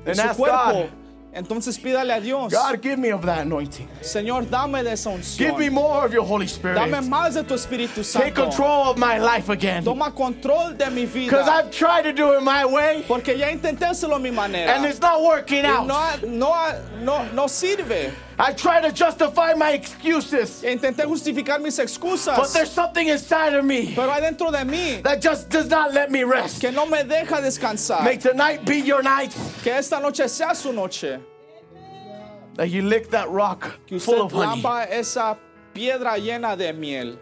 and 0.06 0.16
su 0.16 0.34
cuerpo. 0.36 0.72
God, 0.72 0.90
Entonces 1.34 1.78
pídale 1.78 2.12
a 2.12 2.20
Dios, 2.20 2.52
God, 2.52 2.82
give 2.82 2.98
me 2.98 3.10
of 3.10 3.22
that 3.24 3.46
anointing. 3.46 3.88
Señor, 4.02 4.50
dame 4.50 4.82
de 4.82 4.92
esa 4.92 5.16
Give 5.38 5.56
me 5.56 5.70
more 5.70 6.04
of 6.04 6.12
your 6.12 6.26
Holy 6.26 6.46
Spirit. 6.46 6.74
Dame 6.74 7.00
más 7.08 7.34
de 7.34 7.42
tu 7.42 7.54
Espíritu 7.54 8.04
Santo. 8.04 8.26
Take 8.26 8.34
control 8.34 8.90
of 8.90 8.98
my 8.98 9.16
life 9.16 9.48
again. 9.48 9.82
Toma 9.82 10.10
control 10.10 10.74
de 10.76 10.90
mi 10.90 11.06
vida. 11.06 11.30
Because. 11.30 11.48
I've 11.48 11.70
tried 11.70 12.02
to 12.02 12.12
do 12.12 12.34
it 12.34 12.42
my 12.42 12.66
way, 12.66 13.02
Porque 13.08 13.34
ya 13.38 13.50
intenté 13.50 13.86
hacerlo 13.86 14.16
a 14.16 14.18
mi 14.18 14.30
manera. 14.30 14.72
and 14.72 14.84
it's 14.84 15.00
not 15.00 15.22
working 15.22 15.64
Y 15.64 15.70
out. 15.70 15.86
no, 15.86 16.28
no, 16.28 16.54
no, 17.00 17.32
no 17.32 17.44
sirve. 17.46 18.12
I 18.44 18.52
try 18.52 18.81
to 18.81 18.90
justify 18.90 19.55
my 19.55 19.70
excuses, 19.73 20.62
Intenté 20.64 21.05
justificar 21.06 21.60
mis 21.62 21.78
excusas. 21.78 22.35
but 22.36 22.48
there's 22.52 22.73
something 22.73 23.06
inside 23.06 23.55
of 23.55 23.64
me 23.64 23.94
Pero 23.94 24.10
hay 24.10 24.20
dentro 24.20 24.51
de 24.51 24.64
mí 24.64 25.01
that 25.05 25.20
just 25.23 25.48
does 25.48 25.69
not 25.69 25.93
let 25.94 26.10
me 26.10 26.24
rest. 26.24 26.60
que 26.60 26.73
no 26.73 26.85
me 26.86 27.05
deja 27.05 27.36
descansar. 27.40 28.02
May 28.02 28.16
tonight 28.16 28.64
be 28.64 28.81
your 28.81 29.01
night 29.02 29.32
Que 29.62 29.73
esta 29.73 30.01
noche 30.01 30.28
sea 30.28 30.55
su 30.55 30.73
noche. 30.73 31.20
that 32.56 32.69
you 32.69 32.82
lick 32.82 33.10
that 33.10 33.28
rock 33.31 33.78
Que 33.86 33.97
usted 33.98 34.10
full 34.12 34.23
of 34.23 34.32
honey. 34.32 34.90
esa 34.90 35.39
piedra 35.73 36.19
llena 36.19 36.56
de 36.59 36.73
miel. 36.73 37.16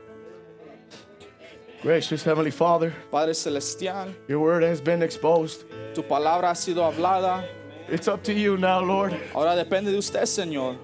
Gracious 1.83 2.23
Heavenly 2.23 2.51
Father, 2.51 2.93
Padre 3.11 3.33
Celestial, 3.35 4.09
your 4.29 4.41
word 4.41 4.63
has 4.63 4.81
been 4.81 5.03
exposed. 5.03 5.65
tu 5.95 6.03
palabra 6.03 6.49
ha 6.49 6.55
sido 6.55 6.83
hablada. 6.91 7.45
It's 7.89 8.07
up 8.07 8.23
to 8.25 8.33
you 8.33 8.57
now, 8.57 8.81
Lord. 8.81 9.13
Ahora 9.35 9.57
depende 9.57 9.87
de 9.91 9.97
usted, 9.99 10.23
Señor. 10.23 10.77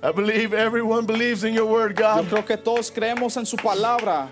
I 0.00 0.12
believe 0.12 0.54
everyone 0.54 1.06
believes 1.06 1.42
in 1.42 1.54
your 1.54 1.66
word, 1.66 1.98
Yo 1.98 2.04
God. 2.04 2.26
creo 2.26 2.46
que 2.46 2.56
todos 2.56 2.90
creemos 2.90 3.36
en 3.36 3.44
su 3.44 3.56
palabra. 3.56 4.28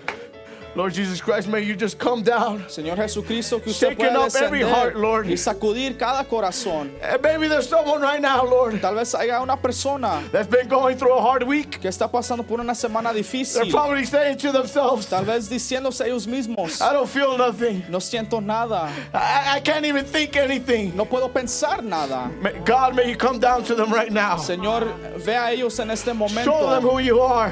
Lord 0.77 0.93
Jesus 0.93 1.19
Christ, 1.19 1.47
may 1.47 1.61
you 1.63 1.75
just 1.75 1.97
come 1.97 2.21
down. 2.21 2.59
Señor 2.69 2.97
Jesucristo, 2.97 3.59
que 3.59 3.71
usted 3.71 3.97
pueda 3.97 4.19
up 4.19 4.35
every 4.35 4.59
descender 4.59 4.69
heart, 4.71 4.95
Lord. 4.95 5.25
y 5.27 5.35
sacudir 5.35 5.97
cada 5.97 6.23
corazón. 6.23 6.91
And 7.01 7.19
maybe 7.23 7.47
there's 7.47 7.67
someone 7.67 7.99
right 7.99 8.21
now, 8.21 8.43
Lord, 8.45 8.79
Tal 8.79 8.93
vez 8.93 9.15
haya 9.15 9.41
una 9.41 9.57
persona 9.57 10.21
that's 10.31 10.45
been 10.47 10.67
going 10.67 10.95
through 10.95 11.13
a 11.13 11.19
hard 11.21 11.41
week. 11.47 11.81
que 11.81 11.89
está 11.89 12.07
pasando 12.11 12.43
por 12.47 12.59
una 12.59 12.75
semana 12.75 13.11
They're 13.11 13.23
difícil. 13.23 13.71
probably 13.71 14.05
saying 14.05 14.37
to 14.37 14.51
themselves, 14.51 15.07
Tal 15.07 15.25
vez 15.25 15.49
diciéndose 15.49 16.05
ellos 16.05 16.27
mismos, 16.27 16.79
I 16.79 16.93
don't 16.93 17.09
feel 17.09 17.35
nothing. 17.39 17.83
no 17.89 17.97
siento 17.97 18.39
nada, 18.39 18.91
I, 19.15 19.55
I 19.55 19.59
can't 19.61 19.83
even 19.83 20.05
think 20.05 20.35
anything. 20.35 20.95
no 20.95 21.05
puedo 21.05 21.33
pensar 21.33 21.81
nada. 21.83 22.29
May- 22.39 22.53
God, 22.63 22.95
may 22.95 23.09
you 23.09 23.15
come 23.17 23.39
down 23.39 23.63
to 23.63 23.73
them 23.73 23.91
right 23.91 24.11
now. 24.11 24.35
Señor, 24.35 24.85
ve 25.17 25.35
a 25.35 25.51
ellos 25.53 25.79
en 25.79 25.89
este 25.89 26.05
Show 26.13 26.13
them 26.13 26.19
momento. 26.19 26.81
who 26.81 26.99
you 26.99 27.19
are. 27.19 27.49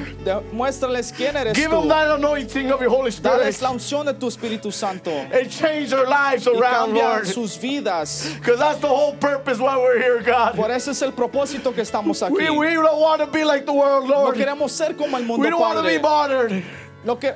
Muéstrales 0.53 1.11
quién 1.11 1.35
eres 1.35 1.56
Give 1.57 1.72
tú. 1.72 1.80
them 1.80 1.88
that 1.89 2.11
anointing 2.11 2.72
of 2.72 2.80
your 2.81 2.91
Holy 2.91 3.15
Spirit 3.18 3.38
Dales 3.40 3.62
la 3.62 3.70
unción 3.72 4.06
de 4.06 4.14
tu 4.14 4.28
Espíritu 4.28 4.72
Santo 4.72 5.12
and 5.12 5.50
change 5.50 5.90
their 5.90 6.08
lives 6.08 6.48
around, 6.48 6.94
Lord. 6.94 7.26
sus 7.28 7.58
vidas. 7.58 8.34
Because 8.40 8.60
that's 8.60 8.80
the 8.80 8.88
whole 8.88 9.14
purpose 9.16 9.60
why 9.60 9.78
we're 9.78 9.98
here, 10.00 10.22
God. 10.22 10.56
Por 10.56 10.70
eso 10.72 10.92
es 10.92 11.02
el 11.02 11.12
propósito 11.12 11.74
que 11.74 11.84
estamos 11.84 12.22
aquí. 12.22 12.32
We, 12.34 12.50
we 12.50 12.74
don't 12.74 13.00
want 13.02 13.22
to 13.22 13.28
be 13.28 13.44
like 13.44 13.66
the 13.66 13.74
world, 13.74 14.08
No 14.10 14.24
Lord. 14.26 14.36
queremos 14.36 14.72
ser 14.72 14.94
como 14.96 15.18
el 15.18 15.24
mundo 15.26 15.42
We 15.44 15.50
don't 15.50 15.60
want 15.62 15.78
to 15.78 15.84
be 15.84 15.98
modern. 16.00 16.64
No, 17.04 17.16
que, 17.16 17.34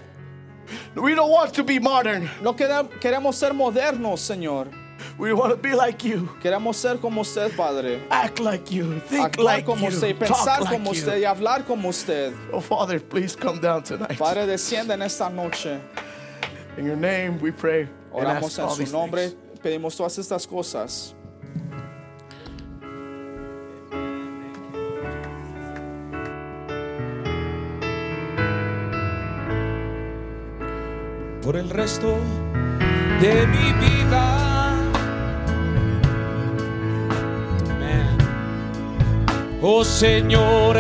We 0.96 1.16
don't 1.16 1.32
want 1.32 1.54
to 1.56 1.64
be 1.64 1.80
modern. 1.80 2.30
no 2.42 2.54
quere- 2.54 2.88
queremos 3.00 3.36
ser 3.36 3.54
modernos, 3.54 4.20
Señor. 4.20 4.68
We 5.18 5.34
want 5.34 5.52
to 5.52 5.58
be 5.58 5.74
like 5.76 6.04
you. 6.04 6.30
Queremos 6.42 6.76
ser 6.76 6.98
como 6.98 7.22
usted, 7.22 7.56
Padre. 7.56 8.02
Act 8.10 8.40
like 8.40 8.72
you. 8.72 9.00
Think 9.08 9.34
Actuar 9.34 9.44
like 9.46 9.66
como 9.66 9.82
you. 9.82 9.88
usted, 9.94 10.18
pensar 10.18 10.62
like 10.62 10.74
como 10.74 10.92
you. 10.94 11.00
usted 11.00 11.18
y 11.18 11.26
hablar 11.26 11.66
como 11.66 11.90
usted. 11.90 12.34
Oh, 12.54 12.62
Father, 12.62 13.00
please 13.00 13.36
come 13.36 13.60
down 13.60 13.84
tonight. 13.84 14.18
Padre, 14.18 14.46
desciende 14.46 14.94
en 14.94 15.02
esta 15.02 15.30
noche. 15.30 15.80
In 16.78 16.86
your 16.86 16.96
name 16.96 17.40
we 17.42 17.52
pray 17.52 17.82
and 17.82 17.90
Oramos 18.14 18.46
ask 18.46 18.60
en 18.60 18.66
all 18.66 18.72
su 18.76 18.80
these 18.84 18.92
nombre. 18.94 19.30
things. 19.30 19.60
Pedimos 19.62 19.96
todas 19.98 20.18
estas 20.18 20.48
cosas. 20.48 21.14
por 31.42 31.56
el 31.58 31.70
resto 31.70 32.18
de 33.22 33.48
mi 33.48 33.74
vida. 33.74 34.49
Oh 39.62 39.84
Señor, 39.84 40.78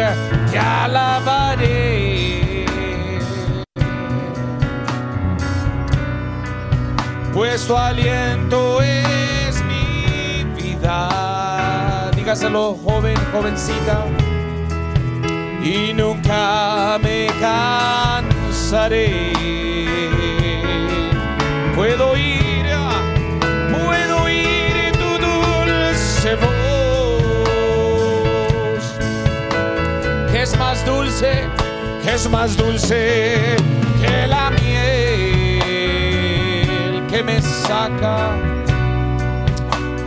te 0.49 0.57
alabaré. 0.57 2.65
Pues 7.34 7.68
tu 7.68 7.76
aliento 7.76 8.81
es 8.81 9.61
mi 9.65 10.45
vida. 10.56 12.10
Dígaselo, 12.15 12.77
joven, 12.84 13.18
jovencita. 13.34 14.06
Y 15.61 15.93
nunca 15.93 16.97
me 17.03 17.27
cansaré. 17.41 19.39
Más 30.60 30.86
dulce, 30.86 31.48
que 32.03 32.14
es 32.14 32.30
más 32.30 32.56
dulce 32.57 33.56
que 34.02 34.27
la 34.27 34.52
miel 34.52 35.64
que 37.10 37.23
me 37.23 37.41
saca, 37.41 38.36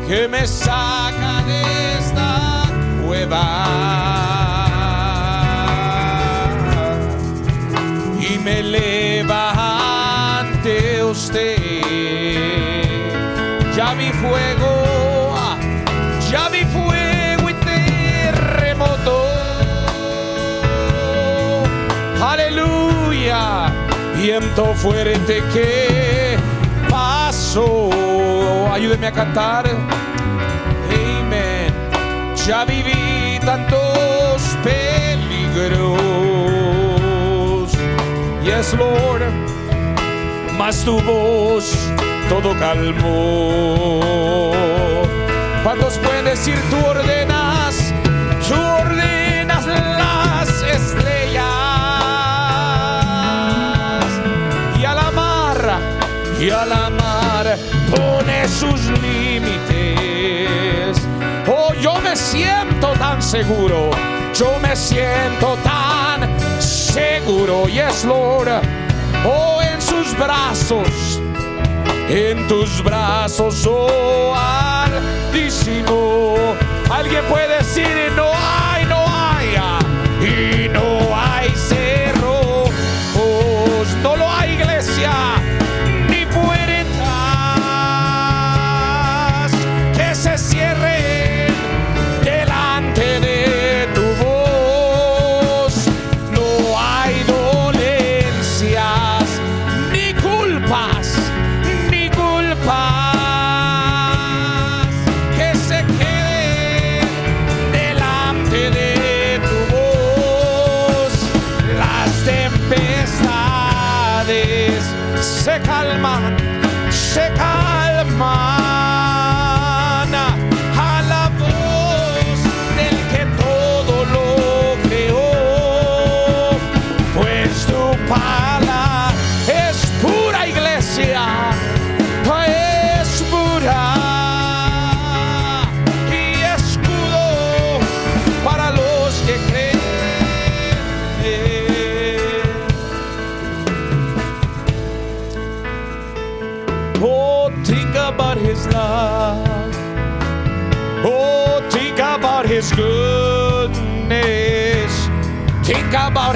que 0.06 0.28
me 0.28 0.46
saca 0.46 1.42
de 1.46 1.62
esta 1.98 2.62
cueva 3.04 3.46
y 8.20 8.38
me 8.38 8.60
eleva 8.60 10.40
ante 10.40 11.02
usted. 11.02 11.56
Ya 13.74 13.94
vi 13.94 14.10
fuego, 14.12 14.91
viento 24.22 24.72
fuerte 24.74 25.42
que 25.52 26.38
pasó. 26.88 27.90
Ayúdeme 28.72 29.08
a 29.08 29.12
cantar. 29.12 29.66
Amen. 30.88 31.74
Ya 32.46 32.64
viví 32.64 33.40
tantos 33.44 34.56
peligros. 34.62 35.98
Yes, 38.44 38.72
Lord. 38.74 39.24
Mas 40.56 40.84
tu 40.84 41.00
voz 41.00 41.76
todo 42.28 42.56
calmó. 42.60 44.52
¿Cuántos 45.64 45.98
pueden 45.98 46.26
decir 46.26 46.56
tú 46.70 46.76
ordenas? 46.86 47.92
Tú 48.48 48.54
ordenas 48.54 49.66
las 49.66 50.48
estrellas 50.62 51.21
y 56.42 56.50
a 56.50 56.66
la 56.66 56.90
mar 56.90 57.56
pone 57.94 58.48
sus 58.48 58.90
límites. 59.00 60.98
Oh, 61.46 61.72
yo 61.80 62.00
me 62.00 62.16
siento 62.16 62.88
tan 62.98 63.22
seguro, 63.22 63.90
yo 64.34 64.58
me 64.60 64.74
siento 64.74 65.56
tan 65.62 66.28
seguro. 66.60 67.68
Yes, 67.68 68.04
Lord. 68.04 68.48
Oh, 69.24 69.62
en 69.62 69.80
sus 69.80 70.18
brazos 70.18 71.20
en 72.08 72.46
tus 72.46 72.82
brazos, 72.82 73.66
oh 73.66 74.34
altísimo. 74.34 76.34
Alguien 76.90 77.24
puede 77.24 77.56
decir, 77.56 78.11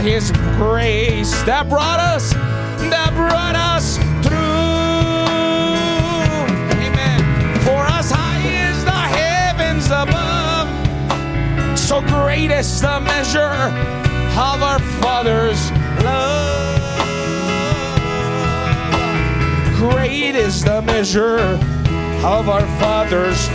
his 0.06 0.30
grace 0.56 1.32
that 1.42 1.68
brought 1.68 1.98
us, 1.98 2.32
that 2.90 3.10
brought 3.14 3.56
us 3.56 3.96
through. 4.22 4.38
Amen. 6.78 7.20
For 7.66 7.82
as 7.90 8.08
high 8.08 8.46
as 8.70 8.84
the 8.84 8.90
heavens 8.92 9.86
above, 9.90 10.68
so 11.76 12.00
great 12.02 12.52
is 12.52 12.80
the 12.80 13.00
measure 13.00 13.50
of 14.38 14.62
our 14.62 14.78
Father's 15.02 15.72
love. 16.04 16.46
Great 19.76 20.36
is 20.36 20.62
the 20.62 20.82
measure 20.82 21.40
of 22.24 22.48
our 22.48 22.66
Father's. 22.78 23.48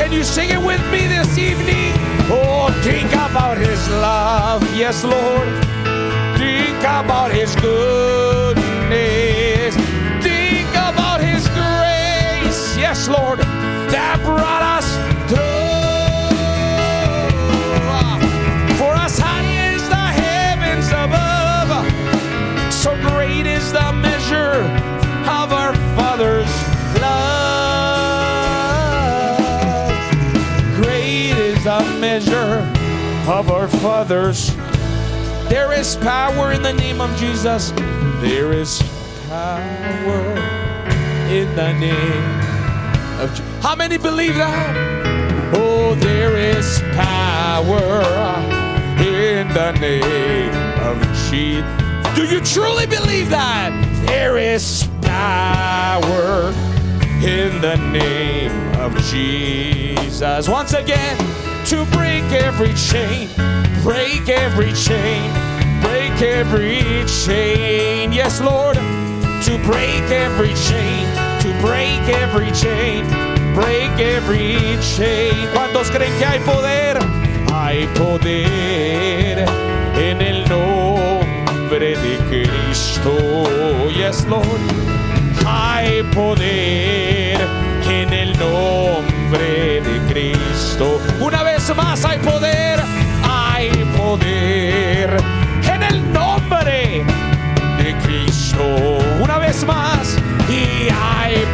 Can 0.00 0.10
you 0.10 0.24
sing 0.24 0.48
it 0.48 0.58
with 0.58 0.80
me 0.90 1.06
this 1.06 1.36
evening? 1.36 1.92
Oh, 2.30 2.70
think 2.82 3.12
about 3.12 3.58
His 3.58 3.90
love. 3.90 4.62
Yes, 4.74 5.04
Lord. 5.04 5.67
About 6.88 7.30
His 7.30 7.54
goodness. 7.56 8.64
Think 10.24 10.70
about 10.70 11.20
His 11.20 11.46
grace. 11.48 12.76
Yes, 12.76 13.08
Lord. 13.08 13.40
That 13.92 14.18
brought 14.24 14.62
us 14.62 14.86
through. 15.28 15.38
For 18.78 18.94
as 18.96 19.18
high 19.18 19.44
as 19.72 19.86
the 19.88 20.06
heavens 20.24 20.88
above, 20.88 21.70
so 22.72 22.96
great 23.12 23.46
is 23.46 23.70
the 23.72 23.92
measure 23.92 24.64
of 25.28 25.52
our 25.52 25.74
Father's 25.94 26.50
love. 27.00 27.68
Great 30.74 31.36
is 31.36 31.62
the 31.64 31.80
measure 32.00 32.66
of 33.30 33.50
our 33.50 33.68
Father's. 33.68 34.57
There 35.58 35.72
is 35.72 35.96
power 35.96 36.52
in 36.52 36.62
the 36.62 36.72
name 36.72 37.00
of 37.00 37.10
Jesus. 37.16 37.72
There 38.20 38.52
is 38.52 38.80
power 39.28 40.22
in 41.28 41.52
the 41.56 41.72
name 41.72 43.20
of 43.20 43.30
Jesus. 43.30 43.60
How 43.60 43.74
many 43.74 43.98
believe 43.98 44.36
that? 44.36 45.50
Oh, 45.56 45.96
there 45.96 46.36
is 46.36 46.78
power 46.94 48.04
in 49.02 49.48
the 49.48 49.72
name 49.80 50.54
of 50.80 51.02
Jesus. 51.28 52.14
Do 52.14 52.24
you 52.24 52.40
truly 52.40 52.86
believe 52.86 53.28
that? 53.30 53.72
There 54.06 54.38
is 54.38 54.88
power 55.02 56.54
in 57.20 57.60
the 57.60 57.76
name 57.90 58.52
of 58.76 58.96
Jesus. 59.06 60.48
Once 60.48 60.72
again, 60.72 61.16
to 61.66 61.84
break 61.86 62.22
every 62.30 62.72
chain, 62.74 63.28
break 63.82 64.28
every 64.28 64.72
chain, 64.72 65.47
break 65.82 66.22
every 66.22 67.04
chain. 67.06 68.12
Yes, 68.12 68.40
Lord, 68.40 68.76
to 68.76 69.58
break 69.64 70.10
every 70.10 70.54
chain, 70.54 71.06
to 71.40 71.48
break 71.60 72.00
every 72.08 72.50
chain, 72.52 73.04
break 73.54 73.90
every 73.98 74.78
chain. 74.96 75.34
¿Cuántos 75.52 75.90
creen 75.90 76.12
que 76.18 76.24
hay 76.24 76.40
poder? 76.40 76.98
Hay 77.52 77.86
poder 77.98 79.46
en 79.96 80.22
el 80.22 80.48
nombre 80.48 81.96
de 81.96 82.18
Cristo. 82.28 83.88
Yes, 83.90 84.24
Lord. 84.26 84.60
Hay 85.46 86.02
poder 86.14 87.40
en 87.88 88.12
el 88.12 88.38
nombre 88.38 89.80
de 89.80 90.12
Cristo. 90.12 91.00
Una 91.20 91.42
vez 91.42 91.74
más 91.74 92.04
hay 92.04 92.18
poder, 92.18 92.80
hay 93.22 93.70
poder 93.96 95.37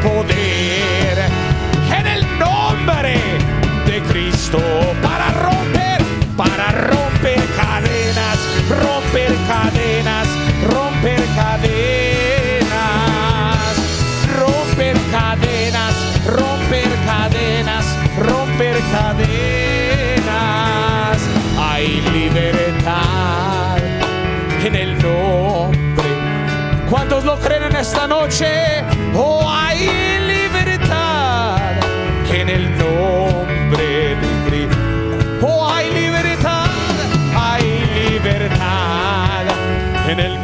poder 0.04 1.16
en 1.98 2.06
el 2.06 2.38
nombre 2.38 3.14
de 3.86 4.02
Cristo 4.02 4.60
para 5.02 5.30
romper, 5.32 6.04
para 6.36 6.70
romper 6.72 7.42
cadenas, 7.56 8.38
romper 8.68 9.34
cadenas, 9.48 10.28
romper 10.68 11.24
cadenas, 11.34 12.66
romper 14.38 14.96
cadenas, 15.10 15.94
romper 16.26 16.90
cadenas, 17.06 17.86
romper 18.18 18.76
cadenas. 18.92 20.38
Hay 21.58 22.02
libertad 22.12 23.78
en 24.64 24.76
el 24.76 24.98
nombre. 25.02 25.84
¿Cuántos 26.90 27.24
lo 27.24 27.38
creen 27.40 27.62
en 27.64 27.76
esta 27.76 28.06
noche? 28.06 28.84
Oh, 29.16 29.43
hay 29.88 30.20
libertad 30.26 31.72
en 32.32 32.48
el 32.48 32.78
nombre 32.78 34.16
de 34.16 34.28
Cristo. 34.46 34.76
Oh, 35.42 35.68
hay 35.70 35.90
libertad, 35.90 36.66
hay 37.36 37.84
libertad 37.94 39.44
en 40.08 40.20
el 40.20 40.43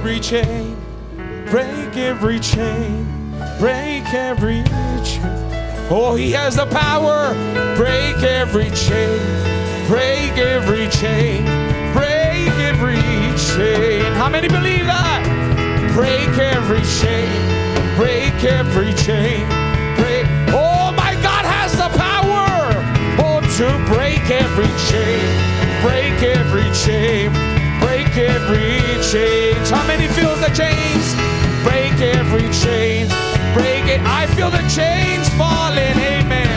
every 0.00 0.18
chain, 0.18 0.74
break 1.50 1.94
every 1.94 2.40
chain, 2.40 3.04
break 3.58 4.02
every 4.14 4.62
chain. 5.04 5.20
Oh, 5.90 6.14
he 6.16 6.32
has 6.32 6.56
the 6.56 6.64
power. 6.64 7.34
Break 7.76 8.16
every 8.22 8.70
chain, 8.70 9.20
break 9.88 10.38
every 10.38 10.88
chain, 10.88 11.44
break 11.92 12.48
every 12.64 12.96
chain. 13.36 14.00
How 14.14 14.30
many 14.30 14.48
believe 14.48 14.86
that? 14.86 15.20
Break 15.92 16.32
every 16.38 16.80
chain, 16.80 17.28
break 17.94 18.42
every 18.42 18.94
chain, 18.94 19.44
break. 20.00 20.24
Oh, 20.48 20.94
my 20.96 21.12
God 21.20 21.44
has 21.44 21.72
the 21.76 21.90
power. 22.00 22.72
Oh, 23.20 23.40
to 23.60 23.68
break 23.92 24.24
every 24.30 24.72
chain, 24.88 25.20
break 25.84 26.22
every 26.22 26.70
chain, 26.72 27.49
break 28.10 28.28
every 28.30 29.02
chain. 29.02 29.54
How 29.66 29.86
many 29.86 30.08
feels 30.08 30.40
the 30.40 30.50
chains? 30.50 31.14
Break 31.62 31.92
every 32.00 32.48
chain, 32.50 33.06
break 33.54 33.86
it. 33.86 34.00
I 34.04 34.26
feel 34.34 34.50
the 34.50 34.64
chains 34.68 35.28
falling. 35.38 35.96
Amen. 35.98 36.48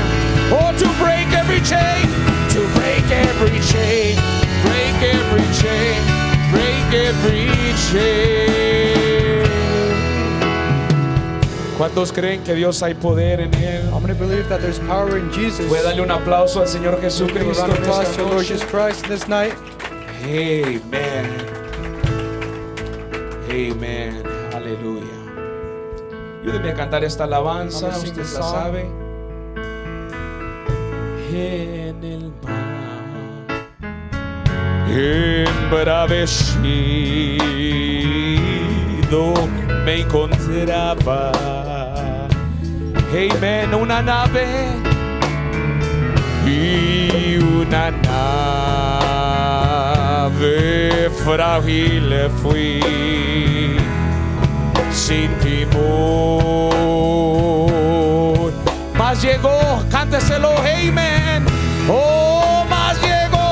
Oh, 0.51 0.71
to 0.77 0.87
break 1.03 1.27
every 1.33 1.61
chain, 1.61 2.07
to 2.53 2.61
break 2.79 3.05
every 3.11 3.59
chain, 3.69 4.15
break 4.63 4.95
every 5.13 5.47
chain, 5.61 6.01
break 6.51 6.93
every 6.93 7.49
chain. 7.91 8.53
¿Cuántos 11.77 12.13
creen 12.13 12.43
que 12.43 12.53
Dios 12.53 12.81
hay 12.81 12.93
poder 12.93 13.41
en 13.41 13.53
él? 13.55 13.89
How 13.91 13.99
many 13.99 14.13
believe 14.13 14.47
that 14.47 14.61
there's 14.61 14.79
power 14.79 15.17
in 15.17 15.29
Jesus? 15.31 15.67
Puede 15.67 15.83
darle 15.83 16.01
un 16.01 16.11
aplauso 16.11 16.61
al 16.61 16.67
Señor 16.67 16.95
a 16.95 17.01
Jesucristo. 17.01 17.65
applause 17.65 18.15
to 18.15 18.23
Lord. 18.23 18.45
Jesus 18.45 18.63
Christ 18.63 19.05
this 19.07 19.27
night. 19.27 19.53
Amen. 20.25 21.25
Amen. 23.49 24.23
Aleluya. 24.53 25.03
Ayúdeme 26.41 26.69
a 26.69 26.73
cantar 26.73 27.03
esta 27.03 27.25
alabanza. 27.25 27.89
Usted 27.89 28.17
la 28.17 28.25
sabe. 28.25 28.85
En 31.35 32.03
el 32.03 32.31
mar 32.43 32.63
embravecido 34.89 36.53
me 39.85 40.01
encontraba. 40.01 41.31
Amen. 43.11 43.73
Una 43.73 44.01
nave 44.01 44.45
y 46.45 47.37
una 47.37 47.91
nave 47.91 49.02
frágil 51.23 52.29
fui 52.41 52.81
sin 54.91 55.29
timón. 55.39 56.73
Mas 58.95 59.21
llegó, 59.21 59.83
cánteselo, 59.89 60.49
amen. 60.59 61.45
Oh, 61.89 62.63
mas 62.69 62.97
llegó 63.01 63.43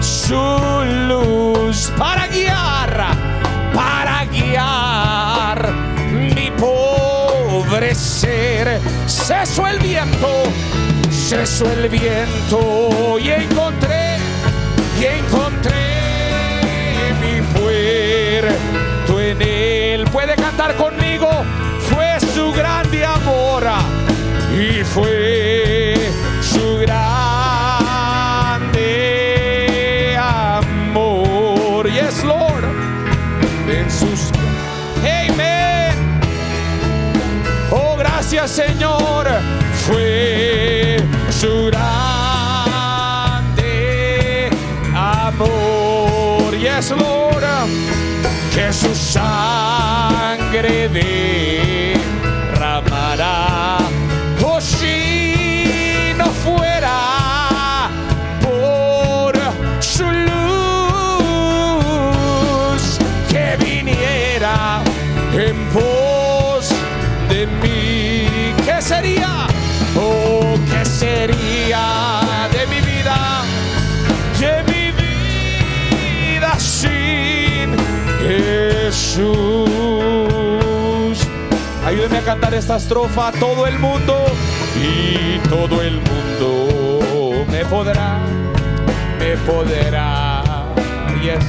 su 0.00 0.34
luz 1.08 1.90
para 1.96 2.26
guiar, 2.26 3.16
para 3.74 4.24
guiar 4.26 5.72
mi 6.34 6.50
pobre 6.52 7.94
ser. 7.94 8.80
Cesó 9.06 9.66
el 9.66 9.78
viento, 9.78 10.44
cesó 11.24 11.64
el 11.72 11.88
viento 11.88 13.18
y 13.18 13.30
encontré, 13.30 14.18
y 15.00 15.06
encontré 15.06 15.72
mi 17.22 17.40
puerto 17.58 19.18
en 19.18 19.40
él. 19.40 20.04
Puede 20.12 20.34
cantar 20.36 20.76
conmigo, 20.76 21.30
fue 21.88 22.20
su 22.20 22.52
grande 22.52 23.06
amor 23.06 23.64
y 24.52 24.84
fue 24.84 25.94
su 26.42 26.76
grande 26.76 27.38
amor. 30.18 31.90
Yes, 31.90 32.22
Lord, 32.22 32.64
en 33.66 33.90
sus 33.90 34.30
Amen. 35.02 36.20
Oh, 37.70 37.96
gracias, 37.96 38.50
Señor. 38.50 38.93
Su 48.74 48.92
sangre 48.92 50.88
derramará. 50.88 51.43
Ayúdeme 81.94 82.18
a 82.18 82.22
cantar 82.22 82.52
esta 82.54 82.76
estrofa. 82.76 83.30
Todo 83.38 83.68
el 83.68 83.78
mundo 83.78 84.26
y 84.82 85.38
todo 85.48 85.80
el 85.80 86.00
mundo 86.00 87.46
me 87.48 87.64
podrá, 87.66 88.18
me 89.20 89.36
podrá, 89.46 90.42
yes, 91.22 91.44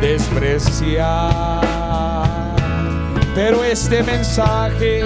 despreciar. 0.00 1.60
Pero 3.36 3.62
este 3.62 4.02
mensaje, 4.02 5.04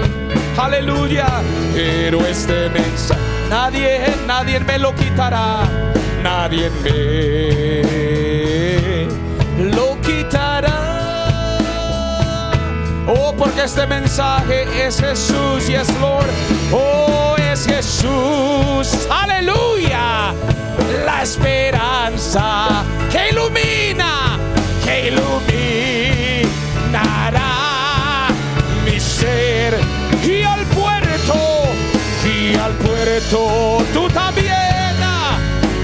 aleluya, 0.57 1.27
pero 1.75 2.25
este 2.25 2.71
mensaje, 2.71 3.21
nadie, 3.47 4.11
nadie 4.25 4.59
me 4.59 4.79
lo 4.79 4.95
quitará, 4.95 5.69
nadie 6.23 6.71
me 6.81 7.92
Oh, 13.05 13.33
porque 13.37 13.63
este 13.63 13.85
mensaje 13.85 14.65
es 14.87 14.99
Jesús 14.99 15.67
y 15.67 15.75
es 15.75 15.89
Lord. 15.99 16.29
Oh, 16.71 17.35
es 17.37 17.65
Jesús. 17.65 19.07
Aleluya. 19.09 20.33
La 21.05 21.23
esperanza 21.23 22.85
que 23.11 23.29
ilumina, 23.29 24.37
que 24.85 25.07
iluminará 25.09 25.41
mi 28.85 28.97
ser. 28.99 29.77
Y 30.23 30.43
al 30.43 30.63
puerto, 30.67 31.63
y 32.23 32.55
al 32.55 32.71
puerto, 32.73 33.83
tú 33.93 34.07
también, 34.07 34.95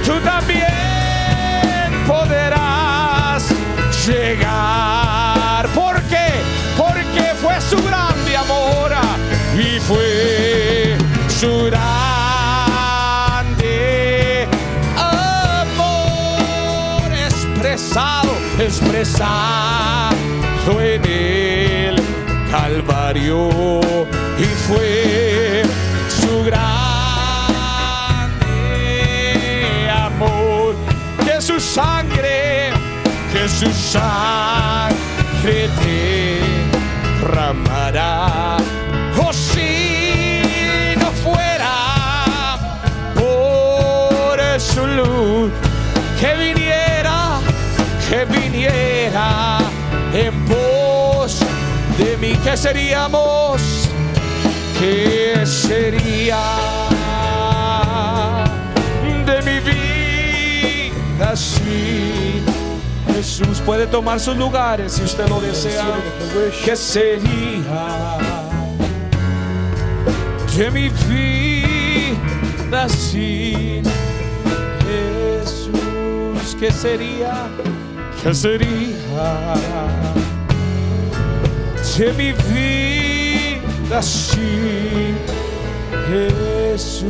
tú 0.05 0.17
también 0.21 0.67
podrás 2.07 3.49
llegar. 4.07 4.98
y 9.59 9.79
fue 9.81 10.97
su 11.27 11.65
grande 11.65 12.87
amor 14.97 17.11
expresado, 17.11 18.31
expresado 18.57 20.15
en 20.79 21.03
el 21.05 22.01
Calvario 22.49 23.49
y 24.39 24.45
fue 24.67 25.63
su 26.07 26.43
grande 26.43 26.63
amor 29.89 30.75
que 31.25 31.41
su 31.41 31.59
sangre, 31.59 32.71
que 33.33 33.49
su 33.49 33.69
sangre 33.73 35.67
derramará. 37.21 38.58
Que 46.19 46.33
viniera, 46.35 47.39
que 48.09 48.25
viniera 48.25 49.59
en 50.13 50.45
pos 50.45 51.39
de 51.97 52.17
mí, 52.17 52.35
que 52.37 52.55
seríamos, 52.55 53.61
que 54.79 55.45
sería 55.45 56.39
de 59.25 59.41
mi 59.41 59.59
vida 59.59 61.35
sin 61.35 62.45
Jesús 63.13 63.61
puede 63.65 63.87
tomar 63.87 64.19
sus 64.19 64.37
lugares 64.37 64.93
si 64.93 65.03
usted 65.03 65.27
lo 65.27 65.41
desea. 65.41 65.85
¿Qué 66.63 66.75
sería 66.75 68.17
de 70.57 70.71
mi 70.71 70.89
vida 70.89 72.87
sin? 72.87 74.08
¿Qué 76.59 76.71
sería? 76.71 77.47
¿Qué 78.21 78.33
sería 78.33 78.97
de 81.97 82.13
mi 82.13 82.33
vida 82.33 84.01
sin 84.01 85.15
Jesús? 86.09 87.07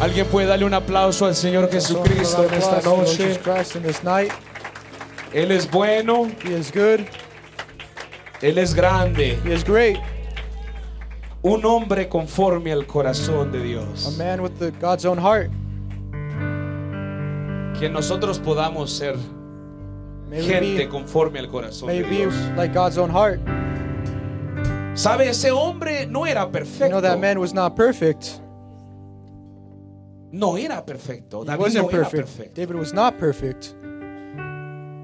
Alguien 0.00 0.26
puede 0.26 0.46
darle 0.46 0.64
un 0.66 0.74
aplauso 0.74 1.26
al 1.26 1.34
Señor 1.34 1.68
Jesucristo 1.68 2.44
en 2.44 2.54
esta 2.54 2.80
noche. 2.82 3.40
Él 5.32 5.50
es 5.50 5.68
bueno, 5.68 6.28
He 6.44 6.56
is 6.56 6.72
good. 6.72 7.06
Él 8.40 8.58
es 8.58 8.72
grande. 8.72 9.36
He 9.44 9.52
is 9.52 9.64
great. 9.64 9.96
Un 11.42 11.64
hombre 11.64 12.08
conforme 12.08 12.70
al 12.70 12.86
corazón 12.86 13.50
de 13.50 13.58
A 13.58 13.62
Dios. 13.62 14.16
Que 17.84 17.90
nosotros 17.90 18.38
podamos 18.38 18.90
ser 18.90 19.14
May 20.30 20.40
gente 20.42 20.86
be, 20.86 20.88
conforme 20.88 21.38
al 21.38 21.48
corazón 21.48 21.88
de 21.90 22.02
Dios. 22.02 22.32
like 22.56 22.72
God's 22.72 22.96
own 22.96 23.10
heart. 23.10 23.38
¿Sabe? 24.94 25.28
Ese 25.28 25.50
hombre 25.50 26.06
no 26.06 26.24
era 26.24 26.44
You 26.46 26.50
perfecto. 26.50 26.88
know 26.88 27.02
that 27.02 27.18
man 27.18 27.38
was 27.38 27.52
not 27.52 27.76
perfect. 27.76 28.40
No 30.32 30.56
era 30.56 30.82
perfecto. 30.86 31.44
David 31.44 31.60
wasn't 31.60 31.84
no 31.84 31.90
era 31.90 32.04
perfect. 32.08 32.26
perfecto. 32.26 32.54
David 32.58 32.76
was 32.76 32.94
not 32.94 33.18
perfect. 33.18 33.74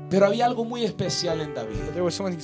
Pero 0.09 0.25
había 0.25 0.47
algo 0.47 0.65
muy 0.65 0.83
especial 0.83 1.43
en 1.43 1.53
David. 1.53 1.77
But 1.85 1.93
there 1.93 2.03
was 2.03 2.15
something 2.15 2.39